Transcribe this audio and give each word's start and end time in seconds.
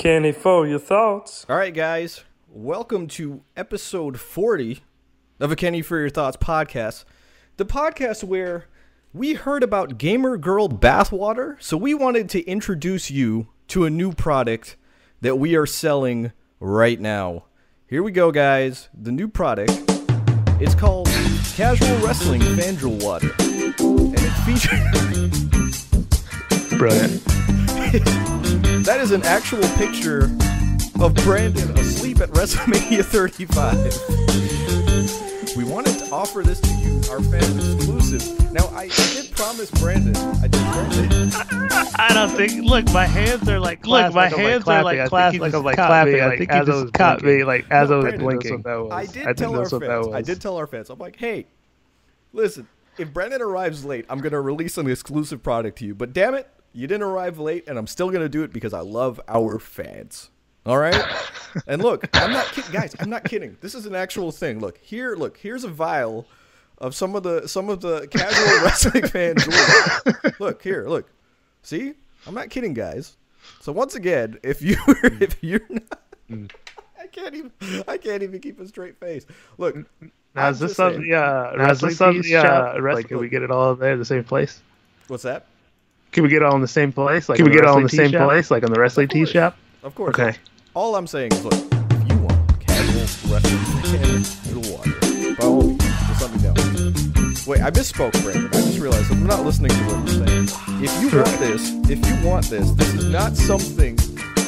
Candy 0.00 0.32
for 0.32 0.66
your 0.66 0.78
thoughts. 0.78 1.44
All 1.46 1.58
right, 1.58 1.74
guys, 1.74 2.24
welcome 2.48 3.06
to 3.08 3.42
episode 3.54 4.18
40 4.18 4.80
of 5.38 5.52
a 5.52 5.56
Kenny 5.56 5.82
for 5.82 6.00
Your 6.00 6.08
Thoughts 6.08 6.38
podcast. 6.38 7.04
The 7.58 7.66
podcast 7.66 8.24
where 8.24 8.64
we 9.12 9.34
heard 9.34 9.62
about 9.62 9.98
Gamer 9.98 10.38
Girl 10.38 10.70
bathwater, 10.70 11.62
so 11.62 11.76
we 11.76 11.92
wanted 11.92 12.30
to 12.30 12.42
introduce 12.44 13.10
you 13.10 13.48
to 13.68 13.84
a 13.84 13.90
new 13.90 14.12
product 14.12 14.78
that 15.20 15.36
we 15.36 15.54
are 15.54 15.66
selling 15.66 16.32
right 16.60 16.98
now. 16.98 17.44
Here 17.86 18.02
we 18.02 18.10
go, 18.10 18.32
guys. 18.32 18.88
The 18.98 19.12
new 19.12 19.28
product 19.28 19.72
is 20.62 20.74
called 20.74 21.08
Casual 21.56 21.98
Wrestling 21.98 22.40
Fan 22.40 22.76
Drool 22.76 22.96
Water, 23.00 23.34
and 23.38 24.14
it 24.16 24.32
features. 24.46 24.80
Brilliant. 26.78 28.16
that 28.90 29.00
is 29.00 29.12
an 29.12 29.22
actual 29.22 29.62
picture 29.76 30.24
of 31.00 31.14
Brandon 31.22 31.70
asleep 31.78 32.18
at 32.18 32.28
WrestleMania 32.30 33.04
35. 33.04 35.56
We 35.56 35.62
wanted 35.62 35.96
to 36.00 36.10
offer 36.10 36.42
this 36.42 36.58
to 36.58 36.74
you, 36.74 37.00
our 37.08 37.20
fans 37.20 37.76
exclusive. 37.76 38.52
Now, 38.52 38.66
I, 38.74 38.86
I 38.86 38.88
did 38.88 39.30
promise 39.30 39.70
Brandon. 39.70 40.16
I 40.16 40.48
did 40.48 40.60
promise 40.60 40.96
Brandon. 40.96 41.30
I 42.00 42.10
don't 42.14 42.30
think. 42.30 42.64
Look, 42.64 42.92
my 42.92 43.06
hands 43.06 43.48
are 43.48 43.60
like. 43.60 43.86
Look, 43.86 44.12
my 44.12 44.28
hands 44.28 44.66
are 44.66 44.82
like 44.82 45.08
clasped. 45.08 45.40
Like 45.40 45.54
I'm 45.54 45.62
like 45.62 45.76
clapping. 45.76 46.20
I 46.20 46.36
think 46.36 46.50
as 46.50 46.68
I 46.68 46.74
was 46.74 46.90
caught 46.90 47.22
me. 47.22 47.44
Like 47.44 47.66
as 47.70 47.92
I 47.92 47.94
was 47.94 48.06
Brandon, 48.06 48.24
blinking. 48.24 48.64
I 48.90 49.06
did 49.06 49.36
tell 49.36 49.56
our 49.56 49.68
fans. 49.68 50.08
I 50.08 50.20
did 50.20 50.40
tell 50.40 50.56
our 50.56 50.66
fans. 50.66 50.90
I'm 50.90 50.98
like, 50.98 51.14
hey, 51.14 51.46
listen. 52.32 52.66
If 52.98 53.12
Brandon 53.12 53.40
arrives 53.40 53.84
late, 53.84 54.04
I'm 54.10 54.18
gonna 54.18 54.40
release 54.40 54.76
an 54.78 54.90
exclusive 54.90 55.44
product 55.44 55.78
to 55.78 55.86
you. 55.86 55.94
But 55.94 56.12
damn 56.12 56.34
it, 56.34 56.48
you 56.72 56.86
didn't 56.86 57.02
arrive 57.02 57.38
late, 57.38 57.68
and 57.68 57.78
I'm 57.78 57.86
still 57.86 58.10
gonna 58.10 58.28
do 58.28 58.42
it 58.42 58.52
because 58.52 58.72
I 58.74 58.80
love 58.80 59.20
our 59.28 59.58
fans. 59.58 60.30
All 60.66 60.78
right. 60.78 61.02
and 61.66 61.82
look, 61.82 62.08
I'm 62.14 62.32
not 62.32 62.46
kidding, 62.46 62.72
guys. 62.72 62.94
I'm 63.00 63.10
not 63.10 63.24
kidding. 63.24 63.56
This 63.60 63.74
is 63.74 63.86
an 63.86 63.94
actual 63.94 64.30
thing. 64.30 64.60
Look 64.60 64.78
here. 64.78 65.16
Look 65.16 65.36
here's 65.38 65.64
a 65.64 65.68
vial 65.68 66.26
of 66.78 66.94
some 66.94 67.14
of 67.14 67.22
the 67.22 67.46
some 67.46 67.68
of 67.68 67.80
the 67.80 68.06
casual 68.08 68.60
wrestling 68.64 69.06
fans. 69.06 69.46
look 70.38 70.62
here. 70.62 70.86
Look. 70.88 71.10
See, 71.62 71.94
I'm 72.26 72.34
not 72.34 72.50
kidding, 72.50 72.74
guys. 72.74 73.16
So 73.60 73.72
once 73.72 73.94
again, 73.94 74.38
if 74.42 74.62
you 74.62 74.76
if 74.86 75.42
you're 75.42 75.66
not, 75.68 76.00
I 76.98 77.06
can't 77.06 77.34
even 77.34 77.52
I 77.88 77.96
can't 77.96 78.22
even 78.22 78.40
keep 78.40 78.60
a 78.60 78.68
straight 78.68 78.98
face. 78.98 79.26
Look. 79.58 79.76
Now 80.34 80.48
is 80.48 80.60
this 80.60 80.76
something? 80.76 81.04
Yeah. 81.04 81.22
Uh, 81.22 81.54
now 81.56 81.70
is 81.72 81.80
this 81.80 81.96
something? 81.96 82.22
Yeah. 82.24 82.74
Like, 82.74 83.08
can 83.08 83.18
we 83.18 83.28
get 83.28 83.42
it 83.42 83.50
all 83.50 83.74
there, 83.74 83.96
the 83.96 84.04
same 84.04 84.22
place? 84.22 84.62
What's 85.08 85.24
that? 85.24 85.46
Can 86.12 86.24
we 86.24 86.28
get 86.28 86.42
all 86.42 86.56
in 86.56 86.60
the 86.60 86.68
same 86.68 86.92
place? 86.92 87.28
Like, 87.28 87.36
can 87.36 87.46
we 87.46 87.52
get 87.52 87.64
all 87.64 87.76
in 87.76 87.84
the 87.84 87.88
same 87.88 88.10
shop? 88.10 88.28
place, 88.28 88.50
like 88.50 88.64
on 88.64 88.72
the 88.72 88.80
wrestling 88.80 89.08
tee 89.08 89.26
shop? 89.26 89.56
Of 89.84 89.94
course. 89.94 90.18
Okay. 90.18 90.36
All 90.74 90.96
I'm 90.96 91.06
saying 91.06 91.32
is, 91.32 91.44
look, 91.44 91.54
if 91.54 92.08
you 92.08 92.18
want 92.18 92.60
casual 92.60 93.32
wrestling 93.32 93.94
and 94.02 94.24
the 94.24 94.72
water, 94.74 95.36
by 95.36 95.46
all 95.46 95.62
means, 95.62 95.84
just 95.84 96.22
let 96.22 96.32
me 96.34 96.42
know. 96.42 96.54
Wait, 97.46 97.62
I 97.62 97.70
misspoke, 97.70 98.12
Brandon. 98.22 98.48
I 98.48 98.60
just 98.62 98.78
realized 98.80 99.12
I'm 99.12 99.24
not 99.24 99.44
listening 99.44 99.70
to 99.70 99.84
what 99.84 100.12
you're 100.12 100.26
saying. 100.26 100.48
If 100.82 101.00
you 101.00 101.16
want 101.16 101.38
this, 101.38 101.70
if 101.88 102.06
you 102.06 102.28
want 102.28 102.46
this, 102.46 102.70
this 102.72 102.94
is 102.94 103.04
not 103.04 103.36
something 103.36 103.94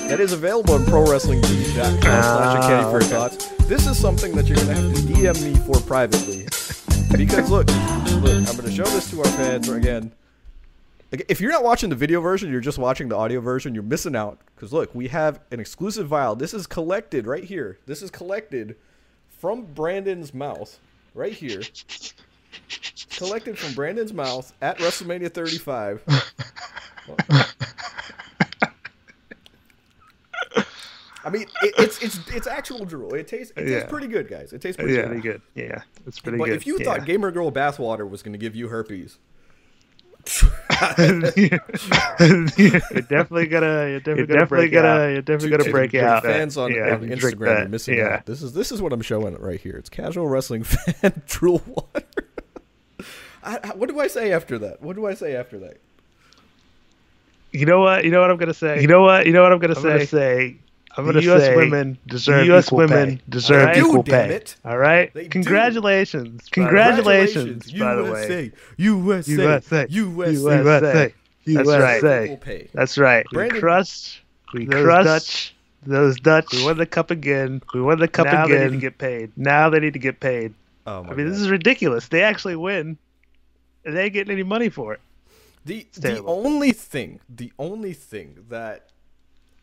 that 0.09 0.19
is 0.19 0.33
available 0.33 0.75
on 0.75 0.81
ProWrestlingTees.com 0.83 2.01
slash 2.01 2.03
ah, 2.03 2.69
Kenny 2.69 2.91
for 2.91 3.05
thoughts. 3.05 3.47
This 3.67 3.87
is 3.87 3.97
something 3.97 4.33
that 4.35 4.47
you're 4.47 4.59
gonna 4.59 4.75
have 4.75 4.95
to 4.95 5.01
DM 5.01 5.43
me 5.45 5.55
for 5.61 5.81
privately. 5.87 6.45
Because 7.17 7.51
look, 7.51 7.69
look, 8.21 8.49
I'm 8.49 8.57
gonna 8.57 8.73
show 8.73 8.85
this 8.85 9.09
to 9.11 9.21
our 9.21 9.27
fans 9.27 9.69
again. 9.69 10.13
If 11.29 11.41
you're 11.41 11.53
not 11.53 11.63
watching 11.63 11.91
the 11.91 11.97
video 11.97 12.21
version, 12.23 12.51
you're 12.51 12.61
just 12.63 12.79
watching 12.79 13.09
the 13.09 13.17
audio 13.17 13.41
version, 13.41 13.75
you're 13.75 13.83
missing 13.83 14.17
out. 14.17 14.39
Because 14.55 14.73
look, 14.73 14.95
we 14.95 15.09
have 15.09 15.41
an 15.51 15.61
exclusive 15.61 16.09
vial. 16.09 16.35
This 16.35 16.55
is 16.55 16.67
collected 16.67 17.27
right 17.27 17.45
here. 17.45 17.79
This 17.87 18.01
is 18.03 18.11
collected 18.11 18.77
from 19.29 19.65
Brandon's 19.75 20.33
mouth 20.33 20.79
right 21.15 21.33
here. 21.35 21.61
Collected 23.17 23.59
from 23.59 23.75
Brandon's 23.75 24.13
mouth 24.15 24.53
at 24.63 24.79
WrestleMania 24.79 25.33
35. 25.33 26.03
I 31.25 31.31
mean, 31.31 31.43
it, 31.63 31.75
it's 31.79 32.03
it's 32.03 32.19
it's 32.35 32.47
actual 32.49 32.85
drool. 32.85 33.15
It 33.15 33.29
tastes 33.29 33.53
it 33.57 33.67
tastes 33.67 33.89
pretty 33.89 34.09
good, 34.09 34.29
guys. 34.29 34.53
It 34.53 34.61
tastes 34.61 34.77
pretty 34.77 34.95
Yeah. 34.95 35.15
good. 35.21 35.43
Yeah. 35.55 35.83
It's 36.07 36.19
pretty 36.19 36.37
But 36.39 36.47
good. 36.47 36.51
But 36.51 36.57
if 36.57 36.67
you 36.67 36.79
yeah. 36.79 36.85
thought 36.85 37.05
Gamer 37.07 37.31
Girl 37.31 37.53
bathwater 37.53 38.09
was 38.09 38.23
going 38.23 38.33
to 38.33 38.39
give 38.39 38.57
you 38.57 38.69
herpes, 38.69 39.19
you're 40.99 41.59
definitely 43.09 43.47
gonna, 43.47 43.89
you're 43.89 44.01
definitely 44.01 44.27
gonna, 44.27 44.47
break 44.47 44.73
gonna, 44.73 45.13
you're 45.13 45.23
definitely 45.23 45.51
gonna 45.51 45.65
to- 45.65 45.71
break 45.71 45.95
out. 45.95 46.23
Fans 46.23 46.57
on, 46.57 46.73
yeah, 46.73 46.95
on 46.95 47.01
Instagram 47.09 47.67
are 47.67 47.69
missing 47.69 47.99
yeah. 47.99 48.17
out. 48.17 48.27
This 48.27 48.43
is 48.43 48.53
this 48.53 48.73
is 48.73 48.83
what 48.83 48.93
I'm 48.93 49.03
showing 49.03 49.35
right 49.37 49.61
here. 49.61 49.77
It's 49.77 49.89
casual 49.89 50.29
wrestling 50.29 50.65
fan 50.65 51.23
drool 51.27 51.63
water. 51.67 52.07
I, 53.45 53.73
what 53.75 53.89
do 53.89 53.99
I 53.99 54.07
say 54.07 54.33
after 54.33 54.59
that? 54.59 54.83
What 54.83 54.97
do 54.97 55.07
I 55.07 55.15
say 55.15 55.35
after 55.35 55.59
that? 55.61 55.79
You 57.51 57.67
know 57.67 57.81
what? 57.81 58.05
You 58.05 58.11
know 58.11 58.21
what 58.21 58.31
I'm 58.31 58.37
gonna 58.37 58.55
say. 58.55 58.81
You 58.81 58.87
know 58.87 59.03
what? 59.03 59.27
You 59.27 59.33
know 59.33 59.43
what 59.43 59.53
I'm 59.53 59.59
gonna 59.59 59.75
say. 59.75 60.07
say. 60.07 60.57
I'm 60.97 61.07
gonna 61.07 61.21
the 61.21 61.33
US 61.35 61.43
say 61.43 61.57
women 61.57 61.99
deserve 62.07 62.41
the 62.41 62.47
U.S. 62.53 62.67
equal 62.67 62.79
women 62.79 63.17
pay. 63.17 63.23
deserve 63.29 63.69
They 63.69 63.75
do, 63.81 63.89
equal 63.89 64.03
damn 64.03 64.29
pay. 64.29 64.35
it. 64.35 64.57
All 64.65 64.79
right. 64.79 65.13
They 65.15 65.23
do. 65.25 65.29
Congratulations. 65.31 66.49
Congratulations. 66.51 67.73
By 67.73 67.95
the 67.95 68.05
way. 68.05 68.53
USA, 68.77 69.33
USA. 69.37 69.87
USA, 69.89 71.15
USA. 71.45 71.55
That's 71.55 71.69
right. 72.03 72.25
Equal 72.25 72.37
pay. 72.37 72.69
That's 72.75 72.99
right. 72.99 73.27
Brandon- 73.33 73.55
we 73.55 73.61
crushed. 73.61 74.21
We 74.53 74.67
those 74.67 74.85
crushed 74.85 75.07
Dutch- 75.07 75.55
those 75.85 76.21
Dutch. 76.21 76.53
We 76.53 76.65
won 76.65 76.77
the 76.79 76.87
cup 76.87 77.11
again. 77.11 77.63
We 77.75 77.81
won 77.81 77.99
the 77.99 78.09
cup 78.09 78.27
now 78.27 78.45
again. 78.45 78.59
they 78.59 78.65
need 78.67 78.73
to 78.73 78.81
get 78.81 78.99
paid. 78.99 79.33
Now 79.37 79.71
they 79.71 79.81
need 79.81 79.95
to 79.95 79.99
get 79.99 80.21
paid. 80.21 80.55
Oh 80.87 81.03
my 81.05 81.11
I 81.11 81.15
mean, 81.15 81.29
this 81.29 81.39
is 81.39 81.49
ridiculous. 81.49 82.09
They 82.09 82.23
actually 82.23 82.57
win, 82.57 82.99
and 83.85 83.97
they 83.97 84.05
ain't 84.05 84.13
getting 84.13 84.33
any 84.33 84.43
money 84.43 84.69
for 84.69 84.93
it. 84.93 85.01
The 85.65 85.87
the 85.95 86.23
only 86.25 86.73
thing, 86.73 87.21
the 87.29 87.53
only 87.59 87.93
thing 87.93 88.45
that 88.51 88.89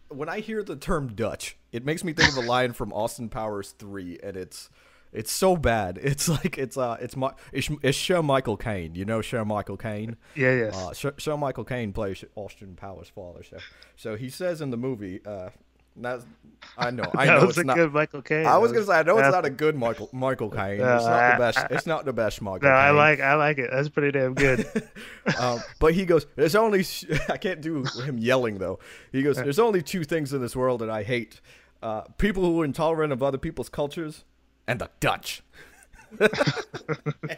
when 0.09 0.29
I 0.29 0.39
hear 0.39 0.63
the 0.63 0.75
term 0.75 1.13
Dutch, 1.15 1.57
it 1.71 1.85
makes 1.85 2.03
me 2.03 2.13
think 2.13 2.29
of 2.37 2.43
a 2.43 2.47
line 2.47 2.73
from 2.73 2.91
Austin 2.93 3.29
Powers 3.29 3.71
three, 3.71 4.19
and 4.21 4.35
it's 4.35 4.69
it's 5.11 5.31
so 5.31 5.55
bad. 5.55 5.97
It's 6.03 6.27
like 6.27 6.57
it's 6.57 6.77
uh 6.77 6.97
it's 6.99 7.15
my 7.15 7.31
it's, 7.51 7.69
it's 7.81 7.97
Sir 7.97 8.21
Michael 8.21 8.57
Caine. 8.57 8.95
You 8.95 9.05
know 9.05 9.21
Sir 9.21 9.45
Michael 9.45 9.77
Caine. 9.77 10.17
Yeah. 10.35 10.53
Yes. 10.53 10.75
Uh, 10.75 10.93
Sir, 10.93 11.13
Sir 11.17 11.37
Michael 11.37 11.63
Caine 11.65 11.93
plays 11.93 12.23
Austin 12.35 12.75
Powers' 12.75 13.09
father. 13.09 13.43
So 13.43 13.57
so 13.95 14.15
he 14.15 14.29
says 14.29 14.61
in 14.61 14.69
the 14.71 14.77
movie, 14.77 15.21
uh, 15.25 15.49
not, 15.95 16.21
I 16.77 16.91
know 16.91 17.03
I 17.15 17.25
that 17.25 17.33
know 17.39 17.45
was 17.47 17.49
it's 17.57 17.57
a 17.59 17.63
not. 17.65 17.75
good 17.75 17.93
Michael 17.93 18.21
Caine. 18.21 18.45
I 18.45 18.57
was 18.57 18.71
That 18.71 18.75
gonna 18.75 18.85
say 18.87 18.93
I 18.99 19.03
know 19.03 19.17
it's 19.17 19.31
not 19.31 19.45
a 19.45 19.49
good 19.49 19.75
Michael 19.75 20.09
Michael 20.13 20.49
Caine. 20.49 20.77
No, 20.79 20.95
it's 20.95 21.05
not 21.05 21.13
I- 21.13 21.31
the 21.33 21.37
best. 21.39 21.57
I- 21.57 21.67
it's 21.71 21.85
not 21.85 22.05
the 22.05 22.13
best 22.13 22.41
Michael. 22.41 22.69
No, 22.69 22.75
I 22.75 22.91
like. 22.91 23.19
I 23.19 23.35
like 23.35 23.57
it. 23.57 23.69
That's 23.71 23.89
pretty 23.89 24.17
damn 24.17 24.33
good. 24.33 24.65
um, 25.39 25.59
but 25.79 25.93
he 25.93 26.05
goes, 26.05 26.25
"There's 26.35 26.55
only 26.55 26.85
I 27.29 27.37
can't 27.37 27.61
do 27.61 27.83
him 28.05 28.17
yelling 28.17 28.57
though." 28.59 28.79
He 29.11 29.21
goes, 29.23 29.37
"There's 29.37 29.59
only 29.59 29.81
two 29.81 30.03
things 30.03 30.33
in 30.33 30.41
this 30.41 30.55
world 30.55 30.81
that 30.81 30.89
I 30.89 31.03
hate: 31.03 31.41
uh, 31.83 32.01
people 32.17 32.43
who 32.43 32.61
are 32.61 32.65
intolerant 32.65 33.11
of 33.13 33.21
other 33.23 33.37
people's 33.37 33.69
cultures, 33.69 34.23
and 34.67 34.79
the 34.79 34.89
Dutch." 34.99 35.41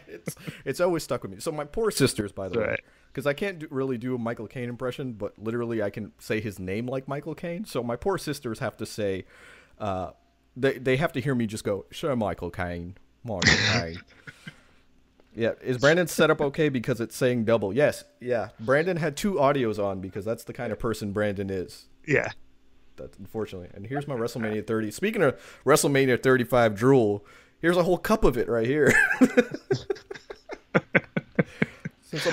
It's 0.06 0.36
it's 0.64 0.80
always 0.80 1.02
stuck 1.02 1.22
with 1.22 1.32
me. 1.32 1.40
So 1.40 1.50
my 1.52 1.64
poor 1.64 1.90
sisters, 1.90 2.32
by 2.32 2.48
the 2.48 2.58
way, 2.60 2.76
because 3.08 3.26
I 3.26 3.32
can't 3.32 3.58
do, 3.58 3.66
really 3.70 3.98
do 3.98 4.14
a 4.14 4.18
Michael 4.18 4.46
Caine 4.46 4.68
impression, 4.68 5.12
but 5.12 5.38
literally 5.38 5.82
I 5.82 5.90
can 5.90 6.12
say 6.18 6.40
his 6.40 6.58
name 6.58 6.86
like 6.86 7.08
Michael 7.08 7.34
Caine. 7.34 7.64
So 7.64 7.82
my 7.82 7.96
poor 7.96 8.18
sisters 8.18 8.58
have 8.60 8.76
to 8.78 8.86
say, 8.86 9.24
uh, 9.78 10.10
they 10.56 10.78
they 10.78 10.96
have 10.96 11.12
to 11.12 11.20
hear 11.20 11.34
me 11.34 11.46
just 11.46 11.64
go, 11.64 11.86
"Sure, 11.90 12.14
Michael 12.14 12.50
Caine, 12.50 12.96
Michael 13.24 13.54
Caine." 13.72 14.00
Yeah, 15.34 15.52
is 15.62 15.78
Brandon 15.78 16.06
set 16.06 16.30
up 16.30 16.40
okay 16.40 16.68
because 16.68 17.00
it's 17.00 17.16
saying 17.16 17.44
double? 17.46 17.74
Yes, 17.74 18.04
yeah. 18.20 18.50
Brandon 18.60 18.98
had 18.98 19.16
two 19.16 19.34
audios 19.34 19.82
on 19.82 20.00
because 20.00 20.24
that's 20.24 20.44
the 20.44 20.52
kind 20.52 20.72
of 20.72 20.78
person 20.78 21.12
Brandon 21.12 21.50
is. 21.50 21.86
yeah. 22.06 22.30
That's 22.96 23.16
unfortunately. 23.16 23.70
And 23.72 23.86
here's 23.86 24.06
my 24.06 24.14
WrestleMania 24.14 24.66
30. 24.66 24.90
Speaking 24.90 25.22
of 25.22 25.40
WrestleMania 25.64 26.22
35 26.22 26.74
drool, 26.74 27.24
here's 27.62 27.76
a 27.78 27.82
whole 27.82 27.96
cup 27.98 28.24
of 28.24 28.36
it 28.36 28.48
right 28.48 28.66
here. 28.66 28.92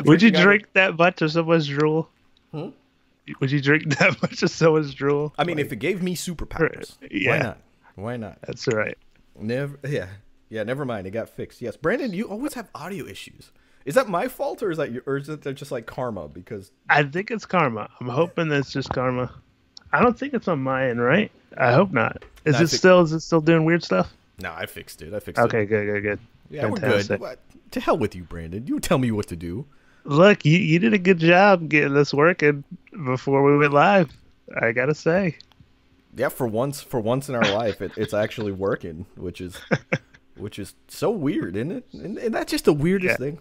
Would 0.05 0.21
you 0.21 0.29
out 0.29 0.35
of- 0.35 0.41
drink 0.41 0.65
that 0.73 0.97
much 0.99 1.21
of 1.21 1.31
someone's 1.31 1.67
drool? 1.67 2.09
Hmm? 2.51 2.69
Would 3.39 3.51
you 3.51 3.61
drink 3.61 3.83
that 3.99 4.21
much 4.21 4.43
of 4.43 4.49
someone's 4.49 4.93
drool? 4.93 5.33
I 5.37 5.43
mean, 5.45 5.59
if 5.59 5.71
it 5.71 5.77
gave 5.77 6.01
me 6.01 6.15
superpowers, 6.15 6.97
why 7.01 7.07
Yeah. 7.11 7.37
not? 7.37 7.57
Why 7.95 8.17
not? 8.17 8.39
That's 8.45 8.67
right. 8.67 8.97
Never. 9.39 9.77
Yeah, 9.87 10.07
yeah. 10.49 10.63
Never 10.63 10.83
mind. 10.83 11.07
It 11.07 11.11
got 11.11 11.29
fixed. 11.29 11.61
Yes, 11.61 11.77
Brandon, 11.77 12.11
you 12.13 12.25
always 12.25 12.53
have 12.55 12.69
audio 12.75 13.05
issues. 13.05 13.51
Is 13.85 13.95
that 13.95 14.09
my 14.09 14.27
fault 14.27 14.61
or 14.61 14.71
is 14.71 14.77
that 14.77 14.91
your, 14.91 15.03
or 15.05 15.17
is 15.17 15.29
it 15.29 15.41
just 15.55 15.71
like 15.71 15.85
karma? 15.85 16.27
Because 16.27 16.71
I 16.89 17.03
think 17.03 17.31
it's 17.31 17.45
karma. 17.45 17.89
I'm 18.01 18.09
hoping 18.09 18.49
that's 18.49 18.71
just 18.71 18.89
karma. 18.89 19.31
I 19.93 20.01
don't 20.01 20.17
think 20.19 20.33
it's 20.33 20.47
on 20.47 20.61
my 20.61 20.89
end, 20.89 21.01
right? 21.01 21.31
I 21.57 21.71
hope 21.71 21.91
not. 21.91 22.23
Is 22.45 22.53
No, 22.53 22.61
it 22.61 22.67
think- 22.69 22.77
still? 22.79 23.01
Is 23.01 23.13
it 23.13 23.21
still 23.21 23.41
doing 23.41 23.63
weird 23.65 23.83
stuff? 23.83 24.13
No, 24.41 24.53
I 24.53 24.65
fixed 24.65 25.01
it. 25.01 25.13
I 25.13 25.19
fixed 25.19 25.39
it. 25.39 25.45
Okay, 25.45 25.65
good, 25.65 25.85
good, 25.85 26.01
good. 26.01 26.19
Yeah, 26.49 26.67
we're 26.67 26.79
good. 26.79 27.19
What? 27.19 27.39
To 27.71 27.79
hell 27.79 27.97
with 27.97 28.15
you, 28.15 28.23
Brandon. 28.23 28.65
You 28.65 28.79
tell 28.79 28.97
me 28.97 29.11
what 29.11 29.27
to 29.27 29.35
do. 29.35 29.65
Look, 30.05 30.45
you, 30.45 30.57
you 30.57 30.79
did 30.79 30.93
a 30.93 30.97
good 30.97 31.19
job 31.19 31.69
getting 31.69 31.93
this 31.93 32.13
working 32.13 32.63
before 33.05 33.43
we 33.43 33.57
went 33.57 33.73
live. 33.73 34.09
I 34.59 34.71
gotta 34.71 34.95
say. 34.95 35.37
yeah, 36.15 36.29
for 36.29 36.47
once, 36.47 36.81
for 36.81 36.99
once 36.99 37.29
in 37.29 37.35
our 37.35 37.51
life, 37.53 37.81
it, 37.81 37.91
it's 37.97 38.13
actually 38.13 38.51
working, 38.51 39.05
which 39.15 39.41
is, 39.41 39.55
which 40.37 40.57
is 40.57 40.73
so 40.87 41.11
weird, 41.11 41.55
isn't 41.55 41.71
it? 41.71 41.85
And, 41.93 42.17
and 42.17 42.33
that's 42.33 42.51
just 42.51 42.65
the 42.65 42.73
weirdest 42.73 43.11
yeah. 43.11 43.17
thing. 43.17 43.39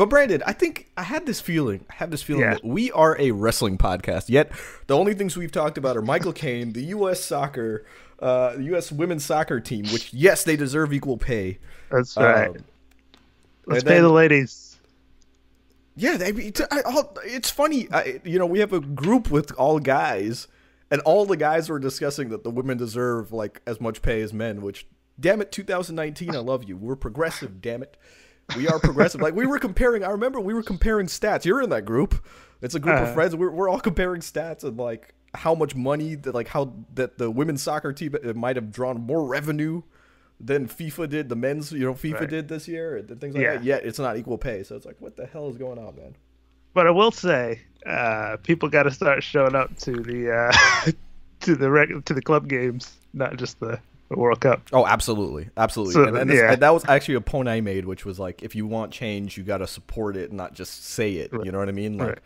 But 0.00 0.08
Brandon, 0.08 0.42
I 0.46 0.54
think 0.54 0.90
I 0.96 1.02
had 1.02 1.26
this 1.26 1.42
feeling. 1.42 1.84
I 1.90 1.96
have 1.96 2.10
this 2.10 2.22
feeling 2.22 2.44
yeah. 2.44 2.54
that 2.54 2.64
we 2.64 2.90
are 2.92 3.20
a 3.20 3.32
wrestling 3.32 3.76
podcast. 3.76 4.30
Yet 4.30 4.50
the 4.86 4.96
only 4.96 5.12
things 5.12 5.36
we've 5.36 5.52
talked 5.52 5.76
about 5.76 5.94
are 5.94 6.00
Michael 6.00 6.32
Caine, 6.32 6.72
the 6.72 6.84
U.S. 6.84 7.22
soccer, 7.22 7.84
uh, 8.18 8.56
the 8.56 8.62
U.S. 8.62 8.90
women's 8.90 9.26
soccer 9.26 9.60
team. 9.60 9.84
Which 9.92 10.14
yes, 10.14 10.44
they 10.44 10.56
deserve 10.56 10.94
equal 10.94 11.18
pay. 11.18 11.58
That's 11.90 12.16
right. 12.16 12.48
Um, 12.48 12.64
Let's 13.66 13.84
pay 13.84 13.96
then, 13.96 14.04
the 14.04 14.08
ladies. 14.08 14.80
Yeah, 15.96 16.16
they, 16.16 16.30
it's, 16.30 16.62
I, 16.62 16.80
it's 17.24 17.50
funny. 17.50 17.86
I, 17.92 18.22
you 18.24 18.38
know, 18.38 18.46
we 18.46 18.60
have 18.60 18.72
a 18.72 18.80
group 18.80 19.30
with 19.30 19.52
all 19.58 19.80
guys, 19.80 20.48
and 20.90 21.02
all 21.02 21.26
the 21.26 21.36
guys 21.36 21.68
were 21.68 21.78
discussing 21.78 22.30
that 22.30 22.42
the 22.42 22.50
women 22.50 22.78
deserve 22.78 23.34
like 23.34 23.60
as 23.66 23.82
much 23.82 24.00
pay 24.00 24.22
as 24.22 24.32
men. 24.32 24.62
Which, 24.62 24.86
damn 25.20 25.42
it, 25.42 25.52
2019, 25.52 26.34
I 26.34 26.38
love 26.38 26.64
you. 26.64 26.78
We're 26.78 26.96
progressive. 26.96 27.60
Damn 27.60 27.82
it. 27.82 27.98
We 28.56 28.68
are 28.68 28.78
progressive. 28.78 29.20
like 29.20 29.34
we 29.34 29.46
were 29.46 29.58
comparing. 29.58 30.04
I 30.04 30.10
remember 30.10 30.40
we 30.40 30.54
were 30.54 30.62
comparing 30.62 31.06
stats. 31.06 31.44
You're 31.44 31.62
in 31.62 31.70
that 31.70 31.84
group. 31.84 32.24
It's 32.62 32.74
a 32.74 32.80
group 32.80 32.96
uh, 32.96 33.04
of 33.04 33.14
friends. 33.14 33.34
We're 33.34 33.50
we're 33.50 33.68
all 33.68 33.80
comparing 33.80 34.20
stats 34.20 34.64
and 34.64 34.76
like 34.76 35.14
how 35.34 35.54
much 35.54 35.74
money 35.74 36.14
that 36.16 36.34
like 36.34 36.48
how 36.48 36.72
that 36.94 37.18
the 37.18 37.30
women's 37.30 37.62
soccer 37.62 37.92
team 37.92 38.14
might 38.34 38.56
have 38.56 38.72
drawn 38.72 39.00
more 39.00 39.24
revenue 39.24 39.82
than 40.38 40.68
FIFA 40.68 41.08
did. 41.08 41.28
The 41.28 41.36
men's 41.36 41.72
you 41.72 41.80
know 41.80 41.94
FIFA 41.94 42.20
right. 42.20 42.30
did 42.30 42.48
this 42.48 42.66
year 42.68 42.96
and 42.96 43.20
things 43.20 43.34
like 43.34 43.42
yeah. 43.42 43.54
that. 43.54 43.64
Yet 43.64 43.84
it's 43.84 43.98
not 43.98 44.16
equal 44.16 44.38
pay. 44.38 44.62
So 44.62 44.76
it's 44.76 44.86
like 44.86 44.96
what 45.00 45.16
the 45.16 45.26
hell 45.26 45.48
is 45.48 45.56
going 45.56 45.78
on, 45.78 45.96
man? 45.96 46.16
But 46.72 46.86
I 46.86 46.90
will 46.90 47.10
say, 47.10 47.62
uh, 47.84 48.36
people 48.42 48.68
got 48.68 48.84
to 48.84 48.90
start 48.90 49.22
showing 49.22 49.54
up 49.54 49.76
to 49.78 49.92
the 49.92 50.32
uh, 50.32 50.90
to 51.40 51.56
the 51.56 51.70
reg- 51.70 52.04
to 52.04 52.14
the 52.14 52.22
club 52.22 52.48
games, 52.48 52.96
not 53.12 53.36
just 53.36 53.60
the 53.60 53.80
World 54.10 54.40
Cup. 54.40 54.62
Oh, 54.72 54.86
absolutely, 54.86 55.48
absolutely. 55.56 55.94
So, 55.94 56.04
and, 56.04 56.16
and, 56.16 56.30
yeah. 56.30 56.52
and, 56.52 56.62
that 56.62 56.74
was 56.74 56.84
actually 56.88 57.14
a 57.14 57.20
point 57.20 57.48
I 57.48 57.60
made, 57.60 57.84
which 57.84 58.04
was 58.04 58.18
like, 58.18 58.42
if 58.42 58.54
you 58.54 58.66
want 58.66 58.92
change, 58.92 59.36
you 59.38 59.44
got 59.44 59.58
to 59.58 59.66
support 59.66 60.16
it, 60.16 60.32
not 60.32 60.54
just 60.54 60.84
say 60.84 61.14
it. 61.14 61.32
Right. 61.32 61.46
You 61.46 61.52
know 61.52 61.58
what 61.58 61.68
I 61.68 61.72
mean? 61.72 61.96
Like, 61.98 62.08
right. 62.08 62.18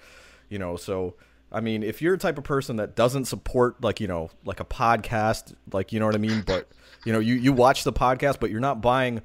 you 0.48 0.58
know, 0.58 0.76
so 0.76 1.14
I 1.52 1.60
mean, 1.60 1.82
if 1.82 2.02
you're 2.02 2.14
a 2.14 2.18
type 2.18 2.36
of 2.36 2.44
person 2.44 2.76
that 2.76 2.96
doesn't 2.96 3.26
support, 3.26 3.82
like, 3.82 4.00
you 4.00 4.08
know, 4.08 4.30
like 4.44 4.60
a 4.60 4.64
podcast, 4.64 5.54
like, 5.72 5.92
you 5.92 6.00
know 6.00 6.06
what 6.06 6.16
I 6.16 6.18
mean, 6.18 6.42
but 6.44 6.68
you 7.04 7.12
know, 7.12 7.20
you, 7.20 7.34
you 7.34 7.52
watch 7.52 7.84
the 7.84 7.92
podcast, 7.92 8.40
but 8.40 8.50
you're 8.50 8.60
not 8.60 8.80
buying 8.80 9.22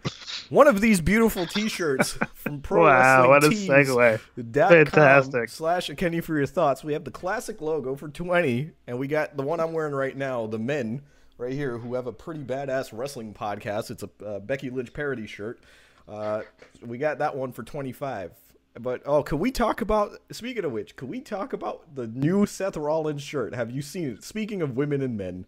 one 0.50 0.68
of 0.68 0.82
these 0.82 1.02
beautiful 1.02 1.46
T-shirts 1.46 2.20
from 2.34 2.62
Pro 2.62 2.84
wow, 2.84 3.30
what 3.30 3.44
a 3.44 3.48
segue! 3.48 4.20
Fantastic. 4.36 5.50
Slash 5.50 5.90
Kenny 5.98 6.20
for 6.20 6.36
your 6.38 6.46
thoughts. 6.46 6.84
We 6.84 6.94
have 6.94 7.06
the 7.06 7.12
classic 7.12 7.62
logo 7.62 7.96
for 7.96 8.10
twenty, 8.10 8.72
and 8.86 9.00
we 9.00 9.08
got 9.08 9.38
the 9.38 9.44
one 9.44 9.62
I'm 9.62 9.72
wearing 9.72 9.96
right 9.96 10.16
now, 10.16 10.46
the 10.46 10.60
men 10.60 11.02
right 11.40 11.54
here 11.54 11.78
who 11.78 11.96
have 11.96 12.06
a 12.06 12.12
pretty 12.12 12.42
badass 12.42 12.90
wrestling 12.92 13.34
podcast. 13.34 13.90
It's 13.90 14.04
a 14.04 14.26
uh, 14.26 14.40
Becky 14.40 14.70
Lynch 14.70 14.94
parody 14.94 15.26
shirt. 15.26 15.62
Uh, 16.08 16.42
we 16.86 16.98
got 16.98 17.20
that 17.20 17.36
one 17.36 17.54
for 17.54 17.64
25. 17.64 18.32
But 18.80 19.02
oh, 19.06 19.24
can 19.24 19.40
we 19.40 19.50
talk 19.50 19.82
about 19.82 20.20
speaking 20.32 20.64
of 20.64 20.72
which, 20.72 20.96
can 20.96 21.08
we 21.08 21.22
talk 21.22 21.54
about 21.54 21.96
the 21.96 22.08
new 22.08 22.46
Seth 22.46 22.78
Rollins 22.78 23.24
shirt? 23.24 23.56
Have 23.56 23.72
you 23.72 23.82
seen 23.82 24.10
it? 24.10 24.24
Speaking 24.24 24.62
of 24.62 24.78
women 24.78 25.02
and 25.02 25.18
men 25.18 25.46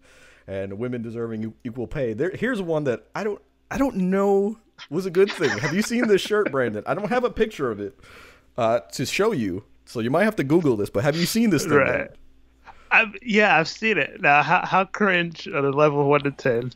and 0.48 0.80
women 0.80 1.02
deserving 1.02 1.54
equal 1.64 1.88
pay. 1.88 2.14
There 2.14 2.32
here's 2.32 2.62
one 2.62 2.86
that 2.86 3.08
I 3.14 3.24
don't 3.24 3.42
I 3.70 3.78
don't 3.78 3.96
know 3.96 4.58
was 4.90 5.06
a 5.06 5.12
good 5.12 5.32
thing. 5.32 5.50
have 5.60 5.74
you 5.74 5.82
seen 5.82 6.08
this 6.08 6.22
shirt, 6.22 6.52
Brandon? 6.52 6.84
I 6.88 6.94
don't 6.94 7.10
have 7.10 7.24
a 7.24 7.30
picture 7.30 7.70
of 7.70 7.80
it 7.80 8.00
uh, 8.58 8.80
to 8.94 9.06
show 9.06 9.34
you. 9.34 9.66
So 9.86 10.00
you 10.00 10.10
might 10.10 10.24
have 10.24 10.36
to 10.38 10.44
Google 10.44 10.78
this, 10.78 10.90
but 10.90 11.04
have 11.04 11.16
you 11.16 11.26
seen 11.26 11.50
this 11.50 11.64
thing? 11.64 11.74
Right. 11.74 12.10
I've, 12.92 13.16
yeah, 13.22 13.58
I've 13.58 13.68
seen 13.68 13.98
it. 13.98 14.22
Now, 14.22 14.44
how, 14.44 14.66
how 14.66 14.86
cringe 14.86 15.48
on 15.48 15.66
a 15.66 15.70
level 15.70 16.08
one 16.10 16.22
to 16.22 16.32
ten? 16.32 16.74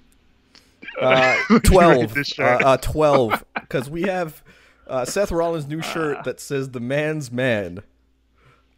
Uh, 1.00 1.36
twelve. 1.64 2.18
Uh, 2.40 2.44
uh, 2.44 2.78
twelve. 2.78 3.44
Because 3.66 3.90
we 3.90 4.04
have 4.04 4.44
uh, 4.88 5.06
Seth 5.06 5.32
Rollins' 5.32 5.68
new 5.68 5.82
shirt 5.82 6.24
that 6.24 6.40
says 6.40 6.70
"The 6.70 6.80
Man's 6.80 7.32
Man." 7.32 7.82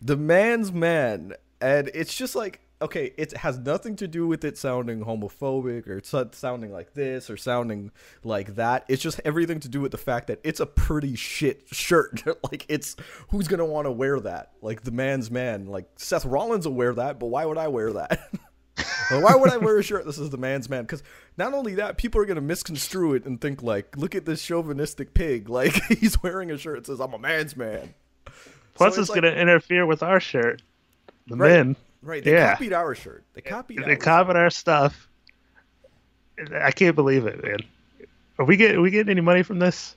The 0.01 0.16
Man's 0.16 0.72
Man, 0.72 1.34
and 1.60 1.92
it's 1.94 2.16
just 2.16 2.36
like 2.36 2.62
okay, 2.81 3.13
it 3.18 3.35
has 3.38 3.57
nothing 3.57 3.95
to 3.97 4.07
do 4.07 4.27
with 4.27 4.44
it 4.44 4.57
sounding 4.57 5.03
homophobic 5.03 5.88
or 5.88 6.01
sounding 6.33 6.71
like 6.71 6.94
this 6.94 7.29
or 7.29 7.38
sounding 7.38 7.91
like 8.24 8.56
that. 8.56 8.85
It's 8.88 9.01
just 9.01 9.19
everything 9.25 9.59
to 9.62 9.69
do 9.69 9.81
with 9.81 9.91
the 9.91 9.97
fact 9.97 10.27
that 10.27 10.39
it's 10.44 10.59
a 10.59 10.65
pretty 10.65 11.15
shit 11.15 11.63
shirt. 11.71 12.24
like 12.44 12.65
it's 12.69 12.95
who's 13.29 13.47
gonna 13.47 13.65
want 13.65 13.85
to 13.85 13.91
wear 13.91 14.19
that? 14.19 14.51
Like 14.62 14.83
the 14.83 14.91
man's 14.91 15.31
man. 15.31 15.65
Like 15.65 15.88
Seth 15.97 16.25
Rollins 16.25 16.68
will 16.68 16.75
wear 16.75 16.94
that, 16.94 17.19
but 17.19 17.27
why 17.27 17.45
would 17.45 17.57
I 17.57 17.68
wear 17.68 17.94
that? 17.94 18.29
why 19.09 19.35
would 19.35 19.51
I 19.51 19.57
wear 19.57 19.77
a 19.79 19.83
shirt? 19.83 20.06
This 20.06 20.19
is 20.19 20.29
the 20.29 20.38
man's 20.38 20.69
man. 20.69 20.83
Because 20.83 21.01
not 21.35 21.53
only 21.53 21.75
that, 21.75 21.97
people 21.97 22.21
are 22.21 22.25
gonna 22.25 22.41
misconstrue 22.41 23.15
it 23.15 23.25
and 23.25 23.41
think 23.41 23.63
like, 23.63 23.97
look 23.97 24.13
at 24.13 24.25
this 24.25 24.44
chauvinistic 24.44 25.13
pig. 25.13 25.50
Like 25.57 25.74
he's 25.85 26.21
wearing 26.21 26.51
a 26.51 26.57
shirt 26.57 26.77
that 26.77 26.85
says 26.85 27.00
I'm 27.00 27.13
a 27.13 27.19
man's 27.19 27.57
man. 27.57 27.95
Plus, 28.75 28.94
so 28.94 29.01
it's, 29.01 29.09
it's 29.09 29.09
like, 29.09 29.24
gonna 29.24 29.35
interfere 29.35 29.88
with 29.88 30.03
our 30.03 30.19
shirt. 30.19 30.62
The 31.25 31.35
right. 31.35 31.50
men. 31.50 31.75
Right. 32.01 32.23
They 32.23 32.33
yeah. 32.33 32.51
copied 32.51 32.73
our 32.73 32.95
shirt. 32.95 33.23
They 33.33 33.41
copied. 33.41 33.83
They 33.83 33.95
copied 33.95 34.35
our 34.35 34.49
stuff. 34.49 35.07
I 36.53 36.71
can't 36.71 36.95
believe 36.95 37.25
it, 37.25 37.44
man. 37.44 37.59
Are 38.39 38.45
we 38.45 38.57
get 38.57 38.75
are 38.75 38.81
we 38.81 38.91
getting 38.91 39.09
any 39.09 39.21
money 39.21 39.44
from 39.44 39.59
this? 39.59 39.95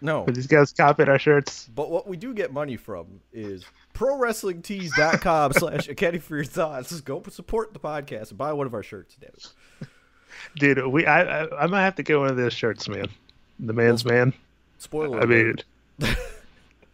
No. 0.00 0.24
But 0.24 0.34
these 0.34 0.46
guys 0.46 0.72
copied 0.72 1.08
our 1.08 1.18
shirts. 1.18 1.68
But 1.74 1.90
what 1.90 2.06
we 2.06 2.16
do 2.16 2.32
get 2.32 2.52
money 2.52 2.76
from 2.76 3.20
is 3.32 3.64
prowrestlingtees.com 3.94 5.52
slash 5.58 5.88
A 5.88 5.94
Kenny 5.94 6.18
for 6.18 6.36
your 6.36 6.44
thoughts. 6.44 6.98
Go 7.02 7.22
support 7.28 7.74
the 7.74 7.80
podcast 7.80 8.30
and 8.30 8.38
buy 8.38 8.52
one 8.52 8.66
of 8.66 8.74
our 8.74 8.82
shirts, 8.82 9.16
David. 9.16 9.46
Dude, 10.56 10.86
we 10.86 11.06
I, 11.06 11.42
I, 11.42 11.64
I 11.64 11.66
might 11.66 11.82
have 11.82 11.96
to 11.96 12.02
get 12.02 12.18
one 12.18 12.28
of 12.28 12.36
those 12.36 12.54
shirts, 12.54 12.88
man. 12.88 13.08
The 13.58 13.72
man's 13.72 14.04
well, 14.04 14.14
man. 14.14 14.32
Spoiler. 14.78 15.20
I 15.20 15.26
mean, 15.26 15.56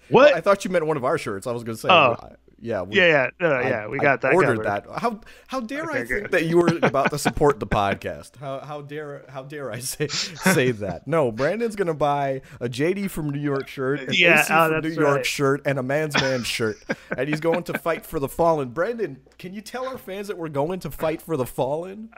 what? 0.08 0.34
I 0.34 0.40
thought 0.40 0.64
you 0.64 0.70
meant 0.70 0.84
one 0.86 0.96
of 0.96 1.04
our 1.04 1.16
shirts. 1.16 1.46
I 1.46 1.52
was 1.52 1.62
going 1.62 1.76
to 1.76 1.80
say. 1.80 1.88
Oh. 1.88 2.16
Yeah, 2.58 2.82
we, 2.82 2.96
yeah, 2.96 3.06
yeah, 3.06 3.30
no, 3.38 3.48
no, 3.50 3.60
yeah. 3.60 3.86
We 3.86 3.98
got 3.98 4.24
I 4.24 4.28
that. 4.28 4.34
Ordered 4.34 4.64
covered. 4.64 4.84
that. 4.86 5.00
How 5.00 5.20
how 5.46 5.60
dare 5.60 5.90
okay, 5.90 6.00
I 6.00 6.04
think 6.06 6.30
that 6.30 6.46
you 6.46 6.56
were 6.56 6.78
about 6.82 7.10
to 7.10 7.18
support 7.18 7.60
the 7.60 7.66
podcast? 7.66 8.36
How 8.36 8.60
how 8.60 8.80
dare 8.80 9.26
how 9.28 9.42
dare 9.42 9.70
I 9.70 9.80
say 9.80 10.08
say 10.08 10.70
that? 10.70 11.06
No, 11.06 11.30
Brandon's 11.30 11.76
gonna 11.76 11.92
buy 11.92 12.40
a 12.60 12.68
JD 12.68 13.10
from 13.10 13.28
New 13.28 13.40
York 13.40 13.68
shirt, 13.68 14.00
an 14.00 14.14
yeah, 14.14 14.40
AC 14.40 14.52
oh, 14.52 14.68
from 14.68 14.80
New 14.80 14.94
York 14.94 15.26
shirt, 15.26 15.62
and 15.66 15.78
a 15.78 15.82
Man's 15.82 16.14
Man 16.14 16.44
shirt, 16.44 16.78
and 17.16 17.28
he's 17.28 17.40
going 17.40 17.62
to 17.64 17.78
fight 17.78 18.06
for 18.06 18.18
the 18.18 18.28
fallen. 18.28 18.70
Brandon, 18.70 19.18
can 19.38 19.52
you 19.52 19.60
tell 19.60 19.86
our 19.86 19.98
fans 19.98 20.28
that 20.28 20.38
we're 20.38 20.48
going 20.48 20.80
to 20.80 20.90
fight 20.90 21.20
for 21.20 21.36
the 21.36 21.46
fallen? 21.46 22.08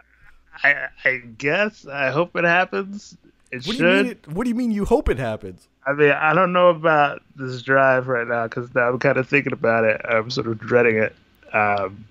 I 0.63 0.87
I 1.05 1.17
guess. 1.37 1.85
I 1.85 2.11
hope 2.11 2.37
it 2.37 2.45
happens. 2.45 3.17
It 3.51 3.67
what 3.67 3.77
should. 3.77 3.79
Do 3.79 3.85
you 3.85 4.03
mean 4.03 4.07
it, 4.07 4.29
what 4.29 4.45
do 4.45 4.51
you 4.51 4.55
mean 4.57 4.71
you 4.71 4.85
hope 4.85 5.09
it 5.09 5.19
happens? 5.19 5.69
I 5.89 5.95
mean, 5.95 6.11
I 6.11 6.35
don't 6.35 6.53
know 6.53 6.69
about 6.69 7.23
this 7.35 7.63
drive 7.63 8.09
right 8.09 8.27
now 8.27 8.47
because 8.47 8.69
I'm 8.77 8.99
kind 8.99 9.17
of 9.17 9.27
thinking 9.27 9.55
about 9.55 9.85
it. 9.85 9.99
I'm 10.05 10.31
sort 10.31 10.47
of 10.47 10.59
dreading 10.59 10.99
it. 10.99 11.17
Um, 11.51 12.05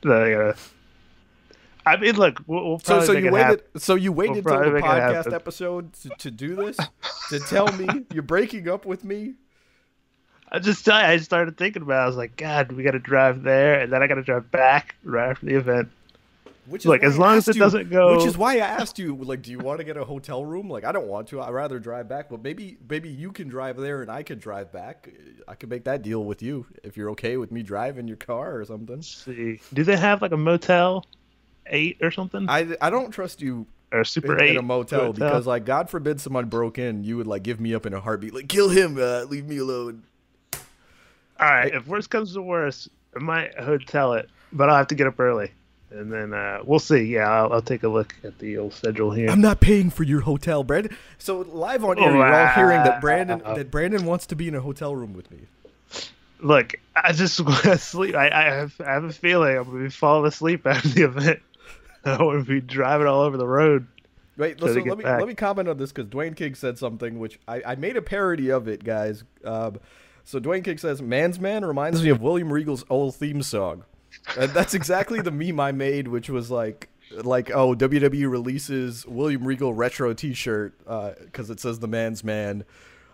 the, 0.00 0.48
uh, 0.48 0.56
I 1.84 1.98
mean, 1.98 2.16
look, 2.16 2.42
we'll, 2.46 2.64
we'll 2.64 2.78
so 2.78 3.04
so 3.04 3.12
you 3.12 3.30
waited. 3.30 3.62
So 3.76 3.96
you 3.96 4.12
waited 4.12 4.46
we'll 4.46 4.56
until 4.56 4.72
the 4.72 4.80
podcast 4.80 5.30
episode 5.34 5.92
to, 5.94 6.08
to 6.08 6.30
do 6.30 6.56
this 6.56 6.78
to 7.28 7.40
tell 7.48 7.70
me 7.72 8.06
you're 8.14 8.22
breaking 8.22 8.66
up 8.66 8.86
with 8.86 9.04
me. 9.04 9.34
I 10.50 10.58
just 10.58 10.82
tell 10.82 10.98
you, 10.98 11.06
I 11.06 11.18
started 11.18 11.58
thinking 11.58 11.82
about. 11.82 12.00
it. 12.00 12.04
I 12.04 12.06
was 12.06 12.16
like, 12.16 12.36
God, 12.36 12.72
we 12.72 12.82
got 12.82 12.92
to 12.92 12.98
drive 12.98 13.42
there, 13.42 13.78
and 13.78 13.92
then 13.92 14.02
I 14.02 14.06
got 14.06 14.14
to 14.14 14.22
drive 14.22 14.50
back 14.50 14.94
right 15.04 15.28
after 15.28 15.44
the 15.44 15.54
event. 15.56 15.90
Which 16.70 16.82
is 16.82 16.86
like 16.86 17.02
as 17.02 17.18
long 17.18 17.36
as 17.36 17.48
it 17.48 17.56
you, 17.56 17.60
doesn't 17.60 17.90
go. 17.90 18.16
Which 18.16 18.26
is 18.26 18.38
why 18.38 18.54
I 18.54 18.58
asked 18.58 18.96
you, 18.96 19.16
like, 19.16 19.42
do 19.42 19.50
you 19.50 19.58
want 19.58 19.78
to 19.78 19.84
get 19.84 19.96
a 19.96 20.04
hotel 20.04 20.44
room? 20.44 20.70
Like, 20.70 20.84
I 20.84 20.92
don't 20.92 21.08
want 21.08 21.26
to. 21.28 21.40
I'd 21.40 21.52
rather 21.52 21.80
drive 21.80 22.08
back, 22.08 22.30
but 22.30 22.44
maybe 22.44 22.78
maybe 22.88 23.08
you 23.08 23.32
can 23.32 23.48
drive 23.48 23.76
there 23.76 24.02
and 24.02 24.10
I 24.10 24.22
could 24.22 24.38
drive 24.38 24.70
back. 24.70 25.10
I 25.48 25.56
could 25.56 25.68
make 25.68 25.82
that 25.84 26.02
deal 26.02 26.24
with 26.24 26.42
you 26.42 26.66
if 26.84 26.96
you're 26.96 27.10
okay 27.10 27.36
with 27.38 27.50
me 27.50 27.64
driving 27.64 28.06
your 28.06 28.18
car 28.18 28.60
or 28.60 28.64
something. 28.64 28.96
Let's 28.96 29.24
see, 29.24 29.60
do 29.74 29.82
they 29.82 29.96
have 29.96 30.22
like 30.22 30.30
a 30.30 30.36
motel 30.36 31.06
eight 31.66 31.98
or 32.00 32.12
something? 32.12 32.48
I 32.48 32.76
I 32.80 32.88
don't 32.88 33.10
trust 33.10 33.42
you 33.42 33.66
or 33.90 34.04
super 34.04 34.38
in, 34.38 34.44
eight 34.44 34.50
in 34.50 34.58
a 34.58 34.62
motel, 34.62 35.06
motel, 35.06 35.12
because 35.12 35.48
like 35.48 35.64
God 35.64 35.90
forbid 35.90 36.20
someone 36.20 36.46
broke 36.46 36.78
in, 36.78 37.02
you 37.02 37.16
would 37.16 37.26
like 37.26 37.42
give 37.42 37.58
me 37.58 37.74
up 37.74 37.84
in 37.84 37.94
a 37.94 38.00
heartbeat, 38.00 38.32
like 38.32 38.48
kill 38.48 38.68
him, 38.68 38.96
uh, 38.96 39.24
leave 39.24 39.44
me 39.44 39.58
alone. 39.58 40.04
All 40.52 40.60
right, 41.48 41.74
if 41.74 41.88
worst 41.88 42.10
comes 42.10 42.34
to 42.34 42.42
worst, 42.42 42.90
I 43.16 43.18
might 43.18 43.58
hotel 43.58 44.12
it, 44.12 44.30
but 44.52 44.68
I'll 44.68 44.76
have 44.76 44.86
to 44.88 44.94
get 44.94 45.08
up 45.08 45.18
early 45.18 45.50
and 45.90 46.12
then 46.12 46.32
uh, 46.32 46.60
we'll 46.64 46.78
see. 46.78 47.02
Yeah, 47.02 47.30
I'll, 47.30 47.52
I'll, 47.52 47.62
take 47.62 47.82
a 47.82 47.88
look 47.88 48.14
at 48.22 48.38
the 48.38 48.58
old 48.58 48.74
schedule 48.74 49.10
here. 49.10 49.28
I'm 49.28 49.40
not 49.40 49.60
paying 49.60 49.90
for 49.90 50.04
your 50.04 50.20
hotel, 50.20 50.62
Brandon. 50.62 50.96
So 51.18 51.40
live 51.40 51.84
on 51.84 51.98
air, 51.98 52.12
you're 52.12 52.34
all 52.34 52.46
hearing 52.54 52.82
that 52.84 53.00
Brandon 53.00 53.42
that 53.44 53.70
Brandon 53.70 54.04
wants 54.04 54.26
to 54.26 54.36
be 54.36 54.48
in 54.48 54.54
a 54.54 54.60
hotel 54.60 54.94
room 54.94 55.12
with 55.12 55.30
me. 55.30 55.40
Look, 56.42 56.74
I 56.96 57.12
just 57.12 57.40
want 57.44 57.62
to 57.64 57.78
sleep. 57.78 58.14
I, 58.14 58.30
I, 58.30 58.42
have, 58.44 58.80
I 58.80 58.92
have 58.92 59.04
a 59.04 59.12
feeling 59.12 59.56
I'm 59.56 59.64
going 59.64 59.78
to 59.78 59.82
be 59.84 59.90
falling 59.90 60.26
asleep 60.26 60.66
after 60.66 60.88
the 60.88 61.04
event. 61.04 61.40
I 62.04 62.22
want 62.22 62.46
to 62.46 62.50
be 62.50 62.60
driving 62.60 63.06
all 63.06 63.20
over 63.20 63.36
the 63.36 63.46
road. 63.46 63.86
Wait, 64.36 64.58
listen, 64.60 64.84
let 64.84 64.96
me 64.96 65.04
back. 65.04 65.18
let 65.18 65.28
me 65.28 65.34
comment 65.34 65.68
on 65.68 65.76
this 65.76 65.92
because 65.92 66.08
Dwayne 66.08 66.34
King 66.34 66.54
said 66.54 66.78
something 66.78 67.18
which 67.18 67.38
I, 67.46 67.62
I 67.66 67.74
made 67.74 67.98
a 67.98 68.02
parody 68.02 68.48
of 68.48 68.68
it, 68.68 68.82
guys. 68.82 69.22
Um, 69.44 69.80
so 70.24 70.40
Dwayne 70.40 70.64
King 70.64 70.78
says, 70.78 71.02
"Man's 71.02 71.38
Man 71.38 71.62
reminds 71.62 72.02
me 72.02 72.08
of 72.08 72.22
William 72.22 72.50
Regal's 72.50 72.84
old 72.88 73.16
theme 73.16 73.42
song." 73.42 73.84
And 74.36 74.50
that's 74.52 74.74
exactly 74.74 75.20
the 75.20 75.30
meme 75.30 75.58
I 75.60 75.72
made, 75.72 76.08
which 76.08 76.30
was 76.30 76.50
like, 76.50 76.88
like 77.12 77.50
oh 77.50 77.74
WWE 77.74 78.30
releases 78.30 79.04
William 79.06 79.44
Regal 79.44 79.74
retro 79.74 80.12
T-shirt 80.12 80.78
because 80.78 81.50
uh, 81.50 81.52
it 81.52 81.60
says 81.60 81.78
the 81.78 81.88
man's 81.88 82.22
man. 82.22 82.64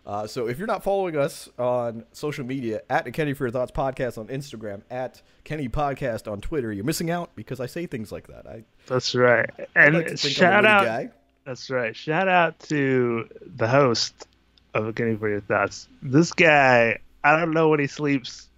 Uh, 0.06 0.25
so 0.25 0.46
if 0.46 0.56
you're 0.56 0.68
not 0.68 0.84
following 0.84 1.16
us 1.16 1.48
on 1.58 2.04
social 2.12 2.46
media 2.46 2.80
at 2.88 3.12
Kenny 3.12 3.32
for 3.32 3.44
Your 3.44 3.50
Thoughts 3.50 3.72
podcast 3.72 4.18
on 4.18 4.28
Instagram 4.28 4.82
at 4.88 5.20
Kenny 5.42 5.68
Podcast 5.68 6.30
on 6.30 6.40
Twitter, 6.40 6.72
you're 6.72 6.84
missing 6.84 7.10
out 7.10 7.34
because 7.34 7.58
I 7.58 7.66
say 7.66 7.86
things 7.86 8.12
like 8.12 8.28
that. 8.28 8.46
I 8.46 8.62
that's 8.86 9.14
right. 9.16 9.50
And 9.75 9.96
like 9.96 10.16
shout 10.16 10.64
out. 10.64 10.84
Guy. 10.84 11.10
That's 11.44 11.70
right. 11.70 11.94
Shout 11.96 12.28
out 12.28 12.58
to 12.60 13.28
the 13.56 13.66
host 13.66 14.28
of 14.75 14.94
Kenny 14.94 15.16
for 15.16 15.28
Your 15.28 15.40
Thoughts. 15.40 15.88
This 16.02 16.32
guy, 16.32 17.00
I 17.25 17.36
don't 17.36 17.52
know 17.52 17.68
when 17.68 17.80
he 17.80 17.88
sleeps 17.88 18.48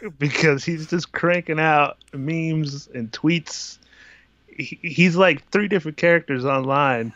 because 0.18 0.64
he's 0.64 0.86
just 0.86 1.12
cranking 1.12 1.60
out 1.60 1.98
memes 2.12 2.88
and 2.94 3.10
tweets. 3.10 3.78
He, 4.46 4.78
he's 4.82 5.16
like 5.16 5.48
three 5.50 5.68
different 5.68 5.96
characters 5.96 6.44
online. 6.44 7.12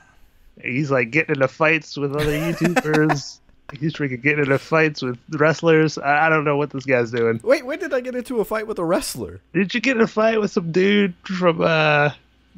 He's 0.63 0.91
like 0.91 1.11
getting 1.11 1.37
into 1.37 1.49
fights 1.49 1.97
with 1.97 2.15
other 2.15 2.33
YouTubers. 2.33 3.39
He's 3.81 3.95
freaking 3.95 4.23
getting 4.23 4.45
into 4.45 4.59
fights 4.59 5.01
with 5.01 5.19
wrestlers. 5.31 5.97
I, 5.97 6.27
I 6.27 6.29
don't 6.29 6.45
know 6.45 6.59
what 6.59 6.69
this 6.69 6.85
guy's 6.85 7.11
doing. 7.11 7.41
Wait, 7.43 7.65
when 7.65 7.79
did 7.79 7.95
I 7.95 8.01
get 8.01 8.15
into 8.15 8.41
a 8.41 8.45
fight 8.45 8.67
with 8.67 8.79
a 8.79 8.85
wrestler? 8.85 9.41
Did 9.55 9.75
you 9.75 9.81
get 9.81 9.97
in 9.97 10.03
a 10.03 10.07
fight 10.07 10.39
with 10.39 10.51
some 10.51 10.73
dude 10.73 11.15
from 11.25 11.63
uh, 11.63 12.11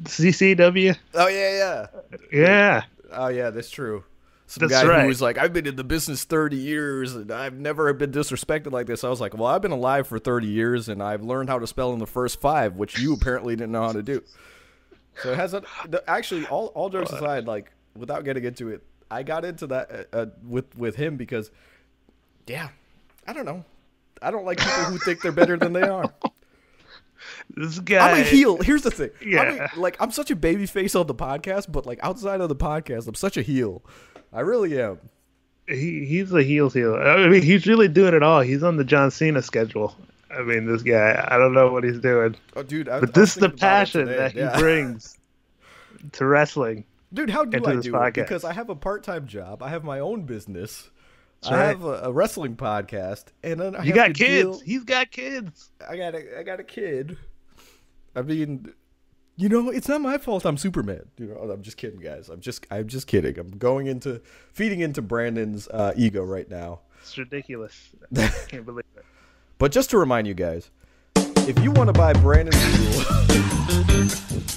CCW? 0.03 0.97
Oh 1.13 1.27
yeah, 1.27 1.57
yeah, 1.57 2.17
yeah. 2.33 2.83
Oh 3.13 3.27
yeah, 3.29 3.49
that's 3.49 3.69
true. 3.69 4.03
Some 4.47 4.67
that's 4.67 4.83
guy 4.83 4.87
right. 4.87 5.01
who 5.01 5.07
was 5.07 5.21
like, 5.21 5.37
"I've 5.37 5.53
been 5.53 5.65
in 5.65 5.75
the 5.75 5.83
business 5.83 6.23
30 6.23 6.55
years 6.55 7.15
and 7.15 7.31
I've 7.31 7.55
never 7.55 7.91
been 7.93 8.11
disrespected 8.11 8.71
like 8.71 8.85
this." 8.85 9.03
I 9.03 9.09
was 9.09 9.19
like, 9.19 9.35
"Well, 9.35 9.47
I've 9.47 9.61
been 9.61 9.71
alive 9.71 10.07
for 10.07 10.19
30 10.19 10.47
years 10.47 10.87
and 10.87 11.01
I've 11.01 11.23
learned 11.23 11.49
how 11.49 11.57
to 11.57 11.65
spell 11.65 11.93
in 11.93 11.99
the 11.99 12.05
first 12.05 12.39
five, 12.39 12.75
which 12.75 12.99
you 12.99 13.13
apparently 13.13 13.55
didn't 13.55 13.71
know 13.71 13.81
how 13.81 13.93
to 13.93 14.03
do." 14.03 14.23
So 15.23 15.31
it 15.31 15.37
has 15.37 15.53
a, 15.53 15.63
actually 16.07 16.45
all 16.47 16.67
all 16.67 16.89
jokes 16.89 17.11
aside, 17.11 17.45
like 17.45 17.71
without 17.95 18.23
getting 18.23 18.43
into 18.43 18.69
it, 18.69 18.83
I 19.09 19.23
got 19.23 19.45
into 19.45 19.67
that 19.67 20.07
uh, 20.13 20.17
uh, 20.17 20.25
with 20.47 20.77
with 20.77 20.95
him 20.95 21.17
because, 21.17 21.51
yeah, 22.47 22.69
I 23.25 23.33
don't 23.33 23.45
know. 23.45 23.63
I 24.21 24.31
don't 24.31 24.45
like 24.45 24.59
people 24.59 24.83
who 24.85 24.97
think 24.99 25.21
they're 25.21 25.31
better 25.31 25.57
than 25.57 25.73
they 25.73 25.83
are. 25.83 26.13
This 27.49 27.79
guy. 27.79 28.11
I'm 28.11 28.21
a 28.21 28.23
heel. 28.23 28.61
Here's 28.61 28.83
the 28.83 28.91
thing. 28.91 29.09
Yeah. 29.25 29.41
I'm 29.41 29.59
a, 29.59 29.79
like 29.79 29.97
I'm 29.99 30.11
such 30.11 30.29
a 30.31 30.35
baby 30.35 30.65
face 30.65 30.95
on 30.95 31.07
the 31.07 31.15
podcast, 31.15 31.71
but 31.71 31.85
like 31.85 31.99
outside 32.03 32.41
of 32.41 32.49
the 32.49 32.55
podcast, 32.55 33.07
I'm 33.07 33.15
such 33.15 33.37
a 33.37 33.41
heel. 33.41 33.83
I 34.35 34.41
really 34.41 34.79
am. 34.81 34.99
He 35.67 36.05
he's 36.05 36.31
a 36.33 36.43
heel 36.43 36.69
heel. 36.69 36.95
I 36.95 37.27
mean, 37.27 37.41
he's 37.41 37.65
really 37.65 37.87
doing 37.87 38.13
it 38.13 38.21
all. 38.21 38.41
He's 38.41 38.61
on 38.61 38.75
the 38.77 38.83
John 38.83 39.09
Cena 39.09 39.41
schedule. 39.41 39.95
I 40.29 40.41
mean, 40.41 40.65
this 40.65 40.83
guy. 40.83 41.25
I 41.27 41.37
don't 41.37 41.53
know 41.53 41.71
what 41.71 41.83
he's 41.83 41.99
doing. 41.99 42.35
Oh, 42.55 42.61
dude! 42.61 42.89
I, 42.89 42.99
but 42.99 43.13
this 43.13 43.29
is 43.29 43.35
the 43.35 43.49
passion 43.49 44.05
that 44.07 44.33
he 44.33 44.39
yeah. 44.39 44.55
brings 44.59 45.17
to 46.11 46.25
wrestling. 46.25 46.85
Dude, 47.13 47.29
how 47.29 47.45
do 47.45 47.65
I 47.65 47.77
do 47.77 47.91
podcast. 47.93 48.07
it? 48.07 48.13
Because 48.15 48.43
I 48.43 48.51
have 48.51 48.69
a 48.69 48.75
part-time 48.75 49.25
job. 49.25 49.63
I 49.63 49.69
have 49.69 49.85
my 49.85 49.99
own 49.99 50.23
business. 50.23 50.89
That's 51.41 51.53
I 51.53 51.63
have 51.65 51.83
a, 51.85 52.01
a, 52.03 52.11
wrestling 52.11 52.57
podcast, 52.57 53.25
and 53.41 53.59
then 53.59 53.75
I 53.75 53.83
you 53.83 53.93
got 53.93 54.13
kids. 54.13 54.57
Deal... 54.57 54.59
He's 54.59 54.83
got 54.83 55.11
kids. 55.11 55.71
I 55.87 55.95
got 55.95 56.13
a, 56.13 56.39
I 56.39 56.43
got 56.43 56.59
a 56.59 56.63
kid. 56.63 57.17
I 58.15 58.21
mean, 58.21 58.73
you 59.37 59.49
know, 59.49 59.69
it's 59.69 59.87
not 59.87 60.01
my 60.01 60.17
fault. 60.17 60.45
I'm 60.45 60.57
Superman. 60.57 61.05
You 61.17 61.27
know, 61.27 61.51
I'm 61.51 61.61
just 61.61 61.77
kidding, 61.77 61.99
guys. 61.99 62.29
I'm 62.29 62.39
just, 62.39 62.65
I'm 62.71 62.87
just 62.87 63.07
kidding. 63.07 63.37
I'm 63.37 63.57
going 63.57 63.87
into 63.87 64.21
feeding 64.53 64.79
into 64.79 65.01
Brandon's 65.01 65.67
uh, 65.67 65.93
ego 65.95 66.23
right 66.23 66.49
now. 66.49 66.79
It's 67.01 67.17
ridiculous. 67.17 67.89
I 68.17 68.31
can't 68.47 68.65
believe 68.65 68.85
it. 68.95 69.05
But 69.57 69.71
just 69.71 69.89
to 69.91 69.97
remind 69.97 70.27
you 70.27 70.33
guys, 70.33 70.69
if 71.15 71.59
you 71.63 71.71
want 71.71 71.87
to 71.87 71.93
buy 71.93 72.13
Brandon's 72.13 72.55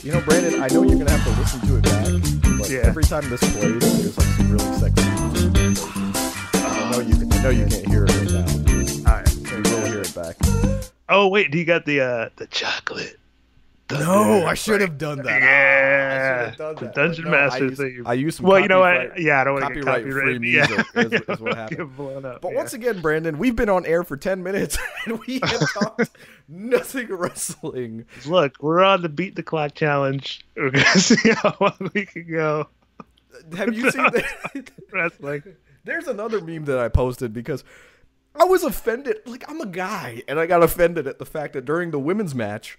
you 0.05 0.13
know, 0.13 0.21
Brandon, 0.23 0.63
I 0.63 0.69
know 0.69 0.83
you're 0.83 0.99
gonna 0.99 1.11
have 1.11 1.25
to 1.25 1.41
listen 1.41 1.61
to 1.67 1.77
it 1.77 1.83
back, 1.83 2.59
but 2.59 2.71
yeah. 2.71 2.81
every 2.81 3.05
time 3.05 3.29
this 3.29 3.41
plays, 3.53 3.79
there's 3.81 4.17
like 4.17 4.27
some 4.27 4.51
really 4.51 4.79
sexy 4.79 5.03
music. 5.33 5.89
I 6.55 6.91
know 6.91 7.01
you 7.01 7.15
can. 7.15 7.33
I 7.33 7.43
know 7.43 7.51
you 7.51 7.67
can't 7.67 7.87
hear 7.87 8.05
it 8.05 8.17
right 8.17 8.31
now. 8.33 9.11
All 9.11 9.19
right, 9.19 9.29
so 9.29 9.57
you 9.57 9.63
will 9.63 9.87
hear 9.87 10.01
it 10.01 10.15
back. 10.15 10.37
Oh 11.09 11.29
wait, 11.29 11.51
do 11.51 11.59
you 11.59 11.65
got 11.65 11.85
the 11.85 12.01
uh 12.01 12.29
the 12.37 12.47
chocolate? 12.47 13.19
No, 13.91 14.45
I 14.45 14.55
should 14.55 14.83
have 14.83 14.99
done 14.99 15.23
that. 15.23 15.41
Yeah, 15.41 16.55
done 16.57 16.75
that. 16.77 16.95
Dungeon 16.95 17.25
no, 17.25 17.31
Master 17.31 17.67
I 17.67 17.75
thing. 17.75 18.03
I 18.05 18.13
used 18.13 18.37
some. 18.37 18.47
Well, 18.47 18.61
you 18.61 18.69
know 18.69 18.81
what? 18.81 19.19
Yeah, 19.19 19.41
I 19.41 19.45
don't 19.45 19.55
want 19.61 19.69
to 19.69 19.75
get 19.75 19.85
copyright 19.85 20.13
free 20.13 20.39
music. 20.39 20.87
Yeah. 20.95 21.03
Is, 21.03 21.13
is 21.13 21.41
what 21.41 21.55
happened. 21.57 22.27
Up, 22.27 22.41
but 22.43 22.51
yeah. 22.51 22.57
once 22.57 22.75
again, 22.75 23.01
Brandon, 23.01 23.39
we've 23.39 23.57
been 23.57 23.71
on 23.71 23.87
air 23.87 24.05
for 24.05 24.17
ten 24.17 24.43
minutes 24.43 24.77
and 25.07 25.19
we 25.21 25.41
have 25.43 25.73
talked 25.73 26.11
nothing 26.49 27.09
wrestling. 27.09 28.05
Look, 28.27 28.63
we're 28.63 28.83
on 28.83 29.01
the 29.01 29.09
beat 29.09 29.37
the 29.37 29.43
clock 29.43 29.75
challenge. 29.75 30.45
We're 30.55 30.71
gonna 30.71 30.85
see 30.99 31.31
how 31.31 31.57
long 31.59 31.91
we 31.95 32.05
can 32.05 32.31
go. 32.31 32.69
Have 33.57 33.75
you 33.75 33.91
seen 33.91 34.03
that? 34.03 34.71
wrestling? 34.93 35.43
There's 35.85 36.09
another 36.09 36.41
meme 36.41 36.67
that 36.67 36.79
I 36.79 36.89
posted 36.89 37.33
because. 37.33 37.65
I 38.41 38.45
was 38.45 38.63
offended. 38.63 39.17
Like, 39.27 39.51
I'm 39.51 39.61
a 39.61 39.67
guy, 39.67 40.23
and 40.29 40.39
I 40.39 40.47
got 40.47 40.63
offended 40.63 41.09
at 41.09 41.19
the 41.19 41.27
fact 41.27 41.55
that 41.55 41.65
during 41.65 41.91
the 41.91 41.99
women's 41.99 42.37
match, 42.37 42.79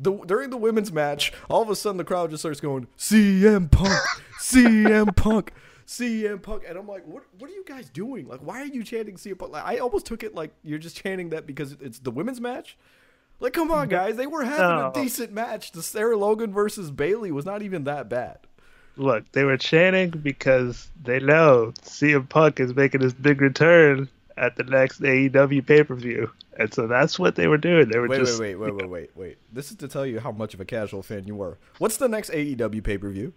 the, 0.00 0.12
during 0.26 0.50
the 0.50 0.56
women's 0.56 0.92
match, 0.92 1.32
all 1.48 1.62
of 1.62 1.70
a 1.70 1.76
sudden 1.76 1.96
the 1.96 2.04
crowd 2.04 2.30
just 2.30 2.42
starts 2.42 2.60
going 2.60 2.86
CM 2.96 3.70
Punk, 3.70 4.00
CM 4.40 5.14
Punk, 5.16 5.52
CM 5.86 6.42
Punk, 6.42 6.64
and 6.68 6.78
I'm 6.78 6.86
like, 6.86 7.06
what? 7.06 7.24
What 7.38 7.50
are 7.50 7.54
you 7.54 7.64
guys 7.64 7.88
doing? 7.90 8.28
Like, 8.28 8.40
why 8.40 8.62
are 8.62 8.66
you 8.66 8.84
chanting 8.84 9.16
CM 9.16 9.38
Punk? 9.38 9.52
Like, 9.52 9.64
I 9.64 9.78
almost 9.78 10.06
took 10.06 10.22
it 10.22 10.34
like 10.34 10.52
you're 10.62 10.78
just 10.78 10.96
chanting 10.96 11.30
that 11.30 11.46
because 11.46 11.76
it's 11.80 11.98
the 11.98 12.10
women's 12.10 12.40
match. 12.40 12.76
Like, 13.40 13.52
come 13.52 13.70
on, 13.70 13.88
guys, 13.88 14.16
they 14.16 14.26
were 14.26 14.44
having 14.44 14.76
no. 14.76 14.90
a 14.90 14.92
decent 14.92 15.32
match. 15.32 15.70
The 15.70 15.82
Sarah 15.82 16.16
Logan 16.16 16.52
versus 16.52 16.90
Bayley 16.90 17.30
was 17.30 17.46
not 17.46 17.62
even 17.62 17.84
that 17.84 18.08
bad. 18.08 18.38
Look, 18.96 19.30
they 19.30 19.44
were 19.44 19.56
chanting 19.56 20.10
because 20.10 20.90
they 21.00 21.20
know 21.20 21.72
CM 21.82 22.28
Punk 22.28 22.58
is 22.58 22.74
making 22.74 23.00
his 23.00 23.14
big 23.14 23.40
return 23.40 24.08
at 24.36 24.56
the 24.56 24.64
next 24.64 25.00
AEW 25.00 25.64
pay 25.64 25.84
per 25.84 25.94
view. 25.94 26.30
And 26.58 26.74
so 26.74 26.86
that's 26.86 27.18
what 27.18 27.36
they 27.36 27.46
were 27.46 27.56
doing. 27.56 27.88
They 27.88 27.98
were 27.98 28.08
wait, 28.08 28.18
just 28.18 28.40
wait, 28.40 28.56
wait, 28.56 28.74
wait, 28.74 28.82
wait, 28.82 28.90
wait, 28.90 29.10
wait. 29.14 29.38
This 29.52 29.70
is 29.70 29.76
to 29.76 29.88
tell 29.88 30.04
you 30.04 30.18
how 30.18 30.32
much 30.32 30.54
of 30.54 30.60
a 30.60 30.64
casual 30.64 31.02
fan 31.02 31.24
you 31.26 31.36
were. 31.36 31.56
What's 31.78 31.98
the 31.98 32.08
next 32.08 32.30
AEW 32.30 32.82
pay 32.82 32.98
per 32.98 33.08
view? 33.10 33.32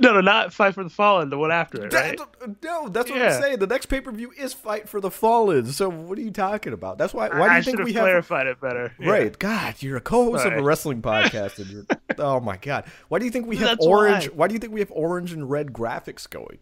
No, 0.00 0.14
no, 0.14 0.20
not 0.20 0.52
Fight 0.54 0.74
for 0.74 0.82
the 0.82 0.90
Fallen. 0.90 1.28
The 1.28 1.36
one 1.36 1.50
after 1.50 1.84
it, 1.84 1.92
right? 1.92 2.18
no, 2.62 2.88
that's 2.88 3.10
what 3.10 3.18
yeah. 3.18 3.34
I'm 3.34 3.42
saying. 3.42 3.58
The 3.58 3.66
next 3.66 3.86
pay 3.86 4.00
per 4.00 4.10
view 4.10 4.32
is 4.36 4.54
Fight 4.54 4.88
for 4.88 5.00
the 5.00 5.10
Fallen. 5.10 5.66
So 5.66 5.90
what 5.90 6.16
are 6.18 6.22
you 6.22 6.30
talking 6.30 6.72
about? 6.72 6.96
That's 6.96 7.12
why. 7.12 7.28
Why 7.28 7.48
do 7.50 7.56
you 7.56 7.62
think 7.62 7.84
we 7.84 7.92
have 7.92 8.02
clarified 8.02 8.46
it 8.46 8.60
better? 8.60 8.94
Right, 8.98 9.24
yeah. 9.24 9.36
God, 9.38 9.74
you're 9.80 9.98
a 9.98 10.00
co-host 10.00 10.46
of 10.46 10.54
a 10.54 10.62
wrestling 10.62 11.02
podcast, 11.02 11.58
and 11.58 11.68
you're. 11.68 11.84
oh 12.18 12.40
my 12.40 12.56
God, 12.56 12.84
why 13.08 13.18
do 13.18 13.26
you 13.26 13.30
think 13.30 13.46
we 13.46 13.56
have 13.56 13.68
that's 13.68 13.86
orange? 13.86 14.28
Why. 14.30 14.36
why 14.36 14.48
do 14.48 14.54
you 14.54 14.60
think 14.60 14.72
we 14.72 14.80
have 14.80 14.92
orange 14.92 15.32
and 15.32 15.50
red 15.50 15.72
graphics 15.72 16.28
going? 16.28 16.58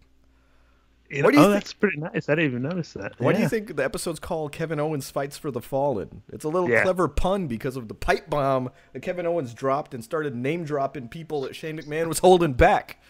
You 1.10 1.22
know, 1.22 1.24
what 1.24 1.34
do 1.34 1.40
you 1.40 1.44
oh, 1.44 1.48
think? 1.52 1.62
that's 1.62 1.72
pretty 1.72 1.96
nice. 1.98 2.28
I 2.28 2.34
didn't 2.34 2.50
even 2.50 2.62
notice 2.62 2.92
that. 2.92 3.18
Why 3.18 3.30
yeah. 3.30 3.36
do 3.38 3.42
you 3.42 3.48
think 3.48 3.76
the 3.76 3.84
episode's 3.84 4.20
called 4.20 4.52
Kevin 4.52 4.78
Owens 4.78 5.10
Fights 5.10 5.38
for 5.38 5.50
the 5.50 5.60
Fallen? 5.60 6.22
It's 6.32 6.44
a 6.44 6.48
little 6.48 6.68
yeah. 6.68 6.82
clever 6.82 7.08
pun 7.08 7.46
because 7.46 7.76
of 7.76 7.88
the 7.88 7.94
pipe 7.94 8.28
bomb 8.28 8.70
that 8.92 9.00
Kevin 9.00 9.24
Owens 9.24 9.54
dropped 9.54 9.94
and 9.94 10.04
started 10.04 10.36
name 10.36 10.64
dropping 10.64 11.08
people 11.08 11.40
that 11.42 11.56
Shane 11.56 11.78
McMahon 11.78 12.08
was 12.08 12.18
holding 12.18 12.52
back. 12.52 13.00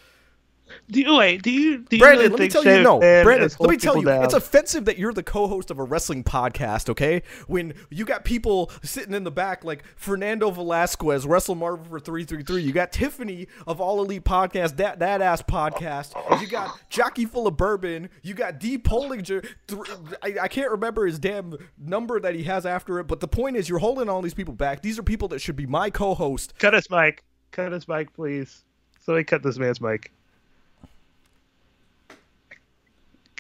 Do 0.90 1.00
you 1.00 1.16
wait? 1.16 1.42
Do 1.42 1.50
you, 1.50 1.78
do 1.78 1.96
you 1.96 2.02
Brandon? 2.02 2.18
Really 2.18 2.30
let 2.30 2.40
me 2.40 2.48
tell 2.48 2.64
you, 2.64 2.82
no, 2.82 2.98
Brandon. 2.98 3.50
Let 3.58 3.70
me 3.70 3.76
tell 3.76 3.96
you, 3.96 4.04
down? 4.04 4.24
it's 4.24 4.34
offensive 4.34 4.84
that 4.86 4.98
you're 4.98 5.12
the 5.12 5.22
co-host 5.22 5.70
of 5.70 5.78
a 5.78 5.82
wrestling 5.82 6.24
podcast. 6.24 6.88
Okay, 6.88 7.22
when 7.46 7.74
you 7.90 8.04
got 8.04 8.24
people 8.24 8.70
sitting 8.82 9.14
in 9.14 9.24
the 9.24 9.30
back 9.30 9.64
like 9.64 9.84
Fernando 9.96 10.50
Velasquez, 10.50 11.26
Wrestle 11.26 11.54
Marvel 11.54 11.84
for 11.84 12.00
three 12.00 12.24
three 12.24 12.42
three. 12.42 12.62
You 12.62 12.72
got 12.72 12.92
Tiffany 12.92 13.48
of 13.66 13.80
All 13.80 14.00
Elite 14.02 14.24
Podcast, 14.24 14.76
that 14.76 14.98
that 14.98 15.20
ass 15.22 15.42
podcast. 15.42 16.12
You 16.40 16.46
got 16.46 16.78
Jockey 16.90 17.24
Full 17.24 17.46
of 17.46 17.56
Bourbon. 17.56 18.08
You 18.22 18.34
got 18.34 18.58
D 18.58 18.78
Pollinger. 18.78 19.46
I, 20.22 20.34
I 20.42 20.48
can't 20.48 20.70
remember 20.70 21.06
his 21.06 21.18
damn 21.18 21.56
number 21.78 22.20
that 22.20 22.34
he 22.34 22.44
has 22.44 22.66
after 22.66 22.98
it, 22.98 23.04
but 23.04 23.20
the 23.20 23.28
point 23.28 23.56
is, 23.56 23.68
you're 23.68 23.78
holding 23.78 24.08
all 24.08 24.22
these 24.22 24.34
people 24.34 24.54
back. 24.54 24.82
These 24.82 24.98
are 24.98 25.02
people 25.02 25.28
that 25.28 25.40
should 25.40 25.56
be 25.56 25.66
my 25.66 25.90
co-host. 25.90 26.54
Cut 26.58 26.74
his 26.74 26.90
mic. 26.90 27.24
Cut 27.50 27.72
his 27.72 27.88
mic, 27.88 28.12
please. 28.14 28.64
Somebody 29.00 29.24
cut 29.24 29.42
this 29.42 29.58
man's 29.58 29.80
mic. 29.80 30.12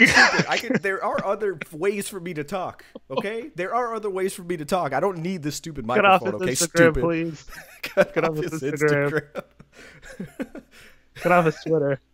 I 0.00 0.56
can. 0.58 0.76
There 0.82 1.02
are 1.02 1.24
other 1.24 1.58
ways 1.72 2.08
for 2.08 2.20
me 2.20 2.34
to 2.34 2.44
talk. 2.44 2.84
Okay, 3.10 3.50
there 3.56 3.74
are 3.74 3.94
other 3.94 4.10
ways 4.10 4.32
for 4.34 4.42
me 4.42 4.56
to 4.56 4.64
talk. 4.64 4.92
I 4.92 5.00
don't 5.00 5.18
need 5.18 5.42
this 5.42 5.56
stupid 5.56 5.86
microphone. 5.86 6.34
okay, 6.36 6.52
Instagram, 6.52 6.68
stupid. 6.68 7.02
Please. 7.02 7.46
Cut, 7.82 8.14
Cut 8.14 8.24
off 8.24 8.36
his 8.36 8.52
Instagram. 8.52 9.22
Instagram. 10.20 10.62
Cut 11.16 11.32
off 11.32 11.44
his 11.46 11.56
Twitter. 11.66 12.00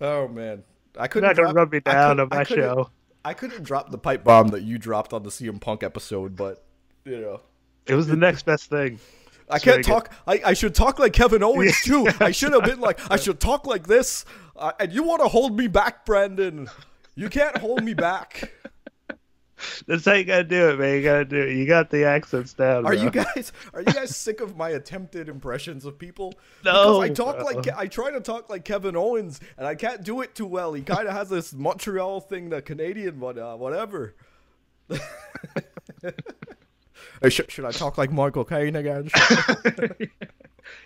Oh 0.00 0.26
man, 0.26 0.64
I 0.98 1.06
couldn't. 1.06 1.28
You're 1.36 1.46
not 1.46 1.54
gonna 1.54 1.60
rub 1.60 1.72
me 1.72 1.80
down 1.80 2.18
on 2.20 2.28
my 2.28 2.42
show. 2.42 2.90
I 3.24 3.32
couldn't 3.32 3.62
drop 3.62 3.90
the 3.90 3.96
pipe 3.96 4.24
bomb 4.24 4.48
that 4.48 4.62
you 4.62 4.76
dropped 4.76 5.12
on 5.12 5.22
the 5.22 5.30
CM 5.30 5.60
Punk 5.60 5.82
episode, 5.84 6.34
but 6.36 6.64
you 7.04 7.20
know, 7.20 7.40
it 7.86 7.94
was 7.94 8.08
the 8.08 8.16
next 8.16 8.44
best 8.44 8.68
thing. 8.68 8.98
I 9.48 9.58
can't 9.60 9.84
talk. 9.84 10.12
I, 10.26 10.40
I 10.46 10.52
should 10.54 10.74
talk 10.74 10.98
like 10.98 11.12
Kevin 11.12 11.42
Owens 11.42 11.80
too. 11.82 12.08
I 12.20 12.32
should 12.32 12.52
have 12.52 12.64
been 12.64 12.80
like 12.80 12.98
I 13.10 13.16
should 13.16 13.38
talk 13.40 13.66
like 13.66 13.86
this. 13.86 14.24
Uh, 14.56 14.72
and 14.80 14.92
you 14.92 15.04
want 15.04 15.22
to 15.22 15.28
hold 15.28 15.56
me 15.56 15.68
back, 15.68 16.04
Brandon? 16.04 16.68
You 17.14 17.28
can't 17.28 17.56
hold 17.58 17.84
me 17.84 17.94
back. 17.94 18.52
That's 19.86 20.04
how 20.04 20.14
you 20.14 20.24
gotta 20.24 20.44
do 20.44 20.70
it, 20.70 20.78
man. 20.78 20.96
You 20.96 21.02
gotta 21.02 21.24
do 21.24 21.40
it. 21.40 21.56
You 21.56 21.66
got 21.66 21.90
the 21.90 22.04
accents 22.04 22.52
down. 22.54 22.84
Are 22.86 22.92
bro. 22.94 23.02
you 23.02 23.10
guys 23.10 23.52
are 23.72 23.80
you 23.80 23.92
guys 23.92 24.16
sick 24.16 24.40
of 24.40 24.56
my 24.56 24.70
attempted 24.70 25.28
impressions 25.28 25.84
of 25.84 25.98
people? 25.98 26.34
No, 26.64 27.00
because 27.00 27.10
I 27.10 27.12
talk 27.12 27.36
bro. 27.36 27.44
like 27.44 27.68
I 27.76 27.86
try 27.86 28.10
to 28.10 28.20
talk 28.20 28.48
like 28.48 28.64
Kevin 28.64 28.96
Owens, 28.96 29.38
and 29.58 29.66
I 29.66 29.74
can't 29.74 30.02
do 30.02 30.22
it 30.22 30.34
too 30.34 30.46
well. 30.46 30.72
He 30.72 30.82
kind 30.82 31.06
of 31.06 31.14
has 31.14 31.28
this 31.28 31.52
Montreal 31.52 32.20
thing, 32.20 32.48
the 32.48 32.62
Canadian 32.62 33.20
one, 33.20 33.38
uh, 33.38 33.56
whatever. 33.56 34.14
Should, 37.28 37.50
should 37.50 37.64
I 37.64 37.70
talk 37.70 37.96
like 37.96 38.12
Michael 38.12 38.44
Caine 38.44 38.76
again? 38.76 39.08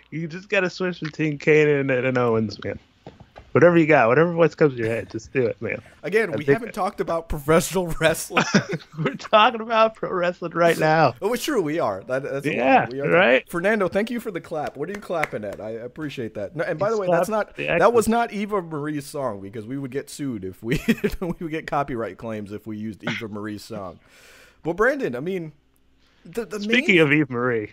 you 0.09 0.27
just 0.27 0.47
gotta 0.49 0.69
switch 0.69 1.01
between 1.01 1.37
Kane 1.37 1.67
and, 1.67 1.91
and 1.91 2.17
Owens, 2.17 2.63
man. 2.63 2.79
Whatever 3.51 3.77
you 3.77 3.87
got, 3.87 4.07
whatever 4.09 4.31
voice 4.31 4.53
comes 4.53 4.73
to 4.73 4.79
your 4.79 4.87
head, 4.89 5.09
just 5.09 5.33
do 5.33 5.45
it, 5.47 5.59
man. 5.59 5.81
Again, 6.03 6.31
I 6.31 6.35
we 6.35 6.45
haven't 6.45 6.73
talked 6.73 7.01
about 7.01 7.29
professional 7.29 7.87
wrestling. 7.99 8.45
We're 9.03 9.15
talking 9.15 9.61
about 9.61 9.95
pro 9.95 10.11
wrestling 10.11 10.51
right 10.51 10.77
now. 10.79 11.15
oh, 11.21 11.33
it's 11.33 11.43
true, 11.43 11.61
we 11.61 11.79
are. 11.79 12.03
That, 12.03 12.21
that's. 12.23 12.45
Yeah, 12.45 12.87
we 12.91 13.01
are. 13.01 13.09
right? 13.09 13.49
Fernando, 13.49 13.87
thank 13.87 14.11
you 14.11 14.19
for 14.19 14.29
the 14.29 14.39
clap. 14.39 14.77
What 14.77 14.87
are 14.89 14.93
you 14.93 14.99
clapping 14.99 15.43
at? 15.43 15.59
I 15.59 15.71
appreciate 15.71 16.35
that. 16.35 16.55
No, 16.55 16.63
and 16.63 16.77
by 16.77 16.89
You 16.89 16.95
the 16.95 17.01
way, 17.01 17.07
that's 17.09 17.29
not 17.29 17.55
that 17.57 17.91
was 17.91 18.07
not 18.07 18.31
Eva 18.31 18.61
Marie's 18.61 19.07
song 19.07 19.41
because 19.41 19.65
we 19.65 19.77
would 19.79 19.91
get 19.91 20.11
sued 20.11 20.45
if 20.45 20.61
we 20.61 20.79
we 21.19 21.33
would 21.39 21.51
get 21.51 21.65
copyright 21.65 22.17
claims 22.19 22.51
if 22.51 22.67
we 22.67 22.77
used 22.77 23.03
Eva 23.03 23.27
Marie's 23.27 23.63
song. 23.63 23.99
But 24.61 24.73
Brandon, 24.75 25.15
I 25.15 25.21
mean, 25.21 25.53
the, 26.23 26.45
the 26.45 26.59
Speaking 26.59 26.97
main, 26.97 27.03
of 27.05 27.13
Eva 27.13 27.31
Marie, 27.33 27.71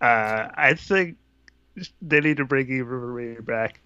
uh, 0.00 0.48
I 0.54 0.74
think 0.74 1.16
they 2.02 2.20
need 2.20 2.36
to 2.36 2.44
bring 2.44 2.68
Eva 2.70 2.84
Marie 2.90 3.40
back. 3.40 3.80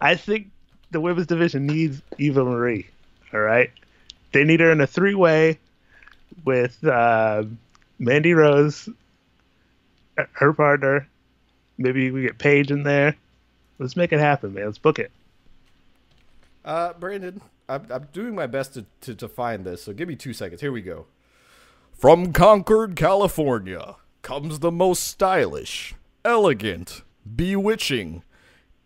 I 0.00 0.14
think 0.14 0.50
the 0.96 1.00
women's 1.02 1.26
division 1.26 1.66
needs 1.66 2.00
Eva 2.16 2.42
Marie. 2.42 2.86
All 3.34 3.40
right, 3.40 3.70
they 4.32 4.44
need 4.44 4.60
her 4.60 4.72
in 4.72 4.80
a 4.80 4.86
three-way 4.86 5.58
with 6.42 6.82
uh, 6.82 7.44
Mandy 7.98 8.32
Rose, 8.32 8.88
her 10.32 10.54
partner. 10.54 11.06
Maybe 11.76 12.10
we 12.10 12.22
get 12.22 12.38
Paige 12.38 12.70
in 12.70 12.82
there. 12.82 13.14
Let's 13.78 13.94
make 13.94 14.10
it 14.10 14.20
happen, 14.20 14.54
man. 14.54 14.64
Let's 14.64 14.78
book 14.78 14.98
it. 14.98 15.10
uh, 16.64 16.94
Brandon, 16.94 17.40
I'm, 17.68 17.86
I'm 17.90 18.08
doing 18.12 18.34
my 18.34 18.46
best 18.46 18.72
to, 18.74 18.86
to 19.02 19.14
to 19.14 19.28
find 19.28 19.64
this. 19.64 19.82
So 19.84 19.92
give 19.92 20.08
me 20.08 20.16
two 20.16 20.32
seconds. 20.32 20.62
Here 20.62 20.72
we 20.72 20.82
go. 20.82 21.06
From 21.92 22.32
Concord, 22.32 22.96
California, 22.96 23.96
comes 24.22 24.58
the 24.58 24.72
most 24.72 25.04
stylish, 25.04 25.94
elegant, 26.24 27.02
bewitching, 27.34 28.22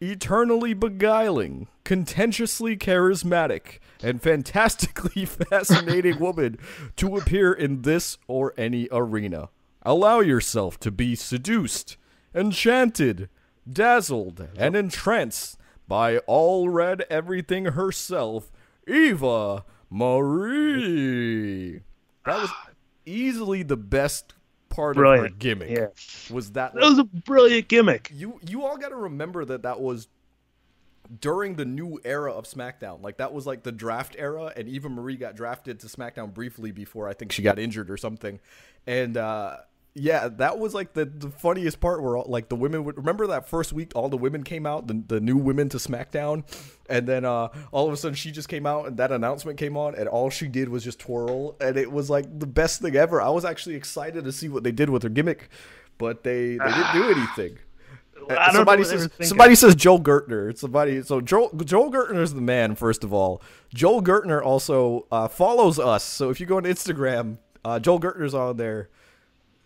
eternally 0.00 0.74
beguiling, 0.74 1.68
contentiously 1.84 2.76
charismatic, 2.76 3.78
and 4.02 4.22
fantastically 4.22 5.24
fascinating 5.26 6.18
woman 6.18 6.58
to 6.96 7.16
appear 7.16 7.52
in 7.52 7.82
this 7.82 8.18
or 8.26 8.54
any 8.56 8.88
arena. 8.90 9.48
Allow 9.82 10.20
yourself 10.20 10.78
to 10.80 10.90
be 10.90 11.14
seduced, 11.14 11.96
enchanted, 12.34 13.28
dazzled, 13.70 14.48
and 14.56 14.74
entranced 14.76 15.58
by 15.86 16.18
all 16.18 16.68
red 16.68 17.04
everything 17.10 17.66
herself, 17.66 18.50
Eva 18.86 19.64
Marie. 19.90 21.80
That 22.24 22.40
was 22.40 22.50
ah. 22.52 22.68
easily 23.04 23.62
the 23.62 23.76
best 23.76 24.34
part 24.80 24.96
of 24.96 25.00
her 25.00 25.02
Brilliant. 25.02 25.38
gimmick. 25.38 25.70
Yes. 25.70 26.28
Was 26.30 26.52
that 26.52 26.74
That 26.74 26.82
was 26.82 26.98
a 26.98 27.04
brilliant 27.04 27.68
gimmick. 27.68 28.10
you 28.14 28.40
you 28.46 28.64
all 28.64 28.76
got 28.78 28.88
to 28.88 28.96
remember 28.96 29.44
that 29.44 29.62
that 29.62 29.80
was 29.80 30.08
during 31.20 31.56
the 31.56 31.64
new 31.64 31.98
era 32.04 32.32
of 32.32 32.44
SmackDown. 32.44 33.02
Like 33.02 33.16
that 33.18 33.32
was 33.32 33.46
like 33.46 33.62
the 33.64 33.72
draft 33.72 34.14
era, 34.18 34.52
and 34.56 34.68
Eva 34.68 34.88
Marie 34.88 35.16
got 35.16 35.34
drafted 35.34 35.80
to 35.80 35.86
SmackDown 35.88 36.32
briefly 36.32 36.70
before 36.72 37.08
I 37.08 37.14
think 37.14 37.32
she 37.32 37.42
got 37.42 37.58
injured 37.58 37.90
or 37.90 37.96
something. 37.96 38.38
And 38.86 39.16
uh, 39.16 39.56
yeah, 39.94 40.28
that 40.28 40.58
was 40.58 40.72
like 40.72 40.92
the, 40.92 41.04
the 41.04 41.30
funniest 41.30 41.80
part 41.80 42.02
where 42.02 42.16
all, 42.16 42.26
like 42.28 42.48
the 42.48 42.56
women 42.56 42.84
would 42.84 42.96
remember 42.96 43.26
that 43.28 43.48
first 43.48 43.72
week, 43.72 43.92
all 43.94 44.08
the 44.08 44.16
women 44.16 44.44
came 44.44 44.64
out, 44.64 44.86
the, 44.86 45.02
the 45.06 45.20
new 45.20 45.36
women 45.36 45.68
to 45.70 45.78
SmackDown, 45.78 46.44
and 46.88 47.08
then 47.08 47.24
uh, 47.24 47.48
all 47.72 47.88
of 47.88 47.92
a 47.92 47.96
sudden 47.96 48.14
she 48.14 48.30
just 48.30 48.48
came 48.48 48.66
out 48.66 48.86
and 48.86 48.96
that 48.98 49.10
announcement 49.10 49.58
came 49.58 49.76
on, 49.76 49.96
and 49.96 50.08
all 50.08 50.30
she 50.30 50.46
did 50.46 50.68
was 50.68 50.84
just 50.84 51.00
twirl, 51.00 51.56
and 51.60 51.76
it 51.76 51.90
was 51.90 52.08
like 52.08 52.38
the 52.38 52.46
best 52.46 52.80
thing 52.80 52.94
ever. 52.94 53.20
I 53.20 53.30
was 53.30 53.44
actually 53.44 53.74
excited 53.74 54.24
to 54.24 54.32
see 54.32 54.48
what 54.48 54.62
they 54.62 54.72
did 54.72 54.90
with 54.90 55.02
her 55.02 55.08
gimmick, 55.08 55.48
but 55.98 56.22
they 56.22 56.56
they 56.56 56.72
didn't 56.72 56.92
do 56.92 57.10
anything. 57.16 57.58
Somebody 58.28 58.52
know 58.52 58.64
what 58.64 58.66
they 58.66 58.78
were 58.78 58.84
says 58.84 59.28
somebody 59.28 59.54
says 59.56 59.74
Joel 59.74 60.00
Gertner. 60.00 60.56
Somebody 60.56 61.02
so 61.02 61.20
Joel 61.20 61.50
Joel 61.64 61.90
Gertner 61.90 62.22
is 62.22 62.34
the 62.34 62.40
man. 62.40 62.76
First 62.76 63.02
of 63.02 63.12
all, 63.12 63.42
Joel 63.74 64.02
Gertner 64.02 64.40
also 64.40 65.06
uh, 65.10 65.26
follows 65.26 65.80
us. 65.80 66.04
So 66.04 66.30
if 66.30 66.38
you 66.38 66.46
go 66.46 66.58
on 66.58 66.64
Instagram, 66.64 67.38
uh, 67.64 67.80
Joel 67.80 67.98
Gertner's 67.98 68.34
on 68.34 68.56
there. 68.56 68.88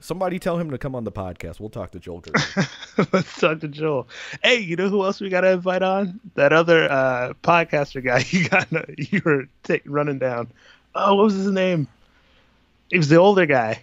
Somebody 0.04 0.38
tell 0.38 0.58
him 0.58 0.70
to 0.70 0.76
come 0.76 0.94
on 0.94 1.04
the 1.04 1.10
podcast. 1.10 1.60
We'll 1.60 1.70
talk 1.70 1.92
to 1.92 1.98
Joel 1.98 2.22
Let's 3.14 3.40
talk 3.40 3.60
to 3.60 3.68
Joel. 3.68 4.06
Hey, 4.42 4.58
you 4.60 4.76
know 4.76 4.90
who 4.90 5.02
else 5.02 5.18
we 5.18 5.30
got 5.30 5.40
to 5.40 5.52
invite 5.52 5.82
on? 5.82 6.20
That 6.34 6.52
other 6.52 6.90
uh, 6.90 7.32
podcaster 7.42 8.04
guy 8.04 8.22
you 8.28 8.46
got 8.46 8.68
you 8.98 9.22
were 9.24 9.48
ta- 9.62 9.78
running 9.86 10.18
down. 10.18 10.48
Oh, 10.94 11.14
what 11.14 11.24
was 11.24 11.34
his 11.36 11.46
name? 11.46 11.88
He 12.90 12.98
was 12.98 13.08
the 13.08 13.16
older 13.16 13.46
guy. 13.46 13.80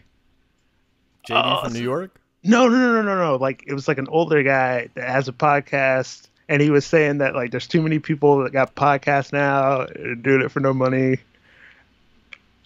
JD 1.27 1.43
Oh, 1.43 1.63
from 1.63 1.73
New 1.73 1.81
York. 1.81 2.21
No, 2.43 2.67
no, 2.67 2.77
no, 2.77 3.01
no, 3.01 3.01
no, 3.01 3.15
no. 3.15 3.35
Like 3.37 3.63
it 3.65 3.73
was 3.73 3.87
like 3.87 3.97
an 3.97 4.07
older 4.09 4.43
guy 4.43 4.89
that 4.93 5.09
has 5.09 5.27
a 5.27 5.33
podcast, 5.33 6.27
and 6.47 6.61
he 6.61 6.69
was 6.69 6.85
saying 6.85 7.17
that 7.17 7.33
like 7.33 7.49
there's 7.49 7.67
too 7.67 7.81
many 7.81 7.97
people 7.97 8.43
that 8.43 8.53
got 8.53 8.75
podcasts 8.75 9.33
now, 9.33 9.85
doing 10.21 10.43
it 10.43 10.51
for 10.51 10.59
no 10.59 10.71
money. 10.71 11.17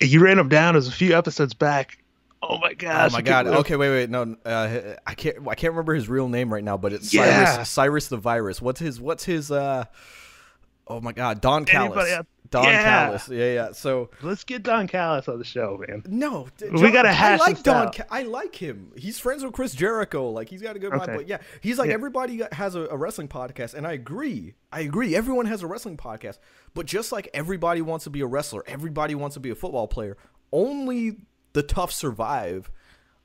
He 0.02 0.18
ran 0.18 0.40
him 0.40 0.50
down. 0.50 0.76
It 0.76 0.80
was 0.80 0.90
a 0.90 0.92
few 0.92 1.18
episodes 1.18 1.54
back. 1.54 2.00
Oh 2.48 2.58
my 2.60 2.74
gosh! 2.74 3.12
Oh 3.12 3.14
my 3.14 3.22
god. 3.22 3.46
can't 3.46 3.58
Okay, 3.60 3.76
wait, 3.76 3.90
wait. 3.90 4.10
No, 4.10 4.36
uh, 4.46 4.96
I 5.06 5.14
can't. 5.16 5.38
I 5.48 5.56
can't 5.56 5.74
remember 5.74 5.94
his 5.96 6.08
real 6.10 6.28
name 6.30 6.54
right 6.54 6.64
now, 6.64 6.78
but 6.78 6.94
it's 6.94 7.14
Yeah. 7.14 7.46
Cyrus. 7.56 7.70
Cyrus 7.70 8.08
the 8.08 8.18
Virus. 8.18 8.62
What's 8.62 8.80
his? 8.80 9.00
What's 9.02 9.24
his? 9.26 9.52
uh 9.52 9.86
Oh 10.88 11.02
my 11.02 11.14
god, 11.14 11.42
Don 11.42 11.66
Callis. 11.66 11.98
Anybody? 11.98 12.28
Don 12.52 12.64
Yeah. 12.66 12.84
Callis. 12.84 13.28
Yeah, 13.28 13.54
yeah. 13.54 13.72
So 13.72 14.12
Let's 14.22 14.44
get 14.44 14.62
Don 14.62 14.88
Callis 14.88 15.28
on 15.28 15.40
the 15.40 15.44
show, 15.44 15.84
man. 15.88 16.04
No, 16.06 16.48
d- 16.58 16.68
We 16.70 16.92
gotta 16.92 17.12
hash 17.12 17.40
I 17.40 17.44
like 17.44 17.56
this 17.56 17.64
Don. 17.64 17.88
out. 17.88 17.96
Ca- 17.96 18.04
I 18.12 18.22
like 18.22 18.56
him. 18.56 18.92
He's 18.96 19.18
friends 19.18 19.44
with 19.44 19.52
Chris 19.54 19.74
Jericho. 19.74 20.30
Like 20.30 20.48
he's 20.48 20.62
got 20.62 20.76
a 20.76 20.80
good 20.80 20.92
vibe. 20.92 21.08
But 21.08 21.28
yeah, 21.28 21.40
he's 21.62 21.80
like 21.80 21.88
Yeah. 21.88 21.96
everybody 21.96 22.44
has 22.52 22.76
a, 22.76 22.82
a 22.82 22.96
wrestling 22.98 23.28
podcast, 23.30 23.74
and 23.74 23.88
I 23.88 23.94
agree. 23.94 24.54
I 24.72 24.82
agree. 24.82 25.16
Everyone 25.16 25.48
has 25.48 25.64
a 25.64 25.68
wrestling 25.68 25.98
podcast, 25.98 26.38
but 26.76 26.86
just 26.86 27.12
like 27.12 27.30
everybody 27.34 27.82
wants 27.82 28.04
to 28.04 28.12
be 28.12 28.22
a 28.22 28.28
wrestler, 28.28 28.64
everybody 28.68 29.16
wants 29.16 29.34
to 29.34 29.40
be 29.40 29.50
a 29.50 29.56
football 29.56 29.88
player. 29.88 30.16
Only 30.52 31.18
the 31.56 31.64
tough 31.64 31.92
survive. 31.92 32.70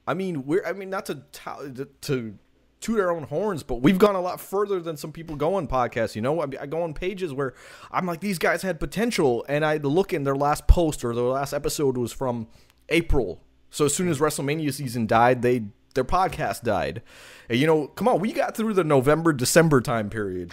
I 0.07 0.15
mean, 0.15 0.47
we're. 0.47 0.65
I 0.65 0.73
mean, 0.73 0.89
not 0.89 1.05
to 1.07 1.23
to. 1.33 1.89
to 2.03 2.39
toot 2.81 2.99
our 2.99 3.11
own 3.11 3.25
horns, 3.25 3.63
but 3.63 3.83
we've 3.83 3.99
gone 3.99 4.15
a 4.15 4.21
lot 4.23 4.41
further 4.41 4.81
than 4.81 4.97
some 4.97 5.13
people 5.13 5.37
go 5.37 5.57
on 5.57 5.69
podcasts. 5.69 6.15
You 6.17 6.23
know, 6.23 6.41
I, 6.41 6.47
I 6.63 6.65
go 6.65 6.81
on 6.81 6.95
pages 6.95 7.31
where 7.31 7.53
I'm 7.91 8.07
like, 8.07 8.21
these 8.21 8.39
guys 8.39 8.63
had 8.63 8.81
potential, 8.81 9.45
and 9.51 9.67
I 9.67 9.77
look 9.77 10.15
in 10.15 10.25
their 10.25 10.35
last 10.35 10.67
post 10.67 11.05
or 11.05 11.15
their 11.15 11.25
last 11.25 11.53
episode 11.53 11.99
was 11.99 12.11
from 12.11 12.49
April. 12.89 13.43
So 13.69 13.85
as 13.85 13.95
soon 13.95 14.09
as 14.09 14.19
WrestleMania 14.19 14.73
season 14.73 15.07
died, 15.07 15.43
they 15.43 15.65
their 15.95 16.05
podcast 16.05 16.63
died. 16.63 17.03
And, 17.49 17.59
you 17.59 17.67
know, 17.67 17.89
come 17.89 18.09
on, 18.09 18.21
we 18.21 18.33
got 18.33 18.57
through 18.57 18.75
the 18.75 18.85
November 18.85 19.33
December 19.33 19.81
time 19.81 20.09
period 20.09 20.53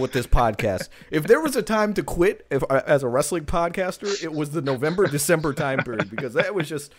with 0.00 0.12
this 0.12 0.26
podcast. 0.26 0.88
if 1.10 1.26
there 1.26 1.40
was 1.40 1.56
a 1.56 1.62
time 1.62 1.94
to 1.94 2.02
quit 2.02 2.46
if, 2.50 2.62
uh, 2.70 2.82
as 2.86 3.02
a 3.02 3.08
wrestling 3.08 3.46
podcaster, 3.46 4.22
it 4.22 4.32
was 4.32 4.50
the 4.50 4.62
November 4.62 5.06
December 5.06 5.54
time 5.54 5.80
period 5.80 6.10
because 6.10 6.34
that 6.34 6.54
was 6.54 6.68
just 6.68 6.94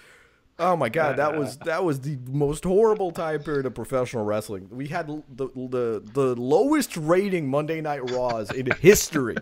Oh 0.58 0.76
my 0.78 0.88
god, 0.90 1.18
that 1.18 1.38
was 1.38 1.58
that 1.66 1.84
was 1.84 2.00
the 2.02 2.18
most 2.30 2.64
horrible 2.64 3.12
time 3.12 3.42
period 3.44 3.66
of 3.66 3.74
professional 3.76 4.24
wrestling. 4.24 4.68
We 4.72 4.88
had 4.88 5.08
the 5.08 5.50
the 5.54 6.02
the 6.14 6.36
lowest 6.36 6.96
rating 6.96 7.50
Monday 7.50 7.82
Night 7.82 8.10
Raws 8.12 8.52
in 8.52 8.68
history, 8.80 9.36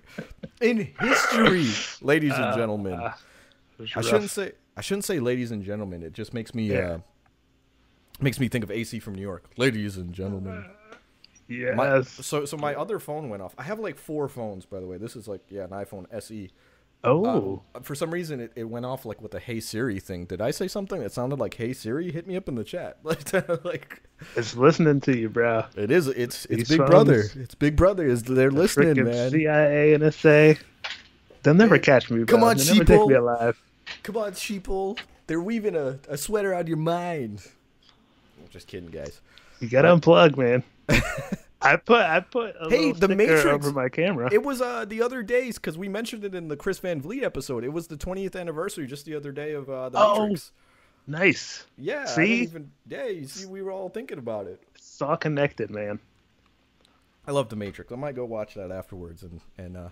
in 0.60 0.92
history, 1.00 1.68
ladies 2.02 2.34
and 2.34 2.56
gentlemen. 2.56 3.00
I 3.96 4.02
shouldn't 4.02 4.32
say 4.32 4.54
I 4.76 4.82
shouldn't 4.82 5.06
say 5.06 5.20
ladies 5.20 5.52
and 5.52 5.64
gentlemen. 5.64 6.02
It 6.04 6.14
just 6.14 6.34
makes 6.34 6.56
me 6.56 6.72
Yeah. 6.72 6.80
uh, 6.80 6.98
makes 8.20 8.40
me 8.40 8.48
think 8.48 8.64
of 8.64 8.72
AC 8.72 9.00
from 9.00 9.14
New 9.16 9.22
York. 9.22 9.46
Ladies 9.58 9.98
and 9.98 10.14
gentlemen. 10.14 10.66
Yes. 11.48 11.76
My, 11.76 12.02
so 12.02 12.46
so 12.46 12.58
my 12.58 12.74
other 12.74 12.98
phone 13.00 13.30
went 13.30 13.44
off. 13.44 13.54
I 13.58 13.64
have 13.64 13.78
like 13.80 13.98
four 13.98 14.28
phones 14.30 14.66
by 14.66 14.80
the 14.80 14.88
way. 14.88 14.98
This 14.98 15.16
is 15.16 15.28
like 15.28 15.42
yeah 15.50 15.66
an 15.66 15.70
iPhone 15.72 16.06
SE. 16.12 16.50
Oh. 17.04 17.62
Uh, 17.76 17.80
for 17.82 17.96
some 17.96 18.12
reason, 18.12 18.40
it, 18.40 18.52
it 18.56 18.64
went 18.66 18.86
off 18.86 19.06
like 19.06 19.22
with 19.22 19.32
the 19.32 19.40
Hey 19.40 19.60
Siri 19.60 20.00
thing. 20.00 20.26
Did 20.26 20.42
I 20.42 20.52
say 20.52 20.68
something 20.68 21.00
that 21.02 21.12
sounded 21.12 21.40
like 21.40 21.54
Hey 21.56 21.74
Siri? 21.74 22.12
Hit 22.12 22.28
me 22.28 22.36
up 22.36 22.48
in 22.48 22.56
the 22.56 22.64
chat. 22.64 22.98
Like, 23.04 23.34
like 23.66 24.02
it's 24.38 24.56
listening 24.56 25.02
to 25.02 25.18
you, 25.18 25.30
bro. 25.30 25.66
it 25.76 25.92
is. 25.92 26.08
It's 26.08 26.46
it's 26.46 26.48
These 26.48 26.70
Big 26.70 26.78
phones- 26.78 26.90
Brother. 26.90 27.24
It's 27.36 27.56
Big 27.56 27.76
Brother. 27.76 28.06
Is 28.08 28.24
they're 28.24 28.52
listening, 28.52 28.96
Freaking 28.96 29.06
man. 29.06 29.32
CIA, 29.32 29.98
NSA. 29.98 30.60
They'll 31.44 31.54
never 31.54 31.78
catch 31.78 32.10
me. 32.10 32.24
Bro. 32.24 32.26
Come 32.38 32.44
on, 32.44 32.56
They'll 32.58 32.74
never 32.76 32.86
take 32.86 33.08
me 33.08 33.16
alive. 33.16 33.62
Come 34.04 34.16
on, 34.18 34.32
sheeple. 34.32 34.98
They're 35.28 35.42
weaving 35.42 35.76
a, 35.76 36.00
a 36.08 36.18
sweater 36.18 36.54
on 36.56 36.68
your 36.68 36.78
mind. 36.78 37.46
I'm 38.42 38.50
just 38.50 38.68
kidding, 38.68 38.90
guys. 38.90 39.20
You 39.60 39.68
gotta 39.70 39.90
unplug, 39.90 40.38
man. 40.38 40.64
I 41.64 41.78
put 41.78 42.02
I 42.02 42.20
put 42.20 42.56
hey 42.70 42.92
the 42.92 43.08
Matrix 43.08 43.46
over 43.46 43.72
my 43.72 43.90
camera. 43.90 44.30
It 44.32 44.44
was 44.44 44.62
uh 44.62 44.86
the 44.86 45.02
other 45.02 45.24
days 45.24 45.56
because 45.56 45.78
we 45.78 45.88
mentioned 45.88 46.24
it 46.24 46.36
in 46.36 46.48
the 46.48 46.58
Chris 46.58 46.80
Van 46.80 47.02
Vliet 47.02 47.24
episode. 47.24 47.64
It 47.64 47.74
was 47.74 47.88
the 47.88 47.98
20th 47.98 48.40
anniversary 48.40 48.88
just 48.88 49.06
the 49.06 49.16
other 49.16 49.32
day 49.32 49.54
of 49.54 49.70
uh, 49.70 49.90
the 49.90 50.00
oh, 50.00 50.22
Matrix. 50.24 50.52
Nice. 51.08 51.66
Yeah. 51.78 52.06
See. 52.06 52.44
Even, 52.44 52.72
yeah. 52.88 53.08
You 53.08 53.28
see, 53.28 53.46
we 53.46 53.62
were 53.62 53.72
all 53.72 53.90
thinking 53.90 54.18
about 54.18 54.48
it. 54.48 54.62
It's 54.76 55.02
all 55.02 55.18
connected, 55.18 55.70
man. 55.70 56.00
I 57.28 57.32
love 57.32 57.50
the 57.50 57.56
Matrix. 57.56 57.92
I 57.92 57.96
might 57.96 58.16
go 58.16 58.26
watch 58.26 58.56
that 58.56 58.72
afterwards 58.72 59.24
and 59.24 59.42
and 59.58 59.78
uh, 59.78 59.90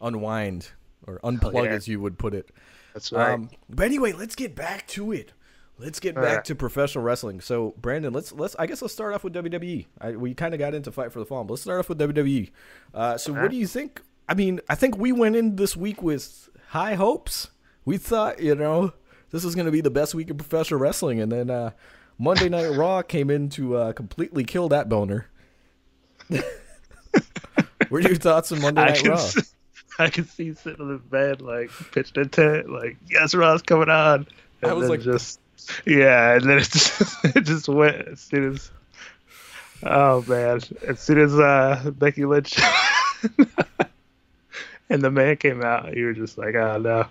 unwind 0.00 0.70
or 1.06 1.20
unplug, 1.20 1.64
yeah. 1.64 1.70
as 1.70 1.86
you 1.86 2.00
would 2.00 2.18
put 2.18 2.34
it. 2.34 2.50
That's 2.94 3.12
right. 3.12 3.34
Um, 3.34 3.50
but 3.68 3.86
anyway, 3.86 4.12
let's 4.12 4.34
get 4.34 4.54
back 4.54 4.86
to 4.88 5.12
it. 5.12 5.32
Let's 5.78 6.00
get 6.00 6.14
back 6.14 6.44
to 6.44 6.54
professional 6.54 7.04
wrestling. 7.04 7.42
So, 7.42 7.74
Brandon, 7.76 8.12
let's 8.12 8.32
let's 8.32 8.56
I 8.58 8.66
guess 8.66 8.80
let's 8.80 8.94
start 8.94 9.12
off 9.12 9.24
with 9.24 9.34
WWE. 9.34 9.86
I, 10.00 10.12
we 10.12 10.32
kind 10.32 10.54
of 10.54 10.58
got 10.58 10.74
into 10.74 10.90
Fight 10.90 11.12
for 11.12 11.18
the 11.18 11.26
Fallen, 11.26 11.46
but 11.46 11.54
let's 11.54 11.62
start 11.62 11.78
off 11.78 11.88
with 11.90 11.98
WWE. 11.98 12.50
Uh, 12.94 13.18
so, 13.18 13.32
what 13.34 13.50
do 13.50 13.58
you 13.58 13.66
think? 13.66 14.00
I 14.26 14.34
mean, 14.34 14.60
I 14.70 14.74
think 14.74 14.96
we 14.96 15.12
went 15.12 15.36
in 15.36 15.56
this 15.56 15.76
week 15.76 16.02
with 16.02 16.48
high 16.68 16.94
hopes. 16.94 17.50
We 17.84 17.98
thought, 17.98 18.40
you 18.40 18.54
know, 18.54 18.94
this 19.30 19.44
was 19.44 19.54
going 19.54 19.66
to 19.66 19.72
be 19.72 19.82
the 19.82 19.90
best 19.90 20.14
week 20.14 20.30
of 20.30 20.38
professional 20.38 20.80
wrestling, 20.80 21.20
and 21.20 21.30
then 21.30 21.50
uh, 21.50 21.72
Monday 22.18 22.48
Night 22.48 22.68
Raw 22.68 23.02
came 23.02 23.28
in 23.28 23.50
to 23.50 23.76
uh, 23.76 23.92
completely 23.92 24.44
kill 24.44 24.70
that 24.70 24.88
boner. 24.88 25.26
what 26.28 26.44
are 27.92 28.00
your 28.00 28.16
thoughts 28.16 28.50
on 28.50 28.62
Monday 28.62 28.82
Night 28.82 29.06
Raw? 29.06 29.16
See, 29.16 29.42
I 29.98 30.08
can 30.08 30.26
see 30.26 30.54
sitting 30.54 30.80
in 30.80 30.92
the 30.92 30.98
bed, 30.98 31.42
like 31.42 31.70
pitched 31.92 32.16
a 32.16 32.26
tent, 32.26 32.70
like 32.70 32.96
yes, 33.08 33.34
Raw's 33.34 33.60
coming 33.60 33.90
on. 33.90 34.26
And 34.62 34.70
I 34.70 34.74
was 34.74 34.88
like, 34.88 35.00
just 35.00 35.38
yeah, 35.84 36.34
and 36.34 36.44
then 36.44 36.58
it 36.58 36.62
just 36.72 37.24
it 37.24 37.40
just 37.42 37.68
went 37.68 37.96
as 38.08 38.20
soon 38.20 38.54
as 38.54 38.70
oh 39.82 40.24
man, 40.26 40.60
as 40.86 41.00
soon 41.00 41.18
as 41.18 41.38
uh, 41.38 41.90
Becky 41.96 42.24
Lynch 42.24 42.58
and 44.88 45.02
the 45.02 45.10
man 45.10 45.36
came 45.36 45.62
out, 45.62 45.96
you 45.96 46.06
were 46.06 46.12
just 46.12 46.38
like, 46.38 46.54
oh 46.54 46.78
no. 46.78 47.06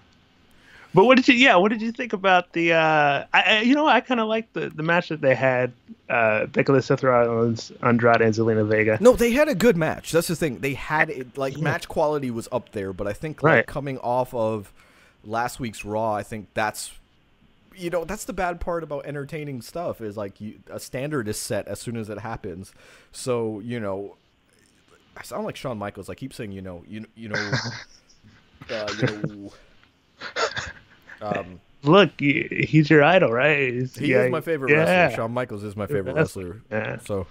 But 0.93 1.03
what 1.05 1.17
did 1.17 1.27
you? 1.27 1.35
Yeah, 1.35 1.57
what 1.57 1.69
did 1.69 1.81
you 1.81 1.91
think 1.91 2.13
about 2.13 2.53
the? 2.53 2.71
Uh, 2.71 3.25
I, 3.33 3.61
you 3.61 3.75
know, 3.75 3.85
I 3.85 3.99
kind 3.99 4.21
of 4.21 4.29
liked 4.29 4.53
the 4.53 4.69
the 4.69 4.81
match 4.81 5.09
that 5.09 5.19
they 5.19 5.35
had. 5.35 5.73
Uh, 6.09 6.45
Becky 6.45 6.71
Lynch, 6.71 6.85
Seth 6.85 7.03
Rollins, 7.03 7.71
Andrade, 7.83 8.21
and 8.21 8.33
Zelina 8.33 8.65
Vega. 8.65 8.97
No, 9.01 9.13
they 9.13 9.31
had 9.31 9.49
a 9.49 9.55
good 9.55 9.75
match. 9.75 10.13
That's 10.13 10.27
the 10.27 10.37
thing. 10.37 10.59
They 10.59 10.73
had 10.73 11.09
it 11.09 11.37
like 11.37 11.57
match 11.57 11.89
quality 11.89 12.31
was 12.31 12.47
up 12.49 12.71
there, 12.71 12.93
but 12.93 13.07
I 13.07 13.13
think 13.13 13.43
like 13.43 13.51
right. 13.51 13.67
coming 13.67 13.97
off 13.97 14.33
of 14.33 14.71
last 15.25 15.59
week's 15.59 15.83
Raw, 15.83 16.13
I 16.13 16.23
think 16.23 16.47
that's 16.53 16.93
you 17.75 17.89
know 17.89 18.05
that's 18.05 18.25
the 18.25 18.33
bad 18.33 18.59
part 18.59 18.83
about 18.83 19.05
entertaining 19.05 19.61
stuff 19.61 20.01
is 20.01 20.17
like 20.17 20.39
you, 20.41 20.59
a 20.69 20.79
standard 20.79 21.27
is 21.27 21.37
set 21.37 21.67
as 21.67 21.79
soon 21.79 21.97
as 21.97 22.09
it 22.09 22.19
happens. 22.19 22.73
So 23.11 23.59
you 23.59 23.79
know, 23.79 24.15
I 25.17 25.23
sound 25.23 25.45
like 25.45 25.55
Shawn 25.55 25.77
Michaels. 25.77 26.09
I 26.09 26.15
keep 26.15 26.33
saying 26.33 26.51
you 26.51 26.61
know 26.61 26.83
you 26.87 27.05
you 27.15 27.29
know, 27.29 27.51
uh, 28.69 28.93
you 28.99 29.07
know. 29.07 29.53
Um, 31.21 31.59
Look, 31.85 32.19
he's 32.19 32.89
your 32.89 33.03
idol, 33.03 33.31
right? 33.31 33.73
He's, 33.73 33.95
he 33.95 34.07
yeah, 34.07 34.23
is 34.23 34.31
my 34.31 34.41
favorite 34.41 34.71
yeah. 34.71 34.77
wrestler. 34.77 35.15
Shawn 35.15 35.31
Michaels 35.33 35.63
is 35.63 35.75
my 35.75 35.85
favorite 35.85 36.15
wrestler. 36.15 36.61
Yeah. 36.71 36.97
So, 37.05 37.27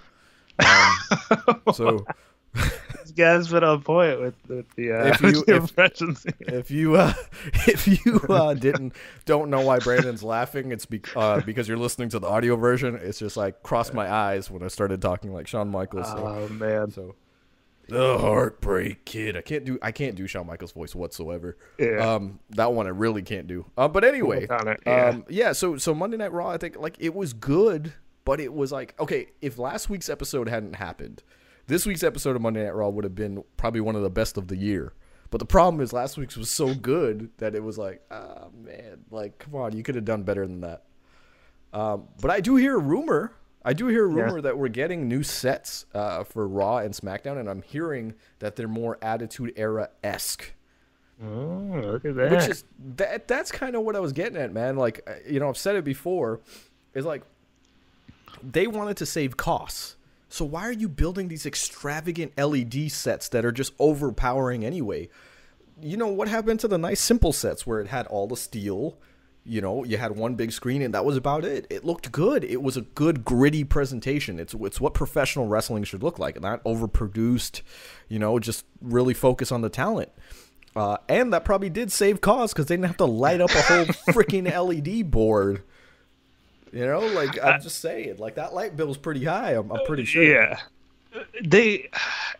um, 0.59 1.61
so 1.73 2.05
this 2.55 3.11
guy's 3.15 3.47
been 3.47 3.63
on 3.63 3.81
point 3.81 4.19
with, 4.19 4.35
with 4.47 4.69
the 4.75 4.91
uh, 4.91 5.05
if 5.07 5.21
you, 5.21 5.43
if, 5.47 5.69
impressions. 5.69 6.25
If 6.39 6.71
you 6.71 6.95
uh, 6.95 7.13
if 7.67 7.87
you 7.87 8.19
uh, 8.29 8.53
didn't 8.53 8.93
don't 9.25 9.49
know 9.49 9.61
why 9.61 9.79
Brandon's 9.79 10.23
laughing, 10.23 10.71
it's 10.71 10.85
be, 10.85 11.01
uh, 11.15 11.41
because 11.41 11.67
you're 11.67 11.77
listening 11.77 12.09
to 12.09 12.19
the 12.19 12.27
audio 12.27 12.55
version. 12.55 12.95
It's 12.95 13.19
just 13.19 13.37
like 13.37 13.63
crossed 13.63 13.93
my 13.93 14.11
eyes 14.11 14.49
when 14.49 14.63
I 14.63 14.67
started 14.67 15.01
talking 15.01 15.33
like 15.33 15.47
Shawn 15.47 15.69
Michaels. 15.69 16.07
So, 16.07 16.17
oh 16.17 16.53
man! 16.53 16.91
So 16.91 17.15
the 17.87 18.17
heartbreak 18.17 19.05
kid. 19.05 19.37
I 19.37 19.41
can't 19.41 19.65
do 19.65 19.77
I 19.81 19.91
can't 19.91 20.15
do 20.15 20.27
Shawn 20.27 20.47
Michaels 20.47 20.71
voice 20.71 20.95
whatsoever. 20.95 21.57
Yeah. 21.77 21.97
Um, 21.97 22.39
that 22.51 22.73
one 22.73 22.87
I 22.87 22.91
really 22.91 23.21
can't 23.21 23.47
do. 23.47 23.65
Uh, 23.77 23.87
but 23.87 24.03
anyway, 24.03 24.47
yeah. 24.49 25.07
Um, 25.09 25.25
yeah. 25.29 25.51
So 25.51 25.77
so 25.77 25.93
Monday 25.93 26.17
Night 26.17 26.31
Raw, 26.31 26.49
I 26.49 26.57
think 26.57 26.77
like 26.77 26.95
it 26.99 27.13
was 27.13 27.33
good, 27.33 27.93
but 28.23 28.39
it 28.39 28.53
was 28.53 28.71
like 28.71 28.95
okay, 28.99 29.27
if 29.41 29.57
last 29.57 29.89
week's 29.89 30.09
episode 30.09 30.49
hadn't 30.49 30.75
happened, 30.75 31.23
this 31.67 31.85
week's 31.85 32.03
episode 32.03 32.35
of 32.35 32.41
Monday 32.41 32.63
Night 32.63 32.75
Raw 32.75 32.89
would 32.89 33.03
have 33.03 33.15
been 33.15 33.43
probably 33.57 33.81
one 33.81 33.95
of 33.95 34.01
the 34.01 34.09
best 34.09 34.37
of 34.37 34.47
the 34.47 34.57
year. 34.57 34.93
But 35.31 35.39
the 35.39 35.45
problem 35.45 35.81
is 35.81 35.91
last 35.91 36.17
week's 36.17 36.37
was 36.37 36.51
so 36.51 36.73
good 36.73 37.29
that 37.37 37.55
it 37.55 37.63
was 37.63 37.77
like, 37.77 38.01
ah 38.11 38.45
oh, 38.45 38.51
man, 38.63 39.05
like 39.11 39.39
come 39.39 39.55
on, 39.55 39.75
you 39.75 39.83
could 39.83 39.95
have 39.95 40.05
done 40.05 40.23
better 40.23 40.45
than 40.45 40.61
that. 40.61 40.83
Um, 41.73 42.07
but 42.21 42.31
I 42.31 42.39
do 42.39 42.55
hear 42.55 42.75
a 42.75 42.79
rumor 42.79 43.35
I 43.65 43.73
do 43.73 43.87
hear 43.87 44.05
a 44.05 44.07
rumor 44.07 44.37
yeah. 44.37 44.41
that 44.41 44.57
we're 44.59 44.67
getting 44.67 45.07
new 45.07 45.23
sets 45.23 45.87
uh, 45.95 46.23
for 46.23 46.47
Raw 46.47 46.77
and 46.77 46.93
SmackDown, 46.93 47.39
and 47.39 47.49
I'm 47.49 47.63
hearing 47.63 48.13
that 48.37 48.55
they're 48.55 48.67
more 48.67 48.99
Attitude 49.01 49.53
Era 49.55 49.89
esque. 50.03 50.53
Oh, 51.21 51.81
look 51.83 52.05
at 52.05 52.15
that! 52.15 52.31
Which 52.31 52.47
is 52.47 52.63
that? 52.97 53.27
That's 53.27 53.51
kind 53.51 53.75
of 53.75 53.81
what 53.81 53.95
I 53.95 53.99
was 53.99 54.13
getting 54.13 54.37
at, 54.37 54.53
man. 54.53 54.75
Like, 54.75 55.01
uh, 55.07 55.13
you 55.27 55.39
know, 55.39 55.49
I've 55.49 55.57
said 55.57 55.75
it 55.75 55.83
before. 55.83 56.41
Is 56.93 57.05
like 57.05 57.23
they 58.43 58.67
wanted 58.67 58.97
to 58.97 59.05
save 59.07 59.35
costs. 59.35 59.95
So 60.29 60.45
why 60.45 60.63
are 60.63 60.71
you 60.71 60.89
building 60.89 61.27
these 61.27 61.45
extravagant 61.45 62.37
LED 62.37 62.91
sets 62.91 63.29
that 63.29 63.45
are 63.45 63.51
just 63.51 63.73
overpowering 63.79 64.65
anyway? 64.65 65.09
You 65.81 65.97
know 65.97 66.07
what 66.07 66.27
happened 66.27 66.59
to 66.61 66.67
the 66.67 66.77
nice 66.77 67.01
simple 67.01 67.33
sets 67.33 67.67
where 67.67 67.79
it 67.79 67.87
had 67.87 68.07
all 68.07 68.27
the 68.27 68.37
steel, 68.37 68.97
you 69.45 69.61
know, 69.61 69.83
you 69.83 69.97
had 69.97 70.15
one 70.15 70.35
big 70.35 70.51
screen 70.51 70.81
and 70.81 70.93
that 70.93 71.05
was 71.05 71.15
about 71.15 71.45
it. 71.45 71.67
It 71.69 71.85
looked 71.85 72.11
good. 72.11 72.43
It 72.43 72.63
was 72.63 72.75
a 72.75 72.81
good 72.81 73.23
gritty 73.23 73.63
presentation. 73.63 74.39
It's 74.39 74.55
it's 74.55 74.81
what 74.81 74.95
professional 74.95 75.47
wrestling 75.47 75.83
should 75.83 76.01
look 76.01 76.17
like, 76.17 76.41
not 76.41 76.63
overproduced. 76.63 77.61
You 78.07 78.17
know, 78.17 78.39
just 78.39 78.65
really 78.81 79.13
focus 79.13 79.51
on 79.51 79.61
the 79.61 79.69
talent. 79.69 80.09
Uh, 80.75 80.97
and 81.07 81.31
that 81.31 81.45
probably 81.45 81.69
did 81.69 81.91
save 81.91 82.19
costs 82.19 82.53
because 82.53 82.65
they 82.65 82.75
didn't 82.75 82.87
have 82.87 82.97
to 82.97 83.05
light 83.05 83.39
up 83.39 83.51
a 83.51 83.61
whole 83.61 83.85
freaking 84.09 84.51
LED 84.51 85.09
board. 85.09 85.63
You 86.75 86.85
know, 86.85 86.99
like 86.99 87.41
I'm 87.43 87.61
just 87.61 87.79
saying, 87.79 88.17
like 88.17 88.35
that 88.35 88.53
light 88.53 88.75
bill 88.75 88.91
is 88.91 88.97
pretty 88.97 89.23
high. 89.23 89.51
I'm, 89.51 89.71
I'm 89.71 89.85
pretty 89.85 90.03
sure. 90.03 90.23
Yeah, 90.23 90.59
they. 91.41 91.89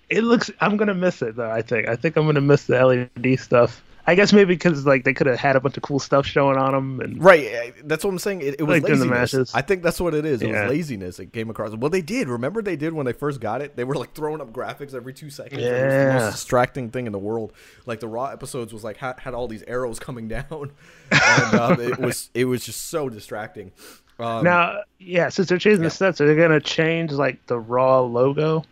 It 0.09 0.25
looks. 0.25 0.51
I'm 0.59 0.75
gonna 0.75 0.93
miss 0.93 1.21
it 1.21 1.37
though. 1.37 1.49
I 1.49 1.61
think. 1.61 1.87
I 1.87 1.95
think 1.95 2.17
I'm 2.17 2.25
gonna 2.25 2.41
miss 2.41 2.65
the 2.65 2.85
LED 2.85 3.39
stuff. 3.39 3.81
I 4.07 4.13
guess 4.13 4.33
maybe 4.33 4.53
because 4.53 4.85
like 4.85 5.05
they 5.05 5.13
could 5.13 5.25
have 5.25 5.39
had 5.39 5.55
a 5.55 5.61
bunch 5.61 5.77
of 5.77 5.83
cool 5.83 5.99
stuff 5.99 6.27
showing 6.27 6.57
on 6.57 6.73
them, 6.73 6.99
and 6.99 7.23
right. 7.23 7.73
That's 7.85 8.03
what 8.03 8.11
I'm 8.11 8.19
saying. 8.19 8.41
It, 8.41 8.57
it 8.59 8.63
was 8.63 8.81
like 8.81 8.91
laziness. 8.91 9.55
I 9.55 9.61
think 9.61 9.81
that's 9.81 10.01
what 10.01 10.13
it 10.13 10.25
is. 10.25 10.41
It 10.41 10.49
yeah. 10.49 10.63
was 10.63 10.71
laziness. 10.71 11.17
It 11.19 11.31
came 11.31 11.49
across. 11.49 11.73
Well, 11.73 11.89
they 11.89 12.01
did. 12.01 12.27
Remember, 12.27 12.61
they 12.61 12.75
did 12.75 12.91
when 12.91 13.05
they 13.05 13.13
first 13.13 13.39
got 13.39 13.61
it. 13.61 13.77
They 13.77 13.85
were 13.85 13.95
like 13.95 14.13
throwing 14.13 14.41
up 14.41 14.51
graphics 14.51 14.93
every 14.93 15.13
two 15.13 15.29
seconds. 15.29 15.61
Yeah, 15.61 15.69
it 15.69 15.85
was 15.85 15.93
the 15.93 16.25
most 16.25 16.31
distracting 16.33 16.89
thing 16.89 17.05
in 17.05 17.13
the 17.13 17.19
world. 17.19 17.53
Like 17.85 18.01
the 18.01 18.09
Raw 18.09 18.25
episodes 18.25 18.73
was 18.73 18.83
like 18.83 18.97
had, 18.97 19.17
had 19.19 19.33
all 19.33 19.47
these 19.47 19.63
arrows 19.63 19.97
coming 19.97 20.27
down, 20.27 20.71
and 21.11 21.53
um, 21.55 21.79
it 21.79 21.97
was 21.97 22.29
it 22.33 22.45
was 22.45 22.65
just 22.65 22.89
so 22.89 23.07
distracting. 23.07 23.71
Um, 24.17 24.43
now, 24.43 24.81
yeah, 24.99 25.29
since 25.29 25.49
they're 25.49 25.57
changing 25.57 25.83
yeah. 25.83 25.89
the 25.89 25.95
sets, 25.95 26.21
are 26.21 26.27
they 26.27 26.35
gonna 26.35 26.59
change 26.59 27.11
like 27.11 27.45
the 27.47 27.59
Raw 27.59 28.01
logo? 28.01 28.63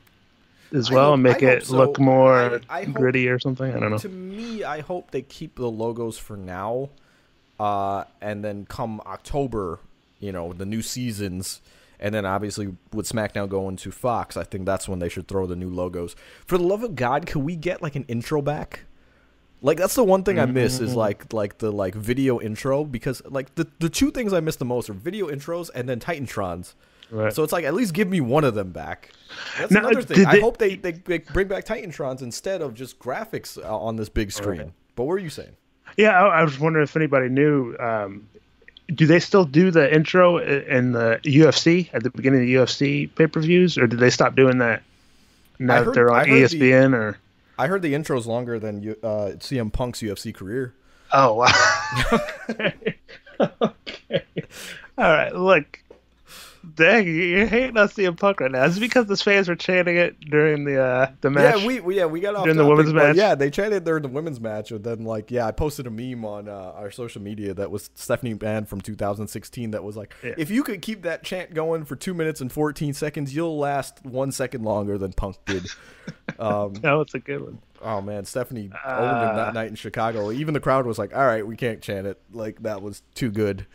as 0.73 0.89
well 0.89 1.10
hope, 1.10 1.13
and 1.13 1.23
make 1.23 1.43
it 1.43 1.65
so. 1.65 1.77
look 1.77 1.99
more 1.99 2.60
I, 2.69 2.79
I 2.79 2.86
gritty 2.86 3.27
hope, 3.27 3.36
or 3.36 3.39
something. 3.39 3.73
I 3.73 3.79
don't 3.79 3.91
know. 3.91 3.97
To 3.99 4.10
me, 4.10 4.63
I 4.63 4.82
hope 4.82 5.12
they 5.12 5.21
keep 5.21 5.56
the 5.56 5.69
logos 5.69 6.17
for 6.17 6.36
now, 6.36 6.89
uh, 7.60 8.06
and 8.21 8.43
then 8.43 8.65
come 8.65 9.01
October, 9.06 9.79
you 10.19 10.32
know, 10.32 10.53
the 10.53 10.65
new 10.65 10.82
seasons. 10.82 11.62
And 11.99 12.13
then 12.13 12.25
obviously 12.25 12.75
with 12.91 13.08
SmackDown 13.08 13.47
going 13.47 13.77
to 13.77 13.91
Fox, 13.91 14.36
I 14.36 14.43
think 14.43 14.65
that's 14.65 14.89
when 14.89 14.99
they 14.99 15.08
should 15.08 15.27
throw 15.27 15.45
the 15.45 15.56
new 15.56 15.69
logos. 15.69 16.15
For 16.45 16.58
the 16.58 16.63
love 16.63 16.84
of 16.84 16.95
God, 16.95 17.25
can 17.25 17.45
we 17.45 17.56
get 17.56 17.82
like 17.82 17.95
an 17.95 18.03
intro 18.10 18.41
back? 18.41 18.82
Like 19.63 19.78
that's 19.78 19.95
the 19.95 20.04
one 20.04 20.23
thing 20.23 20.39
I 20.39 20.45
miss 20.45 20.82
is 20.82 20.89
mm-hmm. 20.89 20.99
like 20.99 21.34
like 21.34 21.58
the 21.58 21.71
like 21.71 21.95
video 21.95 22.41
intro 22.41 22.84
because 22.84 23.21
like 23.26 23.56
the 23.56 23.65
the 23.80 23.89
two 23.89 24.12
things 24.12 24.34
I 24.34 24.41
miss 24.41 24.58
the 24.58 24.65
most 24.65 24.89
are 24.89 24.93
video 24.93 25.30
intros 25.30 25.69
and 25.73 25.88
then 25.88 26.02
Titantrons. 26.02 26.73
Right. 27.10 27.32
So 27.32 27.43
it's 27.43 27.54
like 27.54 27.63
at 27.63 27.73
least 27.73 27.93
give 27.93 28.10
me 28.10 28.19
one 28.19 28.43
of 28.43 28.56
them 28.56 28.71
back. 28.71 29.12
That's 29.58 29.71
now, 29.71 29.88
another 29.88 30.02
thing. 30.02 30.17
They, 30.17 30.26
I 30.26 30.39
hope 30.39 30.58
they, 30.58 30.76
they, 30.76 30.91
they, 30.93 31.19
bring 31.19 31.47
back 31.47 31.63
Titantrons 31.63 32.21
instead 32.21 32.62
of 32.62 32.73
just 32.73 32.97
graphics 32.99 33.63
uh, 33.63 33.78
on 33.78 33.95
this 33.95 34.10
big 34.10 34.32
screen. 34.32 34.60
Right. 34.60 34.71
But 34.95 35.04
what 35.04 35.12
were 35.12 35.19
you 35.19 35.30
saying? 35.30 35.56
Yeah, 35.95 36.19
I, 36.19 36.39
I 36.39 36.43
was 36.43 36.60
wondering 36.60 36.84
if 36.84 36.95
anybody 36.95 37.30
knew. 37.30 37.76
Um, 37.78 38.28
do 38.93 39.06
they 39.06 39.19
still 39.19 39.45
do 39.45 39.71
the 39.71 39.93
intro 39.93 40.39
in 40.39 40.91
the 40.91 41.19
UFC 41.23 41.89
at 41.93 42.04
the 42.04 42.10
beginning 42.10 42.41
of 42.41 42.47
the 42.47 42.54
UFC 42.56 43.15
pay 43.15 43.28
per 43.28 43.39
views, 43.39 43.78
or 43.78 43.88
did 43.88 43.99
they 43.99 44.10
stop 44.10 44.36
doing 44.36 44.58
that 44.58 44.84
now 45.60 45.78
heard, 45.78 45.88
that 45.88 45.93
they're 45.93 46.12
on 46.12 46.26
ESPN? 46.26 46.91
The, 46.91 46.97
or 46.97 47.17
I 47.57 47.67
heard 47.67 47.81
the 47.81 47.93
intro 47.93 48.17
is 48.17 48.27
longer 48.27 48.59
than 48.59 48.95
uh, 49.03 49.35
CM 49.37 49.71
Punk's 49.71 50.01
UFC 50.01 50.33
career. 50.33 50.73
Oh 51.11 51.35
wow. 51.35 52.19
okay. 52.49 52.97
okay. 53.61 54.25
All 54.97 55.11
right. 55.11 55.33
Look, 55.35 55.83
Dang, 56.76 57.06
you're 57.06 57.45
hating 57.45 57.78
on 57.78 57.89
CM 57.89 58.17
Punk 58.17 58.39
right 58.39 58.49
now. 58.49 58.63
Is 58.63 58.78
it 58.78 58.80
because 58.80 59.06
the 59.08 59.17
fans 59.17 59.49
were 59.49 59.56
chanting 59.56 59.97
it 59.97 60.17
during 60.21 60.63
the 60.63 60.82
uh, 60.82 61.12
the 61.19 61.30
match? 61.30 61.60
Yeah, 61.60 61.82
we, 61.82 61.97
yeah 61.97 62.06
we 62.06 62.21
got 62.21 62.36
off 62.36 62.45
during 62.45 62.58
the 62.58 62.65
women's 62.65 62.93
match. 62.93 63.17
Yeah, 63.17 63.36
they 63.36 63.49
chanted 63.49 63.84
during 63.84 64.02
the 64.02 64.08
women's 64.08 64.39
match, 64.39 64.71
and 64.71 64.82
then 64.82 65.04
like 65.04 65.30
yeah, 65.30 65.45
I 65.45 65.52
posted 65.52 65.88
a 65.88 65.89
meme 65.89 66.23
on 66.23 66.47
uh, 66.47 66.73
our 66.76 66.89
social 66.89 67.21
media 67.21 67.54
that 67.54 67.69
was 67.69 67.89
Stephanie 67.95 68.34
McMahon 68.34 68.65
from 68.65 68.80
2016 68.80 69.71
that 69.71 69.84
was 69.84 69.97
like, 69.97 70.13
yeah. 70.23 70.36
if 70.38 70.49
you 70.49 70.63
could 70.63 70.82
keep 70.82 71.02
that 71.02 71.23
chant 71.23 71.54
going 71.54 71.84
for 71.84 71.97
two 71.97 72.13
minutes 72.13 72.39
and 72.39 72.49
14 72.49 72.93
seconds, 72.93 73.36
you'll 73.36 73.58
last 73.58 74.04
one 74.06 74.32
second 74.32 74.63
longer 74.63 74.97
than 74.97 75.13
Punk 75.13 75.38
did. 75.45 75.65
Um, 76.38 76.73
that 76.76 76.91
was 76.91 77.13
a 77.13 77.19
good 77.19 77.41
one. 77.41 77.60
Oh 77.82 78.02
man, 78.02 78.26
Stephanie 78.26 78.71
uh, 78.86 78.89
owned 78.89 79.30
him 79.30 79.36
that 79.38 79.54
night 79.54 79.67
in 79.67 79.76
Chicago. 79.76 80.32
Even 80.32 80.54
the 80.54 80.60
crowd 80.60 80.86
was 80.86 80.97
like, 80.97 81.15
"All 81.15 81.26
right, 81.26 81.45
we 81.45 81.56
can't 81.56 81.82
chant 81.82 82.08
it. 82.08 82.19
Like 82.32 82.63
that 82.63 82.82
was 82.82 83.04
too 83.15 83.32
good." 83.32 83.67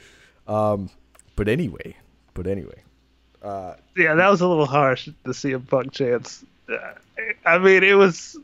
Um, 0.46 0.90
but 1.37 1.48
anyway, 1.48 1.96
but 2.38 2.46
anyway, 2.46 2.81
uh, 3.42 3.74
yeah, 3.96 4.14
that 4.14 4.31
was 4.31 4.40
a 4.40 4.48
little 4.48 4.66
harsh 4.66 5.09
to 5.24 5.35
see 5.35 5.53
a 5.53 5.59
Punk 5.59 5.92
chance. 5.92 6.44
Uh, 6.68 6.94
I 7.44 7.59
mean, 7.59 7.83
it 7.83 7.94
was 7.94 8.37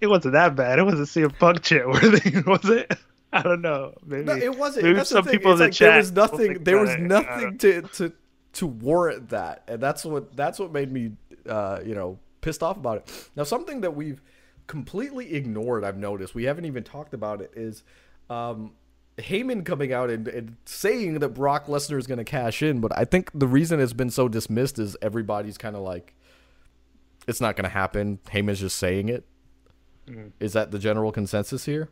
it 0.00 0.06
wasn't 0.06 0.34
that 0.34 0.54
bad. 0.54 0.78
It 0.78 0.84
wasn't 0.84 1.08
CM 1.08 1.38
Punk 1.38 1.62
chant 1.62 1.88
worthy, 1.88 2.42
was 2.46 2.68
it? 2.68 2.92
I 3.32 3.42
don't 3.42 3.62
know. 3.62 3.94
Maybe 4.04 4.24
no, 4.24 4.36
it 4.36 4.58
wasn't. 4.58 4.84
Maybe 4.84 5.04
some 5.04 5.24
people 5.24 5.52
in 5.52 5.58
the 5.58 5.64
like 5.64 5.72
chat. 5.72 5.88
There 5.88 5.98
was 5.98 6.12
nothing. 6.12 6.64
There 6.64 6.78
was 6.78 6.96
nothing 6.98 7.58
to 7.58 7.82
to 7.82 8.12
to 8.54 8.66
warrant 8.66 9.30
that, 9.30 9.62
and 9.66 9.82
that's 9.82 10.04
what 10.04 10.36
that's 10.36 10.58
what 10.58 10.72
made 10.72 10.92
me, 10.92 11.12
uh, 11.48 11.80
you 11.84 11.94
know, 11.94 12.18
pissed 12.42 12.62
off 12.62 12.76
about 12.76 12.98
it. 12.98 13.28
Now, 13.34 13.44
something 13.44 13.80
that 13.80 13.96
we've 13.96 14.20
completely 14.66 15.34
ignored, 15.34 15.84
I've 15.84 15.96
noticed, 15.96 16.34
we 16.34 16.44
haven't 16.44 16.66
even 16.66 16.84
talked 16.84 17.14
about 17.14 17.40
it, 17.40 17.52
is 17.56 17.82
um, 18.28 18.72
Heyman 19.18 19.64
coming 19.64 19.92
out 19.92 20.10
and, 20.10 20.26
and 20.28 20.56
saying 20.64 21.18
that 21.18 21.30
Brock 21.30 21.66
Lesnar 21.66 21.98
is 21.98 22.06
going 22.06 22.18
to 22.18 22.24
cash 22.24 22.62
in, 22.62 22.80
but 22.80 22.96
I 22.96 23.04
think 23.04 23.30
the 23.34 23.46
reason 23.46 23.80
it's 23.80 23.92
been 23.92 24.10
so 24.10 24.28
dismissed 24.28 24.78
is 24.78 24.96
everybody's 25.02 25.58
kind 25.58 25.76
of 25.76 25.82
like, 25.82 26.14
it's 27.26 27.40
not 27.40 27.56
going 27.56 27.64
to 27.64 27.70
happen. 27.70 28.18
Heyman's 28.26 28.60
just 28.60 28.76
saying 28.76 29.08
it. 29.08 29.24
Mm-hmm. 30.06 30.28
Is 30.40 30.54
that 30.54 30.70
the 30.70 30.78
general 30.78 31.12
consensus 31.12 31.66
here? 31.66 31.88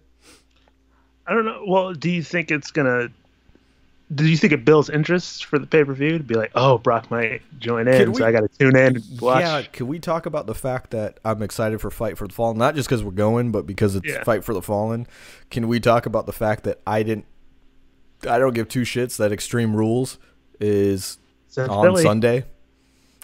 I 1.26 1.34
don't 1.34 1.44
know. 1.44 1.62
Well, 1.66 1.92
do 1.92 2.10
you 2.10 2.22
think 2.22 2.50
it's 2.50 2.70
going 2.70 2.86
to 2.86 3.12
do 4.12 4.26
you 4.26 4.36
think 4.36 4.52
it 4.52 4.64
builds 4.64 4.90
interest 4.90 5.44
for 5.44 5.58
the 5.58 5.66
pay 5.66 5.84
per 5.84 5.92
view 5.92 6.18
to 6.18 6.24
be 6.24 6.34
like, 6.34 6.50
oh, 6.54 6.78
Brock 6.78 7.10
might 7.10 7.42
join 7.60 7.86
in, 7.86 8.12
we, 8.12 8.18
so 8.18 8.26
I 8.26 8.32
got 8.32 8.40
to 8.40 8.48
tune 8.48 8.76
in 8.76 8.96
and 8.96 9.20
watch? 9.20 9.42
Yeah, 9.42 9.62
can 9.62 9.86
we 9.86 10.00
talk 10.00 10.26
about 10.26 10.46
the 10.46 10.54
fact 10.54 10.90
that 10.90 11.20
I'm 11.24 11.42
excited 11.42 11.80
for 11.80 11.90
Fight 11.90 12.18
for 12.18 12.26
the 12.26 12.34
Fallen, 12.34 12.58
not 12.58 12.74
just 12.74 12.88
because 12.88 13.04
we're 13.04 13.12
going, 13.12 13.52
but 13.52 13.66
because 13.66 13.94
it's 13.94 14.08
yeah. 14.08 14.24
Fight 14.24 14.44
for 14.44 14.52
the 14.52 14.62
Fallen? 14.62 15.06
Can 15.50 15.68
we 15.68 15.78
talk 15.78 16.06
about 16.06 16.26
the 16.26 16.32
fact 16.32 16.64
that 16.64 16.80
I 16.86 17.02
didn't, 17.04 17.26
I 18.28 18.38
don't 18.38 18.54
give 18.54 18.68
two 18.68 18.82
shits 18.82 19.16
that 19.18 19.32
Extreme 19.32 19.76
Rules 19.76 20.18
is 20.58 21.18
on 21.56 21.84
Philly. 21.84 22.02
Sunday? 22.02 22.44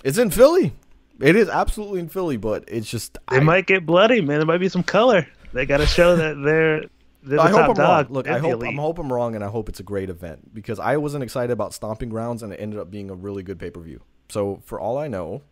It's 0.05 0.18
in 0.18 0.31
Philly. 0.31 0.72
It 1.18 1.35
is 1.35 1.49
absolutely 1.49 2.01
in 2.01 2.09
Philly, 2.09 2.37
but 2.37 2.64
it's 2.68 2.88
just 2.88 3.16
it 3.33 3.38
I, 3.38 3.40
might 3.40 3.66
get 3.66 3.87
bloody, 3.87 4.20
man. 4.20 4.38
There 4.38 4.46
might 4.46 4.59
be 4.59 4.68
some 4.68 4.83
color. 4.83 5.27
They 5.53 5.66
got 5.66 5.79
to 5.79 5.87
show 5.87 6.14
that 6.14 6.37
they're 6.44 6.85
I 7.26 7.48
hope 7.50 7.68
I'm 7.68 7.74
dog. 7.74 7.78
wrong. 7.78 8.06
Look, 8.10 8.28
I 8.28 8.38
hope, 8.38 8.62
I'm 8.62 8.76
hope 8.76 8.98
I'm 8.98 9.12
wrong, 9.12 9.34
and 9.34 9.42
I 9.42 9.48
hope 9.48 9.68
it's 9.68 9.80
a 9.80 9.84
great 9.84 10.10
event 10.10 10.54
because 10.54 10.78
I 10.78 10.96
wasn't 10.96 11.24
excited 11.24 11.52
about 11.52 11.74
Stomping 11.74 12.08
Grounds, 12.08 12.42
and 12.42 12.52
it 12.52 12.56
ended 12.60 12.78
up 12.78 12.90
being 12.90 13.10
a 13.10 13.14
really 13.14 13.42
good 13.42 13.58
pay 13.58 13.70
per 13.70 13.80
view. 13.80 14.02
So 14.28 14.62
for 14.64 14.80
all 14.80 14.98
I 14.98 15.08
know, 15.08 15.42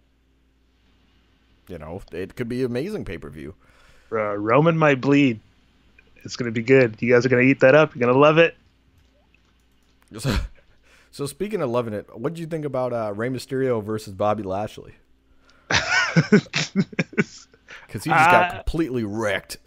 you 1.68 1.78
know, 1.78 2.02
it 2.12 2.36
could 2.36 2.48
be 2.48 2.62
amazing 2.62 3.04
pay 3.04 3.18
per 3.18 3.28
view. 3.28 3.54
Uh, 4.12 4.36
Roman 4.36 4.76
might 4.76 5.00
bleed. 5.00 5.40
It's 6.24 6.36
gonna 6.36 6.52
be 6.52 6.62
good. 6.62 6.96
You 7.00 7.12
guys 7.12 7.26
are 7.26 7.28
gonna 7.28 7.42
eat 7.42 7.60
that 7.60 7.74
up. 7.74 7.94
You're 7.94 8.06
gonna 8.06 8.18
love 8.18 8.38
it. 8.38 8.56
So, 10.18 10.36
so 11.10 11.26
speaking 11.26 11.60
of 11.60 11.70
loving 11.70 11.92
it, 11.92 12.16
what 12.16 12.34
did 12.34 12.40
you 12.40 12.46
think 12.46 12.64
about 12.64 12.92
uh, 12.92 13.12
Rey 13.14 13.28
Mysterio 13.28 13.82
versus 13.82 14.14
Bobby 14.14 14.42
Lashley? 14.42 14.94
Because 17.94 18.04
he 18.04 18.10
just 18.10 18.30
got 18.30 18.50
uh, 18.50 18.54
completely 18.56 19.04
wrecked. 19.04 19.58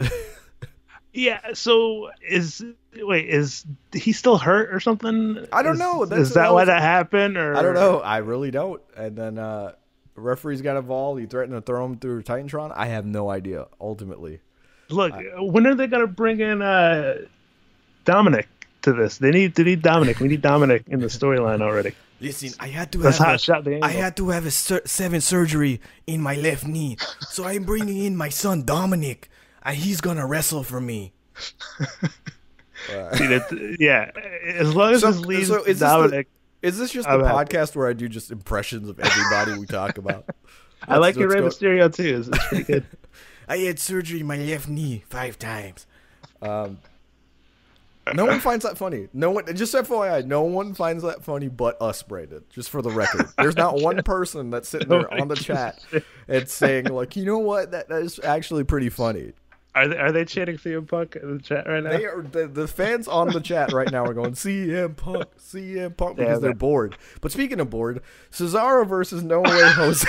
Yeah. 1.18 1.40
So 1.54 2.10
is 2.22 2.64
wait 2.94 3.28
is 3.28 3.64
he 3.92 4.12
still 4.12 4.38
hurt 4.38 4.72
or 4.72 4.78
something? 4.78 5.46
I 5.52 5.62
don't 5.62 5.74
is, 5.74 5.78
know. 5.80 6.04
That's 6.04 6.28
is 6.28 6.34
that 6.34 6.52
why 6.52 6.64
that 6.64 6.80
happened? 6.80 7.36
Or 7.36 7.56
I 7.56 7.62
don't 7.62 7.74
know. 7.74 7.98
I 7.98 8.18
really 8.18 8.52
don't. 8.52 8.80
And 8.96 9.16
then 9.16 9.36
uh 9.36 9.72
referees 10.14 10.62
got 10.62 10.76
involved. 10.76 11.20
He 11.20 11.26
threatened 11.26 11.56
to 11.56 11.60
throw 11.60 11.84
him 11.84 11.98
through 11.98 12.22
Titantron. 12.22 12.72
I 12.74 12.86
have 12.86 13.04
no 13.04 13.30
idea. 13.30 13.66
Ultimately, 13.80 14.40
look. 14.90 15.12
when 15.38 15.66
are 15.66 15.74
they 15.74 15.88
gonna 15.88 16.06
bring 16.06 16.38
in 16.38 16.62
uh 16.62 17.22
Dominic 18.04 18.48
to 18.82 18.92
this? 18.92 19.18
They 19.18 19.32
need 19.32 19.56
to 19.56 19.64
need 19.64 19.82
Dominic. 19.82 20.20
We 20.20 20.28
need 20.28 20.42
Dominic 20.42 20.84
in 20.86 21.00
the 21.00 21.08
storyline 21.08 21.62
already. 21.62 21.94
Listen, 22.20 22.50
I 22.60 22.68
had 22.68 22.90
to 22.92 22.98
That's 22.98 23.18
have 23.18 23.66
a, 23.66 23.80
I 23.80 23.90
had 23.90 24.16
to 24.16 24.30
have 24.30 24.44
a 24.44 24.50
sur- 24.50 24.82
seven 24.84 25.20
surgery 25.20 25.80
in 26.06 26.20
my 26.20 26.34
left 26.34 26.66
knee, 26.66 26.96
so 27.20 27.44
I'm 27.44 27.62
bringing 27.62 28.04
in 28.04 28.16
my 28.16 28.28
son 28.28 28.64
Dominic 28.64 29.28
and 29.62 29.76
he's 29.76 30.00
gonna 30.00 30.26
wrestle 30.26 30.62
for 30.62 30.80
me. 30.80 31.12
See, 33.14 33.76
yeah, 33.80 34.10
as 34.44 34.74
long 34.74 34.94
as 34.94 35.00
so, 35.00 35.10
this 35.10 35.20
leads 35.20 35.48
so 35.48 35.64
is 35.64 35.80
Dominic. 35.80 36.28
This 36.60 36.60
the, 36.60 36.68
is 36.68 36.78
this 36.78 36.92
just 36.92 37.08
the 37.08 37.18
podcast 37.18 37.76
where 37.76 37.88
I 37.88 37.92
do 37.92 38.08
just 38.08 38.30
impressions 38.30 38.88
of 38.88 38.98
everybody 38.98 39.58
we 39.58 39.66
talk 39.66 39.98
about? 39.98 40.24
I 40.88 40.98
like 40.98 41.16
your 41.16 41.28
Rey 41.28 41.40
Mysterio 41.40 41.94
too. 41.94 42.18
It's, 42.18 42.28
it's 42.28 42.46
pretty 42.46 42.64
good. 42.64 42.86
I 43.48 43.58
had 43.58 43.78
surgery 43.78 44.20
in 44.20 44.26
my 44.26 44.36
left 44.36 44.68
knee 44.68 45.04
five 45.08 45.38
times. 45.38 45.86
Um, 46.42 46.78
no 48.14 48.24
one 48.24 48.40
finds 48.40 48.64
that 48.64 48.78
funny. 48.78 49.08
No 49.12 49.30
one, 49.30 49.44
just 49.54 49.74
FYI, 49.74 50.24
no 50.24 50.42
one 50.42 50.74
finds 50.74 51.02
that 51.02 51.22
funny 51.24 51.48
but 51.48 51.80
us, 51.80 52.02
Brandon. 52.02 52.44
Just 52.50 52.70
for 52.70 52.82
the 52.82 52.90
record, 52.90 53.26
there's 53.36 53.56
not 53.56 53.74
one 53.80 54.02
person 54.02 54.50
that's 54.50 54.68
sitting 54.68 54.88
there 54.88 55.12
on 55.20 55.28
the 55.28 55.36
chat 55.36 55.84
and 56.28 56.48
saying 56.48 56.86
like, 56.86 57.16
you 57.16 57.24
know 57.24 57.38
what, 57.38 57.70
that, 57.72 57.88
that 57.88 58.02
is 58.02 58.20
actually 58.22 58.64
pretty 58.64 58.88
funny. 58.88 59.32
Are 59.78 59.86
they, 59.86 59.96
are 59.96 60.10
they 60.10 60.24
chanting 60.24 60.56
CM 60.56 60.88
Punk 60.88 61.14
in 61.14 61.36
the 61.36 61.42
chat 61.42 61.68
right 61.68 61.82
now? 61.82 61.90
They 61.90 62.04
are 62.04 62.22
the, 62.22 62.48
the 62.48 62.66
fans 62.66 63.06
on 63.06 63.28
the 63.28 63.40
chat 63.40 63.72
right 63.72 63.90
now 63.92 64.04
are 64.04 64.12
going 64.12 64.32
CM 64.32 64.96
Punk, 64.96 65.26
CM 65.38 65.96
Punk 65.96 66.16
because 66.16 66.36
yeah, 66.36 66.38
they're 66.38 66.52
bored. 66.54 66.96
But 67.20 67.30
speaking 67.30 67.60
of 67.60 67.70
bored, 67.70 68.02
Cesaro 68.32 68.86
versus 68.88 69.22
No 69.22 69.40
Way 69.40 69.72
Jose. 69.72 70.08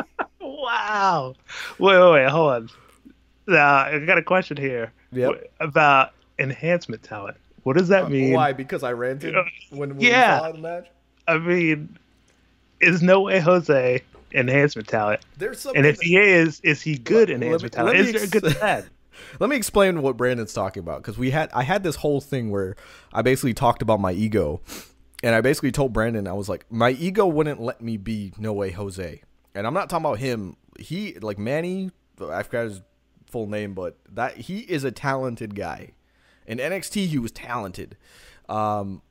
wow. 0.40 1.34
Wait, 1.78 2.00
wait, 2.00 2.12
wait, 2.12 2.30
hold 2.30 2.52
on. 2.52 2.70
Now 3.46 3.76
I 3.76 3.98
got 3.98 4.16
a 4.16 4.22
question 4.22 4.56
here 4.56 4.90
yep. 5.12 5.52
about 5.60 6.12
enhancement 6.38 7.02
talent. 7.02 7.36
What 7.64 7.76
does 7.76 7.88
that 7.88 8.04
uh, 8.04 8.08
mean? 8.08 8.32
Why? 8.32 8.54
Because 8.54 8.82
I 8.82 8.92
ranted 8.92 9.34
when, 9.68 9.98
we 9.98 10.08
yeah. 10.08 10.38
saw 10.38 10.52
the 10.52 10.58
match. 10.58 10.86
I 11.28 11.36
mean, 11.36 11.98
is 12.80 13.02
No 13.02 13.20
Way 13.20 13.40
Jose 13.40 14.00
enhancement 14.32 14.88
talent? 14.88 15.20
There's 15.36 15.60
something. 15.60 15.78
And 15.78 15.86
if 15.86 16.00
he 16.00 16.16
is, 16.16 16.60
is 16.60 16.80
he 16.80 16.96
good 16.96 17.28
let, 17.28 17.42
enhancement 17.42 17.76
let 17.76 17.84
me, 17.84 17.92
talent? 17.92 18.08
Is 18.08 18.12
there 18.12 18.24
a 18.24 18.40
good 18.40 18.58
bad? 18.60 18.86
Let 19.40 19.50
me 19.50 19.56
explain 19.56 20.02
what 20.02 20.16
Brandon's 20.16 20.52
talking 20.52 20.80
about 20.80 21.02
because 21.02 21.18
we 21.18 21.30
had 21.30 21.50
I 21.52 21.62
had 21.62 21.82
this 21.82 21.96
whole 21.96 22.20
thing 22.20 22.50
where 22.50 22.76
I 23.12 23.22
basically 23.22 23.54
talked 23.54 23.82
about 23.82 24.00
my 24.00 24.12
ego, 24.12 24.60
and 25.22 25.34
I 25.34 25.40
basically 25.40 25.72
told 25.72 25.92
Brandon 25.92 26.26
I 26.26 26.32
was 26.32 26.48
like 26.48 26.70
my 26.70 26.90
ego 26.90 27.26
wouldn't 27.26 27.60
let 27.60 27.80
me 27.80 27.96
be 27.96 28.32
No 28.38 28.52
Way 28.52 28.70
Jose, 28.70 29.22
and 29.54 29.66
I'm 29.66 29.74
not 29.74 29.90
talking 29.90 30.04
about 30.04 30.18
him. 30.18 30.56
He 30.78 31.14
like 31.20 31.38
Manny, 31.38 31.90
I 32.20 32.42
forgot 32.42 32.64
his 32.64 32.80
full 33.30 33.46
name, 33.48 33.74
but 33.74 33.98
that 34.10 34.36
he 34.36 34.60
is 34.60 34.84
a 34.84 34.90
talented 34.92 35.54
guy. 35.54 35.92
In 36.46 36.58
NXT, 36.58 37.06
he 37.06 37.18
was 37.18 37.32
talented. 37.32 37.96
Um, 38.48 39.02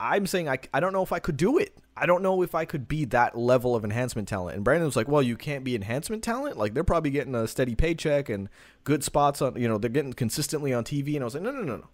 I'm 0.00 0.26
saying 0.26 0.48
I, 0.48 0.58
I 0.74 0.80
don't 0.80 0.92
know 0.92 1.02
if 1.02 1.12
I 1.12 1.18
could 1.18 1.36
do 1.36 1.58
it. 1.58 1.76
I 1.96 2.04
don't 2.04 2.22
know 2.22 2.42
if 2.42 2.54
I 2.54 2.66
could 2.66 2.88
be 2.88 3.06
that 3.06 3.38
level 3.38 3.74
of 3.74 3.82
enhancement 3.82 4.28
talent. 4.28 4.56
And 4.56 4.64
Brandon 4.64 4.86
was 4.86 4.96
like, 4.96 5.08
well, 5.08 5.22
you 5.22 5.36
can't 5.36 5.64
be 5.64 5.74
enhancement 5.74 6.22
talent. 6.22 6.58
Like 6.58 6.74
they're 6.74 6.84
probably 6.84 7.10
getting 7.10 7.34
a 7.34 7.48
steady 7.48 7.74
paycheck 7.74 8.28
and 8.28 8.50
good 8.84 9.02
spots 9.02 9.40
on, 9.40 9.56
you 9.56 9.66
know, 9.66 9.78
they're 9.78 9.88
getting 9.88 10.12
consistently 10.12 10.74
on 10.74 10.84
TV. 10.84 11.14
And 11.14 11.22
I 11.22 11.24
was 11.24 11.34
like, 11.34 11.42
no, 11.42 11.50
no, 11.50 11.62
no, 11.62 11.76
no. 11.76 11.88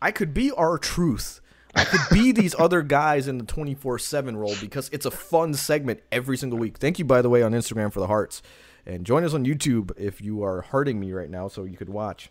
I 0.00 0.12
could 0.12 0.32
be 0.32 0.52
R-Truth. 0.52 1.40
I 1.74 1.84
could 1.84 2.00
be 2.12 2.30
these 2.40 2.54
other 2.58 2.82
guys 2.82 3.26
in 3.26 3.38
the 3.38 3.44
24 3.44 3.98
7 3.98 4.36
role 4.36 4.54
because 4.60 4.88
it's 4.92 5.06
a 5.06 5.10
fun 5.10 5.54
segment 5.54 6.00
every 6.12 6.36
single 6.36 6.58
week. 6.58 6.78
Thank 6.78 7.00
you, 7.00 7.04
by 7.04 7.20
the 7.20 7.28
way, 7.28 7.42
on 7.42 7.52
Instagram 7.52 7.92
for 7.92 8.00
the 8.00 8.06
hearts. 8.06 8.40
And 8.86 9.04
join 9.04 9.24
us 9.24 9.34
on 9.34 9.44
YouTube 9.44 9.90
if 9.98 10.20
you 10.22 10.44
are 10.44 10.62
hurting 10.62 11.00
me 11.00 11.12
right 11.12 11.28
now 11.28 11.48
so 11.48 11.64
you 11.64 11.76
could 11.76 11.90
watch. 11.90 12.30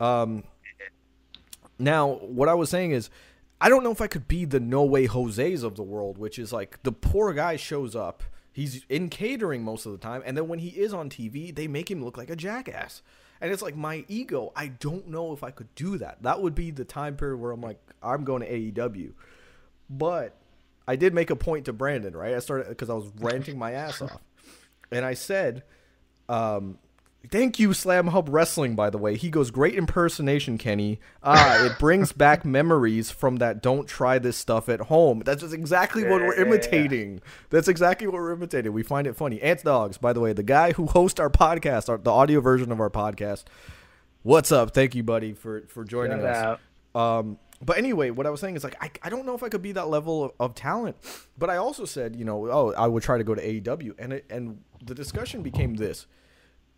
Um, 0.00 0.44
now, 1.78 2.14
what 2.14 2.48
I 2.48 2.54
was 2.54 2.70
saying 2.70 2.92
is, 2.92 3.10
I 3.62 3.68
don't 3.68 3.84
know 3.84 3.92
if 3.92 4.00
I 4.00 4.08
could 4.08 4.26
be 4.26 4.44
the 4.44 4.58
No 4.58 4.82
Way 4.82 5.06
Jose's 5.06 5.62
of 5.62 5.76
the 5.76 5.84
world, 5.84 6.18
which 6.18 6.36
is 6.36 6.52
like 6.52 6.82
the 6.82 6.90
poor 6.90 7.32
guy 7.32 7.54
shows 7.54 7.94
up. 7.94 8.24
He's 8.52 8.84
in 8.88 9.08
catering 9.08 9.62
most 9.62 9.86
of 9.86 9.92
the 9.92 9.98
time, 9.98 10.20
and 10.26 10.36
then 10.36 10.48
when 10.48 10.58
he 10.58 10.70
is 10.70 10.92
on 10.92 11.08
TV, 11.08 11.54
they 11.54 11.68
make 11.68 11.88
him 11.88 12.04
look 12.04 12.18
like 12.18 12.28
a 12.28 12.34
jackass. 12.34 13.02
And 13.40 13.52
it's 13.52 13.62
like 13.62 13.76
my 13.76 14.04
ego. 14.08 14.52
I 14.56 14.66
don't 14.66 15.06
know 15.06 15.32
if 15.32 15.44
I 15.44 15.52
could 15.52 15.72
do 15.76 15.96
that. 15.98 16.24
That 16.24 16.42
would 16.42 16.56
be 16.56 16.72
the 16.72 16.84
time 16.84 17.16
period 17.16 17.36
where 17.36 17.52
I'm 17.52 17.60
like, 17.60 17.78
I'm 18.02 18.24
going 18.24 18.42
to 18.42 18.50
AEW. 18.50 19.12
But 19.88 20.34
I 20.88 20.96
did 20.96 21.14
make 21.14 21.30
a 21.30 21.36
point 21.36 21.66
to 21.66 21.72
Brandon, 21.72 22.16
right? 22.16 22.34
I 22.34 22.40
started 22.40 22.68
because 22.68 22.90
I 22.90 22.94
was 22.94 23.12
ranting 23.20 23.56
my 23.56 23.72
ass 23.72 24.02
off, 24.02 24.20
and 24.90 25.04
I 25.04 25.14
said, 25.14 25.62
um, 26.28 26.78
Thank 27.30 27.60
you, 27.60 27.72
Slam 27.72 28.08
Hub 28.08 28.28
Wrestling, 28.28 28.74
by 28.74 28.90
the 28.90 28.98
way. 28.98 29.16
He 29.16 29.30
goes, 29.30 29.52
Great 29.52 29.74
impersonation, 29.74 30.58
Kenny. 30.58 30.98
Ah, 31.22 31.64
it 31.64 31.78
brings 31.78 32.12
back 32.12 32.44
memories 32.44 33.10
from 33.10 33.36
that 33.36 33.62
don't 33.62 33.86
try 33.86 34.18
this 34.18 34.36
stuff 34.36 34.68
at 34.68 34.80
home. 34.80 35.22
That's 35.24 35.42
just 35.42 35.54
exactly 35.54 36.02
what 36.02 36.20
we're 36.20 36.34
imitating. 36.34 37.22
That's 37.50 37.68
exactly 37.68 38.08
what 38.08 38.14
we're 38.14 38.32
imitating. 38.32 38.72
We 38.72 38.82
find 38.82 39.06
it 39.06 39.14
funny. 39.14 39.40
Ants 39.40 39.62
Dogs, 39.62 39.98
by 39.98 40.12
the 40.12 40.20
way, 40.20 40.32
the 40.32 40.42
guy 40.42 40.72
who 40.72 40.86
hosts 40.86 41.20
our 41.20 41.30
podcast, 41.30 41.88
our, 41.88 41.98
the 41.98 42.10
audio 42.10 42.40
version 42.40 42.72
of 42.72 42.80
our 42.80 42.90
podcast. 42.90 43.44
What's 44.24 44.50
up? 44.50 44.74
Thank 44.74 44.94
you, 44.96 45.04
buddy, 45.04 45.32
for, 45.32 45.62
for 45.68 45.84
joining 45.84 46.20
Shout 46.20 46.60
us. 46.94 47.00
Um, 47.00 47.38
but 47.64 47.78
anyway, 47.78 48.10
what 48.10 48.26
I 48.26 48.30
was 48.30 48.40
saying 48.40 48.56
is 48.56 48.64
like 48.64 48.76
I, 48.82 48.90
I 49.02 49.08
don't 49.08 49.24
know 49.24 49.34
if 49.34 49.42
I 49.42 49.48
could 49.48 49.62
be 49.62 49.72
that 49.72 49.88
level 49.88 50.24
of, 50.24 50.32
of, 50.40 50.54
talent, 50.54 50.96
but 51.38 51.48
I 51.48 51.56
also 51.56 51.84
said 51.84 52.16
you 52.16 52.24
know 52.24 52.50
oh 52.50 52.72
I 52.72 52.86
would 52.86 53.02
try 53.02 53.18
to 53.18 53.24
go 53.24 53.34
to 53.34 53.40
AEW 53.40 53.94
and 53.98 54.14
it, 54.14 54.24
and 54.28 54.60
the 54.84 54.94
discussion 54.94 55.42
became 55.42 55.74
this 55.74 56.06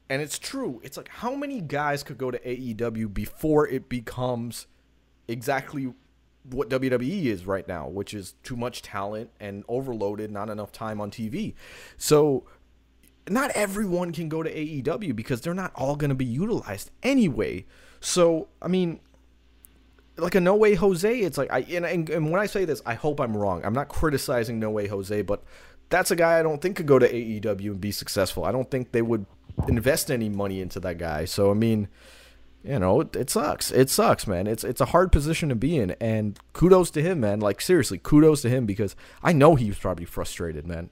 and 0.09 0.21
it's 0.21 0.38
true. 0.38 0.81
It's 0.85 0.97
like 0.97 1.09
how 1.09 1.35
many 1.35 1.61
guys 1.61 2.03
could 2.03 2.19
go 2.19 2.31
to 2.31 2.38
AEW 2.38 3.12
before 3.12 3.67
it 3.67 3.88
becomes 3.88 4.67
exactly 5.29 5.93
what 6.51 6.69
WWE 6.69 7.25
is 7.25 7.47
right 7.47 7.67
now, 7.67 7.88
which 7.88 8.12
is 8.12 8.35
too 8.43 8.57
much 8.57 8.83
talent 8.83 9.31
and 9.40 9.64
overloaded, 9.67 10.31
not 10.31 10.51
enough 10.51 10.73
time 10.73 11.01
on 11.01 11.11
TV. 11.11 11.55
So 11.97 12.45
not 13.29 13.51
everyone 13.53 14.12
can 14.12 14.29
go 14.29 14.43
to 14.43 14.53
AEW 14.53 15.17
because 15.17 15.40
they're 15.40 15.55
not 15.55 15.73
all 15.75 15.97
going 15.97 16.11
to 16.11 16.14
be 16.14 16.25
utilized 16.25 16.90
anyway. 17.03 17.64
So, 18.01 18.49
I 18.61 18.69
mean, 18.69 19.01
like 20.19 20.35
a 20.35 20.40
No 20.40 20.55
Way 20.55 20.75
Jose, 20.75 21.19
it's 21.19 21.38
like 21.38 21.51
I 21.51 21.61
and, 21.61 21.87
and, 21.87 22.11
and 22.11 22.31
when 22.31 22.40
I 22.40 22.47
say 22.47 22.67
this, 22.67 22.83
I 22.85 22.95
hope 22.95 23.21
I'm 23.21 23.37
wrong. 23.37 23.64
I'm 23.64 23.73
not 23.73 23.88
criticizing 23.88 24.61
No 24.61 24.71
Way 24.71 24.87
Jose, 24.87 25.23
but 25.23 25.43
that's 25.88 26.11
a 26.11 26.17
guy 26.17 26.38
I 26.38 26.43
don't 26.43 26.61
think 26.61 26.77
could 26.77 26.87
go 26.87 26.99
to 26.99 27.11
AEW 27.11 27.71
and 27.71 27.81
be 27.81 27.90
successful. 27.90 28.45
I 28.45 28.53
don't 28.53 28.71
think 28.71 28.93
they 28.93 29.03
would 29.03 29.25
invest 29.69 30.11
any 30.11 30.29
money 30.29 30.61
into 30.61 30.81
that 30.81 30.99
guy. 30.99 31.25
So 31.25 31.51
I 31.51 31.55
mean, 31.55 31.88
you 32.64 32.79
know, 32.79 33.01
it, 33.03 33.14
it, 33.14 33.31
sucks. 33.31 33.71
It 33.71 33.90
sucks, 33.90 34.27
man. 34.27 34.47
It's 34.47 34.64
it's 34.64 34.81
a 34.81 34.87
hard 34.87 35.12
position 35.12 35.51
to 35.51 35.55
be 35.55 35.77
in, 35.77 35.90
and 36.01 36.38
kudos 36.53 36.90
to 36.93 37.03
him, 37.03 37.21
man. 37.21 37.40
Like 37.40 37.61
seriously, 37.61 37.99
kudos 38.03 38.43
to 38.43 38.49
him 38.49 38.64
because 38.67 38.97
I 39.23 39.33
know 39.33 39.55
he's 39.55 39.79
probably 39.79 40.07
frustrated, 40.07 40.67
man. 40.67 40.90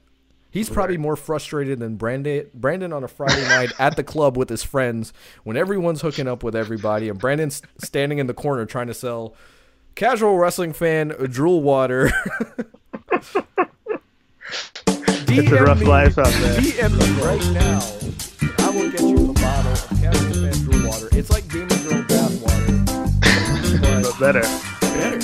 He's 0.51 0.69
probably 0.69 0.97
more 0.97 1.15
frustrated 1.15 1.79
than 1.79 1.95
Brandon 1.95 2.47
Brandon 2.53 2.93
on 2.93 3.03
a 3.03 3.07
Friday 3.07 3.41
night 3.49 3.71
at 3.79 3.95
the 3.95 4.03
club 4.03 4.37
with 4.37 4.49
his 4.49 4.61
friends 4.63 5.11
when 5.43 5.57
everyone's 5.57 6.01
hooking 6.01 6.27
up 6.27 6.43
with 6.43 6.55
everybody, 6.55 7.09
and 7.09 7.17
Brandon's 7.17 7.63
standing 7.79 8.19
in 8.19 8.27
the 8.27 8.35
corner 8.35 8.67
trying 8.67 8.85
to 8.85 8.93
sell 8.93 9.33
casual 9.95 10.37
wrestling 10.37 10.73
fan 10.73 11.07
drool 11.07 11.63
water. 11.63 12.11
it's 14.87 15.51
a 15.51 15.63
rough 15.63 15.79
me, 15.79 15.87
life 15.87 16.19
out 16.19 16.27
there. 16.27 16.59
DM 16.59 16.99
me 16.99 17.23
right 17.23 17.53
now. 17.55 18.32
I 18.59 18.69
will 18.69 18.91
get 18.91 19.01
you 19.01 19.29
a 19.29 19.33
bottle 19.33 19.71
of 19.71 19.79
Fan 19.99 20.51
Drool 20.63 20.87
water. 20.87 21.09
It's 21.11 21.29
like 21.29 21.45
of 21.45 21.71
Thrones 21.71 22.07
bath 22.07 22.41
water, 22.41 22.81
but, 24.03 24.19
better. 24.19 24.41
Better. 24.81 25.15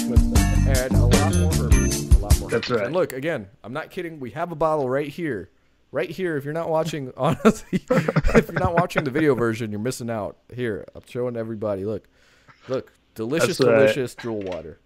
And 0.70 0.96
a 0.96 1.06
lot 1.06 1.36
more 1.36 1.52
herbs. 1.66 2.16
A 2.16 2.18
lot 2.20 2.40
more. 2.40 2.50
That's 2.50 2.70
right. 2.70 2.86
And 2.86 2.94
look, 2.94 3.14
again, 3.14 3.48
I'm 3.64 3.74
not 3.74 3.90
kidding. 3.90 4.20
We 4.20 4.32
have 4.32 4.52
a 4.52 4.56
bottle 4.56 4.90
right 4.90 5.08
here. 5.08 5.50
Right 5.92 6.10
here, 6.10 6.38
if 6.38 6.46
you're 6.46 6.54
not 6.54 6.70
watching, 6.70 7.12
honestly, 7.18 7.84
if 7.90 8.48
you're 8.48 8.60
not 8.60 8.76
watching 8.76 9.04
the 9.04 9.12
video 9.12 9.34
version, 9.36 9.72
you're 9.72 9.80
missing 9.80 10.10
out. 10.10 10.38
Here, 10.54 10.86
I'm 10.94 11.02
showing 11.08 11.36
everybody. 11.36 11.86
Look, 11.86 12.08
look, 12.68 12.94
delicious, 13.16 13.58
delicious 13.58 14.14
drool 14.16 14.42
water. 14.42 14.80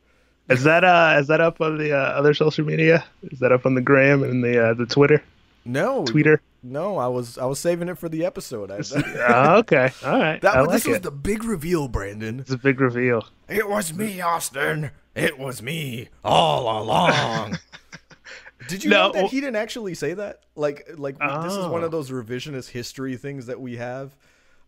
Is 0.49 0.63
that 0.63 0.83
uh 0.83 1.17
is 1.19 1.27
that 1.27 1.39
up 1.39 1.61
on 1.61 1.77
the 1.77 1.93
uh, 1.93 1.97
other 1.97 2.33
social 2.33 2.65
media? 2.65 3.05
Is 3.23 3.39
that 3.39 3.51
up 3.51 3.65
on 3.65 3.75
the 3.75 3.81
gram 3.81 4.23
and 4.23 4.43
the 4.43 4.69
uh, 4.69 4.73
the 4.73 4.85
Twitter? 4.85 5.23
No, 5.65 6.05
Twitter. 6.05 6.41
No, 6.63 6.97
I 6.97 7.07
was 7.07 7.37
I 7.37 7.45
was 7.45 7.59
saving 7.59 7.89
it 7.89 7.97
for 7.97 8.07
the 8.07 8.25
episode. 8.25 8.71
I, 8.71 8.77
uh, 9.27 9.57
okay, 9.59 9.91
all 10.05 10.17
right. 10.17 10.41
That, 10.41 10.61
like 10.61 10.69
this 10.69 10.85
it. 10.85 10.91
was 10.91 11.01
the 11.01 11.11
big 11.11 11.43
reveal, 11.43 11.89
Brandon. 11.89 12.39
It's 12.39 12.51
a 12.51 12.57
big 12.57 12.79
reveal. 12.79 13.27
It 13.49 13.67
was 13.67 13.93
me, 13.93 14.21
Austin. 14.21 14.91
It 15.13 15.37
was 15.37 15.61
me 15.61 16.07
all 16.23 16.81
along. 16.81 17.59
Did 18.69 18.83
you 18.83 18.89
no, 18.89 19.07
know 19.07 19.13
that 19.13 19.29
he 19.29 19.41
didn't 19.41 19.57
actually 19.57 19.93
say 19.93 20.13
that? 20.13 20.43
Like, 20.55 20.89
like 20.95 21.17
oh. 21.19 21.43
this 21.43 21.53
is 21.53 21.67
one 21.67 21.83
of 21.83 21.93
oh. 21.93 21.97
those 21.97 22.09
revisionist 22.09 22.69
history 22.69 23.17
things 23.17 23.47
that 23.47 23.59
we 23.59 23.75
have. 23.75 24.15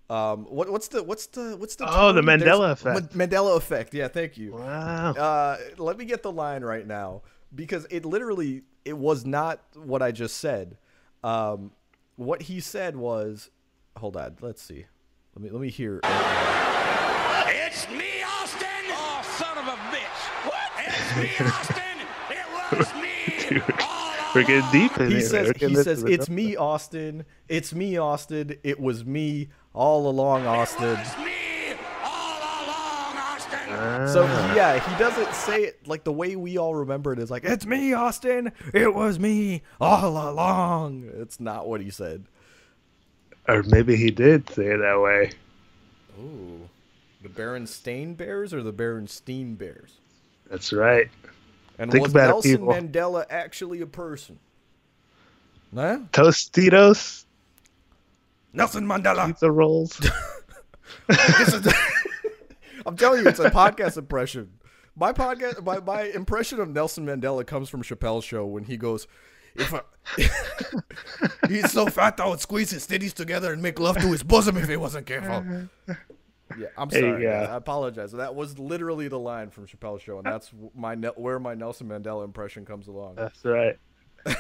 Um, 0.10 0.46
what, 0.46 0.70
what's 0.70 0.90
the 0.90 1.02
what's 1.02 1.28
the 1.28 1.56
what's 1.58 1.78
the 1.78 1.86
oh 1.88 2.12
the 2.12 2.22
Mandela 2.22 2.76
There's, 2.76 2.86
effect? 2.86 3.18
Mandela 3.18 3.58
effect. 3.58 3.94
Yeah, 3.94 4.08
thank 4.10 4.38
you. 4.38 4.52
Wow. 4.52 5.12
Uh, 5.12 5.58
let 5.78 5.98
me 5.98 6.06
get 6.06 6.22
the 6.24 6.32
line 6.32 6.64
right 6.64 6.86
now 6.86 7.24
because 7.56 7.88
it 7.90 8.06
literally 8.06 8.64
it 8.84 8.98
was 8.98 9.26
not 9.26 9.62
what 9.74 10.02
I 10.02 10.12
just 10.12 10.38
said. 10.38 10.78
Um, 11.24 11.72
what 12.16 12.44
he 12.44 12.60
said 12.60 12.96
was, 12.96 13.50
hold 13.98 14.18
on, 14.18 14.38
let's 14.42 14.62
see. 14.62 14.86
Let 15.36 15.44
me 15.44 15.50
let 15.50 15.62
me 15.62 15.70
hear. 15.70 16.00
It's 16.04 17.90
me, 17.90 18.24
Austin. 18.24 18.68
Oh, 18.92 19.22
son 19.38 19.58
of 19.58 19.68
a 19.68 19.78
bitch! 19.92 20.46
What? 20.46 20.72
It's 20.80 21.16
me, 21.18 21.46
Austin. 21.46 22.08
It 22.32 22.46
was 22.78 22.94
me. 22.96 23.06
We're 24.36 24.44
getting 24.48 24.70
deep 24.72 24.98
in 24.98 25.08
he 25.08 25.14
here. 25.14 25.22
Says, 25.22 25.52
he 25.58 25.76
says, 25.76 26.04
"It's 26.04 26.30
me, 26.30 26.56
Austin. 26.56 27.26
It's 27.48 27.74
me, 27.74 27.98
Austin. 27.98 28.58
It 28.64 28.80
was 28.80 29.06
me 29.06 29.50
all 29.74 30.10
along, 30.10 30.46
Austin. 30.46 30.98
So 34.08 34.26
ah. 34.28 34.56
yeah, 34.56 34.80
he 34.80 34.98
doesn't 34.98 35.34
say 35.34 35.64
it 35.64 35.88
like 35.88 36.04
the 36.04 36.12
way 36.14 36.36
we 36.36 36.58
all 36.58 36.76
remember 36.76 37.14
it 37.14 37.20
is 37.20 37.30
like 37.32 37.44
it's 37.44 37.66
me, 37.66 37.94
Austin. 37.94 38.52
It 38.74 38.94
was 38.94 39.20
me 39.20 39.64
all 39.80 40.30
along. 40.30 41.10
It's 41.14 41.40
not 41.40 41.68
what 41.68 41.82
he 41.82 41.90
said. 41.90 42.26
Or 43.48 43.64
maybe 43.64 43.96
he 43.96 44.12
did 44.12 44.50
say 44.50 44.68
it 44.68 44.78
that 44.78 45.00
way. 45.02 45.32
Ooh, 46.20 46.70
the 47.22 47.30
Berenstain 47.30 48.16
Bears 48.16 48.54
or 48.54 48.64
the 48.64 48.74
Berenstein 48.74 49.58
Bears? 49.58 49.94
That's 50.50 50.72
right. 50.72 51.10
And 51.78 51.92
Think 51.92 52.04
was 52.04 52.14
Nelson 52.14 52.52
it, 52.54 52.62
Mandela 52.62 53.26
actually 53.30 53.82
a 53.82 53.88
person? 53.88 54.40
Huh? 55.74 56.00
Tostitos. 56.14 57.26
Nelson 58.54 58.86
Mandela. 58.86 59.28
Pizza 59.28 59.52
rolls. 59.52 60.00
I'm 62.86 62.96
telling 62.98 63.24
you, 63.24 63.30
it's 63.30 63.40
a 63.40 63.50
podcast 63.50 63.98
impression. 63.98 64.60
My 64.96 65.12
podcast, 65.12 65.64
my, 65.64 65.80
my 65.80 66.04
impression 66.04 66.60
of 66.60 66.70
Nelson 66.70 67.06
Mandela 67.06 67.46
comes 67.46 67.70
from 67.70 67.82
Chappelle's 67.82 68.24
show 68.24 68.46
when 68.46 68.64
he 68.64 68.78
goes, 68.78 69.08
"If 69.56 69.74
I, 69.74 69.82
he's 71.50 71.72
so 71.72 71.88
fat 71.88 72.20
I 72.20 72.28
would 72.28 72.40
squeeze 72.40 72.72
his 72.72 72.88
titties 72.88 73.14
together 73.14 73.52
and 73.52 73.62
make 73.62 73.80
love 73.80 73.98
to 73.98 74.08
his 74.08 74.24
bosom 74.24 74.58
if 74.58 74.70
he 74.70 74.78
wasn't 74.78 75.06
careful." 75.06 75.68
Yeah, 76.60 76.68
I'm 76.78 76.92
sorry. 76.92 77.28
I 77.28 77.56
apologize. 77.56 78.12
That 78.12 78.36
was 78.36 78.60
literally 78.60 79.08
the 79.08 79.18
line 79.18 79.50
from 79.50 79.66
Chappelle's 79.66 80.04
show, 80.04 80.18
and 80.20 80.26
that's 80.28 80.52
my 80.76 80.96
where 80.96 81.40
my 81.40 81.56
Nelson 81.56 81.88
Mandela 81.88 82.24
impression 82.24 82.66
comes 82.66 82.88
along. 82.88 83.16
That's 83.16 83.44
right. 83.44 83.80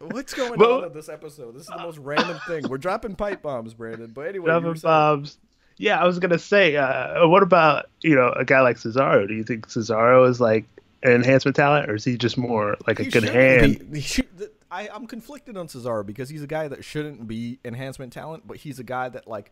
What's 0.00 0.34
going 0.34 0.58
well, 0.58 0.78
on 0.78 0.84
in 0.86 0.92
this 0.92 1.08
episode? 1.08 1.54
This 1.54 1.62
is 1.62 1.68
the 1.68 1.78
most 1.78 1.98
random 1.98 2.40
thing. 2.46 2.68
We're 2.68 2.78
dropping 2.78 3.14
pipe 3.14 3.42
bombs, 3.42 3.72
Brandon. 3.72 4.10
But 4.12 4.26
anyway, 4.26 4.46
dropping 4.46 4.80
bombs. 4.82 5.38
Yeah, 5.82 6.00
I 6.00 6.06
was 6.06 6.20
gonna 6.20 6.38
say, 6.38 6.76
uh, 6.76 7.26
what 7.26 7.42
about 7.42 7.86
you 8.02 8.14
know 8.14 8.28
a 8.36 8.44
guy 8.44 8.60
like 8.60 8.76
Cesaro? 8.76 9.26
Do 9.26 9.34
you 9.34 9.42
think 9.42 9.66
Cesaro 9.66 10.28
is 10.28 10.40
like 10.40 10.64
an 11.02 11.10
enhancement 11.10 11.56
talent, 11.56 11.90
or 11.90 11.96
is 11.96 12.04
he 12.04 12.16
just 12.16 12.38
more 12.38 12.76
like 12.86 13.00
a 13.00 13.02
he 13.02 13.10
good 13.10 13.24
hand? 13.24 13.90
Be, 13.90 14.00
should, 14.00 14.28
I, 14.70 14.88
I'm 14.94 15.08
conflicted 15.08 15.56
on 15.56 15.66
Cesaro 15.66 16.06
because 16.06 16.28
he's 16.28 16.44
a 16.44 16.46
guy 16.46 16.68
that 16.68 16.84
shouldn't 16.84 17.26
be 17.26 17.58
enhancement 17.64 18.12
talent, 18.12 18.46
but 18.46 18.58
he's 18.58 18.78
a 18.78 18.84
guy 18.84 19.08
that 19.08 19.26
like 19.26 19.50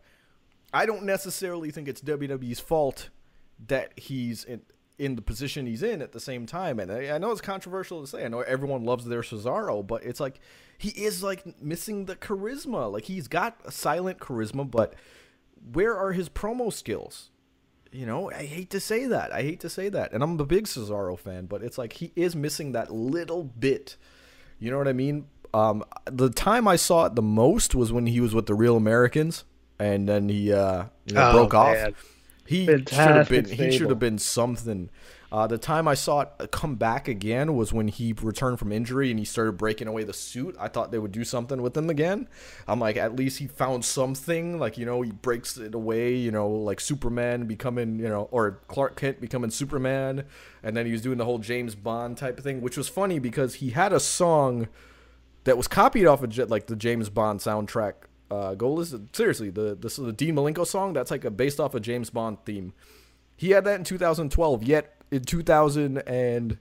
I 0.73 0.85
don't 0.85 1.03
necessarily 1.03 1.69
think 1.69 1.89
it's 1.89 1.99
WWE's 1.99 2.61
fault 2.61 3.09
that 3.67 3.91
he's 3.97 4.45
in, 4.45 4.61
in 4.97 5.17
the 5.17 5.21
position 5.21 5.65
he's 5.65 5.83
in 5.83 6.01
at 6.01 6.13
the 6.13 6.21
same 6.21 6.45
time. 6.45 6.79
And 6.79 6.93
I, 6.93 7.13
I, 7.13 7.17
know 7.17 7.31
it's 7.31 7.41
controversial 7.41 7.99
to 7.99 8.07
say. 8.07 8.23
I 8.23 8.29
know 8.29 8.39
everyone 8.39 8.85
loves 8.85 9.03
their 9.03 9.21
Cesaro, 9.21 9.85
but 9.85 10.05
it's 10.05 10.21
like 10.21 10.39
he 10.77 10.91
is 10.91 11.23
like 11.23 11.61
missing 11.61 12.05
the 12.05 12.15
charisma. 12.15 12.89
Like 12.89 13.03
he's 13.03 13.27
got 13.27 13.59
a 13.65 13.71
silent 13.71 14.19
charisma, 14.19 14.71
but 14.71 14.93
where 15.71 15.95
are 15.95 16.11
his 16.11 16.29
promo 16.29 16.71
skills? 16.71 17.29
You 17.91 18.05
know, 18.05 18.31
I 18.31 18.45
hate 18.45 18.69
to 18.69 18.79
say 18.79 19.05
that. 19.07 19.33
I 19.33 19.41
hate 19.41 19.59
to 19.61 19.69
say 19.69 19.89
that. 19.89 20.13
And 20.13 20.23
I'm 20.23 20.39
a 20.39 20.45
big 20.45 20.65
Cesaro 20.65 21.19
fan, 21.19 21.45
but 21.45 21.61
it's 21.61 21.77
like 21.77 21.93
he 21.93 22.13
is 22.15 22.35
missing 22.35 22.71
that 22.71 22.93
little 22.93 23.43
bit. 23.43 23.97
You 24.59 24.71
know 24.71 24.77
what 24.77 24.87
I 24.87 24.93
mean? 24.93 25.25
Um, 25.53 25.83
the 26.05 26.29
time 26.29 26.67
I 26.67 26.77
saw 26.77 27.05
it 27.05 27.15
the 27.15 27.21
most 27.21 27.75
was 27.75 27.91
when 27.91 28.07
he 28.07 28.21
was 28.21 28.33
with 28.33 28.45
the 28.45 28.53
Real 28.53 28.77
Americans, 28.77 29.43
and 29.77 30.07
then 30.07 30.29
he 30.29 30.53
uh, 30.53 30.85
you 31.05 31.15
know, 31.15 31.29
oh, 31.29 31.33
broke 31.33 31.53
man. 31.53 31.89
off. 31.89 32.17
He 32.45 32.65
should 32.65 32.89
have 32.89 33.29
been. 33.29 33.45
He 33.45 33.71
should 33.71 33.89
have 33.89 33.99
been 33.99 34.19
something. 34.19 34.89
Uh, 35.31 35.47
the 35.47 35.57
time 35.57 35.87
I 35.87 35.93
saw 35.93 36.21
it 36.21 36.51
come 36.51 36.75
back 36.75 37.07
again 37.07 37.55
was 37.55 37.71
when 37.71 37.87
he 37.87 38.13
returned 38.21 38.59
from 38.59 38.73
injury 38.73 39.11
and 39.11 39.17
he 39.17 39.23
started 39.23 39.53
breaking 39.53 39.87
away 39.87 40.03
the 40.03 40.13
suit. 40.13 40.57
I 40.59 40.67
thought 40.67 40.91
they 40.91 40.99
would 40.99 41.13
do 41.13 41.23
something 41.23 41.61
with 41.61 41.75
him 41.75 41.89
again. 41.89 42.27
I'm 42.67 42.81
like, 42.81 42.97
at 42.97 43.15
least 43.15 43.39
he 43.39 43.47
found 43.47 43.85
something. 43.85 44.59
Like 44.59 44.77
you 44.77 44.85
know, 44.85 45.01
he 45.01 45.11
breaks 45.11 45.57
it 45.57 45.73
away. 45.73 46.15
You 46.15 46.31
know, 46.31 46.49
like 46.49 46.81
Superman 46.81 47.45
becoming, 47.45 47.97
you 47.97 48.09
know, 48.09 48.27
or 48.31 48.59
Clark 48.67 48.97
Kent 48.97 49.21
becoming 49.21 49.51
Superman, 49.51 50.25
and 50.63 50.75
then 50.75 50.85
he 50.85 50.91
was 50.91 51.01
doing 51.01 51.17
the 51.17 51.25
whole 51.25 51.39
James 51.39 51.75
Bond 51.75 52.17
type 52.17 52.37
of 52.37 52.43
thing, 52.43 52.59
which 52.59 52.75
was 52.75 52.89
funny 52.89 53.17
because 53.17 53.55
he 53.55 53.69
had 53.69 53.93
a 53.93 54.01
song 54.01 54.67
that 55.45 55.55
was 55.55 55.67
copied 55.67 56.05
off 56.05 56.23
of 56.23 56.37
like 56.49 56.67
the 56.67 56.75
James 56.75 57.09
Bond 57.09 57.39
soundtrack 57.39 57.93
Uh, 58.29 58.55
go 58.55 58.71
listen. 58.71 59.09
Seriously, 59.13 59.49
the 59.49 59.75
this 59.79 59.97
is 59.97 60.05
the 60.05 60.13
Dean 60.13 60.35
Malenko 60.35 60.67
song. 60.67 60.91
That's 60.91 61.11
like 61.11 61.23
a 61.23 61.31
based 61.31 61.59
off 61.59 61.73
a 61.73 61.79
James 61.79 62.09
Bond 62.09 62.37
theme. 62.45 62.73
He 63.37 63.51
had 63.51 63.63
that 63.63 63.79
in 63.79 63.83
2012. 63.85 64.63
Yet 64.63 65.00
in 65.11 65.23
2000 65.23 65.99
and 65.99 66.57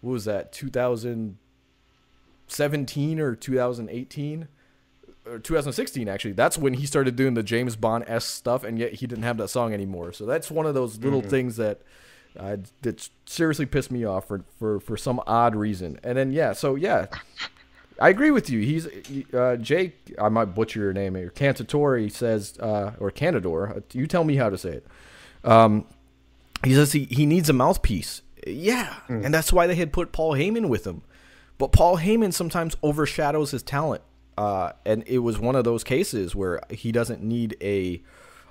what 0.00 0.12
was 0.12 0.26
that? 0.26 0.52
2017 0.52 3.20
or 3.20 3.34
2018 3.36 4.48
or 5.26 5.38
2016 5.38 6.08
actually. 6.08 6.32
That's 6.32 6.58
when 6.58 6.74
he 6.74 6.86
started 6.86 7.16
doing 7.16 7.34
the 7.34 7.42
James 7.42 7.76
Bond 7.76 8.04
s 8.06 8.24
stuff, 8.24 8.64
and 8.64 8.78
yet 8.78 8.94
he 8.94 9.06
didn't 9.06 9.24
have 9.24 9.36
that 9.38 9.48
song 9.48 9.72
anymore. 9.72 10.12
So 10.12 10.26
that's 10.26 10.50
one 10.50 10.66
of 10.66 10.74
those 10.74 10.98
little 10.98 11.20
mm-hmm. 11.20 11.30
things 11.30 11.56
that. 11.56 11.80
Uh, 12.34 12.56
that 12.80 13.10
seriously 13.26 13.66
pissed 13.66 13.90
me 13.90 14.06
off 14.06 14.26
for, 14.26 14.42
for, 14.58 14.80
for 14.80 14.96
some 14.96 15.20
odd 15.26 15.54
reason. 15.54 16.00
And 16.02 16.16
then 16.16 16.32
yeah, 16.32 16.54
so 16.54 16.76
yeah, 16.76 17.08
I 18.00 18.08
agree 18.08 18.30
with 18.30 18.48
you. 18.48 18.60
He's 18.60 18.88
uh, 19.34 19.56
Jake. 19.56 20.14
I 20.18 20.30
might 20.30 20.46
butcher 20.46 20.80
your 20.80 20.94
name 20.94 21.14
here. 21.14 21.30
Cantatori 21.30 22.10
says, 22.10 22.58
uh, 22.58 22.92
or 22.98 23.10
Cantador. 23.10 23.82
You 23.92 24.06
tell 24.06 24.24
me 24.24 24.36
how 24.36 24.48
to 24.48 24.56
say 24.56 24.70
it. 24.70 24.86
Um, 25.44 25.84
he 26.64 26.74
says 26.74 26.92
he, 26.92 27.04
he 27.04 27.26
needs 27.26 27.48
a 27.48 27.52
mouthpiece. 27.52 28.22
Yeah, 28.46 28.94
mm. 29.08 29.24
and 29.24 29.32
that's 29.32 29.52
why 29.52 29.66
they 29.66 29.74
had 29.74 29.92
put 29.92 30.12
Paul 30.12 30.32
Heyman 30.34 30.68
with 30.68 30.86
him. 30.86 31.02
But 31.58 31.72
Paul 31.72 31.98
Heyman 31.98 32.32
sometimes 32.32 32.76
overshadows 32.82 33.52
his 33.52 33.62
talent, 33.62 34.02
uh, 34.36 34.72
and 34.84 35.04
it 35.06 35.18
was 35.18 35.38
one 35.38 35.54
of 35.54 35.64
those 35.64 35.84
cases 35.84 36.34
where 36.34 36.60
he 36.70 36.92
doesn't 36.92 37.22
need 37.22 37.56
a. 37.60 38.02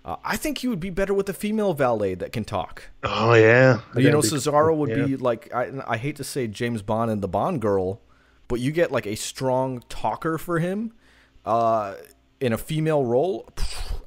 Uh, 0.04 0.16
I 0.24 0.36
think 0.38 0.60
he 0.60 0.68
would 0.68 0.80
be 0.80 0.90
better 0.90 1.14
with 1.14 1.30
a 1.30 1.34
female 1.34 1.74
valet 1.74 2.16
that 2.16 2.32
can 2.32 2.44
talk. 2.44 2.90
Oh 3.04 3.34
yeah, 3.34 3.82
you 3.96 4.10
know 4.10 4.20
Cesaro 4.20 4.76
would 4.76 4.90
yeah. 4.90 5.06
be 5.06 5.18
like 5.18 5.54
I, 5.54 5.72
I 5.86 5.98
hate 5.98 6.16
to 6.16 6.24
say 6.24 6.48
James 6.48 6.82
Bond 6.82 7.12
and 7.12 7.22
the 7.22 7.28
Bond 7.28 7.62
girl, 7.62 8.02
but 8.48 8.60
you 8.60 8.72
get 8.72 8.92
like 8.92 9.06
a 9.06 9.16
strong 9.16 9.84
talker 9.90 10.38
for 10.38 10.60
him 10.60 10.94
uh, 11.46 11.96
in 12.40 12.54
a 12.54 12.58
female 12.58 13.06
role. 13.06 13.50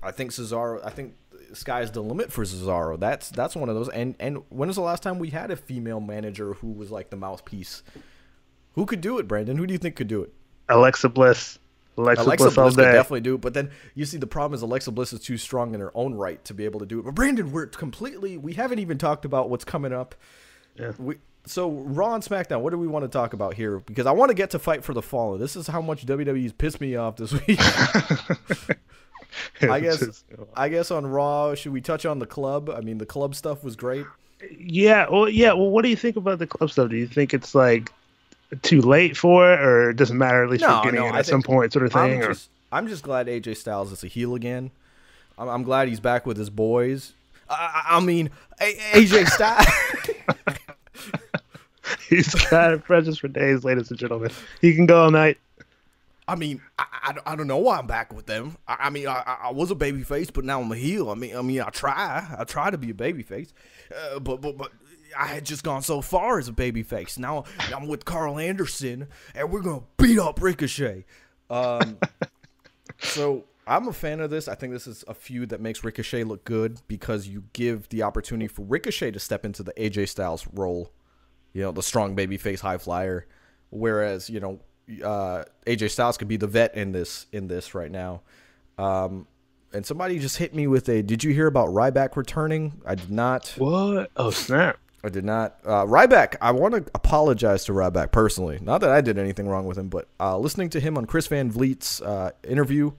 I 0.03 0.11
think 0.11 0.33
Cesaro. 0.33 0.85
I 0.85 0.91
think 0.91 1.15
sky's 1.55 1.91
the 1.91 2.03
limit 2.03 2.33
for 2.33 2.45
Cesaro. 2.45 2.99
That's 2.99 3.31
that's 3.31 3.57
one 3.57 3.69
of 3.69 3.75
those. 3.75 3.89
And 3.89 4.15
and 4.21 4.43
when 4.49 4.69
was 4.69 4.77
the 4.77 4.83
last 4.83 5.03
time 5.03 5.19
we 5.19 5.31
had 5.31 5.51
a 5.51 5.57
female 5.57 6.01
manager 6.01 6.55
who 6.55 6.73
was 6.73 6.91
like 6.91 7.11
the 7.11 7.17
mouthpiece? 7.17 7.83
Who 8.73 8.87
could 8.87 9.01
do 9.01 9.19
it, 9.19 9.29
Brandon? 9.29 9.57
Who 9.57 9.67
do 9.67 9.73
you 9.73 9.79
think 9.79 9.97
could 9.97 10.09
do 10.09 10.23
it? 10.23 10.33
Alexa 10.69 11.09
Bliss. 11.09 11.59
Alexa, 11.97 12.25
Alexa 12.25 12.45
Bliss, 12.45 12.55
Bliss 12.55 12.77
could 12.77 12.93
definitely 12.93 13.21
do 13.21 13.37
it, 13.37 13.41
but 13.41 13.55
then 13.55 13.71
you 13.95 14.05
see 14.05 14.17
the 14.17 14.27
problem 14.27 14.57
is 14.57 14.63
Alexa 14.63 14.91
Bliss 14.91 15.13
is 15.13 15.21
too 15.21 15.37
strong 15.37 15.75
in 15.75 15.81
her 15.81 15.93
own 15.95 16.15
right 16.15 16.45
to 16.45 16.53
be 16.53 16.65
able 16.65 16.81
to 16.81 16.87
do 16.87 16.99
it. 16.99 17.05
But 17.05 17.15
Brandon, 17.15 17.53
we're 17.53 17.67
completely 17.67 18.37
we 18.37 18.55
haven't 18.55 18.81
even 18.81 18.99
talked 18.99 19.25
about 19.25 19.49
what's 19.49 19.65
coming 19.65 19.93
up. 19.93 20.17
Yeah. 20.75 20.93
We 20.99 21.17
so 21.47 21.71
Raw 21.71 22.15
and 22.15 22.25
SmackDown. 22.25 22.63
What 22.63 22.71
do 22.71 22.79
we 22.79 22.87
want 22.87 23.05
to 23.05 23.09
talk 23.09 23.33
about 23.33 23.55
here? 23.55 23.79
Because 23.81 24.07
I 24.07 24.13
want 24.13 24.31
to 24.31 24.35
get 24.35 24.51
to 24.51 24.59
Fight 24.59 24.83
for 24.83 24.95
the 24.95 25.03
Fallen. 25.03 25.41
This 25.41 25.57
is 25.57 25.67
how 25.67 25.81
much 25.81 26.07
WWE's 26.07 26.53
pissed 26.53 26.81
me 26.81 26.97
off 26.97 27.17
this 27.17 27.33
week. 27.33 27.61
I 29.63 29.81
guess. 29.81 30.25
I 30.55 30.69
guess 30.69 30.91
on 30.91 31.07
Raw, 31.07 31.55
should 31.55 31.73
we 31.73 31.81
touch 31.81 32.07
on 32.07 32.19
the 32.19 32.27
club? 32.27 32.71
I 32.71 32.81
mean, 32.81 32.99
the 32.99 33.07
club 33.07 33.35
stuff 33.35 33.65
was 33.65 33.77
great. 33.77 34.07
Yeah. 34.59 35.07
Well, 35.11 35.29
yeah. 35.29 35.53
Well, 35.53 35.71
what 35.71 35.83
do 35.83 35.89
you 35.89 35.97
think 35.97 36.17
about 36.17 36.39
the 36.39 36.47
club 36.47 36.71
stuff? 36.71 36.91
Do 36.91 36.97
you 36.97 37.07
think 37.07 37.35
it's 37.35 37.55
like 37.55 37.93
too 38.63 38.81
late 38.81 39.17
for 39.17 39.53
it, 39.53 39.61
or 39.61 39.91
it 39.91 39.97
doesn't 39.97 40.19
matter? 40.19 40.45
At 40.45 40.51
least 40.51 40.63
no, 40.63 40.77
we're 40.77 40.85
getting 40.85 41.01
no, 41.01 41.09
it 41.09 41.15
at 41.15 41.27
some 41.27 41.43
point, 41.43 41.73
sort 41.73 41.87
of 41.87 41.93
thing. 41.93 42.23
I'm 42.23 42.33
just, 42.33 42.51
I'm 42.73 42.89
just 42.89 43.03
glad 43.03 43.27
AJ 43.27 43.57
Styles 43.57 43.93
is 43.93 44.05
a 44.05 44.09
heel 44.09 44.35
again. 44.35 44.71
I'm, 45.39 45.49
I'm 45.49 45.63
glad 45.63 45.89
he's 45.89 46.01
back 46.01 46.27
with 46.27 46.37
his 46.37 46.51
boys. 46.51 47.13
I, 47.49 47.85
I 47.91 48.01
mean, 48.01 48.31
AJ 48.61 49.29
Styles. 49.35 49.67
He's 52.09 52.35
got 52.35 52.75
a 52.75 52.79
presence 52.79 53.19
for 53.19 53.29
days, 53.29 53.65
ladies 53.65 53.91
and 53.91 53.99
gentlemen. 53.99 54.31
He 54.61 54.75
can 54.75 54.87
go 54.87 55.05
all 55.05 55.11
night. 55.11 55.39
I 56.27 56.37
mean, 56.37 56.63
I, 56.79 56.87
I, 56.91 57.33
I, 57.33 57.37
don't 57.37 57.47
know 57.47 57.59
why 57.59 57.79
I'm 57.79 57.87
back 57.87 58.15
with 58.15 58.27
them. 58.27 58.57
I, 58.67 58.77
I 58.81 58.91
mean, 58.91 59.07
I, 59.09 59.37
I 59.45 59.53
was 59.53 59.71
a 59.71 59.75
baby 59.75 60.03
face, 60.03 60.31
but 60.31 60.45
now 60.45 60.61
I'm 60.61 60.73
a 60.73 60.77
heel. 60.77 61.11
I 61.11 61.15
mean, 61.15 61.37
I 61.37 61.43
mean, 61.43 61.61
I 61.61 61.71
try, 61.71 62.27
I 62.39 62.45
try 62.45 62.71
to 62.71 62.79
be 62.79 62.91
a 62.91 62.95
baby 62.95 63.23
face, 63.23 63.53
uh, 63.95 64.21
but 64.21 64.41
but 64.41 64.57
but 64.57 64.73
I 65.19 65.27
had 65.27 65.45
just 65.45 65.63
gone 65.63 65.83
so 65.83 66.01
far 66.01 66.39
as 66.39 66.49
a 66.49 66.53
baby 66.53 66.83
face. 66.83 67.19
Now 67.19 67.45
I'm 67.75 67.87
with 67.87 68.05
Karl 68.05 68.39
Anderson, 68.39 69.09
and 69.35 69.51
we're 69.51 69.61
gonna 69.61 69.83
beat 69.99 70.19
up 70.19 70.41
Ricochet. 70.41 71.05
Um, 71.51 71.99
so 73.01 73.45
I'm 73.67 73.89
a 73.89 73.93
fan 73.93 74.21
of 74.21 74.31
this. 74.31 74.49
I 74.49 74.55
think 74.55 74.73
this 74.73 74.87
is 74.87 75.05
a 75.07 75.15
feud 75.15 75.51
that 75.51 75.61
makes 75.61 75.85
Ricochet 75.85 76.25
look 76.25 76.45
good 76.45 76.81
because 76.89 77.29
you 77.29 77.45
give 77.53 77.89
the 77.91 78.03
opportunity 78.03 78.49
for 78.49 78.63
Ricochet 78.63 79.11
to 79.11 79.21
step 79.21 79.45
into 79.45 79.63
the 79.63 79.73
AJ 79.75 80.09
Styles 80.09 80.47
role 80.55 80.91
you 81.55 81.63
know, 81.63 81.73
the 81.73 81.83
strong 81.83 82.15
baby 82.15 82.37
face 82.37 82.61
high 82.61 82.77
flyer. 82.77 83.27
Whereas, 83.71 84.29
you 84.29 84.41
know, 84.41 84.61
uh, 85.03 85.45
AJ 85.67 85.91
Styles 85.91 86.17
could 86.17 86.29
be 86.29 86.37
the 86.37 86.47
vet 86.47 86.75
in 86.75 86.93
this 86.93 87.27
in 87.33 87.49
this 87.49 87.75
right 87.75 87.91
now. 87.91 88.23
Um, 88.79 89.27
and 89.73 89.85
somebody 89.85 90.19
just 90.19 90.37
hit 90.37 90.55
me 90.55 90.67
with 90.67 90.89
a. 90.89 91.03
Did 91.03 91.25
you 91.25 91.33
hear 91.33 91.47
about 91.47 91.69
Ryback 91.69 92.17
returning? 92.17 92.81
I 92.87 92.95
did 92.95 93.11
not. 93.11 93.55
What? 93.59 94.11
Oh 94.17 94.31
snap! 94.31 94.79
I 95.03 95.09
did 95.09 95.25
not. 95.25 95.59
Uh, 95.65 95.85
Ryback. 95.85 96.37
I 96.41 96.53
want 96.53 96.75
to 96.75 96.91
apologize 96.95 97.65
to 97.67 97.73
Ryback 97.73 98.13
personally. 98.13 98.59
Not 98.63 98.81
that 98.83 98.91
I 98.91 99.01
did 99.01 99.19
anything 99.19 99.49
wrong 99.49 99.67
with 99.67 99.77
him, 99.77 99.89
but 99.89 100.09
uh, 100.21 100.39
listening 100.39 100.71
to 100.71 100.81
him 100.81 100.97
on 100.97 101.07
Chris 101.07 101.27
Van 101.27 101.51
Vliet's 101.51 102.01
uh, 102.01 102.31
interview, 102.43 102.93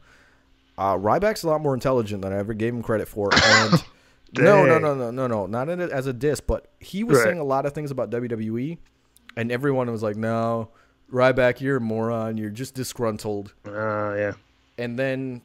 uh, 0.78 0.98
Ryback's 0.98 1.44
a 1.44 1.48
lot 1.48 1.62
more 1.62 1.74
intelligent 1.74 2.22
than 2.22 2.34
I 2.34 2.38
ever 2.38 2.54
gave 2.54 2.74
him 2.74 2.84
credit 2.84 3.08
for. 3.08 3.30
And 4.38 4.44
no, 4.44 4.66
no, 4.66 4.80
no, 4.80 4.94
no, 4.94 5.12
no, 5.12 5.28
no, 5.28 5.46
not 5.46 5.70
in 5.70 5.80
it 5.80 5.92
as 5.92 6.08
a 6.08 6.12
diss, 6.14 6.42
but 6.42 6.68
he 6.82 7.06
was 7.06 7.20
right. 7.20 7.26
saying 7.26 7.40
a 7.40 7.44
lot 7.44 7.66
of 7.66 7.72
things 7.72 7.90
about 7.90 8.10
WWE, 8.10 8.78
and 9.38 9.50
everyone 9.50 9.90
was 9.90 10.04
like, 10.04 10.18
"No, 10.18 10.72
Ryback, 11.12 11.62
you're 11.62 11.78
a 11.78 11.82
moron. 11.82 12.38
You're 12.38 12.50
just 12.50 12.74
disgruntled." 12.74 13.54
Oh 13.66 13.72
uh, 13.72 14.16
yeah. 14.16 14.34
And 14.78 15.00
then 15.00 15.42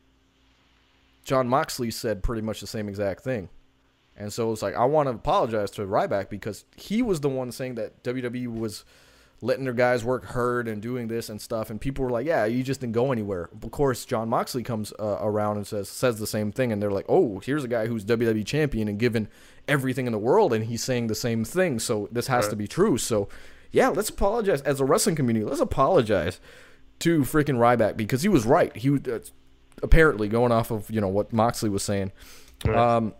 Jon 1.24 1.48
Moxley 1.48 1.90
said 1.90 2.22
pretty 2.22 2.42
much 2.42 2.60
the 2.60 2.66
same 2.66 2.88
exact 2.88 3.22
thing, 3.22 3.48
and 4.16 4.32
so 4.32 4.52
it's 4.52 4.62
like 4.62 4.74
I 4.74 4.84
want 4.84 5.08
to 5.08 5.14
apologize 5.14 5.70
to 5.72 5.82
Ryback 5.82 6.28
because 6.28 6.64
he 6.76 7.02
was 7.02 7.20
the 7.20 7.28
one 7.28 7.52
saying 7.52 7.76
that 7.76 8.02
WWE 8.02 8.58
was 8.58 8.84
letting 9.42 9.64
their 9.64 9.72
guys 9.72 10.04
work 10.04 10.26
hard 10.26 10.68
and 10.68 10.82
doing 10.82 11.08
this 11.08 11.28
and 11.28 11.40
stuff. 11.40 11.70
And 11.70 11.80
people 11.80 12.04
were 12.04 12.10
like, 12.10 12.26
"Yeah, 12.26 12.44
you 12.44 12.62
just 12.62 12.80
didn't 12.80 12.92
go 12.92 13.12
anywhere." 13.12 13.48
Of 13.62 13.70
course, 13.70 14.04
Jon 14.04 14.28
Moxley 14.28 14.62
comes 14.62 14.92
uh, 14.98 15.18
around 15.20 15.56
and 15.56 15.66
says 15.66 15.88
says 15.88 16.18
the 16.18 16.26
same 16.26 16.52
thing, 16.52 16.72
and 16.72 16.82
they're 16.82 16.90
like, 16.90 17.06
"Oh, 17.08 17.40
here's 17.40 17.64
a 17.64 17.68
guy 17.68 17.86
who's 17.86 18.04
WWE 18.04 18.44
champion 18.44 18.88
and 18.88 18.98
given 18.98 19.28
everything 19.66 20.06
in 20.06 20.12
the 20.12 20.18
world, 20.18 20.52
and 20.52 20.66
he's 20.66 20.82
saying 20.84 21.06
the 21.06 21.14
same 21.14 21.44
thing. 21.44 21.78
So 21.78 22.08
this 22.12 22.26
has 22.26 22.44
right. 22.44 22.50
to 22.50 22.56
be 22.56 22.68
true." 22.68 22.98
So, 22.98 23.28
yeah, 23.70 23.88
let's 23.88 24.08
apologize 24.08 24.62
as 24.62 24.80
a 24.80 24.84
wrestling 24.84 25.16
community. 25.16 25.44
Let's 25.44 25.60
apologize 25.60 26.40
to 27.00 27.20
freaking 27.20 27.56
Ryback 27.56 27.96
because 27.96 28.22
he 28.22 28.28
was 28.28 28.44
right. 28.44 28.74
He 28.76 28.90
uh, 28.90 29.18
apparently 29.82 30.28
going 30.28 30.52
off 30.52 30.70
of 30.70 30.90
you 30.90 31.00
know 31.00 31.08
what 31.08 31.32
Moxley 31.32 31.70
was 31.70 31.82
saying. 31.82 32.12
Right. 32.64 32.76
Um, 32.76 33.14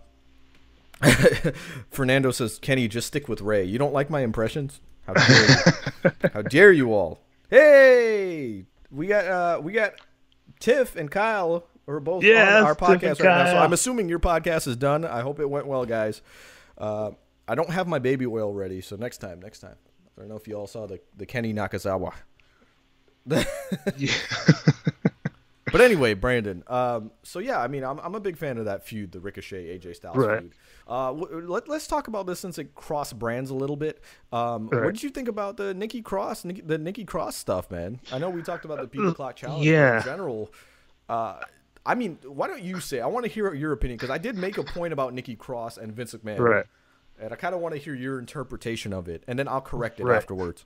Fernando 1.91 2.31
says, 2.31 2.59
"Kenny, 2.59 2.89
just 2.89 3.07
stick 3.07 3.29
with 3.29 3.41
Ray. 3.41 3.65
You 3.65 3.79
don't 3.79 3.93
like 3.93 4.11
my 4.11 4.21
impressions." 4.21 4.81
How 5.07 5.15
dare 5.15 5.49
you? 5.49 6.11
How 6.35 6.43
dare 6.43 6.73
you 6.73 6.93
all? 6.93 7.21
Hey, 7.49 8.67
we 8.91 9.07
got 9.07 9.27
uh, 9.27 9.61
we 9.63 9.73
got 9.73 9.95
Tiff 10.59 10.97
and 10.97 11.11
Kyle 11.11 11.67
are 11.89 12.01
both 12.01 12.23
yes, 12.23 12.49
on 12.49 12.65
our 12.65 12.75
podcast 12.75 13.21
right 13.21 13.45
now. 13.45 13.47
So 13.47 13.59
I'm 13.59 13.73
assuming 13.73 14.09
your 14.09 14.21
podcast 14.21 14.69
is 14.69 14.77
done. 14.77 15.05
I 15.05 15.23
hope 15.23 15.41
it 15.41 15.49
went 15.49 15.67
well, 15.67 15.85
guys. 15.85 16.23
Uh, 16.79 17.13
I 17.49 17.55
don't 17.55 17.71
have 17.71 17.89
my 17.89 17.99
baby 17.99 18.27
oil 18.27 18.55
ready, 18.55 18.81
so 18.81 18.97
next 18.97 19.19
time, 19.19 19.41
next 19.41 19.59
time. 19.61 19.75
I 20.21 20.25
don't 20.25 20.29
know 20.29 20.37
if 20.37 20.47
you 20.47 20.55
all 20.55 20.67
saw 20.67 20.87
the 20.87 21.01
the 21.17 21.25
Kenny 21.25 21.55
Nakazawa. 21.55 22.13
yeah. 23.97 24.13
but 25.73 25.81
anyway, 25.81 26.13
Brandon. 26.13 26.63
Um, 26.67 27.11
so 27.23 27.39
yeah, 27.39 27.59
I 27.59 27.69
mean, 27.69 27.85
I'm 27.85 27.99
I'm 28.01 28.15
a 28.15 28.21
big 28.21 28.37
fan 28.37 28.59
of 28.59 28.67
that 28.67 28.87
feud, 28.87 29.13
the 29.13 29.21
Ricochet 29.21 29.79
AJ 29.79 29.97
Styles 29.97 30.19
right. 30.19 30.41
feud. 30.41 30.53
Uh, 30.87 31.13
let, 31.13 31.71
us 31.71 31.87
talk 31.87 32.09
about 32.09 32.27
this 32.27 32.39
since 32.39 32.59
it 32.59 32.75
cross 32.75 33.15
brands 33.15 33.49
a 33.49 33.55
little 33.55 33.77
bit. 33.77 34.03
Um, 34.31 34.69
right. 34.69 34.85
What 34.85 34.93
did 34.93 35.03
you 35.03 35.09
think 35.09 35.29
about 35.29 35.57
the 35.57 35.73
Nikki 35.73 36.03
Cross, 36.03 36.45
Nikki, 36.45 36.61
the 36.61 36.77
Nikki 36.77 37.07
Cross 37.07 37.37
stuff, 37.37 37.71
man? 37.71 37.99
I 38.13 38.19
know 38.19 38.29
we 38.29 38.43
talked 38.43 38.67
about 38.67 38.83
the 38.83 38.89
People 38.89 39.15
Clock 39.15 39.37
Challenge 39.37 39.65
yeah. 39.65 39.99
in 39.99 40.03
general. 40.03 40.53
Uh, 41.09 41.41
I 41.87 41.95
mean, 41.95 42.19
why 42.25 42.47
don't 42.47 42.63
you 42.63 42.79
say? 42.81 43.01
I 43.01 43.07
want 43.07 43.25
to 43.25 43.31
hear 43.31 43.55
your 43.55 43.73
opinion 43.73 43.97
because 43.97 44.11
I 44.11 44.19
did 44.19 44.37
make 44.37 44.59
a 44.59 44.65
point 44.65 44.93
about 44.93 45.15
Nikki 45.15 45.35
Cross 45.35 45.79
and 45.79 45.95
Vince 45.95 46.13
McMahon, 46.13 46.39
right? 46.41 46.67
And 47.21 47.33
I 47.33 47.37
kind 47.37 47.55
of 47.55 47.61
want 47.61 47.75
to 47.75 47.81
hear 47.81 47.95
your 47.95 48.19
interpretation 48.19 48.93
of 48.93 49.09
it, 49.09 49.23
and 49.27 49.39
then 49.39 49.47
I'll 49.47 49.61
correct 49.61 50.01
it 50.01 50.05
right. 50.05 50.17
afterwards. 50.17 50.65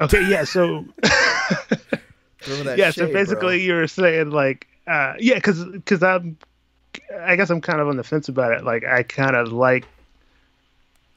Okay, 0.00 0.28
yeah. 0.28 0.44
So, 0.44 0.84
yeah. 1.02 2.90
Shade, 2.90 2.94
so 2.94 3.12
basically, 3.12 3.58
bro. 3.58 3.64
you 3.64 3.74
were 3.74 3.86
saying 3.86 4.30
like, 4.30 4.66
uh, 4.86 5.14
yeah, 5.18 5.34
because 5.34 5.64
because 5.64 6.02
I'm 6.02 6.36
I 7.20 7.36
guess 7.36 7.50
I'm 7.50 7.60
kind 7.60 7.80
of 7.80 7.88
on 7.88 7.96
the 7.96 8.04
fence 8.04 8.28
about 8.28 8.52
it. 8.52 8.64
Like 8.64 8.84
I 8.84 9.02
kind 9.02 9.36
of 9.36 9.52
like 9.52 9.86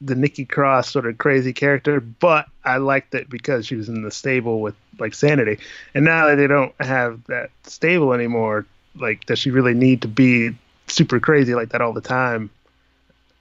the 0.00 0.14
Nikki 0.14 0.44
Cross 0.44 0.90
sort 0.90 1.06
of 1.06 1.18
crazy 1.18 1.52
character, 1.52 2.00
but 2.00 2.46
I 2.64 2.76
liked 2.78 3.14
it 3.14 3.30
because 3.30 3.66
she 3.66 3.76
was 3.76 3.88
in 3.88 4.02
the 4.02 4.10
stable 4.10 4.60
with 4.60 4.74
like 4.98 5.14
Sanity. 5.14 5.58
And 5.94 6.04
now 6.04 6.26
that 6.26 6.36
they 6.36 6.46
don't 6.46 6.74
have 6.80 7.24
that 7.24 7.50
stable 7.64 8.12
anymore, 8.12 8.66
like 8.94 9.24
does 9.26 9.38
she 9.38 9.50
really 9.50 9.74
need 9.74 10.02
to 10.02 10.08
be 10.08 10.50
super 10.86 11.18
crazy 11.18 11.54
like 11.54 11.70
that 11.70 11.80
all 11.80 11.92
the 11.92 12.00
time? 12.00 12.50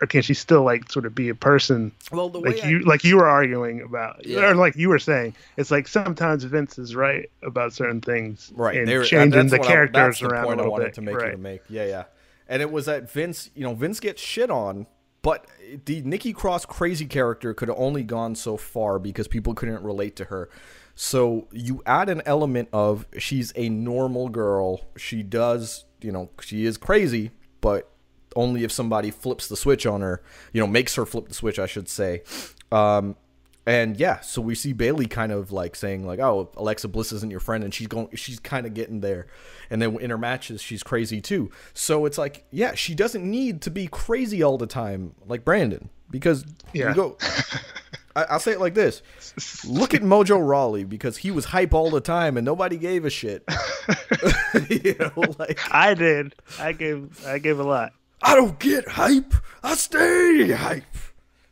Or 0.02 0.08
can 0.08 0.22
she 0.22 0.34
still 0.34 0.64
like 0.64 0.92
sort 0.92 1.06
of 1.06 1.16
be 1.16 1.30
a 1.30 1.36
person? 1.36 1.92
Well, 2.12 2.30
the 2.30 2.40
like 2.40 2.64
you 2.66 2.80
I... 2.80 2.90
like 2.90 3.04
you 3.04 3.18
were 3.18 3.28
arguing 3.28 3.82
about, 3.82 4.26
yeah. 4.26 4.50
or 4.50 4.56
like 4.56 4.76
you 4.76 4.90
were 4.90 5.00
saying, 5.00 5.36
it's 5.58 5.72
like 5.72 5.88
sometimes 5.88 6.44
Vince 6.44 6.78
is 6.78 6.96
right 6.96 7.30
about 7.44 7.74
certain 7.74 8.02
things, 8.02 8.52
right? 8.56 8.78
And 8.78 9.06
changing 9.06 9.48
the 9.48 9.60
characters 9.60 10.22
I, 10.22 10.28
around. 10.28 10.42
The 10.42 10.48
point 10.48 10.62
I 10.62 10.68
wanted 10.68 10.86
bit. 10.86 10.94
to 10.96 11.02
make 11.02 11.16
right. 11.16 11.26
you 11.28 11.32
to 11.32 11.38
make, 11.38 11.62
yeah, 11.70 11.86
yeah. 11.86 12.04
And 12.48 12.62
it 12.62 12.72
was 12.72 12.86
that 12.86 13.10
Vince, 13.10 13.50
you 13.56 13.64
know, 13.64 13.74
Vince 13.74 14.00
gets 14.00 14.22
shit 14.22 14.52
on, 14.52 14.86
but 15.22 15.48
the 15.86 16.02
Nikki 16.02 16.34
Cross 16.34 16.66
crazy 16.66 17.06
character 17.06 17.54
could 17.54 17.70
have 17.70 17.78
only 17.80 18.04
gone 18.04 18.36
so 18.36 18.58
far 18.58 19.00
because 19.00 19.28
people 19.28 19.54
couldn't 19.54 19.82
relate 19.82 20.16
to 20.18 20.26
her. 20.26 20.50
So 20.94 21.48
you 21.52 21.82
add 21.86 22.10
an 22.10 22.22
element 22.26 22.70
of 22.72 23.06
she's 23.18 23.52
a 23.56 23.70
normal 23.70 24.30
girl. 24.30 24.82
She 24.98 25.24
does, 25.24 25.86
you 26.02 26.12
know, 26.12 26.30
she 26.42 26.66
is 26.66 26.78
crazy, 26.78 27.32
but 27.62 27.92
only 28.36 28.64
if 28.64 28.72
somebody 28.72 29.12
flips 29.12 29.48
the 29.48 29.56
switch 29.56 29.86
on 29.86 30.02
her, 30.02 30.22
you 30.54 30.62
know, 30.62 30.68
makes 30.68 30.96
her 30.96 31.06
flip 31.06 31.28
the 31.28 31.34
switch, 31.34 31.60
I 31.60 31.66
should 31.66 31.88
say. 31.88 32.24
Um, 32.72 33.16
and 33.68 33.98
yeah, 33.98 34.20
so 34.20 34.42
we 34.42 34.54
see 34.54 34.74
Bayley 34.74 35.08
kind 35.08 35.32
of 35.32 35.52
like 35.52 35.76
saying 35.76 36.06
like, 36.06 36.20
"Oh, 36.20 36.52
Alexa 36.56 36.88
Bliss 36.88 37.12
isn't 37.12 37.32
your 37.32 37.40
friend," 37.40 37.64
and 37.64 37.74
she's 37.74 37.88
going, 37.88 38.10
she's 38.14 38.40
kind 38.40 38.68
of 38.68 38.76
getting 38.76 39.00
there. 39.00 39.26
And 39.72 39.82
then 39.82 40.00
in 40.00 40.12
her 40.12 40.20
matches, 40.20 40.62
she's 40.62 40.84
crazy 40.84 41.20
too. 41.20 41.52
So 41.74 42.06
it's 42.06 42.18
like, 42.18 42.46
yeah, 42.52 42.76
she 42.76 42.94
doesn't 42.94 43.24
need 43.24 43.62
to 43.64 43.72
be 43.72 43.88
crazy 43.88 44.44
all 44.44 44.60
the 44.60 44.68
time 44.68 45.16
like 45.26 45.44
Brandon 45.44 45.90
because 46.12 46.46
yeah. 46.74 46.90
you 46.90 46.96
go. 46.96 47.18
I, 48.16 48.34
will 48.34 48.40
say 48.40 48.52
it 48.52 48.60
like 48.60 48.76
this: 48.76 49.02
Look 49.66 49.96
at 49.96 50.02
Mojo 50.02 50.48
Rawley 50.48 50.84
because 50.84 51.18
he 51.18 51.32
was 51.32 51.46
hype 51.46 51.74
all 51.74 51.90
the 51.90 52.02
time 52.02 52.38
and 52.38 52.46
nobody 52.46 52.78
gave 52.78 53.04
a 53.04 53.10
shit. 53.10 53.44
you 54.70 54.96
know, 55.00 55.24
like 55.40 55.60
I 55.72 55.96
did. 55.96 56.36
I 56.60 56.72
gave. 56.72 57.26
I 57.26 57.40
gave 57.40 57.60
a 57.60 57.64
lot. 57.64 57.94
I 58.22 58.36
don't 58.36 58.58
get 58.60 58.88
hype. 58.88 59.34
I 59.64 59.76
stay 59.76 60.52
hype. 60.52 60.84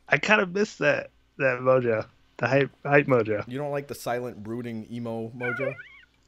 I 0.10 0.18
kind 0.18 0.42
of 0.42 0.54
miss 0.54 0.76
that 0.78 1.10
that 1.38 1.60
mojo, 1.60 2.06
the 2.38 2.48
hype 2.48 2.72
hype 2.86 3.08
mojo. 3.08 3.48
You 3.48 3.58
don't 3.58 3.72
like 3.72 3.88
the 3.88 3.96
silent 3.96 4.44
brooding 4.44 4.88
emo 4.92 5.32
mojo? 5.36 5.74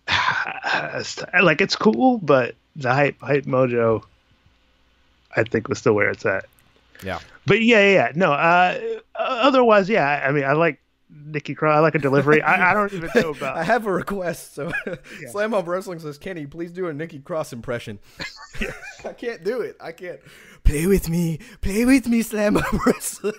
like 1.44 1.62
it's 1.62 1.76
cool, 1.76 2.18
but 2.20 2.56
the 2.76 2.94
hype 2.94 3.20
hype 3.22 3.46
mojo, 3.46 4.04
I 5.36 5.44
think 5.44 5.68
was 5.68 5.80
still 5.80 5.94
where 5.94 6.10
it's 6.10 6.26
at. 6.26 6.46
Yeah. 7.04 7.20
But 7.46 7.62
yeah, 7.62 7.80
yeah, 7.80 7.94
yeah. 7.94 8.12
no. 8.16 8.34
Uh, 8.34 8.80
otherwise, 9.16 9.90
yeah. 9.90 10.24
I 10.28 10.32
mean, 10.32 10.46
I 10.46 10.54
like 10.54 10.80
Nikki 11.10 11.56
Cross. 11.56 11.78
I 11.78 11.80
like 11.80 11.95
a 11.95 11.99
delivery. 11.99 12.41
I, 12.41 12.72
I, 12.72 12.74
don't 12.74 12.91
even 12.93 13.10
know 13.16 13.30
about. 13.38 13.58
I 13.58 13.64
have 13.64 13.86
a 13.86 13.91
request. 13.91 14.56
So, 14.56 14.72
yeah. 14.88 15.30
Slam 15.30 15.53
Up 15.53 15.68
Wrestling 15.68 15.99
says, 15.99 16.18
"Kenny, 16.18 16.45
please 16.45 16.72
do 16.72 16.88
a 16.88 16.93
Nikki 16.93 17.20
Cross 17.20 17.53
impression." 17.53 17.99
I 19.06 19.14
can't 19.14 19.43
do 19.43 19.62
it. 19.62 19.78
I 19.80 19.91
can't. 19.91 20.20
Play 20.64 20.88
with 20.88 21.10
me. 21.10 21.39
Play 21.62 21.86
with 21.86 22.08
me, 22.08 22.22
Slam 22.22 22.58
Up 22.58 22.86
Wrestling. 22.86 23.34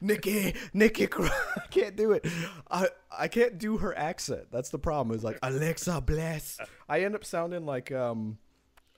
Nikki, 0.00 0.54
Nikki, 0.74 1.06
Cross. 1.06 1.30
I 1.56 1.66
can't 1.70 1.96
do 1.96 2.12
it. 2.12 2.26
I 2.70 2.88
I 3.16 3.28
can't 3.28 3.58
do 3.58 3.78
her 3.78 3.96
accent. 3.96 4.48
That's 4.52 4.70
the 4.70 4.78
problem. 4.78 5.16
Is 5.16 5.24
like 5.24 5.38
Alexa 5.42 6.00
Bliss. 6.02 6.58
I 6.88 7.00
end 7.00 7.14
up 7.14 7.24
sounding 7.24 7.64
like 7.64 7.90
um. 7.92 8.38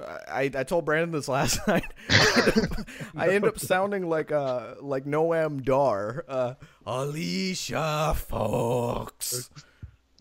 I, 0.01 0.51
I 0.55 0.65
told 0.65 0.85
Brandon 0.85 1.11
this 1.11 1.29
last 1.29 1.67
night. 1.67 1.93
I 3.17 3.31
end 3.31 3.45
up 3.45 3.59
sounding 3.59 4.09
like 4.09 4.31
uh 4.31 4.75
like 4.81 5.05
Noam 5.05 5.63
Dar, 5.65 6.25
uh, 6.29 6.55
Alicia 6.87 8.15
Fox. 8.17 9.51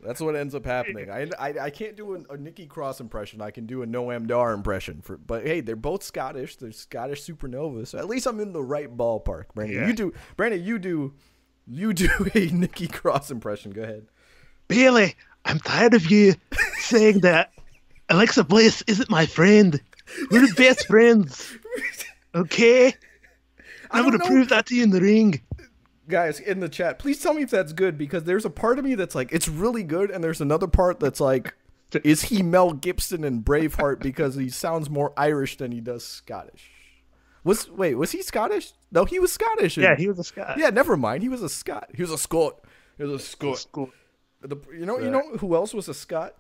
That's 0.04 0.22
what 0.22 0.36
ends 0.36 0.54
up 0.54 0.66
happening. 0.66 1.10
I, 1.10 1.28
I, 1.40 1.54
I 1.60 1.70
can't 1.70 1.98
do 1.98 2.16
a, 2.16 2.34
a 2.34 2.38
Nikki 2.38 2.68
Cross 2.68 3.02
impression. 3.02 3.42
I 3.42 3.52
can 3.52 3.66
do 3.66 3.82
a 3.82 3.88
Noam 3.88 4.28
Dar 4.28 4.54
impression 4.54 5.02
for. 5.02 5.18
But 5.18 5.46
hey, 5.46 5.62
they're 5.62 5.76
both 5.76 6.04
Scottish. 6.04 6.56
They're 6.56 6.72
Scottish 6.72 7.24
supernovas. 7.24 7.88
So 7.88 7.98
at 7.98 8.08
least 8.08 8.28
I'm 8.28 8.40
in 8.40 8.54
the 8.54 8.64
right 8.64 8.96
ballpark. 8.96 9.46
Brandon, 9.56 9.78
yeah. 9.78 9.88
you 9.88 9.94
do. 9.94 10.14
Brandon, 10.38 10.64
you 10.64 10.80
do. 10.80 11.14
You 11.66 11.94
do 11.94 12.10
a 12.36 12.48
Nikki 12.48 12.88
Cross 12.88 13.32
impression. 13.32 13.72
Go 13.72 13.84
ahead. 13.84 14.08
Bayley, 14.68 15.16
I'm 15.46 15.60
tired 15.60 15.94
of 15.94 16.10
you 16.12 16.36
saying 16.80 17.20
that 17.22 17.52
Alexa 18.10 18.44
Bliss 18.44 18.84
isn't 18.88 19.10
my 19.10 19.26
friend. 19.26 19.82
We're 20.32 20.48
the 20.48 20.54
best 20.54 20.88
friends. 20.88 21.58
Okay. 22.34 22.94
I'm 23.92 24.04
gonna 24.04 24.24
prove 24.24 24.50
that 24.50 24.66
to 24.68 24.76
you 24.76 24.84
in 24.84 24.90
the 24.90 25.02
ring 25.02 25.42
guys 26.08 26.40
in 26.40 26.60
the 26.60 26.70
chat, 26.70 27.00
please 27.00 27.22
tell 27.22 27.34
me 27.34 27.44
if 27.44 27.50
that's 27.50 27.74
good 27.74 27.98
because 27.98 28.24
there's 28.24 28.46
a 28.46 28.50
part 28.50 28.80
of 28.80 28.86
me 28.86 28.96
that's 28.96 29.16
like 29.16 29.32
it's 29.32 29.48
really 29.48 29.84
good, 29.84 30.10
and 30.10 30.24
there's 30.24 30.42
another 30.42 30.68
part 30.68 31.00
that's 31.00 31.20
like, 31.20 31.54
is 32.04 32.24
he 32.24 32.42
Mel 32.42 32.74
Gibson 32.74 33.24
in 33.24 33.44
Braveheart 33.44 34.00
because 34.00 34.36
he 34.36 34.50
sounds 34.50 34.90
more 34.90 35.14
Irish 35.18 35.58
than 35.58 35.72
he 35.72 35.82
does 35.82 36.06
Scottish? 36.06 36.72
Was 37.44 37.70
wait, 37.70 37.96
was 37.96 38.12
he 38.12 38.22
Scottish? 38.22 38.74
No, 38.92 39.06
he 39.06 39.20
was 39.20 39.32
Scottish. 39.32 39.78
Yeah, 39.78 39.96
he 39.96 40.08
was 40.08 40.20
a 40.20 40.24
Scot. 40.24 40.58
Yeah, 40.58 40.70
never 40.70 40.98
mind. 40.98 41.24
He 41.24 41.30
was 41.30 41.44
a 41.44 41.50
Scot. 41.50 41.90
He 41.94 42.02
was 42.02 42.12
a 42.12 42.18
Scot. 42.18 42.60
He 42.98 43.04
was 43.04 43.22
a 43.22 43.24
Scot. 43.24 43.58
Scot. 43.60 43.90
The, 44.42 44.58
you 44.72 44.86
know, 44.86 45.00
you 45.00 45.10
know 45.10 45.38
who 45.38 45.56
else 45.56 45.74
was 45.74 45.88
a 45.88 45.94
Scot? 45.94 46.36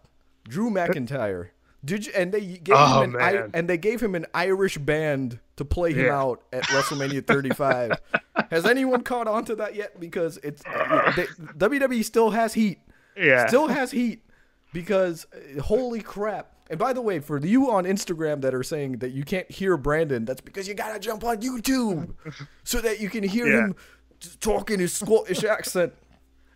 Drew 0.47 0.69
McIntyre. 0.69 1.49
Did 1.85 2.07
you, 2.07 2.13
and 2.15 2.31
they 2.31 2.41
gave 2.41 2.75
oh, 2.77 3.01
him 3.01 3.15
an 3.15 3.51
and 3.53 3.69
they 3.69 3.77
gave 3.77 4.01
him 4.01 4.15
an 4.15 4.25
Irish 4.33 4.77
band 4.77 5.39
to 5.57 5.65
play 5.65 5.93
him 5.93 6.07
yeah. 6.07 6.19
out 6.19 6.43
at 6.51 6.63
WrestleMania 6.63 7.25
35. 7.25 7.93
has 8.51 8.65
anyone 8.65 9.03
caught 9.03 9.27
on 9.27 9.45
to 9.45 9.55
that 9.55 9.75
yet? 9.75 9.99
Because 9.99 10.37
it's 10.43 10.63
uh, 10.65 11.11
they, 11.15 11.25
WWE 11.25 12.03
still 12.03 12.31
has 12.31 12.53
heat. 12.53 12.79
Yeah, 13.15 13.45
still 13.47 13.67
has 13.67 13.91
heat 13.91 14.23
because 14.73 15.27
uh, 15.33 15.61
holy 15.61 16.01
crap. 16.01 16.53
And 16.69 16.79
by 16.79 16.93
the 16.93 17.01
way, 17.01 17.19
for 17.19 17.37
you 17.39 17.71
on 17.71 17.85
Instagram 17.85 18.41
that 18.41 18.53
are 18.53 18.63
saying 18.63 18.97
that 18.97 19.11
you 19.11 19.23
can't 19.23 19.49
hear 19.49 19.77
Brandon, 19.77 20.25
that's 20.25 20.41
because 20.41 20.67
you 20.67 20.73
gotta 20.73 20.99
jump 20.99 21.23
on 21.23 21.41
YouTube 21.41 22.13
so 22.63 22.81
that 22.81 22.99
you 22.99 23.09
can 23.09 23.23
hear 23.23 23.47
yeah. 23.47 23.59
him 23.59 23.75
talking 24.39 24.79
his 24.79 24.93
Scottish 24.93 25.43
accent. 25.43 25.93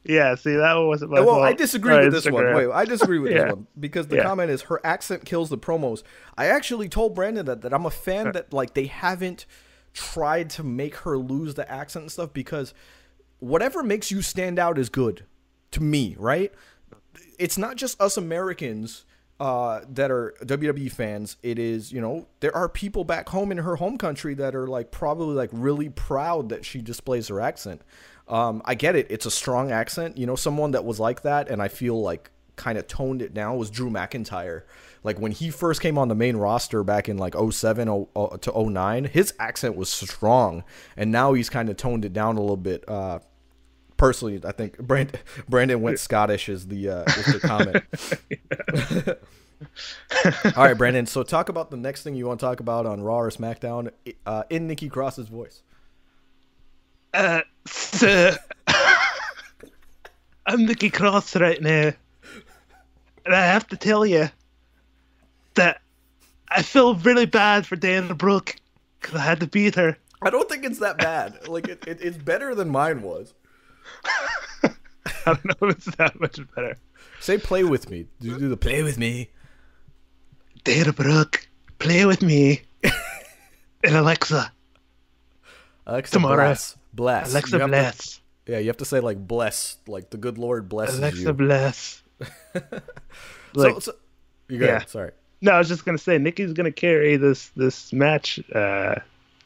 Yeah, 0.03 0.33
see 0.35 0.55
that 0.55 0.73
one 0.73 0.87
wasn't 0.87 1.11
my 1.11 1.19
well, 1.19 1.35
fault. 1.35 1.43
I 1.43 1.53
disagree 1.53 1.95
with 1.95 2.11
this 2.11 2.29
one. 2.29 2.53
Wait, 2.55 2.71
I 2.71 2.85
disagree 2.85 3.19
with 3.19 3.31
yeah. 3.33 3.43
this 3.43 3.53
one 3.53 3.67
because 3.79 4.07
the 4.07 4.17
yeah. 4.17 4.23
comment 4.23 4.49
is 4.49 4.63
her 4.63 4.81
accent 4.83 5.25
kills 5.25 5.49
the 5.49 5.57
promos. 5.57 6.01
I 6.37 6.47
actually 6.47 6.89
told 6.89 7.13
Brandon 7.13 7.45
that 7.45 7.61
that 7.61 7.73
I'm 7.73 7.85
a 7.85 7.91
fan 7.91 8.31
that 8.31 8.51
like 8.51 8.73
they 8.73 8.87
haven't 8.87 9.45
tried 9.93 10.49
to 10.51 10.63
make 10.63 10.95
her 10.97 11.17
lose 11.17 11.53
the 11.53 11.69
accent 11.69 12.03
and 12.03 12.11
stuff 12.11 12.33
because 12.33 12.73
whatever 13.39 13.83
makes 13.83 14.09
you 14.09 14.21
stand 14.21 14.57
out 14.57 14.79
is 14.79 14.89
good 14.89 15.25
to 15.71 15.83
me, 15.83 16.15
right? 16.17 16.51
It's 17.37 17.57
not 17.57 17.75
just 17.75 17.99
us 18.01 18.17
Americans 18.17 19.05
uh, 19.39 19.81
that 19.89 20.11
are 20.11 20.35
WWE 20.43 20.91
fans. 20.91 21.37
It 21.41 21.57
is, 21.57 21.91
you 21.91 21.99
know, 21.99 22.27
there 22.41 22.55
are 22.55 22.69
people 22.69 23.03
back 23.03 23.29
home 23.29 23.51
in 23.51 23.57
her 23.57 23.75
home 23.75 23.97
country 23.97 24.35
that 24.35 24.55
are 24.55 24.67
like 24.67 24.91
probably 24.91 25.35
like 25.35 25.49
really 25.51 25.89
proud 25.89 26.49
that 26.49 26.63
she 26.63 26.81
displays 26.81 27.27
her 27.27 27.41
accent. 27.41 27.81
Um, 28.31 28.61
I 28.65 28.75
get 28.75 28.95
it. 28.95 29.07
It's 29.09 29.25
a 29.25 29.31
strong 29.31 29.71
accent. 29.71 30.17
You 30.17 30.25
know, 30.25 30.35
someone 30.35 30.71
that 30.71 30.85
was 30.85 30.99
like 30.99 31.21
that, 31.23 31.49
and 31.49 31.61
I 31.61 31.67
feel 31.67 32.01
like 32.01 32.31
kind 32.55 32.77
of 32.77 32.87
toned 32.87 33.21
it 33.21 33.33
down 33.33 33.57
was 33.57 33.69
Drew 33.69 33.89
McIntyre. 33.89 34.63
Like 35.03 35.19
when 35.19 35.31
he 35.31 35.49
first 35.49 35.81
came 35.81 35.97
on 35.97 36.07
the 36.07 36.15
main 36.15 36.37
roster 36.37 36.83
back 36.83 37.09
in 37.09 37.17
like 37.17 37.35
07 37.35 37.87
to 38.41 38.69
09, 38.69 39.05
his 39.05 39.33
accent 39.39 39.75
was 39.75 39.91
strong, 39.91 40.63
and 40.95 41.11
now 41.11 41.33
he's 41.33 41.49
kind 41.49 41.69
of 41.69 41.77
toned 41.77 42.05
it 42.05 42.13
down 42.13 42.37
a 42.37 42.41
little 42.41 42.57
bit. 42.57 42.87
Uh, 42.87 43.19
personally, 43.97 44.39
I 44.45 44.53
think 44.53 44.77
Brandon, 44.87 45.19
Brandon 45.49 45.81
went 45.81 45.99
Scottish 45.99 46.47
is 46.49 46.67
the 46.67 46.89
uh, 46.89 47.03
is 47.03 47.25
the 47.33 47.39
comment. 47.39 47.83
All 50.57 50.63
right, 50.65 50.77
Brandon. 50.77 51.05
So 51.05 51.23
talk 51.23 51.49
about 51.49 51.71
the 51.71 51.77
next 51.77 52.03
thing 52.03 52.15
you 52.15 52.27
want 52.27 52.39
to 52.39 52.45
talk 52.45 52.59
about 52.59 52.85
on 52.85 53.01
Raw 53.01 53.19
or 53.19 53.29
SmackDown 53.29 53.91
uh, 54.25 54.43
in 54.49 54.67
Nikki 54.67 54.89
Cross's 54.89 55.27
voice. 55.27 55.63
Uh, 57.13 57.41
so 57.67 58.35
I'm 60.45 60.65
Nikki 60.65 60.89
Cross 60.89 61.35
right 61.35 61.61
now, 61.61 61.91
and 63.25 63.35
I 63.35 63.45
have 63.45 63.67
to 63.67 63.77
tell 63.77 64.05
you 64.05 64.29
that 65.55 65.81
I 66.47 66.61
feel 66.61 66.95
really 66.95 67.25
bad 67.25 67.65
for 67.65 67.75
Dana 67.75 68.15
Brooke 68.15 68.55
because 68.99 69.15
I 69.15 69.23
had 69.23 69.39
to 69.41 69.47
beat 69.47 69.75
her. 69.75 69.97
I 70.21 70.29
don't 70.29 70.47
think 70.47 70.63
it's 70.63 70.79
that 70.79 70.97
bad. 70.97 71.47
like 71.47 71.67
it, 71.67 71.85
it, 71.87 71.99
it's 72.01 72.17
better 72.17 72.55
than 72.55 72.69
mine 72.69 73.01
was. 73.01 73.33
I 74.63 74.69
don't 75.25 75.45
know 75.45 75.67
if 75.67 75.77
it's 75.77 75.95
that 75.97 76.19
much 76.19 76.39
better. 76.55 76.77
Say 77.19 77.37
play 77.37 77.63
with 77.63 77.89
me. 77.89 78.07
Do, 78.19 78.37
do 78.37 78.49
the 78.49 78.57
play 78.57 78.83
with 78.83 78.97
me. 78.97 79.29
Dana 80.63 80.93
Brooke, 80.93 81.47
play 81.79 82.05
with 82.05 82.21
me. 82.21 82.61
and 83.83 83.95
Alexa. 83.95 84.51
Alexa 85.85 86.13
Tomorrow. 86.13 86.45
Bless. 86.45 86.77
Bless. 87.01 87.31
Alexa 87.31 87.67
bless. 87.67 88.21
To, 88.45 88.51
yeah, 88.51 88.59
you 88.59 88.67
have 88.67 88.77
to 88.77 88.85
say 88.85 88.99
like 88.99 89.17
bless, 89.27 89.77
like 89.87 90.11
the 90.11 90.17
good 90.17 90.37
Lord 90.37 90.69
blesses 90.69 90.99
Alexa 90.99 91.19
you. 91.19 91.33
bless. 91.33 92.03
like, 92.53 93.73
so, 93.73 93.79
so, 93.79 93.93
you 94.47 94.59
go 94.59 94.65
yeah. 94.67 94.75
Ahead. 94.75 94.89
Sorry. 94.89 95.11
No, 95.41 95.53
I 95.53 95.57
was 95.57 95.67
just 95.67 95.83
gonna 95.83 95.97
say 95.97 96.19
Nikki's 96.19 96.53
gonna 96.53 96.71
carry 96.71 97.17
this 97.17 97.49
this 97.55 97.91
match 97.91 98.39
uh, 98.53 98.97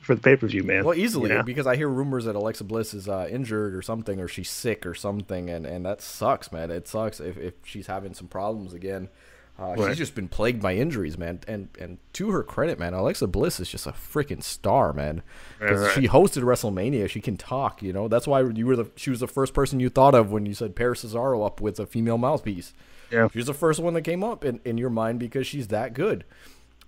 for 0.02 0.16
the 0.16 0.22
pay 0.22 0.36
per 0.36 0.48
view, 0.48 0.64
man. 0.64 0.84
Well, 0.84 0.96
easily 0.96 1.30
you 1.30 1.38
know? 1.38 1.44
because 1.44 1.66
I 1.66 1.78
hear 1.78 1.88
rumors 1.88 2.26
that 2.26 2.36
Alexa 2.36 2.66
Bliss 2.66 2.94
is 2.94 3.08
uh, 3.08 3.30
injured 3.32 3.74
or 3.74 3.82
something, 3.82 4.20
or 4.20 4.28
she's 4.28 4.50
sick 4.50 4.86
or 4.86 4.94
something, 4.94 5.50
and, 5.50 5.66
and 5.66 5.86
that 5.86 6.02
sucks, 6.02 6.52
man. 6.52 6.72
It 6.72 6.90
sucks 6.90 7.22
if, 7.22 7.38
if 7.38 7.54
she's 7.64 7.88
having 7.88 8.14
some 8.14 8.28
problems 8.28 8.74
again. 8.74 9.08
Uh, 9.58 9.74
right. 9.78 9.90
She's 9.90 9.98
just 9.98 10.16
been 10.16 10.28
plagued 10.28 10.62
by 10.62 10.76
injuries, 10.76 11.18
man. 11.18 11.40
And 11.48 11.70
and 11.80 11.98
to 12.14 12.32
her 12.32 12.44
credit, 12.44 12.78
man, 12.78 12.94
Alexa 12.94 13.28
Bliss 13.28 13.60
is 13.60 13.70
just 13.70 13.88
a 13.88 13.92
freaking 13.92 14.44
star, 14.44 14.92
man. 14.92 15.22
Right. 15.62 15.94
she 15.94 16.08
hosted 16.10 16.44
WrestleMania, 16.44 17.10
she 17.10 17.22
can 17.22 17.38
talk. 17.38 17.82
You 17.82 17.94
know, 17.94 18.08
that's 18.10 18.28
why 18.28 18.42
you 18.42 18.66
were 18.66 18.76
the 18.76 18.92
she 18.98 19.10
was 19.10 19.22
the 19.22 19.28
first 19.28 19.54
person 19.54 19.80
you 19.80 19.90
thought 19.90 20.14
of 20.14 20.32
when 20.32 20.46
you 20.46 20.54
said 20.54 20.76
Paris 20.76 21.06
Cesaro 21.06 21.46
up 21.46 21.62
with 21.62 21.80
a 21.80 21.86
female 21.86 22.18
mouthpiece. 22.18 22.74
Yeah, 23.12 23.30
she's 23.32 23.46
the 23.46 23.54
first 23.54 23.80
one 23.80 23.94
that 23.94 24.02
came 24.02 24.24
up 24.24 24.44
in, 24.44 24.60
in 24.66 24.78
your 24.78 24.90
mind 24.90 25.20
because 25.20 25.48
she's 25.48 25.68
that 25.70 25.94
good. 25.94 26.26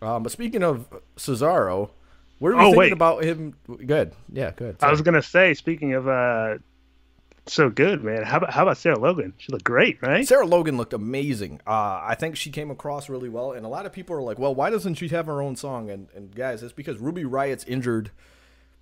Um, 0.02 0.24
but 0.24 0.32
speaking 0.32 0.62
of 0.62 0.88
Cesaro, 1.16 1.92
what 2.40 2.50
are 2.50 2.56
you 2.56 2.60
oh, 2.60 2.64
thinking 2.64 2.78
wait. 2.78 2.92
about 2.92 3.24
him? 3.24 3.56
Good, 3.86 4.12
yeah, 4.32 4.52
good. 4.52 4.76
I 4.82 4.92
was 4.92 5.02
gonna 5.02 5.22
say, 5.22 5.54
speaking 5.54 5.94
of 5.94 6.08
uh, 6.10 6.58
so 7.54 7.70
good, 7.70 8.04
man. 8.04 8.24
How 8.24 8.38
about 8.38 8.52
how 8.52 8.64
about 8.64 8.78
Sarah 8.78 9.00
Logan? 9.00 9.34
She 9.38 9.52
looked 9.52 9.64
great, 9.64 10.02
right? 10.02 10.28
Sarah 10.28 10.46
Logan 10.46 10.78
looked 10.78 10.94
amazing. 10.94 11.62
Uh, 11.66 12.02
I 12.04 12.16
think 12.18 12.36
she 12.36 12.52
came 12.52 12.72
across 12.72 13.10
really 13.10 13.30
well, 13.30 13.52
and 13.52 13.66
a 13.66 13.70
lot 13.70 13.86
of 13.86 13.92
people 13.92 14.16
are 14.16 14.22
like, 14.22 14.40
"Well, 14.40 14.54
why 14.54 14.70
doesn't 14.70 14.96
she 14.96 15.08
have 15.10 15.26
her 15.26 15.42
own 15.42 15.56
song?" 15.56 15.90
And 15.90 16.08
and 16.16 16.36
guys, 16.36 16.64
it's 16.64 16.74
because 16.74 16.98
Ruby 16.98 17.26
Riott's 17.26 17.64
injured, 17.66 18.12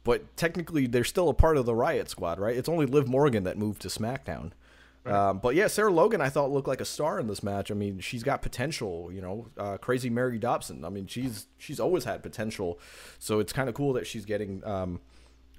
but 0.03 0.35
technically 0.37 0.87
they're 0.87 1.03
still 1.03 1.29
a 1.29 1.33
part 1.33 1.57
of 1.57 1.65
the 1.65 1.75
Riot 1.75 2.09
Squad, 2.09 2.39
right? 2.39 2.55
It's 2.55 2.69
only 2.69 2.85
Liv 2.85 3.07
Morgan 3.07 3.43
that 3.43 3.57
moved 3.57 3.81
to 3.83 3.87
SmackDown. 3.87 4.51
Right. 5.03 5.13
Um, 5.13 5.37
but 5.37 5.53
yeah, 5.53 5.67
Sarah 5.67 5.91
Logan, 5.91 6.19
I 6.19 6.29
thought 6.29 6.49
looked 6.49 6.67
like 6.67 6.81
a 6.81 6.85
star 6.85 7.19
in 7.19 7.27
this 7.27 7.43
match. 7.43 7.69
I 7.69 7.75
mean, 7.75 7.99
she's 7.99 8.23
got 8.23 8.41
potential. 8.41 9.11
You 9.11 9.21
know, 9.21 9.47
uh, 9.57 9.77
crazy 9.77 10.09
Mary 10.09 10.39
Dobson. 10.39 10.83
I 10.83 10.89
mean, 10.89 11.05
she's 11.05 11.47
she's 11.57 11.79
always 11.79 12.05
had 12.05 12.23
potential. 12.23 12.79
So 13.19 13.39
it's 13.39 13.53
kind 13.53 13.69
of 13.69 13.75
cool 13.75 13.93
that 13.93 14.07
she's 14.07 14.25
getting 14.25 14.65
um, 14.65 14.99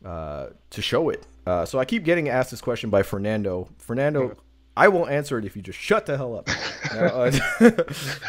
uh, 0.05 0.49
to 0.71 0.83
show 0.83 1.09
it. 1.09 1.27
Uh, 1.47 1.65
so 1.65 1.79
I 1.79 1.85
keep 1.85 2.05
getting 2.05 2.29
asked 2.29 2.51
this 2.51 2.61
question 2.61 2.91
by 2.91 3.03
Fernando. 3.03 3.69
Fernando, 3.79 4.37
I 4.77 4.89
will 4.89 5.07
answer 5.09 5.39
it 5.39 5.45
if 5.45 5.57
you 5.57 5.63
just 5.63 5.79
shut 5.79 6.07
the 6.07 6.17
hell 6.17 6.37
up. 6.37 6.49
now, 6.95 7.07
uh, 7.07 7.31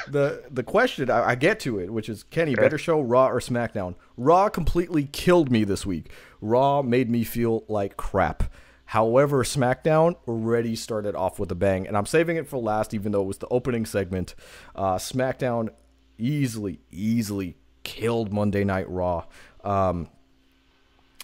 the 0.07 0.43
the 0.49 0.63
question 0.63 1.09
I, 1.09 1.29
I, 1.29 1.35
get 1.35 1.59
to 1.61 1.79
it, 1.79 1.91
which 1.91 2.09
is 2.09 2.23
Kenny, 2.23 2.53
okay. 2.53 2.61
better 2.61 2.77
show 2.77 3.01
Raw 3.01 3.27
or 3.27 3.39
SmackDown? 3.39 3.95
Raw 4.15 4.49
completely 4.49 5.05
killed 5.05 5.51
me 5.51 5.63
this 5.63 5.85
week. 5.85 6.11
Raw 6.39 6.81
made 6.81 7.09
me 7.09 7.23
feel 7.23 7.65
like 7.67 7.97
crap. 7.97 8.43
However, 8.85 9.43
SmackDown 9.43 10.15
already 10.27 10.75
started 10.77 11.13
off 11.13 11.39
with 11.39 11.51
a 11.51 11.55
bang, 11.55 11.85
and 11.85 11.97
I'm 11.97 12.05
saving 12.05 12.37
it 12.37 12.47
for 12.47 12.57
last, 12.57 12.93
even 12.93 13.11
though 13.11 13.21
it 13.21 13.27
was 13.27 13.39
the 13.39 13.47
opening 13.49 13.85
segment. 13.85 14.33
Uh, 14.73 14.95
SmackDown 14.95 15.69
easily, 16.17 16.79
easily 16.89 17.57
killed 17.83 18.31
Monday 18.31 18.63
Night 18.63 18.89
Raw. 18.89 19.25
Um, 19.65 20.07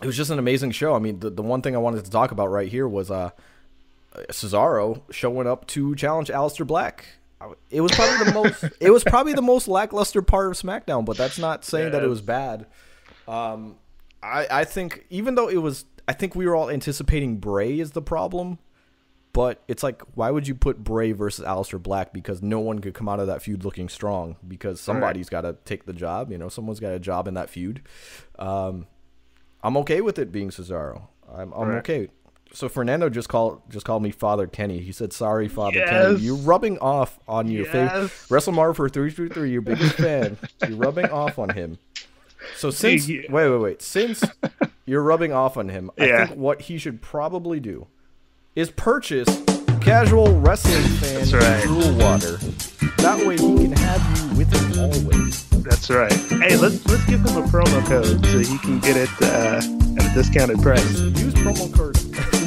it 0.02 0.06
was 0.06 0.18
just 0.18 0.32
an 0.32 0.40
amazing 0.40 0.72
show. 0.72 0.96
I 0.96 1.00
mean, 1.00 1.20
the, 1.20 1.30
the 1.30 1.44
one 1.44 1.62
thing 1.62 1.76
I 1.76 1.80
wanted 1.80 2.04
to 2.06 2.12
talk 2.12 2.32
about 2.32 2.48
right 2.48 2.68
here 2.68 2.88
was 2.88 3.12
uh, 3.12 3.32
Cesaro 4.30 5.02
showing 5.12 5.48
up 5.48 5.68
to 5.68 5.96
challenge 5.96 6.30
Aleister 6.30 6.66
Black. 6.66 7.06
It 7.70 7.82
was 7.82 7.92
probably 7.92 8.26
the 8.26 8.34
most. 8.34 8.64
it 8.80 8.90
was 8.90 9.04
probably 9.04 9.34
the 9.34 9.42
most 9.42 9.68
lackluster 9.68 10.22
part 10.22 10.48
of 10.48 10.54
SmackDown, 10.54 11.06
but 11.06 11.18
that's 11.18 11.38
not 11.38 11.66
saying 11.66 11.92
that 11.92 12.04
it 12.04 12.08
was 12.08 12.22
bad. 12.22 12.68
Um, 13.28 13.76
I 14.22 14.48
I 14.50 14.64
think 14.64 15.06
even 15.10 15.36
though 15.36 15.50
it 15.50 15.58
was, 15.58 15.86
I 16.08 16.14
think 16.14 16.36
we 16.36 16.46
were 16.46 16.56
all 16.56 16.70
anticipating 16.70 17.38
Bray 17.38 17.80
is 17.80 17.92
the 17.92 18.02
problem, 18.02 18.60
but 19.34 19.62
it's 19.68 19.84
like 19.84 20.02
why 20.16 20.32
would 20.32 20.48
you 20.48 20.56
put 20.56 20.86
Bray 20.86 21.12
versus 21.12 21.44
Aleister 21.46 21.82
Black 21.82 22.14
because 22.14 22.42
no 22.42 22.62
one 22.62 22.80
could 22.80 22.94
come 22.94 23.10
out 23.10 23.20
of 23.20 23.28
that 23.28 23.42
feud 23.42 23.66
looking 23.66 23.90
strong 23.90 24.38
because 24.48 24.80
somebody's 24.80 25.26
right. 25.26 25.42
got 25.44 25.50
to 25.50 25.58
take 25.66 25.86
the 25.86 25.94
job. 25.94 26.32
You 26.32 26.38
know, 26.38 26.48
someone's 26.48 26.80
got 26.80 26.94
a 26.94 27.00
job 27.00 27.28
in 27.28 27.34
that 27.34 27.50
feud. 27.50 27.82
Um, 28.40 28.88
I'm 29.64 29.78
okay 29.78 30.02
with 30.02 30.20
it 30.20 30.32
being 30.32 30.50
Cesaro. 30.50 31.08
I'm, 31.34 31.54
I'm 31.54 31.70
right. 31.70 31.78
okay. 31.78 32.10
So 32.54 32.70
Fernando 32.70 33.10
just 33.10 33.30
called 33.30 33.62
just 33.70 33.86
called 33.86 34.04
me 34.04 34.12
Father 34.12 34.46
Kenny. 34.46 34.80
He 34.80 34.92
said, 34.92 35.12
"Sorry, 35.12 35.48
Father 35.48 35.78
yes. 35.78 35.90
Kenny. 35.90 36.20
You're 36.20 36.36
rubbing 36.36 36.78
off 36.80 37.20
on 37.28 37.50
your 37.50 37.66
yes. 37.66 37.72
face. 37.72 38.28
WrestleMar 38.30 38.76
for 38.76 38.90
three 38.90 39.10
three 39.10 39.30
three. 39.30 39.52
Your 39.52 39.62
biggest 39.62 39.96
fan. 39.96 40.38
You're 40.68 40.78
rubbing 40.78 41.06
off 41.08 41.40
on 41.40 41.50
him. 41.50 41.80
So 42.56 42.70
since 42.72 43.08
wait 43.08 43.30
wait 43.32 43.58
wait 43.58 43.82
since 43.82 44.24
you're 44.86 45.02
rubbing 45.02 45.34
off 45.34 45.58
on 45.58 45.70
him, 45.70 45.90
I 45.98 46.26
think 46.28 46.38
what 46.38 46.64
he 46.64 46.78
should 46.78 47.02
probably 47.02 47.60
do 47.60 47.88
is 48.56 48.70
purchase 48.70 49.42
casual 49.82 50.40
wrestling 50.40 50.84
fan 50.84 51.28
right. 51.32 51.64
Drool 51.64 51.96
Water. 51.96 52.38
That 52.98 53.26
way 53.26 53.38
he 53.38 53.53
That's 55.84 56.30
right. 56.30 56.40
Hey, 56.42 56.56
let's 56.56 56.86
let's 56.86 57.04
give 57.08 57.20
him 57.20 57.44
a 57.44 57.46
promo 57.46 57.86
code 57.86 58.26
so 58.28 58.40
he 58.40 58.58
can 58.60 58.80
get 58.80 58.96
it 58.96 59.10
uh, 59.22 59.58
at 59.98 60.12
a 60.12 60.14
discounted 60.14 60.62
price. 60.62 60.98
Use 61.02 61.34
promo 61.34 61.74
code. 61.74 61.98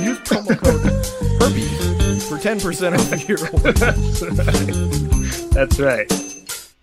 use 0.00 0.18
promo 0.20 0.56
code 0.56 0.80
Herpes 1.42 2.26
for 2.26 2.38
ten 2.38 2.58
percent 2.58 2.94
off 2.94 3.28
your 3.28 3.38
order. 3.52 3.72
That's 3.72 4.22
right. 4.22 5.50
That's 5.52 5.78
right. 5.78 6.10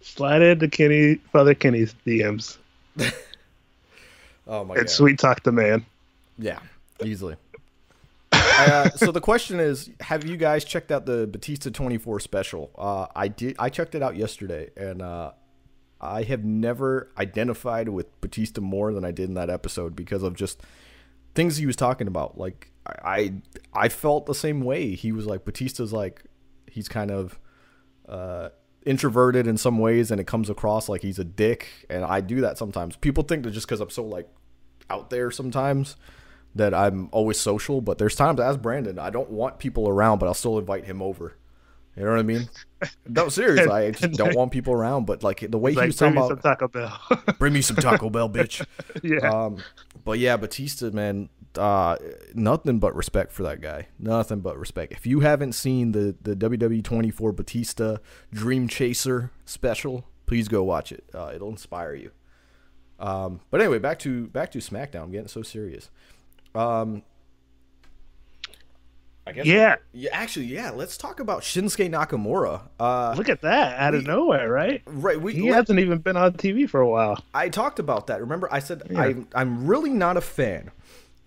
Slide 0.01 0.43
into 0.43 0.67
Kenny, 0.67 1.15
Father 1.31 1.55
Kenny's 1.55 1.95
DMs. 2.05 2.57
oh 4.47 4.63
my 4.63 4.75
god! 4.75 4.81
And 4.81 4.89
sweet 4.91 5.17
talk 5.17 5.41
the 5.41 5.51
man. 5.51 5.83
Yeah, 6.37 6.59
easily. 7.03 7.35
uh, 8.31 8.91
so 8.91 9.11
the 9.11 9.21
question 9.21 9.59
is, 9.59 9.89
have 10.01 10.23
you 10.23 10.37
guys 10.37 10.63
checked 10.63 10.91
out 10.91 11.07
the 11.07 11.25
Batista 11.25 11.71
24 11.71 12.19
special? 12.19 12.69
Uh, 12.77 13.07
I 13.15 13.27
did. 13.27 13.55
I 13.57 13.69
checked 13.69 13.95
it 13.95 14.03
out 14.03 14.15
yesterday, 14.15 14.69
and 14.77 15.01
uh, 15.01 15.31
I 16.03 16.23
have 16.23 16.43
never 16.43 17.09
identified 17.17 17.89
with 17.89 18.19
Batista 18.21 18.61
more 18.61 18.93
than 18.93 19.05
I 19.05 19.11
did 19.11 19.29
in 19.29 19.35
that 19.35 19.49
episode 19.49 19.95
because 19.95 20.23
of 20.23 20.35
just 20.35 20.61
things 21.33 21.57
he 21.57 21.65
was 21.65 21.75
talking 21.75 22.07
about. 22.07 22.37
Like 22.37 22.71
I 22.85 23.33
I 23.73 23.89
felt 23.89 24.25
the 24.25 24.35
same 24.35 24.61
way. 24.61 24.95
He 24.95 25.11
was 25.11 25.25
like 25.25 25.45
Batista's 25.45 25.93
like 25.93 26.23
he's 26.69 26.87
kind 26.89 27.11
of 27.11 27.39
uh, 28.07 28.49
introverted 28.85 29.47
in 29.47 29.57
some 29.57 29.79
ways 29.79 30.11
and 30.11 30.19
it 30.19 30.27
comes 30.27 30.49
across 30.49 30.89
like 30.89 31.01
he's 31.01 31.19
a 31.19 31.23
dick 31.23 31.69
and 31.89 32.03
I 32.03 32.21
do 32.21 32.41
that 32.41 32.57
sometimes. 32.57 32.95
People 32.97 33.23
think 33.23 33.43
that 33.43 33.51
just 33.51 33.67
cuz 33.67 33.79
I'm 33.79 33.89
so 33.89 34.03
like 34.03 34.29
out 34.89 35.09
there 35.09 35.31
sometimes 35.31 35.95
that 36.55 36.73
I'm 36.73 37.09
always 37.11 37.39
social, 37.39 37.81
but 37.81 37.97
there's 37.97 38.15
times 38.15 38.39
as 38.39 38.57
Brandon, 38.57 38.99
I 38.99 39.09
don't 39.09 39.29
want 39.29 39.57
people 39.57 39.89
around, 39.89 40.19
but 40.19 40.27
I'll 40.27 40.33
still 40.33 40.59
invite 40.59 40.85
him 40.85 41.01
over. 41.01 41.35
You 41.95 42.03
know 42.03 42.11
what 42.11 42.19
I 42.19 42.23
mean? 42.23 42.49
No, 43.07 43.29
seriously, 43.29 43.71
I 43.71 43.91
just 43.91 44.15
don't 44.15 44.35
want 44.35 44.51
people 44.51 44.73
around. 44.73 45.05
But 45.05 45.23
like 45.23 45.49
the 45.49 45.57
way 45.57 45.71
he 45.71 45.77
like, 45.77 45.87
was 45.87 45.95
talking 45.95 46.17
about 46.17 46.43
Taco 46.43 46.67
Bell, 46.67 46.99
bring 47.39 47.53
me 47.53 47.61
some 47.61 47.77
Taco 47.77 48.09
Bell, 48.09 48.29
bitch. 48.29 48.65
yeah. 49.01 49.29
Um, 49.29 49.63
but 50.03 50.19
yeah, 50.19 50.35
Batista, 50.35 50.91
man, 50.91 51.29
uh, 51.57 51.95
nothing 52.33 52.79
but 52.79 52.93
respect 52.93 53.31
for 53.31 53.43
that 53.43 53.61
guy. 53.61 53.87
Nothing 53.97 54.41
but 54.41 54.59
respect. 54.59 54.91
If 54.91 55.07
you 55.07 55.21
haven't 55.21 55.53
seen 55.53 55.93
the 55.93 56.13
the 56.21 56.35
WWE 56.35 56.83
24 56.83 57.31
Batista 57.31 57.99
Dream 58.33 58.67
Chaser 58.67 59.31
special, 59.45 60.03
please 60.25 60.49
go 60.49 60.61
watch 60.61 60.91
it. 60.91 61.05
Uh, 61.13 61.31
it'll 61.33 61.51
inspire 61.51 61.95
you. 61.95 62.11
Um, 62.99 63.39
but 63.49 63.61
anyway, 63.61 63.79
back 63.79 63.99
to 63.99 64.27
back 64.27 64.51
to 64.51 64.57
SmackDown. 64.57 65.03
I'm 65.03 65.11
getting 65.11 65.29
so 65.29 65.41
serious. 65.41 65.89
Um, 66.53 67.03
I 69.26 69.32
guess. 69.32 69.45
Yeah. 69.45 69.76
Yeah. 69.93 70.09
Actually, 70.11 70.47
yeah. 70.47 70.71
Let's 70.71 70.97
talk 70.97 71.19
about 71.19 71.41
Shinsuke 71.41 71.89
Nakamura. 71.89 72.61
Uh, 72.80 73.13
Look 73.17 73.30
at 73.30 73.41
that 73.41 73.80
out 73.80 73.93
we, 73.93 73.99
of 73.99 74.05
nowhere, 74.05 74.49
right? 74.49 74.82
Right. 74.86 75.19
We, 75.19 75.34
he 75.34 75.47
hasn't 75.47 75.80
even 75.80 75.99
been 75.99 76.17
on 76.17 76.34
TV 76.34 76.69
for 76.69 76.82
a 76.82 76.89
while. 76.89 77.24
I 77.34 77.49
talked 77.49 77.80
about 77.80 78.07
that. 78.07 78.19
Remember, 78.19 78.49
I 78.51 78.59
said 78.59 78.84
yeah. 78.89 79.01
I, 79.01 79.15
I'm 79.34 79.65
really 79.65 79.91
not 79.91 80.17
a 80.17 80.21
fan. 80.21 80.71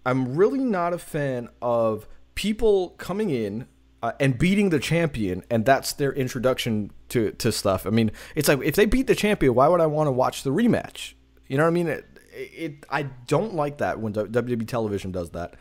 I'm 0.05 0.37
really 0.37 0.61
not 0.61 0.93
a 0.93 0.99
fan 0.99 1.49
of 1.63 2.07
people 2.35 2.91
coming 2.91 3.31
in 3.31 3.67
uh, 4.03 4.13
and 4.21 4.39
beating 4.39 4.71
the 4.71 4.79
champion, 4.79 5.43
and 5.51 5.65
that's 5.65 5.93
their 5.95 6.13
introduction 6.13 6.93
to 7.09 7.33
to 7.33 7.51
stuff. 7.51 7.87
I 7.87 7.91
mean, 7.91 8.13
it's 8.35 8.47
like 8.47 8.61
if 8.63 8.77
they 8.77 8.87
beat 8.87 9.07
the 9.07 9.15
champion, 9.15 9.55
why 9.55 9.69
would 9.69 9.81
I 9.81 9.87
want 9.87 10.07
to 10.07 10.13
watch 10.13 10.43
the 10.43 10.51
rematch? 10.51 11.15
You 11.49 11.57
know 11.57 11.65
what 11.65 11.71
I 11.71 11.73
mean? 11.73 11.89
It, 11.89 12.05
it 12.33 12.87
I 12.91 13.05
don't 13.27 13.55
like 13.55 13.79
that 13.79 13.99
when 13.99 14.13
WWE 14.13 14.69
television 14.69 15.13
does 15.13 15.31
that. 15.31 15.55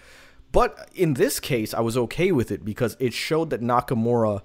But 0.55 0.89
in 0.95 1.15
this 1.15 1.41
case, 1.41 1.73
I 1.73 1.81
was 1.81 1.97
okay 1.97 2.31
with 2.31 2.49
it 2.49 2.63
because 2.63 2.95
it 2.97 3.13
showed 3.13 3.49
that 3.49 3.59
Nakamura 3.59 4.41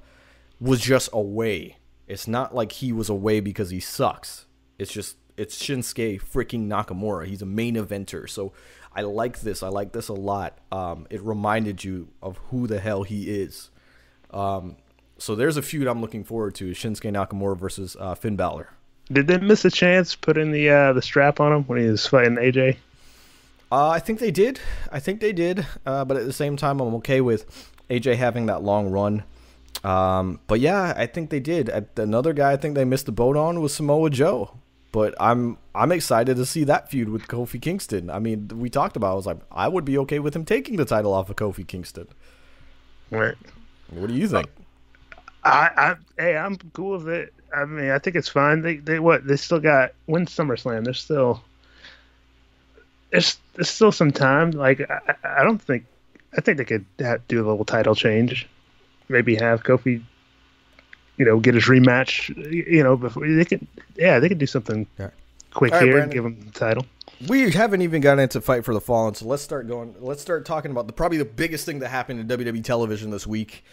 was 0.61 0.80
just 0.80 1.08
away. 1.12 1.76
It's 2.08 2.26
not 2.26 2.52
like 2.52 2.72
he 2.72 2.92
was 2.92 3.08
away 3.08 3.38
because 3.38 3.70
he 3.70 3.78
sucks. 3.78 4.46
It's 4.76 4.92
just 4.92 5.18
it's 5.36 5.56
Shinsuke 5.62 6.20
freaking 6.20 6.66
Nakamura. 6.66 7.26
He's 7.26 7.42
a 7.42 7.46
main 7.46 7.76
eventer. 7.76 8.28
So 8.28 8.52
I 8.92 9.02
like 9.02 9.42
this. 9.42 9.62
I 9.62 9.68
like 9.68 9.92
this 9.92 10.08
a 10.08 10.14
lot. 10.14 10.58
Um, 10.72 11.06
it 11.11 11.22
reminded 11.22 11.84
you 11.84 12.08
of 12.20 12.38
who 12.50 12.66
the 12.66 12.80
hell 12.80 13.04
he 13.04 13.30
is. 13.30 13.70
Um, 14.32 14.78
so 15.16 15.36
there's 15.36 15.56
a 15.56 15.62
feud 15.62 15.86
I'm 15.86 16.00
looking 16.00 16.24
forward 16.24 16.56
to: 16.56 16.72
Shinsuke 16.72 17.12
Nakamura 17.12 17.56
versus 17.56 17.96
uh, 18.00 18.16
Finn 18.16 18.34
Balor. 18.34 18.68
Did 19.12 19.28
they 19.28 19.38
miss 19.38 19.64
a 19.64 19.70
chance 19.70 20.16
putting 20.16 20.50
the 20.50 20.70
uh, 20.70 20.92
the 20.92 21.02
strap 21.02 21.38
on 21.38 21.52
him 21.52 21.62
when 21.68 21.80
he 21.80 21.86
was 21.86 22.04
fighting 22.04 22.34
AJ? 22.34 22.78
Uh, 23.72 23.88
I 23.88 23.98
think 24.00 24.18
they 24.18 24.30
did. 24.30 24.60
I 24.90 25.00
think 25.00 25.20
they 25.20 25.32
did. 25.32 25.66
Uh, 25.86 26.04
but 26.04 26.16
at 26.16 26.24
the 26.24 26.32
same 26.32 26.56
time, 26.56 26.80
I'm 26.80 26.94
okay 26.96 27.20
with 27.20 27.72
AJ 27.88 28.16
having 28.16 28.46
that 28.46 28.62
long 28.62 28.90
run. 28.90 29.22
Um, 29.84 30.40
but 30.46 30.60
yeah, 30.60 30.92
I 30.96 31.06
think 31.06 31.30
they 31.30 31.40
did. 31.40 31.70
Another 31.96 32.32
guy 32.32 32.52
I 32.52 32.56
think 32.56 32.74
they 32.74 32.84
missed 32.84 33.06
the 33.06 33.12
boat 33.12 33.36
on 33.36 33.60
was 33.60 33.74
Samoa 33.74 34.10
Joe. 34.10 34.56
But 34.92 35.14
I'm 35.20 35.56
I'm 35.72 35.92
excited 35.92 36.36
to 36.36 36.44
see 36.44 36.64
that 36.64 36.90
feud 36.90 37.10
with 37.10 37.28
Kofi 37.28 37.62
Kingston. 37.62 38.10
I 38.10 38.18
mean, 38.18 38.48
we 38.48 38.68
talked 38.68 38.96
about. 38.96 39.12
I 39.12 39.14
was 39.14 39.26
like, 39.26 39.38
I 39.52 39.68
would 39.68 39.84
be 39.84 39.96
okay 39.98 40.18
with 40.18 40.34
him 40.34 40.44
taking 40.44 40.76
the 40.76 40.84
title 40.84 41.14
off 41.14 41.30
of 41.30 41.36
Kofi 41.36 41.64
Kingston. 41.64 42.08
Right. 43.10 43.36
What 43.90 44.08
do 44.08 44.14
you 44.14 44.26
think? 44.26 44.48
I, 45.44 45.70
I 45.76 45.96
hey, 46.20 46.36
I'm 46.36 46.56
cool 46.72 46.98
with 46.98 47.08
it. 47.08 47.32
I 47.56 47.64
mean, 47.64 47.90
I 47.90 47.98
think 47.98 48.16
it's 48.16 48.28
fine. 48.28 48.62
They 48.62 48.76
they 48.78 48.98
what 48.98 49.26
they 49.26 49.36
still 49.36 49.60
got 49.60 49.92
win 50.08 50.26
SummerSlam. 50.26 50.84
They're 50.84 50.94
still 50.94 51.42
there's 53.11 53.38
there's 53.54 53.70
still 53.70 53.92
some 53.92 54.12
time. 54.12 54.52
Like 54.52 54.80
I, 54.88 55.14
I 55.40 55.42
don't 55.42 55.61
think 55.61 55.84
I 56.36 56.40
think 56.40 56.58
they 56.58 56.64
could 56.64 56.84
have, 57.00 57.26
do 57.28 57.44
a 57.44 57.46
little 57.48 57.64
title 57.64 57.94
change. 57.94 58.48
Maybe 59.08 59.34
have 59.36 59.64
Kofi, 59.64 60.02
you 61.16 61.24
know, 61.24 61.40
get 61.40 61.54
his 61.54 61.64
rematch. 61.64 62.28
You 62.52 62.82
know, 62.82 62.96
before 62.96 63.28
they 63.28 63.44
could. 63.44 63.66
Yeah, 63.96 64.18
they 64.18 64.28
could 64.28 64.38
do 64.38 64.46
something 64.46 64.86
right. 64.98 65.11
quick 65.52 65.72
right, 65.72 65.82
here 65.82 65.92
Brandon. 65.92 66.02
and 66.02 66.12
give 66.12 66.24
him 66.24 66.50
the 66.52 66.58
title. 66.58 66.86
We 67.28 67.50
haven't 67.50 67.82
even 67.82 68.00
gotten 68.00 68.20
into 68.20 68.40
fight 68.40 68.64
for 68.64 68.72
the 68.72 68.80
fallen, 68.80 69.14
so 69.14 69.26
let's 69.26 69.42
start 69.42 69.68
going. 69.68 69.94
Let's 70.00 70.22
start 70.22 70.46
talking 70.46 70.70
about 70.70 70.86
the 70.86 70.92
probably 70.92 71.18
the 71.18 71.24
biggest 71.24 71.66
thing 71.66 71.80
that 71.80 71.88
happened 71.88 72.20
in 72.20 72.38
WWE 72.38 72.64
television 72.64 73.11
this 73.11 73.26
week. 73.26 73.64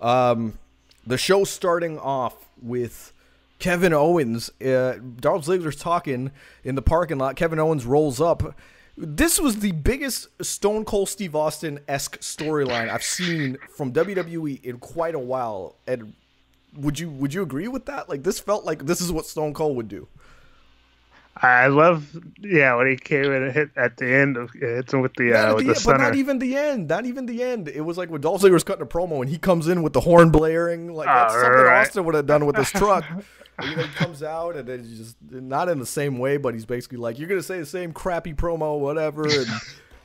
Um, 0.00 0.58
the 1.06 1.18
show 1.18 1.44
starting 1.44 1.98
off 1.98 2.48
with 2.60 3.12
Kevin 3.58 3.92
Owens. 3.92 4.50
Uh, 4.60 4.98
Dolph 5.20 5.46
Ziggler's 5.46 5.76
talking 5.76 6.30
in 6.64 6.74
the 6.74 6.82
parking 6.82 7.18
lot. 7.18 7.36
Kevin 7.36 7.58
Owens 7.58 7.86
rolls 7.86 8.20
up. 8.20 8.54
This 9.00 9.38
was 9.38 9.60
the 9.60 9.72
biggest 9.72 10.28
Stone 10.44 10.84
Cold 10.84 11.08
Steve 11.08 11.36
Austin 11.36 11.78
esque 11.86 12.18
storyline 12.18 12.88
I've 12.88 13.04
seen 13.04 13.56
from 13.76 13.92
WWE 13.92 14.64
in 14.64 14.78
quite 14.78 15.14
a 15.14 15.20
while. 15.20 15.76
And 15.86 16.14
would 16.74 16.98
you 16.98 17.08
would 17.08 17.32
you 17.32 17.42
agree 17.42 17.68
with 17.68 17.86
that? 17.86 18.08
Like 18.08 18.24
this 18.24 18.40
felt 18.40 18.64
like 18.64 18.86
this 18.86 19.00
is 19.00 19.12
what 19.12 19.24
Stone 19.24 19.54
Cold 19.54 19.76
would 19.76 19.88
do. 19.88 20.08
I 21.40 21.68
love, 21.68 22.18
yeah, 22.40 22.74
when 22.74 22.88
he 22.88 22.96
came 22.96 23.26
in 23.26 23.44
and 23.44 23.52
hit 23.52 23.70
at 23.76 23.96
the 23.96 24.12
end 24.12 24.36
of 24.36 24.50
hits 24.52 24.92
him 24.92 25.02
with 25.02 25.14
the 25.14 25.32
uh, 25.32 25.54
with 25.54 25.66
the, 25.66 25.74
the 25.74 25.82
but 25.84 25.98
not 25.98 26.16
even 26.16 26.40
the 26.40 26.56
end, 26.56 26.88
not 26.88 27.06
even 27.06 27.26
the 27.26 27.44
end. 27.44 27.68
It 27.68 27.82
was 27.82 27.96
like 27.96 28.10
when 28.10 28.20
Dolph 28.20 28.42
Ziggler 28.42 28.54
was 28.54 28.64
cutting 28.64 28.82
a 28.82 28.86
promo 28.86 29.20
and 29.20 29.28
he 29.28 29.38
comes 29.38 29.68
in 29.68 29.84
with 29.84 29.92
the 29.92 30.00
horn 30.00 30.30
blaring, 30.30 30.92
like 30.92 31.06
that's 31.06 31.34
oh, 31.34 31.40
something 31.40 31.62
right. 31.62 31.86
Austin 31.86 32.04
would 32.04 32.16
have 32.16 32.26
done 32.26 32.44
with 32.44 32.56
his 32.56 32.70
truck. 32.72 33.04
You 33.62 33.76
know, 33.76 33.82
he 33.82 33.94
comes 33.94 34.22
out 34.22 34.56
and 34.56 34.68
then 34.68 34.84
he's 34.84 34.98
just 34.98 35.16
not 35.30 35.68
in 35.68 35.78
the 35.78 35.86
same 35.86 36.18
way, 36.18 36.36
but 36.36 36.54
he's 36.54 36.66
basically 36.66 36.98
like, 36.98 37.18
"You're 37.18 37.28
gonna 37.28 37.42
say 37.42 37.58
the 37.58 37.66
same 37.66 37.92
crappy 37.92 38.34
promo, 38.34 38.78
whatever," 38.78 39.24
and 39.24 39.48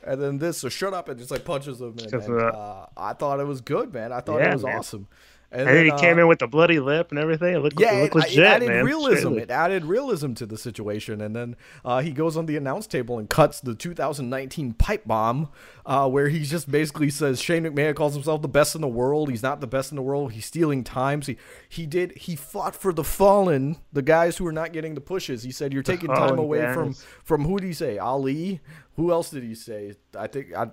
and 0.06 0.20
then 0.20 0.38
this, 0.38 0.58
so 0.58 0.68
shut 0.68 0.94
up, 0.94 1.08
and 1.08 1.18
just 1.18 1.30
like 1.30 1.44
punches 1.44 1.80
him. 1.80 1.96
And, 1.98 2.12
and 2.12 2.40
uh, 2.40 2.86
I 2.96 3.12
thought 3.14 3.40
it 3.40 3.46
was 3.46 3.60
good, 3.60 3.92
man. 3.92 4.12
I 4.12 4.20
thought 4.20 4.40
yeah, 4.40 4.50
it 4.50 4.54
was 4.54 4.64
man. 4.64 4.78
awesome. 4.78 5.08
And, 5.50 5.68
and 5.68 5.76
then, 5.76 5.84
he 5.84 5.90
uh, 5.90 5.98
came 5.98 6.18
in 6.18 6.26
with 6.26 6.40
the 6.40 6.48
bloody 6.48 6.80
lip 6.80 7.10
and 7.10 7.18
everything. 7.18 7.54
It 7.54 7.58
looked, 7.60 7.78
yeah, 7.78 7.92
it 7.92 8.02
looked 8.02 8.14
legit, 8.16 8.38
it 8.38 8.44
added 8.44 8.68
man. 8.68 8.84
realism. 8.84 9.38
It 9.38 9.50
added 9.50 9.84
realism 9.84 10.32
to 10.34 10.46
the 10.46 10.58
situation. 10.58 11.20
And 11.20 11.36
then 11.36 11.56
uh, 11.84 12.00
he 12.00 12.10
goes 12.10 12.36
on 12.36 12.46
the 12.46 12.56
announce 12.56 12.86
table 12.86 13.18
and 13.18 13.30
cuts 13.30 13.60
the 13.60 13.74
2019 13.74 14.72
pipe 14.74 15.04
bomb, 15.06 15.48
uh, 15.86 16.08
where 16.08 16.28
he 16.28 16.42
just 16.42 16.70
basically 16.70 17.10
says 17.10 17.40
Shane 17.40 17.64
McMahon 17.64 17.94
calls 17.94 18.14
himself 18.14 18.42
the 18.42 18.48
best 18.48 18.74
in 18.74 18.80
the 18.80 18.88
world. 18.88 19.30
He's 19.30 19.42
not 19.42 19.60
the 19.60 19.66
best 19.66 19.92
in 19.92 19.96
the 19.96 20.02
world. 20.02 20.32
He's 20.32 20.46
stealing 20.46 20.82
times. 20.82 21.26
He 21.26 21.36
he 21.68 21.86
did 21.86 22.16
he 22.16 22.34
fought 22.36 22.74
for 22.74 22.92
the 22.92 23.04
fallen, 23.04 23.76
the 23.92 24.02
guys 24.02 24.36
who 24.36 24.46
are 24.46 24.52
not 24.52 24.72
getting 24.72 24.94
the 24.94 25.00
pushes. 25.00 25.44
He 25.44 25.52
said 25.52 25.72
you're 25.72 25.82
taking 25.82 26.10
oh, 26.12 26.14
time 26.14 26.38
away 26.38 26.58
yes. 26.58 26.74
from 26.74 26.94
from 27.22 27.44
who 27.44 27.58
did 27.58 27.66
he 27.66 27.72
say? 27.72 27.98
Ali. 27.98 28.60
Who 28.96 29.10
else 29.10 29.30
did 29.30 29.42
he 29.42 29.54
say? 29.54 29.94
I 30.16 30.26
think 30.26 30.54
I. 30.54 30.68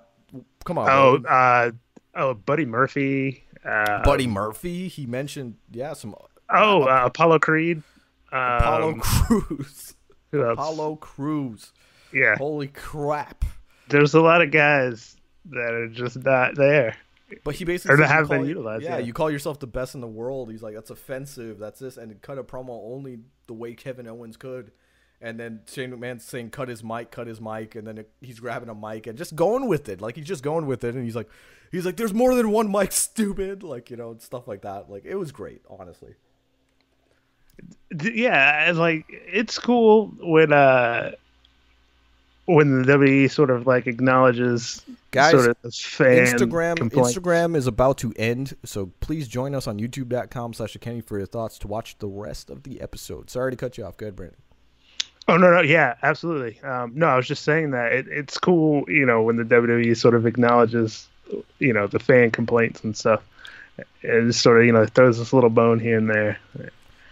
Come 0.64 0.78
on. 0.78 0.90
Oh, 0.90 1.28
uh, 1.28 1.72
oh, 2.16 2.34
Buddy 2.34 2.66
Murphy. 2.66 3.44
Uh, 3.64 4.02
Buddy 4.04 4.28
Murphy. 4.28 4.88
He 4.88 5.06
mentioned 5.06 5.58
yeah 5.72 5.94
some. 5.94 6.16
Oh, 6.50 6.84
uh, 6.84 7.06
Apollo 7.06 7.40
Creed. 7.40 7.84
Apollo 8.32 8.94
um, 8.94 9.00
Crews. 9.00 9.96
Apollo 10.34 10.96
Crews. 10.98 11.72
Yeah. 12.14 12.36
Holy 12.38 12.68
crap. 12.68 13.46
There's 13.90 14.14
a 14.14 14.22
lot 14.22 14.42
of 14.42 14.52
guys 14.52 15.16
that 15.46 15.74
are 15.74 15.88
just 15.88 16.24
not 16.24 16.56
there. 16.56 16.96
But 17.44 17.56
he 17.56 17.66
basically 17.66 17.94
or 17.94 17.98
that 17.98 18.10
have 18.10 18.30
been 18.30 18.46
utilized. 18.46 18.84
Yeah, 18.84 18.98
yeah, 18.98 19.06
you 19.06 19.14
call 19.14 19.32
yourself 19.32 19.60
the 19.60 19.68
best 19.68 19.96
in 19.96 20.02
the 20.02 20.08
world. 20.08 20.52
He's 20.52 20.62
like, 20.62 20.76
that's 20.76 20.90
offensive. 20.90 21.60
That's 21.60 21.80
this, 21.80 21.98
and 21.98 22.22
cut 22.22 22.38
a 22.38 22.44
promo 22.44 22.94
only 22.94 23.20
the 23.48 23.54
way 23.54 23.74
Kevin 23.74 24.08
Owens 24.08 24.38
could. 24.38 24.72
And 25.22 25.40
then 25.40 25.62
Shane 25.72 25.92
McMahon's 25.92 26.26
saying, 26.26 26.50
cut 26.50 26.68
his 26.68 26.84
mic, 26.84 27.12
cut 27.12 27.28
his 27.28 27.40
mic, 27.40 27.76
and 27.76 27.86
then 27.86 28.00
it, 28.00 28.10
he's 28.22 28.40
grabbing 28.40 28.70
a 28.70 28.76
mic 28.76 29.06
and 29.06 29.18
just 29.18 29.36
going 29.36 29.68
with 29.68 29.88
it. 29.88 30.02
Like 30.02 30.16
he's 30.16 30.26
just 30.26 30.44
going 30.44 30.66
with 30.66 30.84
it, 30.84 30.96
and 30.96 31.04
he's 31.04 31.16
like, 31.16 31.30
he's 31.72 31.86
like, 31.86 31.96
"There's 31.96 32.14
more 32.14 32.36
than 32.36 32.52
one 32.52 32.72
mic, 32.72 32.92
stupid." 32.92 33.64
Like 33.64 33.90
you 33.92 33.98
know, 33.98 34.16
stuff 34.20 34.48
like 34.48 34.62
that. 34.62 34.90
Like 34.90 35.06
it 35.06 35.16
was 35.16 35.32
great, 35.32 35.62
honestly. 35.70 36.16
Yeah, 38.04 38.72
like 38.76 39.06
it's 39.10 39.60
cool 39.60 40.08
when 40.20 40.52
uh 40.52 41.12
when 42.46 42.82
the 42.82 42.94
WWE 42.94 43.30
sort 43.30 43.50
of 43.50 43.68
like 43.68 43.88
acknowledges 43.88 44.84
guys 45.12 45.32
sort 45.32 45.50
of 45.50 45.58
Instagram 45.62 46.78
complaints. 46.78 47.18
Instagram 47.18 47.56
is 47.56 47.68
about 47.68 47.98
to 48.00 48.14
end, 48.16 48.56
so 48.66 48.92
please 49.00 49.28
join 49.28 49.54
us 49.54 49.68
on 49.68 49.80
youtube.com 49.80 50.54
slash 50.54 50.76
Kenny 50.82 51.02
for 51.02 51.18
your 51.18 51.28
thoughts 51.28 51.60
to 51.60 51.68
watch 51.68 51.98
the 52.00 52.08
rest 52.08 52.50
of 52.50 52.64
the 52.64 52.82
episode. 52.82 53.30
Sorry 53.30 53.52
to 53.52 53.58
cut 53.58 53.78
you 53.78 53.86
off. 53.86 53.98
Go 53.98 54.08
ahead, 54.08 54.16
Brandon. 54.16 54.40
Oh 55.32 55.38
no, 55.38 55.50
no, 55.50 55.62
yeah, 55.62 55.96
absolutely. 56.04 56.62
Um, 56.62 56.92
no, 56.94 57.08
I 57.08 57.16
was 57.16 57.26
just 57.26 57.46
saying 57.46 57.72
that 57.72 57.94
it, 57.94 58.08
it's 58.10 58.38
cool, 58.38 58.84
you 58.90 59.06
know, 59.06 59.22
when 59.22 59.38
the 59.38 59.46
WWE 59.46 59.96
sort 59.96 60.14
of 60.14 60.26
acknowledges 60.26 61.08
you 61.60 61.72
know 61.72 61.88
the 61.88 62.00
fan 62.00 62.32
complaints 62.32 62.84
and 62.84 62.96
stuff. 62.98 63.24
It 64.02 64.28
just 64.28 64.42
sort 64.42 64.60
of 64.60 64.66
you 64.66 64.74
know 64.74 64.86
throws 64.86 65.18
this 65.18 65.32
little 65.32 65.50
bone 65.50 65.80
here 65.80 65.98
and 65.98 66.10
there. 66.10 66.38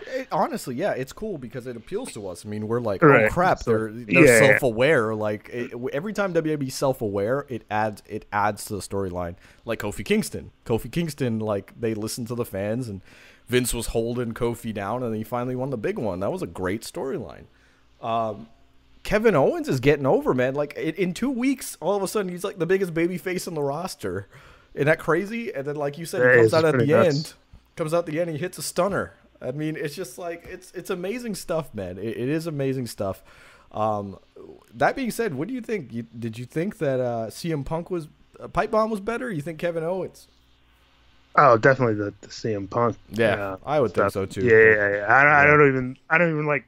It, 0.01 0.27
honestly, 0.33 0.75
yeah, 0.75 0.91
it's 0.91 1.13
cool 1.13 1.37
because 1.37 1.65
it 1.65 1.77
appeals 1.77 2.11
to 2.13 2.27
us. 2.27 2.45
I 2.45 2.49
mean, 2.49 2.67
we're 2.67 2.81
like, 2.81 3.01
oh 3.01 3.07
right. 3.07 3.31
crap, 3.31 3.61
they're 3.61 3.89
they're 3.89 4.25
yeah, 4.25 4.39
self-aware. 4.39 5.15
Like 5.15 5.49
it, 5.53 5.71
every 5.93 6.11
time 6.11 6.33
WWE 6.33 6.69
self-aware, 6.69 7.45
it 7.47 7.63
adds 7.71 8.03
it 8.05 8.25
adds 8.33 8.65
to 8.65 8.75
the 8.75 8.81
storyline. 8.81 9.35
Like 9.63 9.79
Kofi 9.79 10.03
Kingston, 10.03 10.51
Kofi 10.65 10.91
Kingston, 10.91 11.39
like 11.39 11.79
they 11.79 11.93
listened 11.93 12.27
to 12.27 12.35
the 12.35 12.45
fans, 12.45 12.89
and 12.89 12.99
Vince 13.47 13.73
was 13.73 13.87
holding 13.87 14.33
Kofi 14.33 14.73
down, 14.73 15.03
and 15.03 15.15
he 15.15 15.23
finally 15.23 15.55
won 15.55 15.69
the 15.69 15.77
big 15.77 15.97
one. 15.97 16.19
That 16.19 16.33
was 16.33 16.41
a 16.41 16.47
great 16.47 16.81
storyline. 16.81 17.45
Um, 18.01 18.47
Kevin 19.03 19.35
Owens 19.35 19.67
is 19.67 19.79
getting 19.79 20.05
over, 20.05 20.33
man. 20.33 20.53
Like 20.55 20.73
in 20.75 21.13
two 21.13 21.29
weeks, 21.29 21.77
all 21.79 21.95
of 21.95 22.03
a 22.03 22.07
sudden 22.07 22.31
he's 22.31 22.43
like 22.43 22.59
the 22.59 22.65
biggest 22.65 22.93
baby 22.93 23.17
face 23.17 23.47
on 23.47 23.53
the 23.53 23.61
roster. 23.61 24.27
Isn't 24.73 24.87
that 24.87 24.99
crazy? 24.99 25.53
And 25.53 25.65
then, 25.65 25.75
like 25.75 25.97
you 25.97 26.05
said, 26.05 26.35
he 26.35 26.41
comes 26.41 26.53
out 26.53 26.65
at 26.65 26.77
the 26.77 26.85
nuts. 26.85 27.15
end. 27.15 27.33
Comes 27.75 27.93
out 27.93 28.05
the 28.05 28.19
end, 28.19 28.29
he 28.29 28.37
hits 28.37 28.57
a 28.57 28.61
stunner. 28.61 29.13
I 29.41 29.51
mean, 29.51 29.77
it's 29.77 29.95
just 29.95 30.17
like 30.17 30.45
it's 30.49 30.71
it's 30.73 30.89
amazing 30.89 31.35
stuff, 31.35 31.73
man. 31.73 31.97
it, 31.97 32.17
it 32.17 32.29
is 32.29 32.45
amazing 32.45 32.87
stuff. 32.87 33.23
Um, 33.71 34.19
that 34.73 34.95
being 34.95 35.11
said, 35.11 35.33
what 35.35 35.47
do 35.47 35.53
you 35.53 35.61
think? 35.61 35.93
You, 35.93 36.03
did 36.17 36.37
you 36.37 36.45
think 36.45 36.79
that 36.79 36.99
uh, 36.99 37.27
CM 37.27 37.63
Punk 37.63 37.89
was 37.89 38.07
uh, 38.39 38.47
Pipe 38.47 38.71
Bomb 38.71 38.89
was 38.89 38.99
better? 38.99 39.31
you 39.31 39.41
think 39.41 39.59
Kevin 39.59 39.83
Owens? 39.83 40.27
Oh, 41.35 41.57
definitely 41.57 41.95
the, 41.95 42.13
the 42.21 42.27
CM 42.27 42.69
Punk. 42.69 42.97
Yeah, 43.11 43.57
I 43.65 43.79
would 43.79 43.91
stuff. 43.91 44.13
think 44.13 44.33
so 44.33 44.41
too. 44.41 44.45
Yeah, 44.45 44.57
yeah, 44.57 44.97
yeah. 44.97 45.05
I, 45.05 45.23
yeah. 45.23 45.39
I 45.41 45.45
don't 45.45 45.67
even 45.67 45.97
I 46.09 46.17
don't 46.17 46.31
even 46.31 46.45
like 46.45 46.65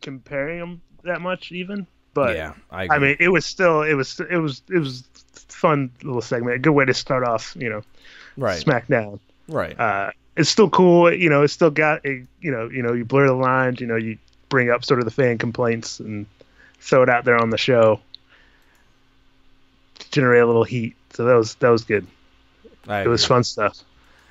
comparing 0.00 0.60
them 0.60 0.82
that 1.04 1.20
much 1.20 1.52
even. 1.52 1.86
But 2.14 2.36
yeah, 2.36 2.54
I, 2.70 2.88
I, 2.90 2.98
mean, 2.98 3.16
it 3.20 3.28
was 3.28 3.44
still 3.44 3.82
it 3.82 3.94
was 3.94 4.20
it 4.20 4.38
was 4.38 4.62
it 4.70 4.78
was 4.78 5.04
fun 5.48 5.90
little 6.02 6.22
segment. 6.22 6.56
A 6.56 6.58
good 6.58 6.72
way 6.72 6.84
to 6.84 6.94
start 6.94 7.24
off, 7.24 7.54
you 7.56 7.68
know, 7.68 7.82
right 8.36 8.62
SmackDown. 8.64 9.20
Right. 9.48 9.78
Uh, 9.78 10.10
it's 10.36 10.50
still 10.50 10.70
cool. 10.70 11.12
You 11.12 11.28
know, 11.28 11.42
it's 11.42 11.52
still 11.52 11.70
got 11.70 12.04
a 12.06 12.24
you 12.40 12.50
know 12.50 12.68
you 12.70 12.82
know 12.82 12.92
you 12.92 13.04
blur 13.04 13.26
the 13.26 13.34
lines. 13.34 13.80
You 13.80 13.86
know, 13.86 13.96
you 13.96 14.18
bring 14.48 14.70
up 14.70 14.84
sort 14.84 15.00
of 15.00 15.04
the 15.04 15.10
fan 15.10 15.38
complaints 15.38 16.00
and 16.00 16.26
throw 16.80 17.02
it 17.02 17.08
out 17.08 17.24
there 17.24 17.36
on 17.36 17.50
the 17.50 17.58
show 17.58 18.00
to 19.98 20.10
generate 20.10 20.42
a 20.42 20.46
little 20.46 20.64
heat. 20.64 20.96
So 21.12 21.24
that 21.24 21.34
was 21.34 21.54
that 21.56 21.68
was 21.68 21.84
good. 21.84 22.06
It 22.64 22.90
agree. 22.90 23.10
was 23.10 23.24
fun 23.24 23.44
stuff. 23.44 23.82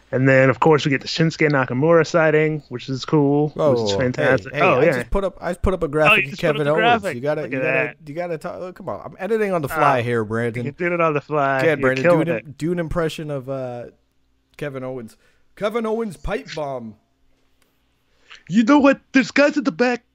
And 0.09 0.27
then, 0.27 0.49
of 0.49 0.61
course, 0.61 0.85
we 0.85 0.89
get 0.89 1.01
the 1.01 1.07
Shinsuke 1.07 1.49
Nakamura 1.49 2.07
sighting, 2.07 2.63
which 2.69 2.87
is 2.87 3.03
cool, 3.03 3.49
Whoa, 3.49 3.71
which 3.71 3.91
is 3.91 3.95
fantastic. 3.97 4.53
Hey, 4.53 4.59
hey, 4.59 4.65
oh, 4.65 4.79
I 4.79 4.85
yeah. 4.85 4.91
just 4.99 5.09
put 5.09 5.25
up 5.25 5.37
I 5.41 5.49
just 5.49 5.61
put 5.61 5.73
up 5.73 5.83
a 5.83 5.89
graphic 5.89 6.27
oh, 6.27 6.31
of 6.31 6.37
Kevin 6.37 6.67
Owens. 6.67 6.79
Graphic. 6.79 7.15
You 7.15 7.21
gotta, 7.21 7.41
you 7.41 7.49
gotta, 7.49 7.63
that. 7.63 7.97
you 8.05 8.15
gotta 8.15 8.37
talk. 8.37 8.55
Oh, 8.55 8.71
come 8.71 8.87
on, 8.87 9.01
I'm 9.03 9.17
editing 9.19 9.51
on 9.51 9.61
the 9.61 9.67
fly 9.67 9.99
uh, 9.99 10.03
here, 10.03 10.23
Brandon. 10.23 10.65
You 10.65 10.71
did 10.71 10.93
it 10.93 11.01
on 11.01 11.13
the 11.13 11.19
fly. 11.19 11.65
Yeah, 11.65 11.75
Brandon, 11.75 12.03
do 12.03 12.21
an, 12.21 12.55
do 12.57 12.71
an, 12.71 12.79
impression 12.79 13.29
of 13.29 13.49
uh, 13.49 13.87
Kevin 14.55 14.85
Owens. 14.85 15.17
Kevin 15.57 15.85
Owens 15.85 16.15
pipe 16.15 16.47
bomb. 16.55 16.95
You 18.47 18.63
know 18.63 18.79
what? 18.79 19.01
There's 19.11 19.31
guys 19.31 19.57
at 19.57 19.65
the 19.65 19.73
back, 19.73 20.05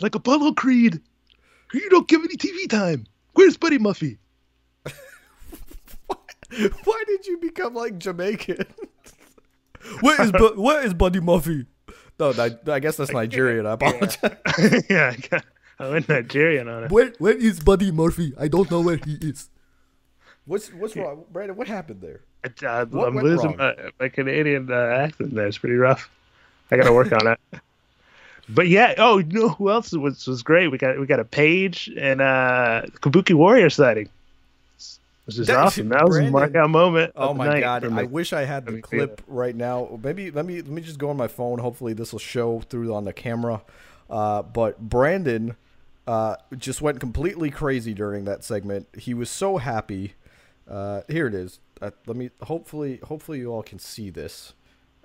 like 0.00 0.14
Apollo 0.14 0.52
Creed. 0.52 1.00
You 1.74 1.90
don't 1.90 2.06
give 2.06 2.22
any 2.22 2.36
TV 2.36 2.68
time. 2.68 3.06
Where's 3.34 3.56
Buddy 3.56 3.78
Murphy? 3.78 4.18
Why 6.84 7.02
did 7.06 7.26
you 7.26 7.38
become 7.38 7.74
like 7.74 7.98
Jamaican? 7.98 8.64
what 10.00 10.20
is 10.20 10.32
bu- 10.32 10.60
what 10.60 10.84
is 10.84 10.94
Buddy 10.94 11.20
Murphy? 11.20 11.66
No, 12.18 12.30
I, 12.30 12.50
I 12.70 12.80
guess 12.80 12.96
that's 12.96 13.12
Nigerian. 13.12 13.66
I 13.66 13.72
apologize. 13.78 14.84
yeah, 14.90 15.14
I 15.78 15.88
went 15.88 16.08
Nigerian 16.08 16.68
on 16.68 16.84
it. 16.84 16.90
Where 16.90 17.12
where 17.18 17.36
is 17.36 17.60
Buddy 17.60 17.90
Murphy? 17.90 18.32
I 18.38 18.48
don't 18.48 18.70
know 18.70 18.80
where 18.80 18.96
he 18.96 19.14
is. 19.20 19.48
What's 20.44 20.72
what's 20.72 20.96
wrong, 20.96 21.24
Brandon? 21.32 21.56
What 21.56 21.68
happened 21.68 22.00
there? 22.00 22.20
Uh, 22.44 22.84
I'm 22.92 23.16
losing 23.16 23.56
my, 23.56 23.74
my, 24.00 24.08
Canadian 24.08 24.70
uh, 24.70 24.74
accent. 24.74 25.34
There, 25.34 25.46
it's 25.46 25.58
pretty 25.58 25.76
rough. 25.76 26.10
I 26.72 26.76
got 26.76 26.84
to 26.84 26.92
work 26.92 27.12
on 27.12 27.26
it. 27.28 27.38
But 28.48 28.66
yeah, 28.66 28.94
oh, 28.98 29.18
you 29.18 29.38
know 29.38 29.48
who 29.50 29.70
else 29.70 29.92
was 29.92 30.26
was 30.26 30.42
great? 30.42 30.66
We 30.68 30.76
got 30.76 30.98
we 30.98 31.06
got 31.06 31.20
a 31.20 31.24
Paige 31.24 31.90
and 31.96 32.20
uh 32.20 32.82
Kabuki 33.00 33.34
Warrior 33.34 33.70
sighting. 33.70 34.08
This 35.26 35.38
is 35.38 35.50
awesome. 35.50 35.88
That 35.90 36.04
was 36.04 36.16
Brandon. 36.16 36.34
a 36.34 36.38
markout 36.48 36.70
moment. 36.70 37.12
Oh 37.14 37.32
my 37.32 37.60
god! 37.60 37.84
I 37.84 38.02
wish 38.04 38.32
I 38.32 38.44
had 38.44 38.66
the 38.66 38.80
clip 38.80 39.22
right 39.26 39.54
now. 39.54 39.98
Maybe 40.02 40.30
let 40.30 40.44
me 40.44 40.56
let 40.56 40.70
me 40.70 40.82
just 40.82 40.98
go 40.98 41.10
on 41.10 41.16
my 41.16 41.28
phone. 41.28 41.58
Hopefully 41.58 41.92
this 41.92 42.12
will 42.12 42.18
show 42.18 42.60
through 42.60 42.92
on 42.94 43.04
the 43.04 43.12
camera. 43.12 43.62
Uh, 44.10 44.42
but 44.42 44.80
Brandon 44.80 45.56
uh, 46.06 46.36
just 46.58 46.82
went 46.82 47.00
completely 47.00 47.50
crazy 47.50 47.94
during 47.94 48.24
that 48.24 48.44
segment. 48.44 48.88
He 48.98 49.14
was 49.14 49.30
so 49.30 49.58
happy. 49.58 50.14
Uh, 50.68 51.02
here 51.08 51.26
it 51.26 51.34
is. 51.34 51.60
Uh, 51.80 51.90
let 52.06 52.16
me. 52.16 52.30
Hopefully, 52.42 52.98
hopefully 53.04 53.38
you 53.38 53.52
all 53.52 53.62
can 53.62 53.78
see 53.78 54.10
this. 54.10 54.54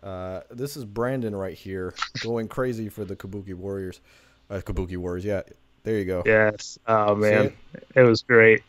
Uh, 0.02 0.42
this 0.52 0.78
is 0.78 0.86
Brandon 0.86 1.36
right 1.36 1.56
here 1.56 1.94
going 2.22 2.48
crazy 2.48 2.90
for 2.90 3.06
the 3.06 3.16
Kabuki 3.16 3.54
Warriors. 3.54 4.02
Uh, 4.50 4.62
Kabuki 4.64 4.98
Warriors, 4.98 5.26
yeah. 5.26 5.42
There 5.84 5.98
you 5.98 6.06
go. 6.06 6.24
Yes. 6.26 6.78
Oh 6.88 7.16
man, 7.16 7.54
it? 7.74 7.88
it? 7.96 8.02
was 8.04 8.22
great. 8.22 8.64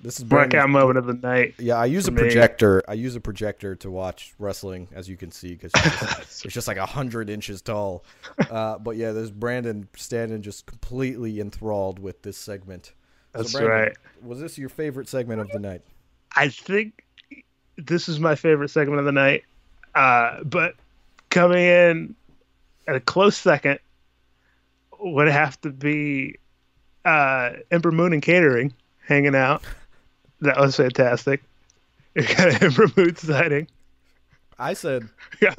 This 0.00 0.18
is 0.18 0.24
breakout 0.24 0.68
moment 0.68 0.98
of 0.98 1.06
the 1.06 1.14
night. 1.14 1.54
Yeah, 1.58 1.76
I 1.76 1.86
use 1.86 2.06
a 2.06 2.12
projector. 2.12 2.76
Me. 2.76 2.82
I 2.92 2.94
use 2.94 3.16
a 3.16 3.20
projector 3.20 3.74
to 3.76 3.90
watch 3.90 4.34
wrestling, 4.38 4.88
as 4.92 5.08
you 5.08 5.16
can 5.16 5.30
see, 5.30 5.54
because 5.54 5.72
it's, 5.74 6.42
it's, 6.44 6.54
just 6.54 6.68
like 6.68 6.76
a 6.76 6.86
hundred 6.86 7.30
inches 7.30 7.62
tall. 7.62 8.04
Uh, 8.50 8.78
but 8.78 8.96
yeah, 8.96 9.12
there's 9.12 9.30
Brandon 9.30 9.88
standing 9.96 10.42
just 10.42 10.66
completely 10.66 11.40
enthralled 11.40 11.98
with 11.98 12.22
this 12.22 12.36
segment. 12.36 12.92
That's 13.32 13.52
so 13.52 13.60
Brandon, 13.60 13.78
right. 13.78 13.96
Was 14.22 14.40
this 14.40 14.58
your 14.58 14.68
favorite 14.68 15.08
segment 15.08 15.40
of 15.40 15.48
the 15.48 15.58
night? 15.58 15.82
I 16.34 16.48
think 16.48 17.04
this 17.76 18.08
is 18.08 18.20
my 18.20 18.34
favorite 18.34 18.68
segment 18.68 18.98
of 18.98 19.06
the 19.06 19.12
night. 19.12 19.44
Uh, 19.94 20.44
but 20.44 20.74
coming 21.30 21.64
in 21.64 22.14
at 22.86 22.96
a 22.96 23.00
close 23.00 23.36
second 23.36 23.78
would 25.00 25.28
have 25.28 25.60
to 25.62 25.70
be 25.70 26.36
uh, 27.04 27.52
Ember 27.70 27.92
Moon 27.92 28.12
and 28.12 28.22
Catering 28.22 28.74
hanging 29.06 29.34
out. 29.34 29.62
That 30.40 30.58
was 30.58 30.76
fantastic. 30.76 31.42
Ember 32.16 32.86
Moon 32.96 33.16
sighting. 33.16 33.68
I 34.58 34.72
said 34.72 35.08
yeah, 35.42 35.54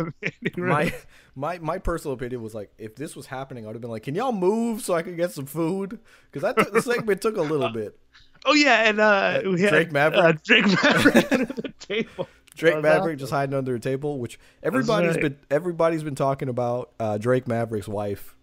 my 0.56 0.94
my 1.36 1.60
my 1.60 1.78
personal 1.78 2.16
opinion 2.16 2.42
was 2.42 2.56
like 2.56 2.72
if 2.78 2.96
this 2.96 3.16
was 3.16 3.28
happening, 3.28 3.66
I 3.66 3.68
would 3.68 3.76
have 3.76 3.82
been 3.82 3.92
like, 3.92 4.04
"Can 4.04 4.16
y'all 4.16 4.32
move 4.32 4.82
so 4.82 4.96
I 4.96 5.04
can 5.04 5.16
get 5.16 5.32
some 5.32 5.46
food?" 5.46 6.00
Because 6.32 6.44
I 6.44 6.54
thought 6.54 6.74
the 6.74 6.82
segment 6.82 7.22
took 7.22 7.38
a 7.38 7.42
little 7.42 7.70
bit. 7.70 7.98
Oh 8.46 8.54
yeah, 8.54 8.90
and 8.90 9.00
uh, 9.00 9.42
we 9.46 9.62
had 9.62 9.70
Drake 9.70 9.92
Maverick. 9.92 10.24
Uh, 10.24 10.34
Drake 10.44 10.66
Maverick 10.84 11.32
under 11.32 11.46
the 11.46 11.74
table. 11.80 12.28
Drake 12.56 12.82
Maverick 12.82 13.20
just 13.20 13.32
hiding 13.32 13.54
under 13.54 13.76
a 13.76 13.80
table, 13.80 14.18
which 14.18 14.40
everybody's 14.64 15.16
right. 15.16 15.22
been 15.22 15.38
everybody's 15.52 16.04
been 16.04 16.16
talking 16.16 16.50
about. 16.50 16.92
Uh, 17.00 17.18
Drake 17.20 17.48
Maverick's 17.48 17.88
wife, 17.88 18.36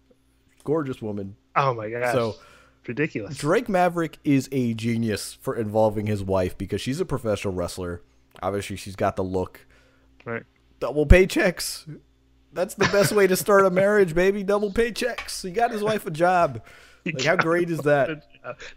gorgeous 0.63 1.01
woman. 1.01 1.35
Oh 1.55 1.73
my 1.73 1.89
gosh! 1.89 2.13
So 2.13 2.35
ridiculous. 2.87 3.37
Drake 3.37 3.69
Maverick 3.69 4.17
is 4.23 4.49
a 4.51 4.73
genius 4.73 5.37
for 5.41 5.55
involving 5.55 6.07
his 6.07 6.23
wife 6.23 6.57
because 6.57 6.81
she's 6.81 6.99
a 6.99 7.05
professional 7.05 7.53
wrestler. 7.53 8.01
Obviously, 8.41 8.75
she's 8.75 8.95
got 8.95 9.15
the 9.15 9.23
look. 9.23 9.65
Right. 10.25 10.43
Double 10.79 11.05
paychecks. 11.05 11.99
That's 12.53 12.75
the 12.75 12.85
best 12.85 13.11
way 13.11 13.27
to 13.27 13.35
start 13.35 13.65
a 13.65 13.69
marriage, 13.69 14.15
baby. 14.15 14.43
Double 14.43 14.71
paychecks. 14.71 15.43
He 15.43 15.51
got 15.51 15.71
his 15.71 15.83
wife 15.83 16.05
a 16.05 16.11
job. 16.11 16.61
Like, 17.05 17.21
how 17.21 17.35
great 17.35 17.69
is 17.69 17.79
that? 17.79 18.23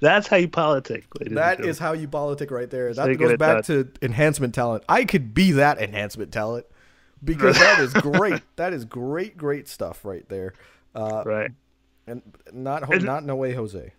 That's 0.00 0.26
how 0.26 0.36
you 0.36 0.48
politic. 0.48 1.06
That 1.20 1.64
is 1.64 1.78
how 1.78 1.92
you 1.92 2.08
politic 2.08 2.50
right 2.50 2.68
there. 2.68 2.92
That 2.92 3.16
goes 3.16 3.36
back 3.36 3.64
to 3.64 3.88
enhancement 4.02 4.54
talent. 4.54 4.84
I 4.88 5.04
could 5.04 5.32
be 5.32 5.52
that 5.52 5.80
enhancement 5.80 6.32
talent 6.32 6.66
because 7.22 7.58
that 7.58 7.78
is 7.80 7.92
great. 7.94 8.42
that 8.56 8.72
is 8.72 8.84
great, 8.84 9.36
great 9.36 9.68
stuff 9.68 10.04
right 10.04 10.28
there. 10.28 10.54
Uh, 10.94 11.22
right. 11.24 11.50
And 12.06 12.22
not 12.52 12.88
not 13.02 13.24
no 13.24 13.36
way, 13.36 13.52
Jose. 13.52 13.92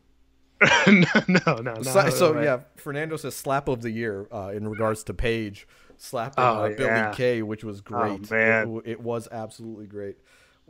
No, 0.87 1.05
no, 1.27 1.55
no. 1.55 1.81
So, 1.83 2.09
so 2.09 2.33
right. 2.33 2.43
yeah, 2.43 2.59
Fernando 2.75 3.15
says 3.17 3.35
slap 3.35 3.67
of 3.67 3.81
the 3.81 3.91
year 3.91 4.27
uh, 4.31 4.51
in 4.53 4.67
regards 4.67 5.03
to 5.05 5.13
Paige 5.13 5.67
slapping 5.97 6.43
oh, 6.43 6.65
uh, 6.65 6.75
Billie 6.75 7.15
Kay, 7.15 7.41
which 7.41 7.63
was 7.63 7.79
oh, 7.79 7.83
great. 7.83 8.31
Oh, 8.31 8.35
man. 8.35 8.81
It, 8.85 8.91
it 8.91 9.01
was 9.01 9.27
absolutely 9.31 9.87
great 9.87 10.17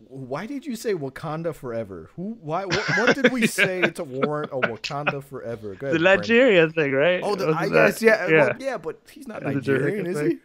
why 0.08 0.46
did 0.46 0.66
you 0.66 0.76
say 0.76 0.94
Wakanda 0.94 1.54
forever? 1.54 2.10
Who? 2.16 2.38
Why? 2.42 2.66
What, 2.66 2.98
what 2.98 3.16
did 3.16 3.32
we 3.32 3.48
say 3.48 3.82
to 3.82 4.04
warrant 4.04 4.52
a 4.52 4.56
Wakanda 4.56 5.24
forever? 5.24 5.74
Ahead, 5.74 5.94
the 5.94 6.00
Nigeria 6.00 6.70
thing, 6.70 6.92
right? 6.92 7.22
Oh, 7.24 7.36
the, 7.36 7.50
I 7.50 7.70
guess 7.70 8.02
yeah, 8.02 8.28
yeah, 8.28 8.38
well, 8.38 8.56
yeah, 8.60 8.78
but 8.78 9.02
he's 9.12 9.28
not 9.28 9.44
Nigerian, 9.44 10.08
is 10.08 10.20
he? 10.20 10.38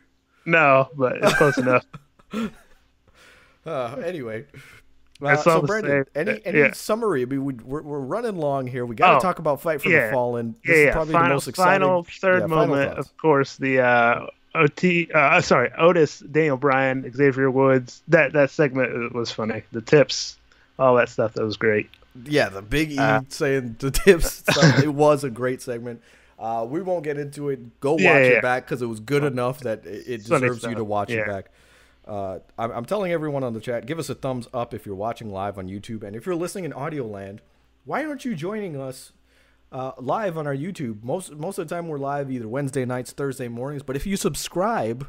No, 0.47 0.89
but 0.97 1.17
it's 1.23 1.35
close 1.35 1.59
enough. 1.59 1.87
Uh, 3.67 3.97
anyway, 4.05 4.45
uh, 5.33 5.37
so 5.37 5.62
Brandon, 5.62 6.05
any 6.14 6.41
any 6.45 6.59
yeah. 6.59 6.72
summary? 6.72 7.22
I 7.22 7.25
mean, 7.27 7.45
we, 7.45 7.55
are 7.55 7.83
we're 7.83 8.01
running 8.01 8.37
long 8.37 8.66
here. 8.66 8.85
We 8.87 8.95
got 8.95 9.12
to 9.12 9.16
oh, 9.16 9.20
talk 9.20 9.39
about 9.39 9.61
Fight 9.61 9.83
for 9.83 9.89
yeah. 9.89 10.07
the 10.07 10.12
Fallen. 10.12 10.55
This 10.64 10.77
yeah, 10.77 10.85
is 10.89 10.93
probably 10.93 11.12
final, 11.12 11.29
the 11.29 11.35
most 11.35 11.49
exciting. 11.49 11.81
Final 11.87 12.05
third 12.05 12.41
yeah, 12.43 12.47
moment, 12.47 12.89
final 12.91 13.01
of 13.01 13.16
course. 13.16 13.57
The 13.57 13.81
uh, 13.81 14.27
OT, 14.55 15.11
uh, 15.12 15.41
sorry, 15.41 15.70
Otis, 15.79 16.20
Daniel 16.20 16.57
Bryan, 16.57 17.11
Xavier 17.12 17.51
Woods. 17.51 18.03
That 18.09 18.33
that 18.35 18.51
segment 18.51 19.14
was 19.14 19.31
funny. 19.31 19.62
The 19.72 19.81
tips, 19.81 20.37
all 20.79 20.95
that 20.97 21.09
stuff. 21.09 21.35
That 21.35 21.45
was 21.45 21.57
great. 21.57 21.91
Yeah, 22.25 22.49
the 22.49 22.62
Big 22.62 22.93
E 22.93 22.99
uh, 22.99 23.22
saying 23.29 23.77
the 23.79 23.91
tips. 23.91 24.31
Stuff, 24.49 24.83
it 24.83 24.89
was 24.89 25.25
a 25.25 25.31
great 25.31 25.61
segment. 25.61 26.01
Uh, 26.39 26.64
we 26.68 26.81
won't 26.81 27.03
get 27.03 27.18
into 27.18 27.49
it. 27.49 27.81
Go 27.81 27.93
watch 27.93 28.03
yeah, 28.03 28.18
yeah. 28.18 28.25
it 28.25 28.43
back 28.43 28.64
because 28.64 28.83
it 28.83 28.87
was 28.87 29.01
good 29.01 29.25
enough 29.25 29.61
that 29.61 29.85
it, 29.85 30.05
it 30.07 30.25
deserves 30.25 30.62
you 30.62 30.75
to 30.75 30.85
watch 30.85 31.11
yeah. 31.11 31.22
it 31.22 31.27
back. 31.27 31.51
Uh, 32.07 32.41
I'm, 32.59 32.71
I'm, 32.71 32.85
telling 32.85 33.13
everyone 33.13 33.43
on 33.43 33.55
the 33.55 33.61
chat, 33.61 33.87
give 33.87 33.99
us 33.99 34.11
a 34.11 34.15
thumbs 34.15 34.47
up 34.53 34.75
if 34.75 34.85
you're 34.85 34.95
watching 34.95 35.31
live 35.31 35.57
on 35.57 35.69
YouTube, 35.69 36.03
and 36.03 36.15
if 36.15 36.27
you're 36.27 36.35
listening 36.35 36.67
in 36.67 36.73
audio 36.75 37.07
land, 37.07 37.41
why 37.87 38.05
aren't 38.05 38.27
you 38.27 38.35
joining 38.35 38.79
us 38.79 39.13
uh, 39.75 39.91
live 39.99 40.39
on 40.39 40.47
our 40.47 40.55
YouTube. 40.55 41.03
Most 41.03 41.33
most 41.33 41.59
of 41.59 41.69
the 41.69 41.75
time 41.75 41.89
we're 41.89 41.99
live 41.99 42.31
either 42.31 42.49
Wednesday 42.49 42.85
nights, 42.85 43.11
Thursday 43.13 43.49
mornings. 43.49 43.83
But 43.83 43.97
if 43.97 44.07
you 44.07 44.17
subscribe, 44.17 45.09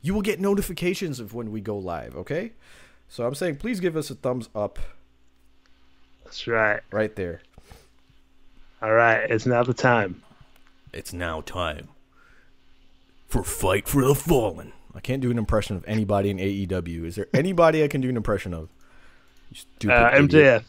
you 0.00 0.14
will 0.14 0.22
get 0.22 0.40
notifications 0.40 1.20
of 1.20 1.34
when 1.34 1.52
we 1.52 1.60
go 1.60 1.76
live. 1.76 2.16
Okay, 2.16 2.52
so 3.08 3.26
I'm 3.26 3.34
saying 3.34 3.56
please 3.56 3.78
give 3.78 3.96
us 3.96 4.10
a 4.10 4.14
thumbs 4.14 4.48
up. 4.54 4.78
That's 6.24 6.46
right. 6.46 6.80
Right 6.90 7.14
there. 7.14 7.42
All 8.80 8.92
right, 8.92 9.30
it's 9.30 9.44
now 9.44 9.62
the 9.62 9.74
time. 9.74 10.22
It's 10.94 11.12
now 11.12 11.42
time 11.42 11.88
for 13.28 13.44
Fight 13.44 13.86
for 13.86 14.02
the 14.02 14.14
Fallen. 14.14 14.72
I 15.00 15.02
can't 15.02 15.22
do 15.22 15.30
an 15.30 15.38
impression 15.38 15.76
of 15.76 15.84
anybody 15.88 16.28
in 16.28 16.36
AEW. 16.36 17.06
Is 17.06 17.14
there 17.14 17.26
anybody 17.32 17.82
I 17.82 17.88
can 17.88 18.02
do 18.02 18.10
an 18.10 18.18
impression 18.18 18.52
of? 18.52 18.68
Uh, 19.82 20.10
MJF. 20.10 20.62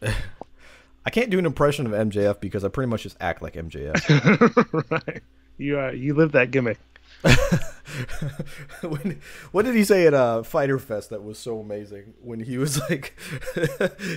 I 1.04 1.10
can't 1.10 1.28
do 1.28 1.38
an 1.38 1.44
impression 1.44 1.84
of 1.84 1.92
MJF 1.92 2.40
because 2.40 2.64
I 2.64 2.68
pretty 2.68 2.88
much 2.88 3.02
just 3.02 3.18
act 3.20 3.42
like 3.42 3.52
MJF. 3.52 4.90
right. 5.06 5.22
You 5.58 5.78
are 5.78 5.92
you 5.92 6.14
live 6.14 6.32
that 6.32 6.52
gimmick. 6.52 6.78
when, 8.82 9.20
what 9.52 9.66
did 9.66 9.74
he 9.74 9.84
say 9.84 10.06
at 10.06 10.14
uh, 10.14 10.42
Fyter 10.42 10.78
Fest 10.78 11.10
that 11.10 11.22
was 11.22 11.38
so 11.38 11.60
amazing? 11.60 12.14
When 12.22 12.40
he 12.40 12.56
was 12.56 12.80
like, 12.88 13.14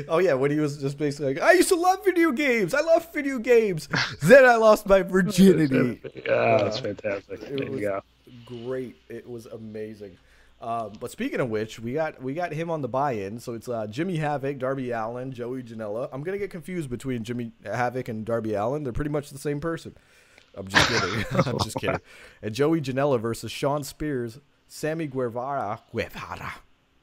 "Oh 0.07 0.19
yeah," 0.19 0.35
when 0.35 0.51
he 0.51 0.59
was 0.61 0.77
just 0.77 0.97
basically 0.97 1.33
like, 1.33 1.43
"I 1.43 1.51
used 1.51 1.67
to 1.67 1.75
love 1.75 2.05
video 2.05 2.31
games. 2.31 2.73
I 2.73 2.79
love 2.79 3.13
video 3.13 3.39
games. 3.39 3.89
then 4.21 4.45
I 4.45 4.55
lost 4.55 4.87
my 4.87 5.01
virginity." 5.01 5.99
yeah, 6.15 6.59
that's 6.63 6.77
uh, 6.77 6.81
fantastic. 6.81 7.41
There 7.41 7.63
you 7.63 7.81
go. 7.81 8.01
Great. 8.49 8.95
It 9.07 9.29
was 9.29 9.45
amazing. 9.45 10.17
Um, 10.61 10.91
but 10.99 11.09
speaking 11.09 11.39
of 11.39 11.49
which, 11.49 11.79
we 11.79 11.93
got 11.93 12.21
we 12.21 12.33
got 12.33 12.51
him 12.51 12.69
on 12.69 12.81
the 12.81 12.89
buy-in. 12.89 13.39
So 13.39 13.53
it's 13.53 13.69
uh, 13.69 13.87
Jimmy 13.87 14.17
Havoc, 14.17 14.59
Darby 14.59 14.91
Allin, 14.91 15.31
Joey 15.31 15.63
Janela. 15.63 16.09
I'm 16.11 16.21
gonna 16.21 16.37
get 16.37 16.49
confused 16.51 16.89
between 16.89 17.23
Jimmy 17.23 17.53
Havoc 17.63 18.09
and 18.09 18.25
Darby 18.25 18.55
Allin. 18.55 18.83
They're 18.83 18.91
pretty 18.91 19.11
much 19.11 19.29
the 19.29 19.37
same 19.37 19.61
person. 19.61 19.95
I'm 20.55 20.67
just 20.67 20.89
kidding. 20.89 21.25
I'm 21.45 21.59
just 21.59 21.75
kidding. 21.79 22.01
And 22.41 22.53
Joey 22.53 22.81
Janela 22.81 23.19
versus 23.21 23.51
Shawn 23.51 23.83
Spears, 23.83 24.39
Sammy 24.67 25.07
Guevara, 25.07 25.79
Guevara, 25.93 26.55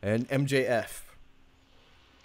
and 0.02 0.28
MJF. 0.28 1.00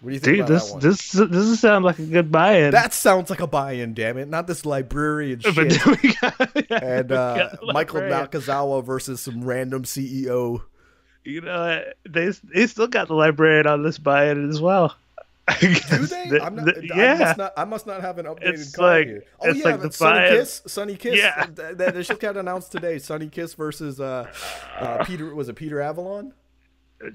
What 0.01 0.09
do 0.09 0.13
you 0.15 0.19
think 0.19 0.37
Dude, 0.37 0.47
this 0.47 0.71
this 0.73 1.11
this 1.11 1.59
sounds 1.59 1.85
like 1.85 1.99
a 1.99 2.05
good 2.05 2.31
buy-in. 2.31 2.71
That 2.71 2.93
sounds 2.93 3.29
like 3.29 3.39
a 3.39 3.47
buy-in, 3.47 3.93
damn 3.93 4.17
it! 4.17 4.27
Not 4.27 4.47
this 4.47 4.65
librarian 4.65 5.39
shit. 5.39 5.55
got, 6.21 6.69
yeah, 6.69 6.79
and 6.83 7.11
uh, 7.11 7.49
Michael 7.63 8.01
Nakazawa 8.01 8.83
versus 8.83 9.21
some 9.21 9.43
random 9.43 9.83
CEO 9.83 10.63
you 11.23 11.41
know, 11.41 11.83
they 12.09 12.31
they 12.53 12.67
still 12.67 12.87
got 12.87 13.07
the 13.07 13.13
librarian 13.13 13.67
on 13.67 13.83
this 13.83 13.97
buy-in 13.97 14.49
as 14.49 14.59
well. 14.59 14.95
Do 15.59 15.73
they? 15.73 16.39
I'm 16.41 16.55
not, 16.55 16.65
the, 16.65 16.89
yeah. 16.95 17.13
I 17.13 17.17
must 17.19 17.37
not, 17.37 17.53
I 17.57 17.65
must 17.65 17.87
not 17.87 18.01
have 18.01 18.17
an 18.17 18.25
updated 18.25 18.53
it's 18.53 18.75
card 18.75 18.99
like, 18.99 19.07
here. 19.07 19.23
Oh 19.41 19.51
yeah, 19.51 19.75
like 19.75 19.93
Sonny 19.93 20.29
Kiss. 20.29 20.61
Sonny 20.67 20.95
Kiss. 20.95 21.17
Yeah. 21.17 21.45
That, 21.55 21.77
that 21.77 21.95
just 21.95 22.19
got 22.19 22.37
announced 22.37 22.71
today. 22.71 22.99
Sonny 22.99 23.27
Kiss 23.27 23.53
versus 23.53 23.99
uh, 23.99 24.31
uh, 24.79 25.03
Peter. 25.05 25.33
Was 25.35 25.49
it 25.49 25.55
Peter 25.55 25.81
Avalon? 25.81 26.33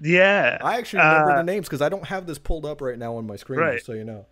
Yeah. 0.03 0.59
I 0.61 0.79
actually 0.79 1.01
remember 1.01 1.33
uh, 1.33 1.37
the 1.37 1.43
names 1.43 1.67
because 1.67 1.83
I 1.83 1.89
don't 1.89 2.07
have 2.07 2.27
this 2.27 2.39
pulled 2.39 2.67
up 2.67 2.81
right 2.81 2.99
now 2.99 3.17
on 3.17 3.27
my 3.27 3.37
screen. 3.37 3.61
Right. 3.61 3.85
so 3.85 3.93
you 3.93 4.05
know. 4.05 4.27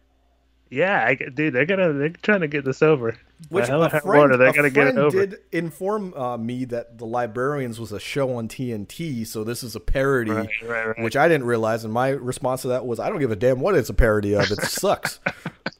Yeah, 0.71 1.05
I, 1.07 1.15
dude, 1.15 1.55
they're 1.55 1.67
gonna 1.67 1.93
they're 1.93 2.09
trying 2.09 2.41
to 2.41 2.49
get 2.49 2.65
this 2.65 2.83
over. 2.83 3.17
Which 3.49 3.69
a 3.69 3.91
friend, 3.91 4.05
water, 4.05 4.37
they're 4.37 4.53
gonna 4.53 4.71
get 4.71 4.89
it 4.89 4.99
over. 4.99 5.27
did 5.27 5.39
inform 5.53 6.15
uh, 6.15 6.37
me 6.37 6.65
that 6.65 6.99
the 6.99 7.07
Librarians 7.07 7.79
was 7.79 7.93
a 7.93 8.01
show 8.01 8.37
on 8.37 8.49
TNT, 8.49 9.25
so 9.25 9.45
this 9.45 9.63
is 9.63 9.77
a 9.77 9.81
parody, 9.81 10.33
right, 10.33 10.49
right, 10.65 10.87
right. 10.89 11.03
which 11.05 11.17
I 11.17 11.29
didn't 11.29 11.47
realize. 11.47 11.85
And 11.85 11.93
my 11.93 12.09
response 12.09 12.63
to 12.63 12.69
that 12.69 12.87
was, 12.87 12.99
I 12.99 13.09
don't 13.09 13.21
give 13.21 13.31
a 13.31 13.37
damn 13.37 13.61
what 13.61 13.77
it's 13.77 13.91
a 13.91 13.95
parody 13.95 14.35
of. 14.35 14.51
It 14.51 14.63
sucks. 14.63 15.21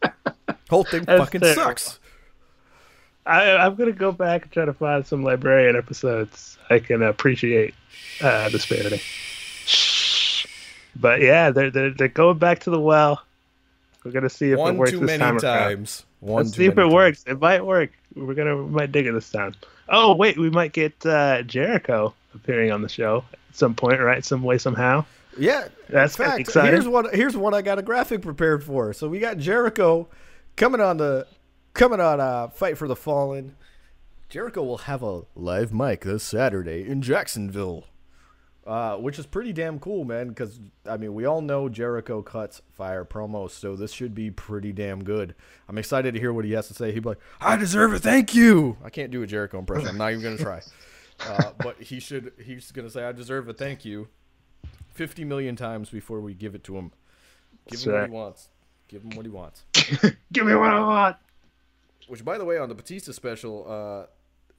Whole 0.71 0.85
thing 0.85 1.05
That's 1.05 1.19
fucking 1.19 1.41
terrible. 1.41 1.63
sucks. 1.63 1.99
I, 3.27 3.67
am 3.67 3.75
gonna 3.75 3.93
go 3.93 4.13
back 4.13 4.43
and 4.43 4.53
try 4.53 4.65
to 4.65 4.75
find 4.75 5.05
some 5.05 5.25
librarian 5.25 5.77
episodes 5.77 6.59
I 6.71 6.79
can 6.79 7.03
appreciate 7.03 7.75
uh, 8.21 8.49
disparity. 8.51 9.01
But 10.97 11.21
yeah, 11.21 11.51
they're, 11.51 11.71
they're 11.71 11.91
they're 11.91 12.09
going 12.09 12.39
back 12.39 12.61
to 12.61 12.71
the 12.71 12.81
well. 12.81 13.23
We're 14.05 14.13
gonna 14.13 14.31
see 14.31 14.53
if 14.53 14.59
One 14.59 14.75
it 14.75 14.79
works 14.79 14.91
too 14.93 15.01
this 15.01 15.07
many 15.07 15.19
time 15.19 15.39
times. 15.39 16.05
One 16.21 16.45
Let's 16.45 16.57
see 16.57 16.67
if 16.67 16.73
it 16.75 16.77
times. 16.77 16.93
works. 16.93 17.25
It 17.27 17.41
might 17.41 17.65
work. 17.65 17.91
We're 18.15 18.35
gonna 18.35 18.57
we 18.57 18.71
might 18.71 18.93
dig 18.93 19.07
it 19.07 19.13
this 19.13 19.31
time. 19.31 19.55
Oh 19.89 20.15
wait, 20.15 20.39
we 20.39 20.51
might 20.51 20.73
get 20.73 21.05
uh, 21.05 21.43
Jericho 21.43 22.15
appearing 22.35 22.71
on 22.71 22.83
the 22.83 22.89
show 22.89 23.25
at 23.33 23.57
some 23.57 23.75
point, 23.75 24.01
right? 24.01 24.25
Some 24.25 24.43
way, 24.43 24.59
somehow. 24.59 25.05
Yeah, 25.39 25.69
that's 25.89 26.19
in 26.19 26.25
fact, 26.25 26.41
exciting. 26.41 26.73
Here's 26.73 26.87
what 26.87 27.15
here's 27.15 27.37
what 27.37 27.55
I 27.55 27.63
got 27.63 27.79
a 27.79 27.83
graphic 27.83 28.23
prepared 28.23 28.63
for. 28.63 28.93
So 28.93 29.09
we 29.09 29.19
got 29.19 29.39
Jericho 29.39 30.07
coming 30.57 30.81
on 30.81 30.99
the 30.99 31.27
coming 31.73 32.01
on 32.01 32.21
uh, 32.21 32.49
Fight 32.49 32.79
for 32.79 32.87
the 32.87 32.97
Fallen. 32.97 33.57
Jericho 34.29 34.63
will 34.63 34.79
have 34.79 35.03
a 35.03 35.23
live 35.35 35.73
mic 35.73 36.03
this 36.03 36.23
Saturday 36.23 36.87
in 36.87 37.03
Jacksonville, 37.03 37.85
uh, 38.67 38.97
which 38.97 39.19
is 39.19 39.27
pretty 39.27 39.53
damn 39.53 39.79
cool, 39.79 40.05
man. 40.05 40.29
Because 40.29 40.61
I 40.87 40.97
mean, 40.97 41.15
we 41.15 41.25
all 41.25 41.41
know 41.41 41.69
Jericho 41.69 42.23
cuts 42.23 42.63
fire 42.73 43.05
promos, 43.05 43.51
so 43.51 43.77
this 43.77 43.93
should 43.93 44.15
be 44.15 44.31
pretty 44.31 44.73
damn 44.73 45.05
good. 45.05 45.35
I'm 45.69 45.79
excited 45.79 46.15
to 46.15 46.21
hear 46.21 46.33
what 46.33 46.45
he 46.45 46.53
has 46.53 46.69
to 46.69 46.75
say. 46.75 46.93
He'd 46.93 47.03
be 47.03 47.11
like, 47.11 47.21
"I 47.41 47.57
deserve 47.57 47.95
it, 47.95 48.01
thank 48.01 48.35
you." 48.35 48.77
I 48.85 48.91
can't 48.91 49.11
do 49.11 49.23
a 49.23 49.27
Jericho 49.27 49.59
impression. 49.59 49.89
I'm 49.89 49.99
not 49.99 50.13
even 50.13 50.23
gonna 50.23 50.39
try. 50.39 50.61
Uh, 51.21 51.53
but 51.59 51.81
he 51.81 52.01
should. 52.01 52.33
He's 52.45 52.73
gonna 52.73 52.91
say, 52.91 53.05
"I 53.05 53.13
deserve 53.13 53.49
it, 53.49 53.57
thank 53.57 53.85
you." 53.85 54.09
50 54.95 55.25
million 55.25 55.55
times 55.55 55.91
before 55.91 56.21
we 56.21 56.35
give 56.35 56.57
it 56.57 56.65
to 56.65 56.77
him. 56.77 56.91
Give 57.69 57.81
him 57.81 57.93
what 57.93 58.05
he 58.07 58.11
wants. 58.11 58.49
Give 58.89 59.03
him 59.03 59.11
what 59.11 59.25
he 59.25 59.31
wants. 59.31 59.65
Give 60.33 60.47
me 60.47 60.55
what 60.55 60.71
I 60.71 60.81
want. 60.81 61.17
Which, 62.09 62.25
by 62.25 62.37
the 62.37 62.45
way, 62.45 62.59
on 62.59 62.69
the 62.69 62.75
Batista 62.75 63.13
special, 63.13 63.67
uh, 63.69 64.07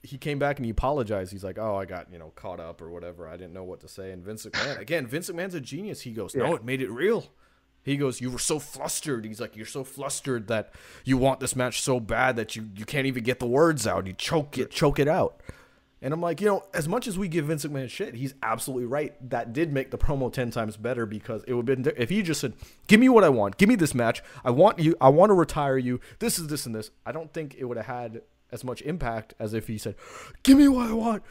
he 0.06 0.18
came 0.18 0.40
back 0.40 0.58
and 0.58 0.66
he 0.66 0.72
apologized. 0.72 1.32
He's 1.32 1.44
like, 1.44 1.58
"Oh, 1.58 1.76
I 1.76 1.86
got 1.86 2.12
you 2.12 2.20
know 2.20 2.32
caught 2.36 2.60
up 2.60 2.82
or 2.82 2.90
whatever. 2.90 3.28
I 3.28 3.38
didn't 3.38 3.54
know 3.54 3.64
what 3.64 3.80
to 3.82 3.88
say." 3.88 4.12
And 4.12 4.24
Vince 4.24 4.46
McMahon, 4.46 4.80
again, 4.80 5.08
Vince 5.08 5.30
McMahon's 5.30 5.56
a 5.56 5.62
genius. 5.62 6.02
He 6.02 6.12
goes, 6.12 6.36
"No, 6.36 6.46
Yeah. 6.50 6.56
it 6.56 6.64
made 6.64 6.82
it 6.82 6.92
real." 6.92 7.26
He 7.84 7.98
goes, 7.98 8.20
"You 8.22 8.32
were 8.32 8.40
so 8.40 8.58
flustered." 8.60 9.26
He's 9.26 9.40
like, 9.42 9.56
"You're 9.56 9.66
so 9.66 9.84
flustered 9.84 10.48
that 10.48 10.74
you 11.04 11.18
want 11.18 11.40
this 11.40 11.56
match 11.56 11.82
so 11.82 12.00
bad 12.00 12.36
that 12.38 12.56
you 12.56 12.70
you 12.76 12.86
can't 12.86 13.06
even 13.08 13.24
get 13.24 13.40
the 13.40 13.46
words 13.48 13.86
out. 13.86 14.08
You 14.08 14.14
choke 14.14 14.58
it, 14.58 14.72
choke 14.72 15.00
it 15.00 15.08
out." 15.08 15.42
And 16.02 16.14
I'm 16.14 16.22
like, 16.22 16.40
you 16.40 16.46
know, 16.48 16.64
as 16.74 16.88
much 16.88 17.08
as 17.08 17.18
we 17.18 17.28
give 17.28 17.46
Vince 17.46 17.66
McMahon 17.66 17.90
shit, 17.90 18.14
he's 18.14 18.36
absolutely 18.44 18.86
right. 18.86 19.14
That 19.30 19.54
did 19.54 19.72
make 19.74 19.90
the 19.90 19.98
promo 19.98 20.32
ten 20.32 20.52
times 20.52 20.78
better 20.78 21.06
because 21.08 21.44
it 21.48 21.54
would 21.54 21.68
have 21.68 21.84
been 21.84 21.94
if 21.98 22.10
he 22.10 22.22
just 22.22 22.42
said, 22.42 22.54
"Give 22.88 23.00
me 23.00 23.10
what 23.10 23.24
I 23.24 23.30
want. 23.30 23.58
Give 23.58 23.70
me 23.70 23.76
this 23.76 23.96
match. 23.96 24.22
I 24.44 24.52
want 24.52 24.78
you. 24.80 24.96
I 25.02 25.10
want 25.10 25.30
to 25.30 25.34
retire 25.34 25.78
you. 25.78 26.00
This 26.20 26.38
is 26.38 26.48
this 26.48 26.66
and 26.66 26.76
this." 26.76 26.92
I 27.06 27.12
don't 27.12 27.32
think 27.34 27.56
it 27.58 27.66
would 27.66 27.78
have 27.78 27.86
had 27.86 28.22
as 28.56 28.64
much 28.64 28.82
impact 28.82 29.36
as 29.38 29.54
if 29.54 29.68
he 29.68 29.78
said, 29.78 29.96
"Give 30.42 30.58
me 30.58 30.68
what 30.68 30.90
I 30.90 30.94
want. 30.94 31.22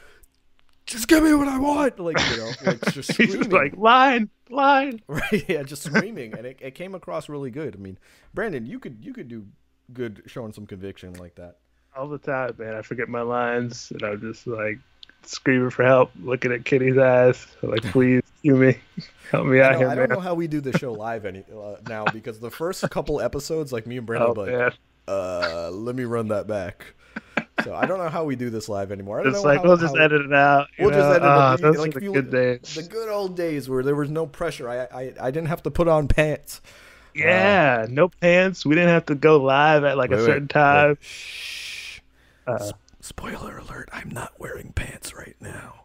Just 0.86 1.08
give 1.08 1.24
me 1.24 1.34
what 1.34 1.48
I 1.48 1.58
want." 1.58 1.98
Like 1.98 2.18
you 2.30 2.36
know, 2.36 2.50
like 2.66 2.80
just 2.92 3.12
screaming. 3.14 3.38
just 3.38 3.50
like 3.52 3.76
line, 3.76 4.28
line. 4.50 5.00
right? 5.08 5.44
Yeah, 5.48 5.62
just 5.64 5.82
screaming, 5.82 6.34
and 6.36 6.46
it, 6.46 6.58
it 6.60 6.74
came 6.74 6.94
across 6.94 7.28
really 7.28 7.50
good. 7.50 7.74
I 7.74 7.78
mean, 7.78 7.98
Brandon, 8.34 8.66
you 8.66 8.78
could 8.78 8.98
you 9.02 9.12
could 9.12 9.26
do 9.28 9.46
good 9.92 10.22
showing 10.26 10.52
some 10.52 10.66
conviction 10.66 11.14
like 11.14 11.34
that. 11.36 11.56
all 11.96 12.06
the 12.08 12.18
time, 12.18 12.54
man. 12.58 12.74
I 12.74 12.82
forget 12.82 13.08
my 13.08 13.22
lines, 13.22 13.90
and 13.92 14.02
I'm 14.02 14.20
just 14.20 14.46
like 14.46 14.78
screaming 15.22 15.70
for 15.70 15.84
help, 15.84 16.10
looking 16.22 16.52
at 16.52 16.66
Kitty's 16.66 16.98
eyes, 16.98 17.46
like, 17.62 17.80
please, 17.82 18.20
you 18.42 18.54
me, 18.56 18.76
help 19.30 19.46
me 19.46 19.60
I, 19.60 19.68
out 19.68 19.72
know- 19.72 19.78
here, 19.78 19.86
I 19.88 19.94
man. 19.94 20.08
don't 20.10 20.18
know 20.18 20.20
how 20.20 20.34
we 20.34 20.46
do 20.46 20.60
the 20.60 20.76
show 20.78 20.92
live 20.92 21.24
any 21.24 21.44
uh, 21.54 21.76
now 21.88 22.04
because 22.12 22.40
the 22.40 22.50
first 22.50 22.82
couple 22.90 23.22
episodes, 23.22 23.72
like 23.72 23.86
me 23.86 23.96
and 23.96 24.06
Brandon, 24.06 24.28
Oh, 24.30 24.34
will 24.34 24.44
like, 24.44 24.54
man. 24.54 24.72
uh, 25.08 25.70
let 25.72 25.94
me 25.96 26.04
run 26.04 26.28
that 26.28 26.46
back. 26.46 26.93
So 27.64 27.74
I 27.74 27.86
don't 27.86 27.98
know 27.98 28.08
how 28.10 28.24
we 28.24 28.36
do 28.36 28.50
this 28.50 28.68
live 28.68 28.92
anymore. 28.92 29.20
I 29.20 29.28
It's 29.28 29.42
like 29.42 29.58
how- 29.58 29.64
we'll 29.64 29.76
just 29.78 29.96
edit 29.96 30.20
it 30.22 30.32
out. 30.32 30.68
We'll 30.78 30.90
just 30.90 31.00
edit 31.08 31.22
Ah, 31.22 31.54
it. 31.54 31.60
those 31.62 31.78
like 31.78 31.94
the 31.94 32.02
you- 32.02 32.12
good 32.12 32.30
days. 32.30 32.74
The 32.74 32.82
good 32.82 33.08
old 33.08 33.36
days 33.36 33.68
where 33.68 33.82
there 33.82 33.94
was 33.96 34.10
no 34.10 34.26
pressure. 34.26 34.68
I 34.68 34.82
I, 34.84 35.12
I 35.20 35.30
didn't 35.30 35.48
have 35.48 35.62
to 35.64 35.70
put 35.70 35.88
on 35.88 36.06
pants. 36.08 36.60
yeah, 37.14 37.86
no 37.88 38.08
pants. 38.08 38.66
We 38.66 38.74
didn't 38.74 38.90
have 38.90 39.06
to 39.06 39.14
go 39.14 39.38
live 39.38 39.84
at 39.84 39.96
like 39.96 40.10
Wait, 40.10 40.20
a 40.20 40.24
certain 40.24 40.42
wait. 40.44 40.50
time. 40.50 40.98
Shh. 41.00 42.00
Uh, 42.46 42.54
S- 42.60 42.72
Spoiler 43.00 43.58
alert! 43.58 43.88
I'm 43.92 44.10
not 44.10 44.32
wearing 44.38 44.72
pants 44.74 45.14
right 45.14 45.36
now. 45.40 45.84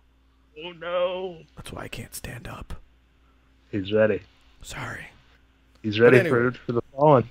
oh 0.63 0.71
no, 0.71 1.37
That's 1.55 1.71
why 1.71 1.83
I 1.83 1.87
can't 1.87 2.13
stand 2.15 2.47
up. 2.47 2.73
he's 3.71 3.91
ready. 3.93 4.21
Sorry. 4.61 5.07
He's 5.83 5.99
ready 5.99 6.19
anyway. 6.19 6.49
for 6.49 6.51
for 6.51 6.71
the 6.73 6.81
fallen. 6.93 7.29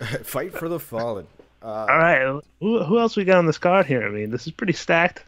Fight 0.24 0.52
for 0.56 0.68
the 0.68 0.78
fallen. 0.80 1.26
Uh, 1.64 1.86
All 1.88 1.98
right, 1.98 2.42
who, 2.60 2.84
who 2.84 2.98
else 2.98 3.16
we 3.16 3.24
got 3.24 3.38
on 3.38 3.46
this 3.46 3.56
card 3.56 3.86
here? 3.86 4.06
I 4.06 4.10
mean, 4.10 4.30
this 4.30 4.46
is 4.46 4.52
pretty 4.52 4.74
stacked. 4.74 5.24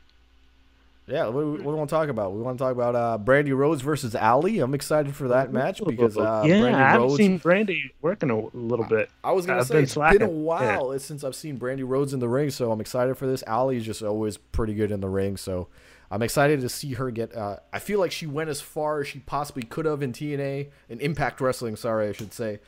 Yeah, 1.06 1.26
what, 1.28 1.46
what 1.46 1.56
do 1.58 1.62
we 1.62 1.74
want 1.74 1.88
to 1.88 1.94
talk 1.94 2.08
about? 2.08 2.34
We 2.34 2.42
want 2.42 2.58
to 2.58 2.64
talk 2.64 2.72
about 2.72 2.94
uh, 2.96 3.16
Brandi 3.22 3.56
Rhodes 3.56 3.80
versus 3.80 4.14
Allie. 4.14 4.58
I'm 4.58 4.74
excited 4.74 5.14
for 5.14 5.28
that 5.28 5.52
match 5.52 5.80
because 5.86 6.18
uh, 6.18 6.42
yeah, 6.44 6.56
Brandi 6.56 6.74
I 6.74 6.78
haven't 6.78 7.08
Rhodes. 7.08 7.16
seen 7.16 7.40
Brandi 7.40 7.90
working 8.02 8.28
a 8.28 8.40
little 8.52 8.84
bit. 8.84 9.08
I 9.22 9.32
was 9.32 9.46
gonna 9.46 9.60
I've 9.60 9.66
say 9.68 9.82
it's 9.82 9.94
been 9.94 10.22
a 10.22 10.28
while 10.28 10.98
since 10.98 11.22
I've 11.22 11.36
seen 11.36 11.58
Brandi 11.58 11.88
Rhodes 11.88 12.12
in 12.12 12.18
the 12.20 12.28
ring, 12.28 12.50
so 12.50 12.72
I'm 12.72 12.80
excited 12.80 13.16
for 13.16 13.26
this. 13.26 13.44
Allie 13.46 13.76
is 13.76 13.86
just 13.86 14.02
always 14.02 14.36
pretty 14.36 14.74
good 14.74 14.90
in 14.90 15.00
the 15.00 15.08
ring, 15.08 15.36
so 15.36 15.68
I'm 16.10 16.22
excited 16.22 16.60
to 16.60 16.68
see 16.68 16.94
her 16.94 17.10
get. 17.12 17.34
Uh, 17.34 17.58
I 17.72 17.78
feel 17.78 18.00
like 18.00 18.10
she 18.10 18.26
went 18.26 18.50
as 18.50 18.60
far 18.60 19.00
as 19.00 19.06
she 19.06 19.20
possibly 19.20 19.62
could 19.62 19.86
have 19.86 20.02
in 20.02 20.12
TNA 20.12 20.68
in 20.88 21.00
Impact 21.00 21.40
Wrestling. 21.40 21.76
Sorry, 21.76 22.08
I 22.08 22.12
should 22.12 22.34
say. 22.34 22.58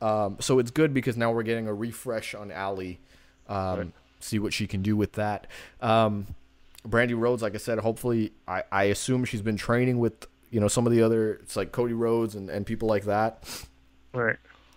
Um, 0.00 0.38
so 0.40 0.58
it's 0.58 0.70
good 0.70 0.92
because 0.92 1.16
now 1.18 1.30
we're 1.30 1.44
getting 1.44 1.68
a 1.68 1.74
refresh 1.74 2.34
on 2.34 2.50
Allie. 2.50 3.00
Um, 3.48 3.92
See 4.20 4.38
what 4.38 4.52
she 4.52 4.68
can 4.68 4.82
do 4.82 4.96
with 4.96 5.12
that. 5.14 5.48
Um, 5.80 6.28
Brandi 6.88 7.18
Rhodes, 7.18 7.42
like 7.42 7.54
I 7.54 7.58
said, 7.58 7.78
hopefully, 7.80 8.32
I, 8.46 8.62
I 8.70 8.84
assume 8.84 9.24
she's 9.24 9.42
been 9.42 9.56
training 9.56 9.98
with 9.98 10.26
you 10.50 10.60
know 10.60 10.68
some 10.68 10.86
of 10.86 10.92
the 10.92 11.02
other, 11.02 11.34
it's 11.42 11.56
like 11.56 11.72
Cody 11.72 11.92
Rhodes 11.94 12.34
and, 12.36 12.48
and 12.50 12.64
people 12.64 12.88
like 12.88 13.04
that 13.06 13.42
Right. 14.12 14.36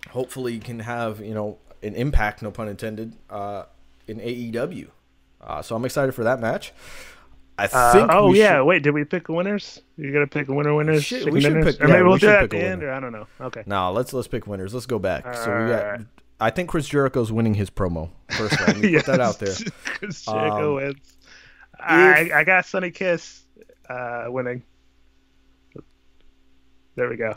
hopefully 0.09 0.57
can 0.59 0.79
have 0.79 1.19
you 1.19 1.33
know 1.35 1.57
an 1.83 1.93
impact, 1.95 2.41
no 2.41 2.49
pun 2.49 2.67
intended, 2.67 3.13
uh, 3.29 3.65
in 4.07 4.19
AEW. 4.19 4.87
Uh, 5.41 5.61
so 5.61 5.75
I'm 5.75 5.85
excited 5.85 6.13
for 6.15 6.23
that 6.23 6.39
match. 6.39 6.73
I 7.59 7.65
Uh, 7.71 7.93
think. 7.93 8.09
oh 8.11 8.29
we 8.31 8.39
yeah, 8.39 8.57
should- 8.57 8.65
wait, 8.65 8.81
did 8.83 8.91
we 8.95 9.03
pick 9.03 9.29
winners? 9.29 9.79
You 9.95 10.11
gotta 10.11 10.25
pick 10.27 10.47
winner, 10.47 10.73
winners. 10.73 11.05
chicken 11.05 11.31
we 11.33 11.41
should 11.41 11.49
dinners? 11.53 11.75
pick- 11.75 11.83
or 11.83 11.87
yeah, 11.87 11.93
maybe 11.93 12.03
we 12.03 12.09
we'll 12.09 12.17
do 12.17 12.25
that 12.27 12.43
at 12.45 12.49
the 12.49 12.57
end, 12.57 12.81
or 12.83 12.91
I 12.91 12.99
don't 12.99 13.11
know. 13.11 13.27
Okay. 13.41 13.61
No, 13.67 13.91
let's 13.91 14.11
let's 14.11 14.27
pick 14.27 14.47
winners. 14.47 14.73
Let's 14.73 14.87
go 14.87 14.97
back. 14.97 15.23
so 15.35 15.51
we 15.63 15.69
got. 15.69 16.01
I 16.39 16.49
think 16.49 16.69
Chris 16.69 16.87
Jericho's 16.87 17.31
winning 17.31 17.53
his 17.53 17.69
promo. 17.69 18.09
First, 18.29 18.59
let 18.61 18.77
me 18.77 18.93
put 18.95 19.05
that 19.05 19.21
out 19.21 19.39
there. 19.39 19.55
Chris 19.85 20.25
Jericho 20.25 20.77
Um, 20.77 20.83
wins. 20.83 21.17
I, 21.79 22.31
I 22.33 22.43
got 22.43 22.65
Sonny 22.65 22.91
Kiss 22.91 23.43
uh, 23.89 24.25
winning. 24.27 24.63
There 26.95 27.09
we 27.09 27.17
go. 27.17 27.35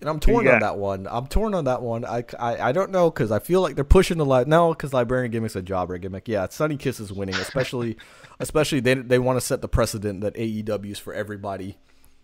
And 0.00 0.08
I'm 0.08 0.18
torn 0.18 0.48
on 0.48 0.60
that 0.60 0.78
one. 0.78 1.06
I'm 1.10 1.26
torn 1.26 1.54
on 1.54 1.64
that 1.64 1.82
one. 1.82 2.06
I, 2.06 2.24
I, 2.38 2.68
I 2.70 2.72
don't 2.72 2.90
know 2.90 3.10
because 3.10 3.30
I 3.30 3.38
feel 3.38 3.60
like 3.60 3.74
they're 3.74 3.84
pushing 3.84 4.16
the 4.16 4.24
line. 4.24 4.48
No, 4.48 4.70
because 4.70 4.94
librarian 4.94 5.30
gimmick's 5.30 5.56
a 5.56 5.62
jobber 5.62 5.98
gimmick. 5.98 6.26
Yeah, 6.26 6.48
Sonny 6.48 6.78
Kiss 6.78 7.00
is 7.00 7.12
winning, 7.12 7.34
especially 7.34 7.98
especially 8.40 8.80
they 8.80 8.94
they 8.94 9.18
want 9.18 9.36
to 9.38 9.42
set 9.44 9.60
the 9.60 9.68
precedent 9.68 10.22
that 10.22 10.34
AEW 10.36 10.92
is 10.92 10.98
for 10.98 11.12
everybody. 11.12 11.76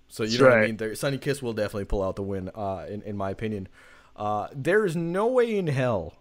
So 0.09 0.23
you 0.23 0.31
That's 0.31 0.41
know 0.41 0.47
what 0.47 0.55
I 0.55 0.57
right. 0.61 0.67
mean. 0.69 0.77
There, 0.79 0.95
Sonny 0.95 1.19
Kiss 1.19 1.43
will 1.43 1.53
definitely 1.53 1.85
pull 1.85 2.03
out 2.03 2.17
the 2.17 2.23
win. 2.23 2.51
Uh, 2.55 2.87
in 2.89 3.03
in 3.03 3.15
my 3.15 3.29
opinion, 3.29 3.69
uh, 4.17 4.49
there 4.53 4.85
is 4.85 4.97
no 4.97 5.27
way 5.29 5.57
in 5.57 5.67
hell 5.67 6.15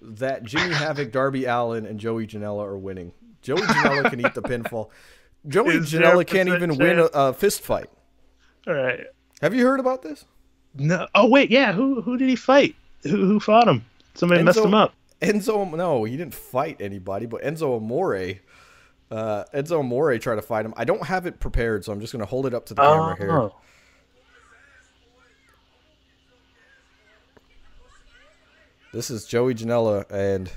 that 0.00 0.42
Jimmy 0.42 0.74
Havoc, 0.74 1.12
Darby 1.12 1.44
Allin, 1.46 1.86
and 1.86 1.98
Joey 1.98 2.26
Janela 2.26 2.64
are 2.64 2.78
winning. 2.78 3.12
Joey 3.42 3.60
Janela 3.60 4.10
can 4.10 4.20
eat 4.20 4.34
the 4.34 4.42
pinfall. 4.42 4.90
Joey 5.46 5.76
Is 5.76 5.92
Janela 5.92 6.26
can't 6.26 6.48
even 6.48 6.76
win 6.76 6.98
a, 6.98 7.02
chance? 7.02 7.10
a 7.14 7.32
fist 7.34 7.60
fight. 7.60 7.90
All 8.66 8.74
right. 8.74 9.00
Have 9.42 9.54
you 9.54 9.66
heard 9.66 9.80
about 9.80 10.02
this? 10.02 10.24
No. 10.74 11.06
Oh 11.14 11.28
wait, 11.28 11.50
yeah. 11.50 11.72
Who 11.72 12.00
who 12.02 12.16
did 12.16 12.28
he 12.28 12.36
fight? 12.36 12.74
Who 13.02 13.26
who 13.26 13.40
fought 13.40 13.68
him? 13.68 13.84
Somebody 14.14 14.42
messed 14.42 14.58
him 14.58 14.74
up. 14.74 14.94
Enzo, 15.20 15.70
no, 15.76 16.04
he 16.04 16.16
didn't 16.16 16.34
fight 16.34 16.80
anybody, 16.80 17.26
but 17.26 17.42
Enzo 17.42 17.76
Amore, 17.76 18.40
uh, 19.10 19.44
Enzo 19.54 19.80
Amore 19.80 20.18
tried 20.18 20.36
to 20.36 20.42
fight 20.42 20.64
him. 20.66 20.74
I 20.76 20.84
don't 20.84 21.04
have 21.04 21.26
it 21.26 21.40
prepared, 21.40 21.84
so 21.84 21.92
I'm 21.92 22.00
just 22.00 22.12
gonna 22.12 22.26
hold 22.26 22.46
it 22.46 22.54
up 22.54 22.66
to 22.66 22.74
the 22.74 22.82
camera 22.82 23.16
here. 23.16 23.50
This 28.94 29.10
is 29.10 29.24
Joey 29.24 29.56
Janela 29.56 30.08
and 30.08 30.48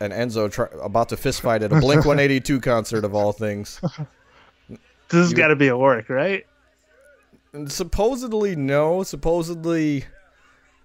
and 0.00 0.12
Enzo 0.12 0.52
try, 0.52 0.66
about 0.82 1.08
to 1.08 1.16
fist 1.16 1.40
fight 1.40 1.62
at 1.62 1.72
a 1.72 1.80
Blink 1.80 2.04
182 2.04 2.60
concert 2.60 3.04
of 3.04 3.14
all 3.14 3.32
things. 3.32 3.80
This 5.10 5.26
has 5.26 5.34
got 5.34 5.48
to 5.48 5.56
be 5.56 5.68
a 5.68 5.76
work, 5.76 6.08
right? 6.08 6.46
And 7.52 7.70
supposedly 7.70 8.56
no, 8.56 9.02
supposedly, 9.02 10.06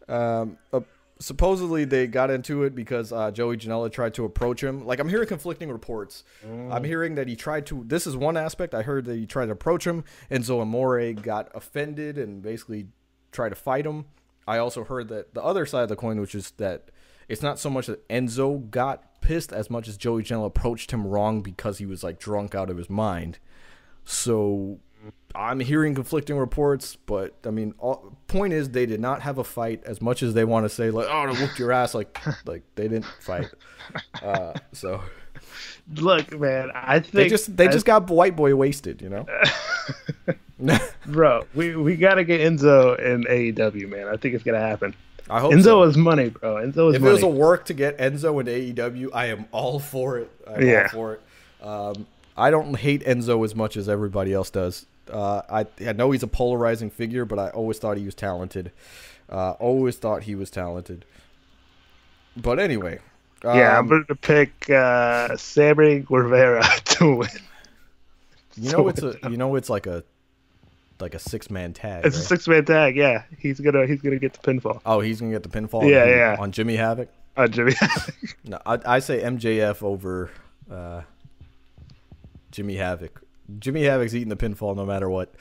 um, 0.10 0.58
uh, 0.74 0.82
supposedly 1.20 1.86
they 1.86 2.06
got 2.06 2.30
into 2.30 2.64
it 2.64 2.76
because 2.76 3.14
uh, 3.14 3.32
Joey 3.32 3.56
Janela 3.58 3.90
tried 3.92 4.14
to 4.16 4.26
approach 4.26 4.62
him. 4.62 4.86
Like 4.86 5.00
I'm 5.00 5.10
hearing 5.10 5.28
conflicting 5.28 5.72
reports. 5.72 6.26
I'm 6.70 6.84
hearing 6.84 7.16
that 7.16 7.30
he 7.30 7.36
tried 7.36 7.66
to. 7.68 7.84
This 7.88 8.06
is 8.06 8.16
one 8.16 8.38
aspect. 8.38 8.76
I 8.76 8.84
heard 8.84 9.06
that 9.06 9.16
he 9.16 9.26
tried 9.26 9.48
to 9.48 9.54
approach 9.54 9.88
him, 9.88 10.04
and 10.30 10.46
so 10.46 10.60
Amore 10.60 11.14
got 11.14 11.50
offended 11.56 12.18
and 12.18 12.44
basically 12.44 12.88
tried 13.32 13.50
to 13.50 13.56
fight 13.56 13.86
him. 13.86 14.06
I 14.50 14.58
also 14.58 14.84
heard 14.84 15.10
that 15.10 15.36
the 15.36 15.44
other 15.44 15.68
side 15.68 15.84
of 15.84 15.90
the 15.90 15.96
coin, 15.96 16.20
which 16.20 16.34
is 16.34 16.52
that 16.58 16.90
it's 17.28 17.44
not 17.44 17.60
so 17.60 17.70
much 17.70 17.86
that 17.86 18.08
Enzo 18.10 18.68
got 18.72 19.22
pissed 19.22 19.54
as 19.54 19.70
much 19.70 19.88
as 19.88 19.96
Joey 19.96 20.24
Janela 20.24 20.48
approached 20.48 20.90
him 20.90 21.06
wrong 21.06 21.42
because 21.42 21.78
he 21.78 21.86
was 21.86 22.04
like 22.04 22.18
drunk 22.18 22.56
out 22.56 22.72
of 22.72 22.78
his 22.78 22.90
mind. 22.90 23.38
So 24.06 24.80
I'm 25.36 25.60
hearing 25.60 25.94
conflicting 25.94 26.36
reports, 26.36 26.96
but 26.96 27.36
I 27.46 27.52
mean, 27.52 27.76
all, 27.78 28.18
point 28.26 28.54
is 28.54 28.72
they 28.72 28.88
did 28.88 29.00
not 29.00 29.22
have 29.22 29.38
a 29.38 29.44
fight 29.44 29.84
as 29.86 30.02
much 30.02 30.24
as 30.24 30.34
they 30.34 30.46
want 30.46 30.66
to 30.66 30.70
say 30.70 30.90
like, 30.90 31.06
oh, 31.08 31.32
they 31.32 31.40
whooped 31.40 31.60
your 31.60 31.72
ass. 31.72 31.94
Like, 31.94 32.18
like 32.48 32.64
they 32.74 32.88
didn't 32.88 33.06
fight. 33.22 33.54
Uh, 34.24 34.54
so 34.72 35.00
look, 35.94 36.38
man, 36.40 36.72
I 36.74 37.02
think 37.02 37.14
they 37.14 37.30
just 37.30 37.56
they 37.56 37.68
I, 37.68 37.72
just 37.72 37.86
got 37.86 38.10
white 38.10 38.36
boy 38.36 38.56
wasted, 38.56 39.00
you 39.00 39.10
know. 39.10 39.28
bro, 41.06 41.46
we 41.54 41.76
we 41.76 41.96
gotta 41.96 42.24
get 42.24 42.42
Enzo 42.42 43.00
in 43.00 43.24
AEW, 43.24 43.90
man. 43.90 44.08
I 44.08 44.18
think 44.18 44.36
it's 44.36 44.44
gonna 44.44 44.60
happen. 44.60 44.94
I 45.30 45.40
hope 45.40 45.54
Enzo 45.54 45.64
so. 45.64 45.84
is 45.84 45.98
money, 45.98 46.30
bro. 46.30 46.56
Enzo 46.56 46.90
is 46.90 46.96
if 46.96 47.02
money. 47.02 47.12
it 47.12 47.14
was 47.14 47.24
a 47.24 47.28
work 47.28 47.66
to 47.66 47.74
get 47.74 47.98
Enzo 47.98 48.40
in 48.42 48.76
AEW, 48.76 49.10
I 49.14 49.28
am 49.28 49.46
all 49.52 49.80
for 49.80 50.18
it. 50.18 50.32
I'm 50.48 50.66
yeah. 50.66 50.84
all 50.84 50.90
for 50.90 51.14
it. 51.14 51.22
Um, 51.62 52.08
I 52.36 52.52
don't 52.52 52.76
hate 52.76 53.04
Enzo 53.04 53.44
as 53.46 53.56
much 53.56 53.78
as 53.78 53.88
everybody 53.88 54.34
else 54.34 54.50
does. 54.50 54.86
Uh, 55.12 55.42
I 55.50 55.66
I 55.88 55.94
know 55.94 56.12
he's 56.12 56.24
a 56.24 56.28
polarizing 56.28 56.90
figure, 56.90 57.26
but 57.26 57.40
I 57.40 57.50
always 57.50 57.80
thought 57.80 57.98
he 57.98 58.06
was 58.06 58.16
talented. 58.16 58.72
Uh, 59.30 59.52
always 59.52 59.98
thought 59.98 60.24
he 60.24 60.36
was 60.36 60.50
talented. 60.50 61.06
But 62.36 62.60
anyway, 62.60 63.00
um, 63.44 63.58
yeah, 63.58 63.78
I'm 63.78 63.88
going 63.88 64.06
to 64.06 64.16
pick 64.16 64.70
uh, 64.70 65.36
Sammy 65.38 66.00
Guevara 66.00 66.64
to 66.86 67.16
win. 67.16 67.30
You 68.56 68.72
know, 68.72 68.88
it's 68.90 69.02
a 69.02 69.18
you 69.30 69.38
know 69.38 69.56
it's 69.56 69.70
like 69.70 69.86
a 69.88 70.04
like 71.02 71.14
a 71.14 71.20
six 71.20 71.50
man 71.50 71.74
tag. 71.74 72.06
It's 72.06 72.16
right? 72.16 72.24
a 72.24 72.28
six 72.28 72.48
man 72.48 72.66
tag. 72.66 72.96
Yeah, 72.96 73.24
he's 73.38 73.60
gonna 73.60 73.86
he's 73.86 74.02
gonna 74.02 74.20
get 74.20 74.34
the 74.34 74.40
pinfall. 74.40 74.82
Oh, 74.86 75.00
he's 75.00 75.20
gonna 75.20 75.32
get 75.32 75.44
the 75.44 75.50
pinfall. 75.50 75.90
Yeah, 75.90 76.04
on, 76.04 76.10
yeah. 76.10 76.36
On 76.40 76.52
Jimmy 76.52 76.76
Havoc. 76.76 77.10
On 77.38 77.52
Jimmy 77.52 77.74
Havoc. 77.74 78.16
no, 78.44 78.60
I, 78.66 78.80
I 78.86 79.00
say 79.00 79.22
MJF 79.22 79.84
over 79.84 80.30
uh, 80.72 81.02
Jimmy 82.52 82.76
Havoc. 82.76 83.22
Jimmy 83.60 83.84
Havoc's 83.84 84.14
eating 84.14 84.30
the 84.30 84.36
pinfall 84.36 84.76
no 84.76 84.86
matter 84.86 85.10
what. 85.10 85.34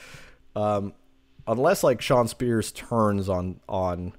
Um, 0.57 0.95
unless 1.47 1.83
like 1.83 2.01
Shawn 2.01 2.29
Spears 2.29 2.73
turns 2.73 3.29
on 3.29 3.61
on 3.69 4.13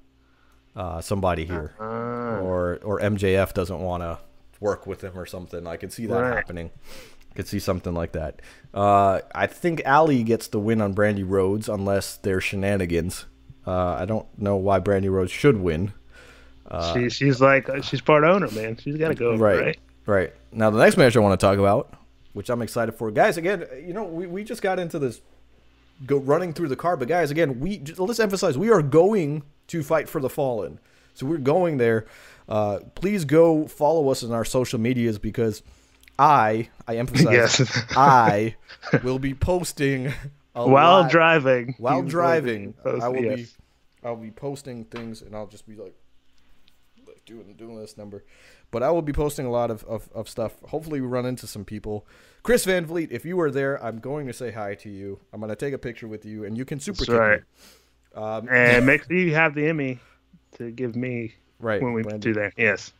uh, 0.76 1.00
somebody 1.00 1.44
here, 1.44 1.74
uh-huh. 1.78 2.42
or 2.42 2.80
or 2.82 3.00
MJF 3.00 3.54
doesn't 3.54 3.80
want 3.80 4.02
to 4.02 4.18
work 4.60 4.86
with 4.86 5.02
him 5.02 5.18
or 5.18 5.26
something. 5.26 5.66
I 5.66 5.76
could 5.76 5.92
see 5.92 6.06
that 6.06 6.20
right. 6.20 6.34
happening. 6.34 6.70
Could 7.34 7.46
see 7.46 7.58
something 7.58 7.94
like 7.94 8.12
that. 8.12 8.42
Uh, 8.74 9.20
I 9.34 9.46
think 9.46 9.82
Allie 9.84 10.22
gets 10.22 10.48
the 10.48 10.58
win 10.58 10.80
on 10.80 10.94
Brandi 10.94 11.24
Rhodes 11.26 11.68
unless 11.68 12.16
there's 12.16 12.44
shenanigans. 12.44 13.26
Uh, 13.66 13.94
I 13.94 14.04
don't 14.04 14.26
know 14.38 14.56
why 14.56 14.80
Brandi 14.80 15.10
Rhodes 15.10 15.30
should 15.30 15.58
win. 15.58 15.92
Uh, 16.70 16.94
she, 16.94 17.10
she's 17.10 17.40
like 17.40 17.68
she's 17.82 18.00
part 18.00 18.24
owner, 18.24 18.50
man. 18.50 18.76
She's 18.76 18.96
got 18.96 19.08
to 19.08 19.14
go 19.14 19.36
right, 19.36 19.60
right. 19.60 19.78
Right. 20.06 20.32
Now 20.52 20.70
the 20.70 20.78
next 20.78 20.96
match 20.96 21.16
I 21.16 21.20
want 21.20 21.38
to 21.38 21.44
talk 21.44 21.58
about, 21.58 21.94
which 22.32 22.48
I'm 22.48 22.62
excited 22.62 22.92
for, 22.92 23.10
guys. 23.10 23.36
Again, 23.36 23.66
you 23.84 23.92
know 23.92 24.04
we, 24.04 24.26
we 24.26 24.44
just 24.44 24.62
got 24.62 24.78
into 24.78 24.98
this 24.98 25.20
go 26.06 26.18
running 26.18 26.52
through 26.52 26.68
the 26.68 26.76
car, 26.76 26.96
but 26.96 27.08
guys, 27.08 27.30
again, 27.30 27.60
we 27.60 27.82
let's 27.96 28.20
emphasize 28.20 28.56
we 28.56 28.70
are 28.70 28.82
going 28.82 29.42
to 29.68 29.82
fight 29.82 30.08
for 30.08 30.20
the 30.20 30.30
fallen. 30.30 30.78
So 31.14 31.26
we're 31.26 31.38
going 31.38 31.76
there. 31.76 32.06
Uh, 32.48 32.80
please 32.94 33.24
go 33.24 33.66
follow 33.66 34.08
us 34.08 34.22
in 34.22 34.32
our 34.32 34.44
social 34.44 34.80
medias 34.80 35.18
because 35.18 35.62
I, 36.20 36.68
I 36.86 36.96
emphasize, 36.96 37.32
yes. 37.58 37.84
I 37.96 38.54
will 39.02 39.18
be 39.18 39.32
posting 39.32 40.12
while 40.52 41.00
lot, 41.00 41.10
driving. 41.10 41.74
While 41.78 42.02
driving, 42.02 42.74
I 42.84 43.08
will 43.08 43.24
yes. 43.24 43.36
be, 43.36 43.46
I'll 44.04 44.16
be 44.16 44.30
posting 44.30 44.84
things, 44.84 45.22
and 45.22 45.34
I'll 45.34 45.46
just 45.46 45.66
be 45.66 45.76
like, 45.76 45.94
like 47.06 47.24
doing 47.24 47.54
doing 47.54 47.78
this 47.80 47.96
number. 47.96 48.22
But 48.70 48.82
I 48.82 48.90
will 48.90 49.02
be 49.02 49.14
posting 49.14 49.46
a 49.46 49.50
lot 49.50 49.70
of, 49.70 49.82
of, 49.84 50.10
of 50.14 50.28
stuff. 50.28 50.60
Hopefully, 50.66 51.00
we 51.00 51.06
run 51.06 51.24
into 51.24 51.46
some 51.46 51.64
people. 51.64 52.06
Chris 52.42 52.66
Van 52.66 52.84
Vliet, 52.84 53.10
if 53.10 53.24
you 53.24 53.40
are 53.40 53.50
there, 53.50 53.82
I'm 53.82 53.98
going 53.98 54.26
to 54.26 54.32
say 54.34 54.50
hi 54.50 54.74
to 54.76 54.90
you. 54.90 55.20
I'm 55.32 55.40
going 55.40 55.48
to 55.48 55.56
take 55.56 55.72
a 55.72 55.78
picture 55.78 56.06
with 56.06 56.26
you, 56.26 56.44
and 56.44 56.56
you 56.56 56.66
can 56.66 56.80
super 56.80 57.06
That's 57.06 57.08
right. 57.08 57.40
me. 57.40 58.22
Um, 58.22 58.48
and 58.50 58.84
make 58.86 59.04
sure 59.04 59.16
you 59.16 59.34
have 59.34 59.54
the 59.54 59.66
Emmy 59.66 59.98
to 60.58 60.70
give 60.70 60.96
me 60.96 61.34
right 61.58 61.82
when 61.82 61.94
we 61.94 62.02
Brandon. 62.02 62.20
do 62.20 62.40
that. 62.40 62.52
Yes. 62.58 62.92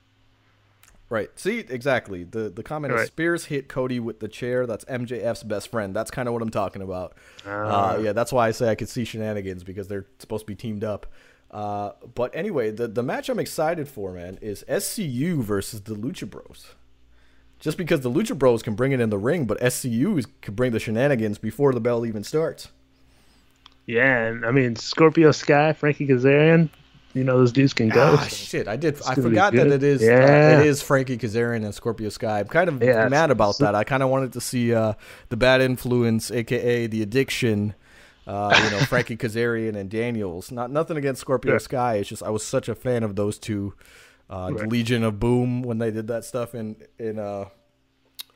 Right. 1.11 1.29
See, 1.35 1.59
exactly. 1.59 2.23
The 2.23 2.49
the 2.49 2.63
comment 2.63 2.95
right. 2.95 3.03
is 3.03 3.09
Spears 3.09 3.47
hit 3.47 3.69
Cody 3.69 3.99
with 3.99 4.21
the 4.21 4.29
chair. 4.29 4.65
That's 4.65 4.85
MJF's 4.85 5.43
best 5.43 5.69
friend. 5.69 5.95
That's 5.95 6.11
kind 6.11 6.29
of 6.29 6.33
what 6.33 6.41
I'm 6.41 6.51
talking 6.51 6.83
about. 6.83 7.15
Uh, 7.45 7.51
uh, 7.51 8.01
yeah, 8.01 8.13
that's 8.13 8.33
why 8.33 8.47
I 8.47 8.53
say 8.53 8.71
I 8.71 8.77
could 8.77 8.89
see 8.89 9.05
shenanigans 9.05 9.65
because 9.65 9.89
they're 9.89 10.07
supposed 10.21 10.43
to 10.43 10.47
be 10.47 10.55
teamed 10.55 10.85
up. 10.85 11.07
Uh, 11.51 11.93
but 12.15 12.33
anyway, 12.33 12.71
the 12.71 12.87
the 12.87 13.03
match 13.03 13.29
I'm 13.29 13.41
excited 13.41 13.89
for, 13.89 14.13
man, 14.13 14.39
is 14.41 14.65
SCU 14.69 15.43
versus 15.43 15.81
the 15.81 15.97
Lucha 15.97 16.31
Bros. 16.31 16.75
Just 17.59 17.77
because 17.77 18.03
the 18.03 18.11
Lucha 18.11 18.39
Bros 18.39 18.63
can 18.63 18.77
bring 18.77 18.93
it 18.93 19.01
in 19.01 19.11
the 19.11 19.19
ring, 19.19 19.47
but 19.47 19.61
SCU 19.61 20.25
can 20.41 20.55
bring 20.55 20.71
the 20.71 20.79
shenanigans 20.79 21.39
before 21.39 21.73
the 21.73 21.81
bell 21.81 22.07
even 22.07 22.23
starts. 22.23 22.69
Yeah, 23.85 24.27
and 24.27 24.47
I 24.47 24.53
mean 24.53 24.77
Scorpio 24.77 25.33
Sky, 25.33 25.73
Frankie 25.73 26.07
Kazarian, 26.07 26.69
you 27.13 27.25
know 27.25 27.39
those 27.39 27.53
dudes 27.53 27.75
can 27.75 27.89
go. 27.89 28.17
Ah, 28.19 28.25
shit, 28.27 28.69
I 28.69 28.77
did. 28.77 29.01
I 29.07 29.15
forgot 29.15 29.53
that 29.55 29.67
it 29.67 29.83
is. 29.83 30.03
Yeah. 30.03 30.57
Uh, 30.59 30.61
it 30.61 30.67
is 30.67 30.81
Frankie 30.81 31.19
Kazarian 31.19 31.65
and 31.65 31.75
Scorpio 31.75 32.09
Sky. 32.09 32.41
I'm 32.41 32.47
kind 32.47 32.69
of 32.69 32.83
yeah, 32.83 33.09
mad 33.09 33.31
about 33.31 33.59
that. 33.59 33.75
I 33.75 33.85
kind 33.85 34.03
of 34.03 34.11
wanted 34.11 34.33
to 34.35 34.41
see 34.41 34.75
uh, 34.75 34.95
the 35.29 35.37
bad 35.37 35.61
influence, 35.61 36.31
aka 36.31 36.87
the 36.87 37.03
addiction. 37.03 37.75
Uh, 38.27 38.57
you 38.65 38.71
know, 38.71 38.79
Frankie 38.85 39.17
Kazarian 39.17 39.75
and 39.75 39.91
Daniels. 39.91 40.53
Not 40.53 40.71
nothing 40.71 40.97
against 40.97 41.21
Scorpio 41.21 41.55
yeah. 41.55 41.59
Sky. 41.59 41.95
It's 41.97 42.09
just 42.09 42.23
I 42.23 42.31
was 42.31 42.45
such 42.45 42.69
a 42.69 42.75
fan 42.75 43.03
of 43.03 43.17
those 43.17 43.39
two. 43.39 43.75
Uh, 44.29 44.51
right. 44.53 44.69
Legion 44.69 45.03
of 45.03 45.19
Boom 45.19 45.63
when 45.63 45.79
they 45.79 45.91
did 45.91 46.07
that 46.09 46.25
stuff 46.25 46.55
in 46.55 46.77
in. 46.99 47.19
Uh, 47.19 47.47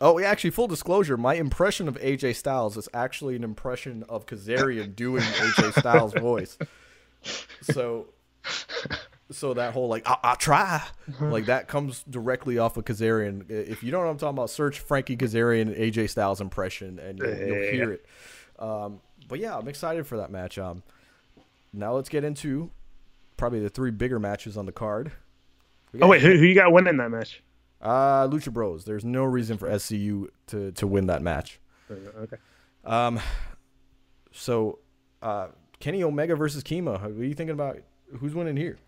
oh, 0.01 0.19
yeah, 0.19 0.29
actually, 0.29 0.51
full 0.51 0.67
disclosure, 0.67 1.17
my 1.17 1.35
impression 1.35 1.87
of 1.87 1.97
AJ 2.01 2.35
Styles 2.35 2.77
is 2.77 2.89
actually 2.93 3.37
an 3.37 3.45
impression 3.45 4.05
of 4.09 4.27
Kazarian 4.27 4.97
doing 4.97 5.23
AJ 5.23 5.79
Styles' 5.79 6.15
voice. 6.15 6.59
So 7.63 8.09
so 9.31 9.55
that 9.55 9.73
whole 9.73 9.89
like 9.89 10.07
I, 10.07 10.35
try 10.39 10.83
like 11.21 11.47
that 11.47 11.69
comes 11.69 12.05
directly 12.09 12.59
off 12.59 12.77
of 12.77 12.85
Kazarian. 12.85 13.51
If 13.51 13.83
you 13.83 13.91
don't 13.91 14.03
know 14.03 14.07
what 14.07 14.13
I'm 14.13 14.19
talking 14.19 14.37
about, 14.37 14.51
search 14.51 14.81
Frankie 14.81 15.17
Kazarian 15.17 15.79
AJ 15.79 16.11
Styles 16.11 16.41
impression, 16.41 16.99
and 16.99 17.19
you'll, 17.19 17.37
you'll 17.37 17.73
hear 17.73 17.93
it. 17.93 18.07
Um, 18.59 19.01
but 19.29 19.39
yeah, 19.39 19.57
I'm 19.57 19.69
excited 19.69 20.07
for 20.07 20.19
that 20.19 20.31
match. 20.31 20.59
Um, 20.59 20.83
now 21.73 21.95
let's 21.95 22.09
get 22.09 22.25
into 22.25 22.71
probably 23.37 23.61
the 23.61 23.71
three 23.71 23.91
bigger 23.91 24.19
matches 24.19 24.57
on 24.57 24.67
the 24.67 24.73
card. 24.73 25.13
Oh 26.01 26.09
wait, 26.09 26.23
who, 26.23 26.37
who 26.37 26.45
you 26.45 26.55
got 26.55 26.73
winning 26.73 26.97
that 26.99 27.11
match? 27.11 27.43
Uh, 27.81 28.27
Lucha 28.29 28.53
Bros. 28.53 28.85
There's 28.85 29.05
no 29.05 29.25
reason 29.25 29.59
for 29.59 29.69
SCU 29.69 30.29
to 30.49 30.73
to 30.73 30.87
win 30.87 31.07
that 31.07 31.23
match. 31.23 31.61
Okay. 31.91 32.37
Um, 32.85 33.21
so, 34.33 34.79
uh, 35.23 35.49
Kenny 35.81 36.03
Omega 36.03 36.35
versus 36.35 36.63
CIMA. 36.67 36.93
What 36.93 37.11
are 37.11 37.25
you 37.25 37.35
thinking 37.35 37.55
about 37.55 37.77
who's 38.19 38.35
winning 38.35 38.57
here? 38.57 38.79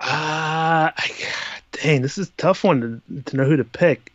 Ah, 0.00 0.92
uh, 0.96 1.08
dang, 1.72 2.02
this 2.02 2.16
is 2.16 2.28
a 2.28 2.32
tough 2.32 2.64
one 2.64 3.02
to, 3.06 3.22
to 3.22 3.36
know 3.36 3.44
who 3.44 3.56
to 3.56 3.64
pick. 3.64 4.12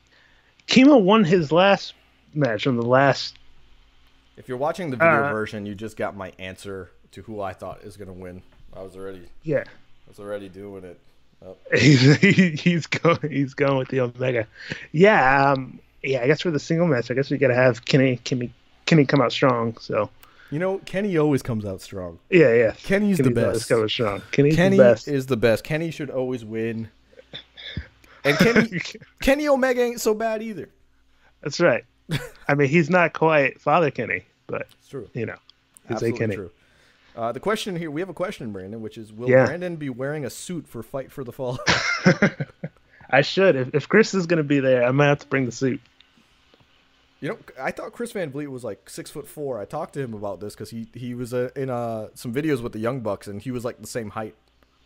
CIMA 0.68 0.98
won 0.98 1.24
his 1.24 1.52
last 1.52 1.93
match 2.34 2.66
on 2.66 2.76
the 2.76 2.86
last. 2.86 3.38
If 4.38 4.50
you're 4.50 4.58
watching 4.58 4.89
the 4.89 4.98
video 4.98 5.26
uh, 5.26 5.32
version, 5.32 5.66
you 5.66 5.76
just 5.76 5.96
got 5.96 6.16
my 6.16 6.34
answer 6.39 6.89
to 7.12 7.22
who 7.22 7.39
I 7.39 7.54
thought 7.54 7.82
is 7.84 7.98
going 7.98 8.08
to 8.08 8.14
win. 8.14 8.41
I 8.74 8.82
was 8.82 8.96
already. 8.96 9.28
Yeah. 9.43 9.64
I 9.68 10.10
was 10.10 10.20
already 10.20 10.50
doing 10.50 10.84
it. 10.84 11.00
Oh. 11.46 11.56
he's, 11.78 12.16
he's 12.18 12.88
going. 12.88 13.32
He's 13.32 13.54
going 13.54 13.78
with 13.78 13.89
the 13.89 14.02
Omega. 14.02 14.48
Yeah. 14.91 15.52
Um, 15.52 15.80
yeah. 16.04 16.22
I 16.22 16.28
guess 16.28 16.41
for 16.41 16.52
the 16.52 16.60
single 16.60 16.88
match, 16.88 17.12
I 17.12 17.14
guess 17.14 17.30
we 17.30 17.38
got 17.38 17.50
to 17.50 17.56
have 17.56 17.86
Kenny, 17.86 18.18
Kenny, 18.18 18.52
Kenny 18.86 19.06
come 19.06 19.22
out 19.22 19.32
strong. 19.32 19.78
So. 19.78 20.10
You 20.56 20.60
know, 20.60 20.78
Kenny 20.86 21.18
always 21.18 21.43
comes 21.43 21.66
out 21.66 21.82
strong. 21.82 22.18
Yeah, 22.30 22.53
yeah. 22.53 22.72
Kenny's, 22.72 23.18
Kenny's 23.18 23.18
the 23.18 23.30
best. 23.30 23.68
Coming 23.68 23.89
strong. 23.89 24.22
Kenny's 24.32 24.56
Kenny 24.56 24.78
the 24.78 24.84
best. 24.84 25.10
is 25.10 25.26
the 25.26 25.36
best. 25.36 25.66
Kenny 25.66 25.91
should 25.91 26.10
always 26.10 26.45
win. 26.45 26.88
And 28.24 28.38
Kenny, 28.38 28.80
Kenny 29.22 29.49
Omega 29.49 29.82
ain't 29.82 29.99
so 29.99 30.14
bad 30.14 30.41
either. 30.41 30.70
That's 31.41 31.60
right. 31.60 31.84
I 32.47 32.56
mean, 32.56 32.70
he's 32.70 32.89
not 32.89 33.12
quite 33.12 33.60
Father 33.60 33.91
Kenny, 33.91 34.24
but 34.47 34.68
it's 34.80 34.88
true. 34.88 35.10
You 35.14 35.26
know, 35.26 35.36
he's 35.89 35.95
Absolutely 35.95 36.16
a 36.16 36.20
Kenny. 36.20 36.36
True. 36.38 36.51
Uh, 37.18 37.34
the 37.34 37.41
question 37.41 37.76
here, 37.76 37.91
we 37.91 37.99
have 37.99 38.10
a 38.10 38.14
question, 38.14 38.53
Brandon, 38.53 38.82
which 38.82 38.97
is, 38.97 39.12
will 39.12 39.29
yeah. 39.29 39.47
Brandon 39.47 39.75
be 39.75 39.89
wearing 39.89 40.24
a 40.24 40.29
suit 40.29 40.70
for 40.70 40.82
Fight 40.82 41.12
for 41.12 41.25
the 41.25 41.34
Fall? 41.34 41.59
I 43.09 43.24
should. 43.24 43.58
If, 43.58 43.75
if 43.75 43.89
Chris 43.89 44.13
is 44.13 44.25
going 44.25 44.38
to 44.38 44.43
be 44.46 44.62
there, 44.62 44.86
I 44.86 44.92
might 44.92 45.08
have 45.08 45.20
to 45.20 45.28
bring 45.28 45.47
the 45.47 45.51
suit. 45.51 45.82
You 47.21 47.29
know, 47.29 47.37
I 47.59 47.71
thought 47.71 47.93
Chris 47.93 48.12
Van 48.12 48.29
Vliet 48.32 48.51
was 48.51 48.63
like 48.63 48.89
six 48.89 49.09
foot 49.09 49.28
four. 49.28 49.59
I 49.59 49.66
talked 49.66 49.93
to 49.93 50.01
him 50.01 50.13
about 50.13 50.39
this 50.39 50.54
because 50.54 50.70
he 50.70 50.87
he 50.93 51.13
was 51.13 51.33
uh, 51.33 51.50
in 51.55 51.70
uh, 51.70 52.09
some 52.13 52.33
videos 52.33 52.62
with 52.62 52.74
the 52.74 52.79
Young 52.79 53.00
Bucks, 53.00 53.28
and 53.28 53.42
he 53.42 53.51
was 53.51 53.63
like 53.63 53.82
the 53.82 53.87
same 53.87 54.09
height. 54.12 54.36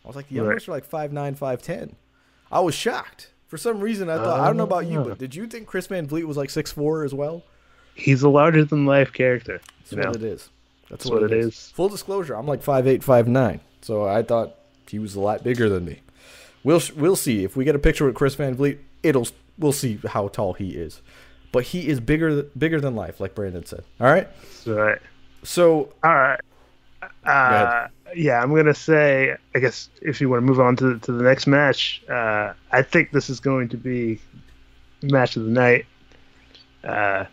I 0.04 0.08
was 0.08 0.16
like, 0.16 0.28
the 0.28 0.36
Young 0.36 0.46
right. 0.46 0.54
Bucks 0.54 0.68
are 0.68 0.72
like 0.72 0.84
five 0.84 1.12
nine, 1.12 1.34
five 1.34 1.60
ten. 1.60 1.96
I 2.50 2.60
was 2.60 2.74
shocked 2.74 3.30
for 3.48 3.58
some 3.58 3.80
reason. 3.80 4.08
I 4.08 4.16
thought 4.16 4.40
uh, 4.40 4.42
I 4.42 4.46
don't 4.46 4.56
know 4.56 4.64
about 4.64 4.86
you, 4.86 5.00
but 5.00 5.18
did 5.18 5.34
you 5.34 5.46
think 5.46 5.66
Chris 5.66 5.86
Van 5.88 6.06
Vliet 6.06 6.26
was 6.26 6.36
like 6.36 6.50
six 6.50 6.70
four 6.72 7.04
as 7.04 7.12
well? 7.12 7.42
He's 7.94 8.22
a 8.22 8.28
larger 8.28 8.64
than 8.64 8.86
life 8.86 9.12
character. 9.12 9.60
That's 9.80 9.92
what 9.92 10.04
know? 10.04 10.10
it 10.10 10.22
is. 10.22 10.48
That's, 10.88 11.04
That's 11.04 11.06
what, 11.06 11.22
what, 11.22 11.32
it 11.32 11.38
is. 11.38 11.46
is. 11.46 11.70
Full 11.72 11.88
disclosure, 11.88 12.34
I'm 12.34 12.46
like 12.46 12.62
five 12.62 12.86
eight, 12.86 13.04
five 13.04 13.28
nine. 13.28 13.60
So 13.82 14.06
I 14.06 14.22
thought 14.22 14.54
he 14.88 14.98
was 14.98 15.14
a 15.14 15.20
lot 15.20 15.42
bigger 15.42 15.68
than 15.68 15.84
me. 15.84 16.00
We'll 16.62 16.82
we'll 16.96 17.16
see 17.16 17.44
if 17.44 17.56
we 17.56 17.64
get 17.64 17.74
a 17.74 17.78
picture 17.78 18.06
with 18.06 18.14
Chris 18.14 18.34
Van 18.34 18.54
Vliet. 18.54 18.80
It'll 19.02 19.26
we'll 19.58 19.72
see 19.72 19.98
how 20.06 20.28
tall 20.28 20.54
he 20.54 20.70
is, 20.70 21.00
but 21.52 21.64
he 21.64 21.88
is 21.88 22.00
bigger 22.00 22.42
bigger 22.56 22.80
than 22.80 22.94
life, 22.94 23.20
like 23.20 23.34
Brandon 23.34 23.64
said. 23.64 23.84
All 24.00 24.06
right. 24.06 24.28
All 24.66 24.74
right. 24.74 24.98
So 25.42 25.92
all 26.02 26.14
right. 26.14 26.40
Uh, 27.24 27.88
yeah, 28.14 28.42
I'm 28.42 28.54
gonna 28.54 28.74
say. 28.74 29.36
I 29.54 29.58
guess 29.58 29.88
if 30.02 30.20
you 30.20 30.28
want 30.28 30.42
to 30.42 30.46
move 30.46 30.60
on 30.60 30.76
to 30.76 30.98
to 30.98 31.12
the 31.12 31.22
next 31.22 31.46
match, 31.46 32.02
uh, 32.08 32.52
I 32.70 32.82
think 32.82 33.10
this 33.10 33.30
is 33.30 33.40
going 33.40 33.68
to 33.70 33.76
be 33.76 34.20
match 35.02 35.36
of 35.36 35.44
the 35.44 35.50
night. 35.50 35.86
Uh, 36.84 37.24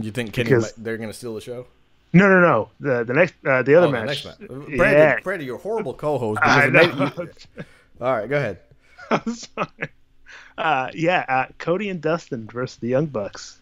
you 0.00 0.10
think 0.10 0.32
Kenny 0.32 0.50
because, 0.50 0.72
they're 0.74 0.98
gonna 0.98 1.12
steal 1.12 1.34
the 1.34 1.40
show? 1.40 1.66
No, 2.12 2.28
no, 2.28 2.40
no. 2.40 2.70
The 2.80 3.04
the 3.04 3.12
next 3.12 3.34
uh, 3.46 3.62
the 3.62 3.74
other 3.74 3.88
oh, 3.88 3.90
match. 3.90 4.22
The 4.22 4.28
next 4.28 4.40
match. 4.40 4.48
Brandon, 4.48 4.78
yeah. 4.78 5.20
Brandon, 5.22 5.46
you're 5.46 5.58
horrible 5.58 5.94
co-host. 5.94 6.40
I 6.42 6.68
know. 6.68 6.82
You... 6.82 7.30
All 8.00 8.12
right, 8.12 8.28
go 8.28 8.36
ahead. 8.36 8.58
I'm 9.10 9.34
sorry. 9.34 9.90
Uh, 10.58 10.90
yeah, 10.94 11.24
uh, 11.28 11.46
Cody 11.58 11.88
and 11.88 12.00
Dustin 12.00 12.46
versus 12.46 12.78
the 12.78 12.88
Young 12.88 13.06
Bucks. 13.06 13.58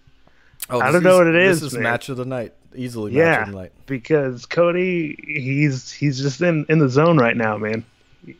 Oh, 0.70 0.80
I 0.80 0.92
don't 0.92 1.02
know 1.02 1.18
what 1.18 1.26
it 1.26 1.34
is. 1.34 1.60
This 1.60 1.72
is 1.72 1.74
man. 1.74 1.82
match 1.82 2.08
of 2.08 2.16
the 2.16 2.24
night, 2.24 2.54
easily. 2.74 3.12
Yeah, 3.12 3.38
match 3.38 3.48
of 3.48 3.54
the 3.54 3.60
night. 3.60 3.72
because 3.86 4.46
Cody, 4.46 5.18
he's 5.26 5.90
he's 5.90 6.20
just 6.20 6.40
in 6.40 6.64
in 6.68 6.78
the 6.78 6.88
zone 6.88 7.18
right 7.18 7.36
now, 7.36 7.58
man. 7.58 7.84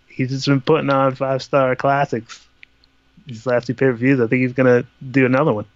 He's 0.06 0.30
just 0.30 0.46
been 0.46 0.60
putting 0.60 0.90
on 0.90 1.14
five 1.16 1.42
star 1.42 1.74
classics. 1.76 2.46
These 3.26 3.46
last 3.46 3.66
two 3.66 3.74
pay 3.74 3.86
per 3.86 3.92
views, 3.92 4.20
I 4.20 4.26
think 4.26 4.42
he's 4.42 4.52
gonna 4.52 4.84
do 5.10 5.26
another 5.26 5.52
one. 5.52 5.66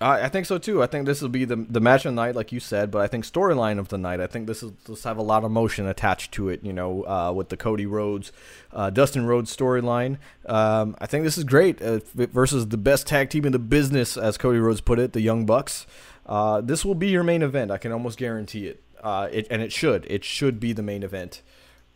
I, 0.00 0.22
I 0.22 0.28
think 0.28 0.46
so 0.46 0.58
too. 0.58 0.82
I 0.82 0.86
think 0.86 1.06
this 1.06 1.20
will 1.20 1.28
be 1.28 1.44
the 1.44 1.56
the 1.56 1.80
match 1.80 2.04
of 2.04 2.12
the 2.12 2.16
night, 2.16 2.34
like 2.34 2.52
you 2.52 2.60
said. 2.60 2.90
But 2.90 3.02
I 3.02 3.06
think 3.06 3.24
storyline 3.24 3.78
of 3.78 3.88
the 3.88 3.98
night. 3.98 4.20
I 4.20 4.26
think 4.26 4.46
this 4.46 4.62
is 4.62 4.72
this 4.86 5.04
have 5.04 5.18
a 5.18 5.22
lot 5.22 5.44
of 5.44 5.50
motion 5.50 5.86
attached 5.86 6.32
to 6.32 6.48
it. 6.48 6.60
You 6.62 6.72
know, 6.72 7.06
uh, 7.06 7.32
with 7.32 7.48
the 7.48 7.56
Cody 7.56 7.86
Rhodes, 7.86 8.32
uh, 8.72 8.90
Dustin 8.90 9.26
Rhodes 9.26 9.54
storyline. 9.54 10.18
Um, 10.46 10.96
I 11.00 11.06
think 11.06 11.24
this 11.24 11.38
is 11.38 11.44
great 11.44 11.80
uh, 11.82 12.00
versus 12.14 12.68
the 12.68 12.76
best 12.76 13.06
tag 13.06 13.30
team 13.30 13.44
in 13.44 13.52
the 13.52 13.58
business, 13.58 14.16
as 14.16 14.38
Cody 14.38 14.58
Rhodes 14.58 14.80
put 14.80 14.98
it, 14.98 15.12
the 15.12 15.20
Young 15.20 15.46
Bucks. 15.46 15.86
Uh, 16.26 16.60
this 16.60 16.84
will 16.84 16.94
be 16.94 17.08
your 17.08 17.24
main 17.24 17.42
event. 17.42 17.70
I 17.70 17.78
can 17.78 17.92
almost 17.92 18.18
guarantee 18.18 18.66
it. 18.66 18.82
Uh, 19.02 19.28
it 19.32 19.46
and 19.50 19.62
it 19.62 19.72
should. 19.72 20.06
It 20.08 20.24
should 20.24 20.60
be 20.60 20.72
the 20.72 20.82
main 20.82 21.02
event. 21.02 21.42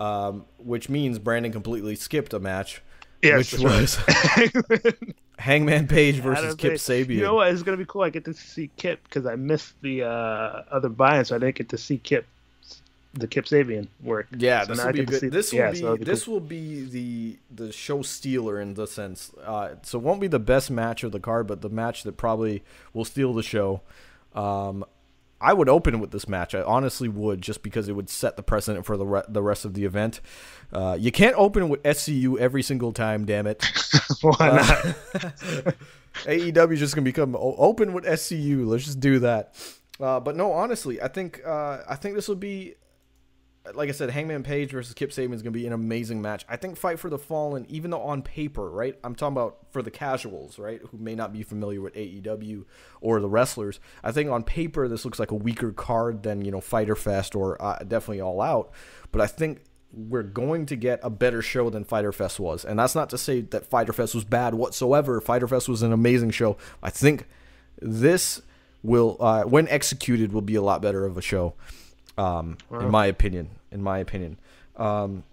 Um, 0.01 0.47
which 0.59 0.89
means 0.89 1.21
Brandon 1.21 1.53
completely 1.53 1.95
skipped 1.95 2.35
a 2.35 2.41
match 2.41 2.83
Yes, 3.23 3.53
which 3.53 3.63
was 3.63 3.99
Hangman 5.39 5.87
Page 5.87 6.17
versus 6.17 6.55
Kip 6.57 6.75
Sabian. 6.75 7.17
You 7.17 7.23
know 7.23 7.35
what? 7.35 7.49
It's 7.49 7.63
gonna 7.63 7.77
be 7.77 7.85
cool. 7.85 8.03
I 8.03 8.11
get 8.11 8.25
to 8.25 8.35
see 8.35 8.71
Kip 8.77 9.03
because 9.05 9.27
I 9.27 9.37
missed 9.37 9.75
the 9.81 10.03
uh, 10.03 10.63
other 10.71 10.89
buy-in, 10.89 11.25
so 11.25 11.37
I 11.37 11.39
didn't 11.39 11.55
get 11.55 11.69
to 11.69 11.79
see 11.79 11.99
Kip, 11.99 12.27
the 13.15 13.29
Kip 13.29 13.45
Sabian 13.45 13.87
work. 14.03 14.27
Yeah, 14.37 14.65
so 14.65 14.75
this 14.75 14.85
will 14.85 14.93
be 14.93 15.05
good. 15.05 15.33
This 15.33 15.53
will 15.53 15.59
yeah, 15.59 15.71
be 15.71 15.79
so 15.79 15.97
be 15.97 16.05
this 16.05 16.25
cool. 16.25 16.35
will 16.35 16.41
be 16.41 16.85
the 16.85 17.39
the 17.55 17.73
show 17.73 18.03
stealer 18.03 18.61
in 18.61 18.75
the 18.75 18.87
sense. 18.87 19.33
Uh, 19.45 19.77
so 19.83 19.99
it 19.99 20.03
won't 20.03 20.21
be 20.21 20.29
the 20.29 20.41
best 20.41 20.71
match 20.71 21.05
of 21.05 21.13
the 21.13 21.21
card, 21.21 21.47
but 21.47 21.61
the 21.61 21.71
match 21.71 22.03
that 22.03 22.17
probably 22.17 22.65
will 22.93 23.05
steal 23.05 23.33
the 23.33 23.43
show. 23.45 23.83
Um, 24.35 24.85
I 25.43 25.53
would 25.53 25.69
open 25.69 26.01
with 26.01 26.13
this 26.13 26.29
match. 26.29 26.55
I 26.55 26.63
honestly 26.63 27.09
would, 27.09 27.43
just 27.43 27.63
because 27.63 27.89
it 27.89 27.93
would 27.93 28.09
set 28.09 28.37
the 28.37 28.43
precedent 28.43 28.87
for 28.87 28.97
the 28.97 29.05
re- 29.05 29.23
the 29.29 29.43
rest 29.43 29.65
of 29.65 29.75
the 29.75 29.85
event. 29.85 30.21
Uh, 30.73 30.97
you 30.99 31.11
can't 31.13 31.35
open 31.37 31.69
with 31.69 31.83
SCU 31.83 32.39
every 32.39 32.63
single 32.63 32.93
time, 32.93 33.25
damn 33.27 33.47
it. 33.47 33.65
Why 34.23 34.37
not? 34.41 35.75
AEW 36.25 36.73
is 36.73 36.79
just 36.79 36.95
gonna 36.95 37.05
become 37.05 37.37
open 37.39 37.93
with 37.93 38.05
SCU. 38.05 38.67
Let's 38.67 38.85
just 38.85 39.01
do 39.01 39.19
that. 39.19 39.55
Uh, 40.01 40.21
but 40.21 40.37
no, 40.37 40.53
honestly, 40.53 41.01
I 41.03 41.09
think 41.09 41.41
uh, 41.45 41.79
I 41.89 41.97
think 41.97 42.15
this 42.15 42.29
will 42.29 42.37
be 42.37 42.75
like 43.75 43.89
I 43.89 43.93
said, 43.93 44.11
Hangman 44.11 44.43
Page 44.43 44.73
versus 44.73 44.93
Kip 44.95 45.11
Sabian 45.11 45.35
is 45.35 45.43
going 45.43 45.53
to 45.53 45.59
be 45.59 45.67
an 45.67 45.73
amazing 45.73 46.21
match. 46.21 46.45
I 46.49 46.57
think 46.57 46.77
Fight 46.77 46.99
for 46.99 47.09
the 47.09 47.19
Fallen, 47.19 47.65
even 47.69 47.93
though 47.93 48.03
on 48.03 48.23
paper, 48.23 48.69
right? 48.69 48.99
I'm 49.05 49.15
talking 49.15 49.37
about 49.37 49.59
for 49.71 49.83
the 49.83 49.91
casuals, 49.91 50.59
right, 50.59 50.81
who 50.91 50.99
may 50.99 51.15
not 51.15 51.33
be 51.33 51.43
familiar 51.43 51.81
with 51.81 51.95
AEW 51.95 52.65
or 53.01 53.21
the 53.21 53.29
wrestlers. 53.29 53.79
I 54.03 54.11
think 54.11 54.31
on 54.31 54.43
paper 54.43 54.89
this 54.89 55.05
looks 55.05 55.21
like 55.21 55.31
a 55.31 55.37
weaker 55.37 55.71
card 55.71 56.25
than 56.25 56.45
you 56.45 56.51
know 56.51 56.61
Fyter 56.61 56.97
Fest 56.97 57.37
or 57.37 57.61
uh, 57.63 57.79
definitely 57.79 58.21
All 58.21 58.41
Out. 58.41 58.73
But 59.13 59.21
I 59.21 59.27
think 59.29 59.63
we're 59.93 60.23
going 60.23 60.67
to 60.67 60.77
get 60.77 60.99
a 61.03 61.11
better 61.11 61.41
show 61.41 61.71
than 61.71 61.85
Fyter 61.85 62.13
Fest 62.13 62.41
was, 62.41 62.65
and 62.65 62.81
that's 62.81 62.97
not 62.97 63.11
to 63.11 63.19
say 63.19 63.43
that 63.43 63.67
Fyter 63.67 63.93
Fest 63.93 64.15
was 64.15 64.25
bad 64.25 64.55
whatsoever. 64.55 65.21
Fyter 65.21 65.47
Fest 65.47 65.69
was 65.69 65.83
an 65.83 65.93
amazing 65.93 66.31
show. 66.31 66.57
I 66.83 66.91
think 66.91 67.29
this 67.81 68.43
will, 68.83 69.17
uh, 69.21 69.45
when 69.45 69.69
executed, 69.69 70.33
will 70.33 70.43
be 70.43 70.57
a 70.57 70.63
lot 70.63 70.83
better 70.83 71.07
of 71.07 71.17
a 71.17 71.23
show 71.23 71.55
um, 72.19 72.59
wow. 72.71 72.81
in 72.81 72.91
my 72.91 73.07
opinion. 73.07 73.51
In 73.71 73.83
my 73.83 73.99
opinion, 73.99 74.39
um, 74.77 75.25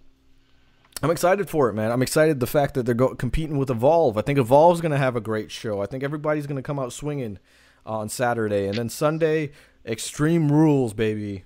I'm 1.02 1.10
excited 1.10 1.48
for 1.48 1.68
it, 1.68 1.74
man. 1.74 1.90
I'm 1.90 2.02
excited 2.02 2.40
the 2.40 2.46
fact 2.46 2.74
that 2.74 2.84
they're 2.84 2.94
go- 2.94 3.14
competing 3.14 3.58
with 3.58 3.70
Evolve. 3.70 4.16
I 4.16 4.22
think 4.22 4.38
Evolve's 4.38 4.80
going 4.80 4.92
to 4.92 4.98
have 4.98 5.16
a 5.16 5.20
great 5.20 5.50
show. 5.50 5.82
I 5.82 5.86
think 5.86 6.02
everybody's 6.02 6.46
going 6.46 6.56
to 6.56 6.62
come 6.62 6.78
out 6.78 6.92
swinging 6.92 7.38
on 7.84 8.08
Saturday, 8.08 8.66
and 8.66 8.76
then 8.76 8.88
Sunday, 8.88 9.52
Extreme 9.86 10.52
Rules, 10.52 10.92
baby. 10.92 11.44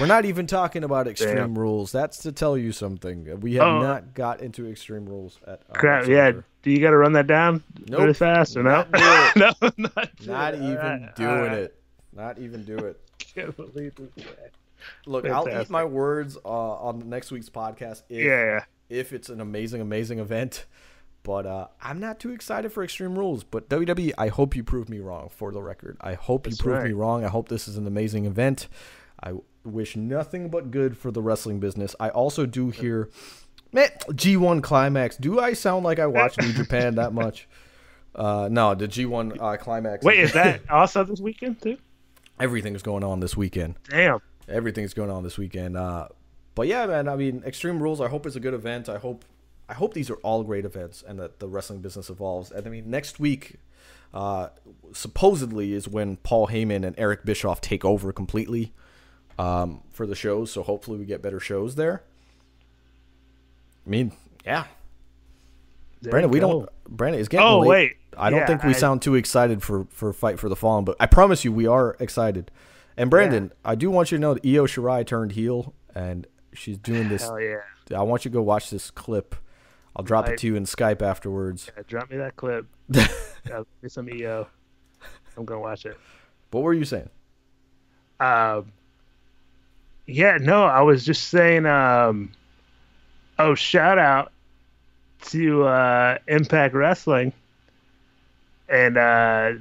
We're 0.00 0.06
not 0.06 0.24
even 0.24 0.46
talking 0.46 0.82
about 0.82 1.06
Extreme 1.08 1.36
Damn. 1.36 1.58
Rules. 1.58 1.92
That's 1.92 2.18
to 2.18 2.32
tell 2.32 2.58
you 2.58 2.72
something. 2.72 3.40
We 3.40 3.54
have 3.54 3.68
oh. 3.68 3.80
not 3.80 4.14
got 4.14 4.40
into 4.40 4.68
Extreme 4.68 5.06
Rules 5.06 5.38
at. 5.46 5.62
Uh, 5.70 5.74
Crap! 5.74 6.08
Yeah. 6.08 6.32
Do 6.62 6.70
you 6.70 6.80
got 6.80 6.90
to 6.90 6.96
run 6.96 7.12
that 7.14 7.26
down 7.26 7.62
nope. 7.88 8.00
really 8.00 8.14
fast 8.14 8.56
or 8.56 8.62
no? 8.62 8.84
no, 9.36 9.52
not, 9.76 10.10
not 10.26 10.54
even 10.54 10.76
right. 10.76 11.16
doing 11.16 11.40
right. 11.40 11.52
it. 11.52 11.82
Not 12.12 12.38
even 12.38 12.64
do 12.64 12.76
it. 12.76 13.00
Can't 13.18 13.56
believe 13.56 13.94
this. 13.94 14.26
Look, 15.06 15.24
Fantastic. 15.24 15.54
I'll 15.54 15.62
eat 15.62 15.70
my 15.70 15.84
words 15.84 16.36
uh, 16.44 16.48
on 16.48 17.08
next 17.08 17.30
week's 17.30 17.48
podcast. 17.48 18.02
If, 18.08 18.24
yeah, 18.24 18.64
If 18.88 19.12
it's 19.12 19.28
an 19.28 19.40
amazing, 19.40 19.80
amazing 19.80 20.18
event, 20.18 20.66
but 21.22 21.46
uh, 21.46 21.68
I'm 21.82 22.00
not 22.00 22.18
too 22.18 22.30
excited 22.30 22.72
for 22.72 22.82
Extreme 22.82 23.18
Rules. 23.18 23.44
But 23.44 23.68
WWE, 23.68 24.12
I 24.16 24.28
hope 24.28 24.56
you 24.56 24.64
prove 24.64 24.88
me 24.88 25.00
wrong. 25.00 25.28
For 25.28 25.52
the 25.52 25.62
record, 25.62 25.96
I 26.00 26.14
hope 26.14 26.44
That's 26.44 26.58
you 26.58 26.64
prove 26.64 26.76
right. 26.78 26.86
me 26.86 26.92
wrong. 26.92 27.24
I 27.24 27.28
hope 27.28 27.48
this 27.48 27.68
is 27.68 27.76
an 27.76 27.86
amazing 27.86 28.24
event. 28.24 28.68
I 29.22 29.34
wish 29.64 29.96
nothing 29.96 30.48
but 30.48 30.70
good 30.70 30.96
for 30.96 31.10
the 31.10 31.20
wrestling 31.20 31.60
business. 31.60 31.94
I 32.00 32.08
also 32.08 32.46
do 32.46 32.70
hear, 32.70 33.10
man, 33.72 33.90
G1 34.08 34.62
Climax. 34.62 35.16
Do 35.16 35.38
I 35.38 35.52
sound 35.52 35.84
like 35.84 35.98
I 35.98 36.06
watch 36.06 36.38
New 36.38 36.52
Japan 36.52 36.94
that 36.94 37.12
much? 37.12 37.48
Uh, 38.14 38.48
no, 38.50 38.74
the 38.74 38.88
G1 38.88 39.40
uh, 39.40 39.56
Climax. 39.58 40.04
Wait, 40.04 40.20
is 40.20 40.32
that 40.32 40.62
also 40.70 41.04
this 41.04 41.20
weekend 41.20 41.60
too? 41.60 41.76
Everything's 42.40 42.82
going 42.82 43.04
on 43.04 43.20
this 43.20 43.36
weekend. 43.36 43.76
Damn 43.88 44.20
everything's 44.50 44.94
going 44.94 45.10
on 45.10 45.22
this 45.22 45.38
weekend. 45.38 45.76
Uh, 45.76 46.08
but 46.54 46.66
yeah, 46.66 46.86
man. 46.86 47.08
I 47.08 47.16
mean, 47.16 47.42
Extreme 47.46 47.82
Rules. 47.82 48.00
I 48.00 48.08
hope 48.08 48.26
it's 48.26 48.36
a 48.36 48.40
good 48.40 48.54
event. 48.54 48.88
I 48.88 48.98
hope 48.98 49.24
I 49.68 49.74
hope 49.74 49.94
these 49.94 50.10
are 50.10 50.16
all 50.16 50.42
great 50.42 50.64
events 50.64 51.02
and 51.06 51.18
that 51.20 51.38
the 51.38 51.48
wrestling 51.48 51.80
business 51.80 52.10
evolves. 52.10 52.50
And 52.50 52.66
I 52.66 52.70
mean, 52.70 52.90
next 52.90 53.20
week, 53.20 53.54
uh, 54.12 54.48
supposedly 54.92 55.72
is 55.72 55.86
when 55.86 56.16
Paul 56.16 56.48
Heyman 56.48 56.84
and 56.84 56.98
Eric 56.98 57.24
Bischoff 57.24 57.60
take 57.60 57.84
over 57.84 58.12
completely 58.12 58.72
um, 59.38 59.82
for 59.92 60.06
the 60.06 60.16
shows. 60.16 60.50
So 60.50 60.62
hopefully 60.62 60.98
we 60.98 61.04
get 61.04 61.22
better 61.22 61.38
shows 61.38 61.76
there. 61.76 62.02
I 63.86 63.90
mean, 63.90 64.12
yeah. 64.44 64.64
There 66.02 66.10
Brandon, 66.10 66.30
we 66.30 66.40
don't. 66.40 66.68
Brandon 66.88 67.20
is 67.20 67.28
getting. 67.28 67.46
Oh 67.46 67.60
late. 67.60 67.68
wait, 67.68 67.96
I 68.16 68.30
don't 68.30 68.40
yeah, 68.40 68.46
think 68.46 68.64
we 68.64 68.70
I, 68.70 68.72
sound 68.72 69.02
too 69.02 69.14
excited 69.14 69.62
for 69.62 69.86
for 69.90 70.12
Fight 70.12 70.38
for 70.38 70.48
the 70.48 70.56
Fallen, 70.56 70.84
but 70.84 70.96
I 70.98 71.06
promise 71.06 71.44
you 71.44 71.52
we 71.52 71.66
are 71.66 71.96
excited. 72.00 72.50
And 72.96 73.10
Brandon, 73.10 73.44
yeah. 73.44 73.70
I 73.70 73.74
do 73.74 73.90
want 73.90 74.10
you 74.10 74.18
to 74.18 74.20
know 74.20 74.34
that 74.34 74.44
Io 74.44 74.66
Shirai 74.66 75.06
turned 75.06 75.32
heel, 75.32 75.74
and 75.94 76.26
she's 76.52 76.78
doing 76.78 77.08
this. 77.08 77.22
Hell 77.22 77.40
yeah! 77.40 77.60
I 77.94 78.02
want 78.02 78.24
you 78.24 78.30
to 78.30 78.34
go 78.34 78.42
watch 78.42 78.70
this 78.70 78.90
clip. 78.90 79.34
I'll 79.96 80.04
drop 80.04 80.28
it 80.28 80.38
to 80.38 80.46
you 80.46 80.56
in 80.56 80.64
Skype 80.64 81.02
afterwards. 81.02 81.70
Yeah, 81.76 81.82
drop 81.86 82.10
me 82.10 82.16
that 82.18 82.36
clip. 82.36 82.66
yeah, 82.90 83.62
some 83.88 84.08
Io. 84.12 84.46
I'm 85.36 85.44
gonna 85.44 85.60
watch 85.60 85.86
it. 85.86 85.96
What 86.50 86.62
were 86.62 86.74
you 86.74 86.84
saying? 86.84 87.08
Um. 88.18 88.72
Yeah, 90.06 90.38
no, 90.40 90.64
I 90.64 90.82
was 90.82 91.04
just 91.04 91.28
saying. 91.28 91.66
Um. 91.66 92.32
Oh, 93.38 93.54
shout 93.54 93.98
out 93.98 94.32
to 95.22 95.64
uh, 95.64 96.18
Impact 96.28 96.74
Wrestling 96.74 97.32
and 98.68 98.96
uh, 98.96 99.52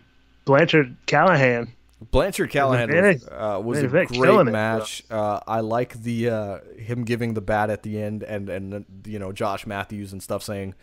Blanchard 0.46 0.96
Callihan 1.08 1.70
Blanchard 2.02 2.50
Callihan 2.52 3.14
was, 3.14 3.28
uh, 3.28 3.62
was 3.62 3.80
a 3.80 3.88
great 3.88 4.46
match. 4.46 5.04
Uh, 5.12 5.42
I 5.46 5.60
like 5.60 6.02
the 6.02 6.30
uh, 6.30 6.60
him 6.78 7.04
giving 7.04 7.34
the 7.34 7.42
bat 7.42 7.70
at 7.70 7.84
the 7.84 8.02
end, 8.02 8.24
and 8.24 8.50
and 8.50 8.86
you 9.06 9.20
know 9.20 9.34
Josh 9.34 9.68
Matthews 9.68 10.14
and 10.14 10.24
stuff 10.24 10.42
saying 10.42 10.76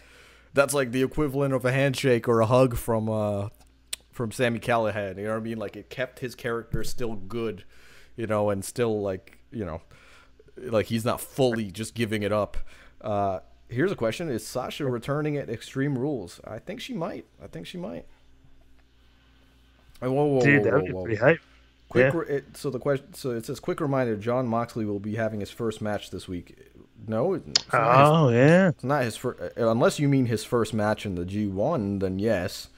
that's 0.52 0.74
like 0.74 0.92
the 0.92 1.02
equivalent 1.02 1.54
of 1.54 1.64
a 1.64 1.72
handshake 1.72 2.28
or 2.28 2.40
a 2.40 2.46
hug 2.46 2.76
from 2.76 3.08
uh, 3.08 3.48
from 4.12 4.30
Sami 4.30 4.58
Callihan. 4.58 5.16
You 5.16 5.24
know 5.24 5.30
what 5.30 5.38
I 5.38 5.40
mean? 5.40 5.58
Like 5.58 5.76
it 5.76 5.88
kept 5.88 6.18
his 6.18 6.34
character 6.34 6.84
still 6.84 7.14
good, 7.14 7.64
you 8.16 8.26
know, 8.26 8.50
and 8.50 8.62
still 8.62 9.00
like 9.00 9.38
you 9.50 9.64
know, 9.64 9.80
like 10.58 10.86
he's 10.86 11.04
not 11.04 11.20
fully 11.20 11.70
just 11.70 11.94
giving 11.94 12.22
it 12.22 12.32
up. 12.32 12.58
Uh, 13.00 13.40
here's 13.68 13.92
a 13.92 13.96
question: 13.96 14.28
Is 14.28 14.46
Sasha 14.46 14.84
returning 14.86 15.38
at 15.38 15.48
Extreme 15.48 15.98
Rules? 15.98 16.40
I 16.44 16.58
think 16.58 16.80
she 16.80 16.92
might. 16.92 17.24
I 17.42 17.46
think 17.46 17.66
she 17.66 17.78
might. 17.78 18.06
Whoa, 20.00 20.10
whoa, 20.10 20.40
Dude, 20.40 20.64
whoa, 20.64 20.70
that'd 20.70 20.86
be 20.86 20.92
pretty 20.92 21.16
hype. 21.16 21.40
Quick, 21.88 22.12
yeah. 22.12 22.36
it, 22.36 22.56
so 22.56 22.70
the 22.70 22.80
question, 22.80 23.14
so 23.14 23.30
it 23.30 23.46
says, 23.46 23.60
quick 23.60 23.80
reminder: 23.80 24.16
Jon 24.16 24.46
Moxley 24.48 24.84
will 24.84 24.98
be 24.98 25.14
having 25.14 25.40
his 25.40 25.50
first 25.50 25.80
match 25.80 26.10
this 26.10 26.26
week. 26.26 26.56
no. 27.06 27.40
oh 27.72 28.28
his, 28.28 28.36
yeah. 28.36 28.68
It's 28.68 28.84
not 28.84 29.04
his 29.04 29.16
first. 29.16 29.40
Uh, 29.40 29.68
unless 29.70 30.00
you 30.00 30.08
mean 30.08 30.26
his 30.26 30.44
first 30.44 30.74
match 30.74 31.06
in 31.06 31.14
the 31.14 31.24
G1, 31.24 32.00
then 32.00 32.18
yes. 32.18 32.68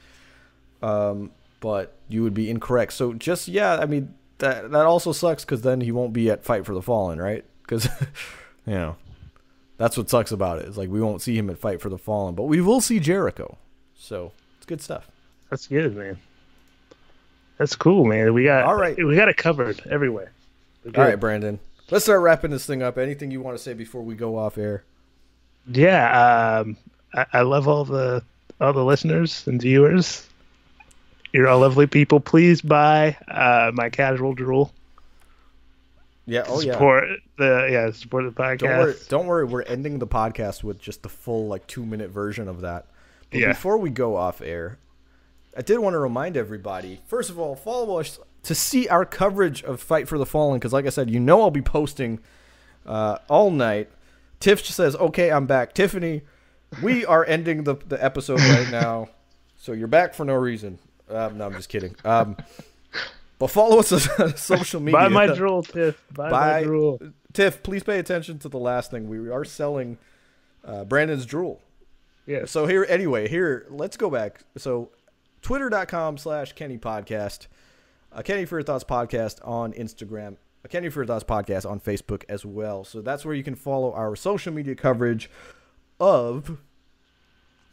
Um, 0.82 1.30
but 1.60 1.96
you 2.08 2.22
would 2.22 2.34
be 2.34 2.50
incorrect. 2.50 2.92
So 2.92 3.14
just 3.14 3.48
yeah, 3.48 3.76
I 3.76 3.86
mean 3.86 4.14
that 4.38 4.70
that 4.70 4.86
also 4.86 5.12
sucks 5.12 5.44
because 5.44 5.62
then 5.62 5.80
he 5.80 5.90
won't 5.90 6.12
be 6.12 6.30
at 6.30 6.44
Fight 6.44 6.66
for 6.66 6.74
the 6.74 6.82
Fallen, 6.82 7.18
right? 7.18 7.44
Because 7.62 7.86
you 8.66 8.74
know 8.74 8.96
that's 9.78 9.96
what 9.96 10.10
sucks 10.10 10.32
about 10.32 10.58
it. 10.58 10.66
It's 10.66 10.76
like 10.76 10.90
we 10.90 11.00
won't 11.00 11.22
see 11.22 11.36
him 11.36 11.48
at 11.50 11.58
Fight 11.58 11.80
for 11.80 11.88
the 11.88 11.98
Fallen, 11.98 12.34
but 12.34 12.44
we 12.44 12.60
will 12.60 12.80
see 12.80 13.00
Jericho. 13.00 13.56
So 13.96 14.32
it's 14.58 14.66
good 14.66 14.82
stuff. 14.82 15.10
That's 15.50 15.66
good, 15.66 15.96
man. 15.96 16.18
That's 17.58 17.74
cool, 17.74 18.04
man. 18.04 18.32
We 18.34 18.44
got 18.44 18.64
all 18.64 18.76
right. 18.76 18.96
We 18.96 19.16
got 19.16 19.28
it 19.28 19.36
covered 19.36 19.80
everywhere. 19.90 20.32
All 20.86 21.04
right, 21.04 21.18
Brandon. 21.18 21.58
Let's 21.90 22.04
start 22.04 22.20
wrapping 22.20 22.50
this 22.50 22.66
thing 22.66 22.82
up. 22.82 22.98
Anything 22.98 23.30
you 23.30 23.40
want 23.40 23.56
to 23.56 23.62
say 23.62 23.74
before 23.74 24.02
we 24.02 24.14
go 24.14 24.38
off 24.38 24.58
air? 24.58 24.84
Yeah, 25.70 26.60
um, 26.60 26.76
I, 27.12 27.26
I 27.32 27.40
love 27.42 27.66
all 27.66 27.84
the 27.84 28.22
all 28.60 28.72
the 28.72 28.84
listeners 28.84 29.46
and 29.46 29.60
viewers. 29.60 30.26
You're 31.32 31.48
all 31.48 31.60
lovely 31.60 31.86
people. 31.86 32.20
Please 32.20 32.62
buy 32.62 33.16
uh, 33.28 33.70
my 33.74 33.90
casual 33.90 34.34
drool. 34.34 34.72
Yeah. 36.26 36.44
Oh 36.46 36.60
support 36.60 37.04
yeah. 37.08 37.16
the 37.38 37.68
yeah 37.70 37.90
support 37.90 38.24
the 38.24 38.30
podcast. 38.30 38.58
Don't 38.58 38.78
worry, 38.78 38.94
don't 39.08 39.26
worry. 39.26 39.44
We're 39.46 39.62
ending 39.62 39.98
the 39.98 40.06
podcast 40.06 40.62
with 40.62 40.78
just 40.78 41.02
the 41.02 41.08
full 41.08 41.48
like 41.48 41.66
two 41.66 41.84
minute 41.84 42.10
version 42.10 42.48
of 42.48 42.60
that. 42.60 42.86
But 43.30 43.40
yeah. 43.40 43.48
before 43.48 43.78
we 43.78 43.90
go 43.90 44.14
off 44.14 44.40
air, 44.42 44.78
I 45.56 45.62
did 45.62 45.78
want 45.78 45.94
to 45.94 45.98
remind 45.98 46.36
everybody. 46.36 47.00
First 47.06 47.30
of 47.30 47.38
all, 47.38 47.56
follow 47.56 47.98
us 47.98 48.18
to 48.44 48.54
see 48.54 48.88
our 48.88 49.04
coverage 49.04 49.62
of 49.62 49.80
Fight 49.80 50.08
for 50.08 50.18
the 50.18 50.26
Fallen 50.26 50.58
because, 50.58 50.72
like 50.72 50.86
I 50.86 50.90
said, 50.90 51.10
you 51.10 51.20
know 51.20 51.40
I'll 51.42 51.50
be 51.50 51.62
posting 51.62 52.20
uh, 52.86 53.18
all 53.28 53.50
night. 53.50 53.90
Tiff 54.40 54.64
says, 54.64 54.94
"Okay, 54.96 55.30
I'm 55.30 55.46
back." 55.46 55.74
Tiffany, 55.74 56.22
we 56.82 57.04
are 57.04 57.24
ending 57.24 57.64
the 57.64 57.74
the 57.74 58.02
episode 58.02 58.40
right 58.40 58.70
now, 58.70 59.08
so 59.56 59.72
you're 59.72 59.88
back 59.88 60.14
for 60.14 60.24
no 60.24 60.34
reason. 60.34 60.78
Um, 61.10 61.38
no, 61.38 61.46
I'm 61.46 61.54
just 61.54 61.68
kidding. 61.68 61.96
Um, 62.04 62.36
but 63.38 63.48
follow 63.48 63.78
us 63.78 63.92
on 64.20 64.36
social 64.36 64.80
media. 64.80 64.98
Buy 64.98 65.08
my 65.08 65.26
drool, 65.26 65.62
Tiff. 65.62 66.02
Buy, 66.12 66.30
Buy 66.30 66.52
my 66.52 66.62
drool. 66.62 67.00
Tiff, 67.32 67.62
please 67.62 67.82
pay 67.82 67.98
attention 67.98 68.38
to 68.40 68.48
the 68.48 68.58
last 68.58 68.90
thing. 68.90 69.08
We 69.08 69.30
are 69.30 69.44
selling 69.44 69.98
uh, 70.64 70.84
Brandon's 70.84 71.26
drool. 71.26 71.60
Yeah. 72.26 72.44
So 72.44 72.66
here, 72.66 72.84
anyway, 72.88 73.28
here, 73.28 73.66
let's 73.70 73.96
go 73.96 74.10
back. 74.10 74.40
So, 74.56 74.90
twitter.com 75.42 76.18
slash 76.18 76.52
Kenny 76.52 76.78
Podcast, 76.78 77.46
uh, 78.12 78.22
Kenny 78.22 78.44
for 78.44 78.56
Your 78.56 78.64
Thoughts 78.64 78.84
Podcast 78.84 79.46
on 79.46 79.72
Instagram, 79.72 80.36
uh, 80.64 80.68
Kenny 80.68 80.88
for 80.88 81.00
Your 81.00 81.06
Thoughts 81.06 81.24
Podcast 81.24 81.68
on 81.68 81.80
Facebook 81.80 82.24
as 82.28 82.44
well. 82.44 82.84
So 82.84 83.00
that's 83.00 83.24
where 83.24 83.34
you 83.34 83.44
can 83.44 83.54
follow 83.54 83.92
our 83.92 84.16
social 84.16 84.52
media 84.52 84.74
coverage 84.74 85.30
of 86.00 86.58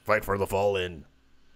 Fight 0.04 0.26
for 0.26 0.38
the 0.38 0.48
Fallen. 0.48 1.06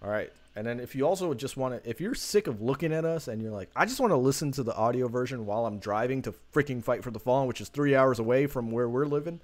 All 0.01 0.09
right. 0.09 0.31
And 0.55 0.65
then 0.65 0.79
if 0.79 0.95
you 0.95 1.05
also 1.07 1.33
just 1.33 1.55
want 1.55 1.81
to, 1.81 1.89
if 1.89 2.01
you're 2.01 2.15
sick 2.15 2.47
of 2.47 2.61
looking 2.61 2.91
at 2.91 3.05
us 3.05 3.27
and 3.27 3.41
you're 3.41 3.51
like, 3.51 3.69
I 3.75 3.85
just 3.85 3.99
want 3.99 4.11
to 4.11 4.17
listen 4.17 4.51
to 4.53 4.63
the 4.63 4.75
audio 4.75 5.07
version 5.07 5.45
while 5.45 5.65
I'm 5.65 5.79
driving 5.79 6.21
to 6.23 6.33
freaking 6.53 6.83
Fight 6.83 7.03
for 7.03 7.11
the 7.11 7.19
Fallen, 7.19 7.47
which 7.47 7.61
is 7.61 7.69
three 7.69 7.95
hours 7.95 8.19
away 8.19 8.47
from 8.47 8.71
where 8.71 8.89
we're 8.89 9.05
living, 9.05 9.39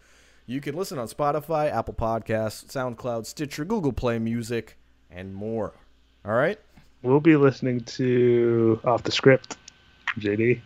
you 0.47 0.61
can 0.61 0.75
listen 0.75 0.97
on 0.97 1.07
Spotify, 1.07 1.71
Apple 1.71 1.93
Podcasts, 1.93 2.65
SoundCloud, 2.65 3.25
Stitcher, 3.25 3.65
Google 3.65 3.93
Play 3.93 4.19
Music, 4.19 4.77
and 5.09 5.33
more. 5.33 5.73
All 6.25 6.33
right? 6.33 6.59
We'll 7.01 7.19
be 7.19 7.35
listening 7.35 7.81
to 7.81 8.79
Off 8.83 9.03
the 9.03 9.11
Script, 9.11 9.57
JD. 10.17 10.59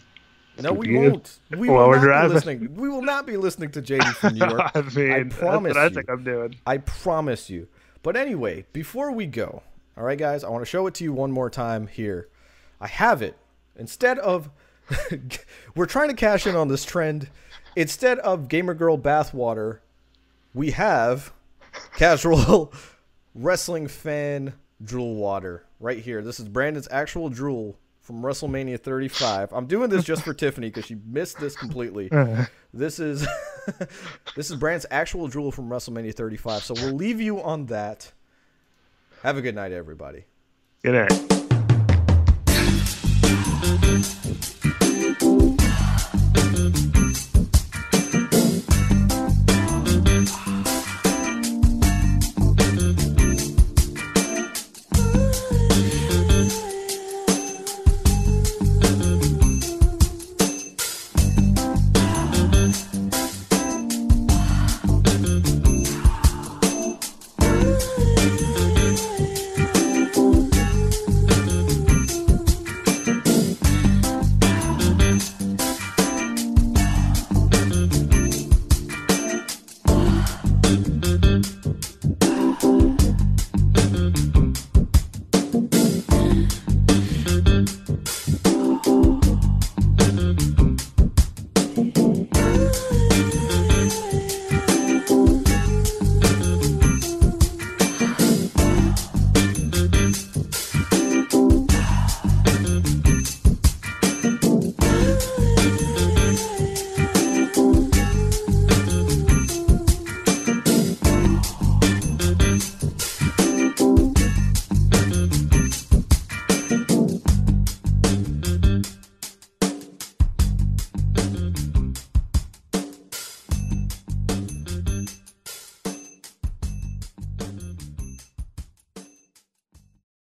No, 0.62 0.74
we 0.74 0.96
won't. 0.96 1.40
We 1.52 1.70
While 1.70 1.84
will 1.84 1.90
we're 1.90 2.00
driving. 2.00 2.34
listening. 2.34 2.76
We 2.76 2.90
will 2.90 3.02
not 3.02 3.26
be 3.26 3.38
listening 3.38 3.72
to 3.72 3.82
JD 3.82 4.14
from 4.16 4.34
New 4.36 4.46
York. 4.46 4.72
I 4.76 4.82
mean, 4.82 5.12
I 5.12 5.24
promise 5.24 5.76
I 5.76 5.90
think 5.90 6.10
I'm 6.10 6.24
doing. 6.24 6.56
I 6.66 6.78
promise 6.78 7.50
you. 7.50 7.68
But 8.04 8.16
anyway, 8.16 8.66
before 8.74 9.12
we 9.12 9.26
go, 9.26 9.64
all 9.98 10.04
right, 10.04 10.18
guys, 10.18 10.44
I 10.44 10.50
want 10.50 10.62
to 10.62 10.70
show 10.70 10.88
it 10.88 10.94
to 10.96 11.04
you 11.04 11.12
one 11.14 11.32
more 11.32 11.50
time 11.50 11.88
here. 11.88 12.30
I 12.80 12.88
have 12.88 13.22
it. 13.22 13.38
Instead 13.78 14.20
of, 14.20 14.50
we're 15.76 15.86
trying 15.86 16.10
to 16.10 16.16
cash 16.16 16.48
in 16.48 16.56
on 16.56 16.70
this 16.70 16.86
trend. 16.86 17.30
Instead 17.76 18.20
of 18.20 18.48
Gamer 18.48 18.74
Girl 18.74 18.98
bathwater, 18.98 19.80
we 20.54 20.72
have 20.72 21.34
casual 21.96 22.74
wrestling 23.36 23.88
fan 23.88 24.54
drool 24.84 25.16
water 25.16 25.66
right 25.80 26.00
here. 26.00 26.22
This 26.22 26.40
is 26.40 26.48
Brandon's 26.48 26.88
actual 26.92 27.30
drool 27.30 27.78
from 28.02 28.22
WrestleMania 28.22 28.80
35. 28.80 29.54
I'm 29.54 29.68
doing 29.68 29.90
this 29.90 30.04
just 30.04 30.24
for 30.24 30.34
Tiffany 30.36 30.68
because 30.68 30.86
she 30.86 30.96
missed 31.06 31.40
this 31.40 31.56
completely. 31.56 32.10
Uh-huh. 32.20 32.46
This 32.74 33.00
is 33.00 33.26
this 34.36 34.52
is 34.52 34.56
Brandon's 34.56 34.86
actual 34.92 35.28
drool 35.28 35.52
from 35.52 35.70
WrestleMania 35.70 36.14
35. 36.14 36.64
So 36.64 36.74
we'll 36.76 36.94
leave 36.94 37.20
you 37.22 37.42
on 37.42 37.68
that. 37.68 38.12
Have 39.24 39.38
a 39.38 39.42
good 39.42 39.56
night, 39.56 39.72
everybody. 39.72 40.26
Good 40.84 40.94
night. 40.94 41.40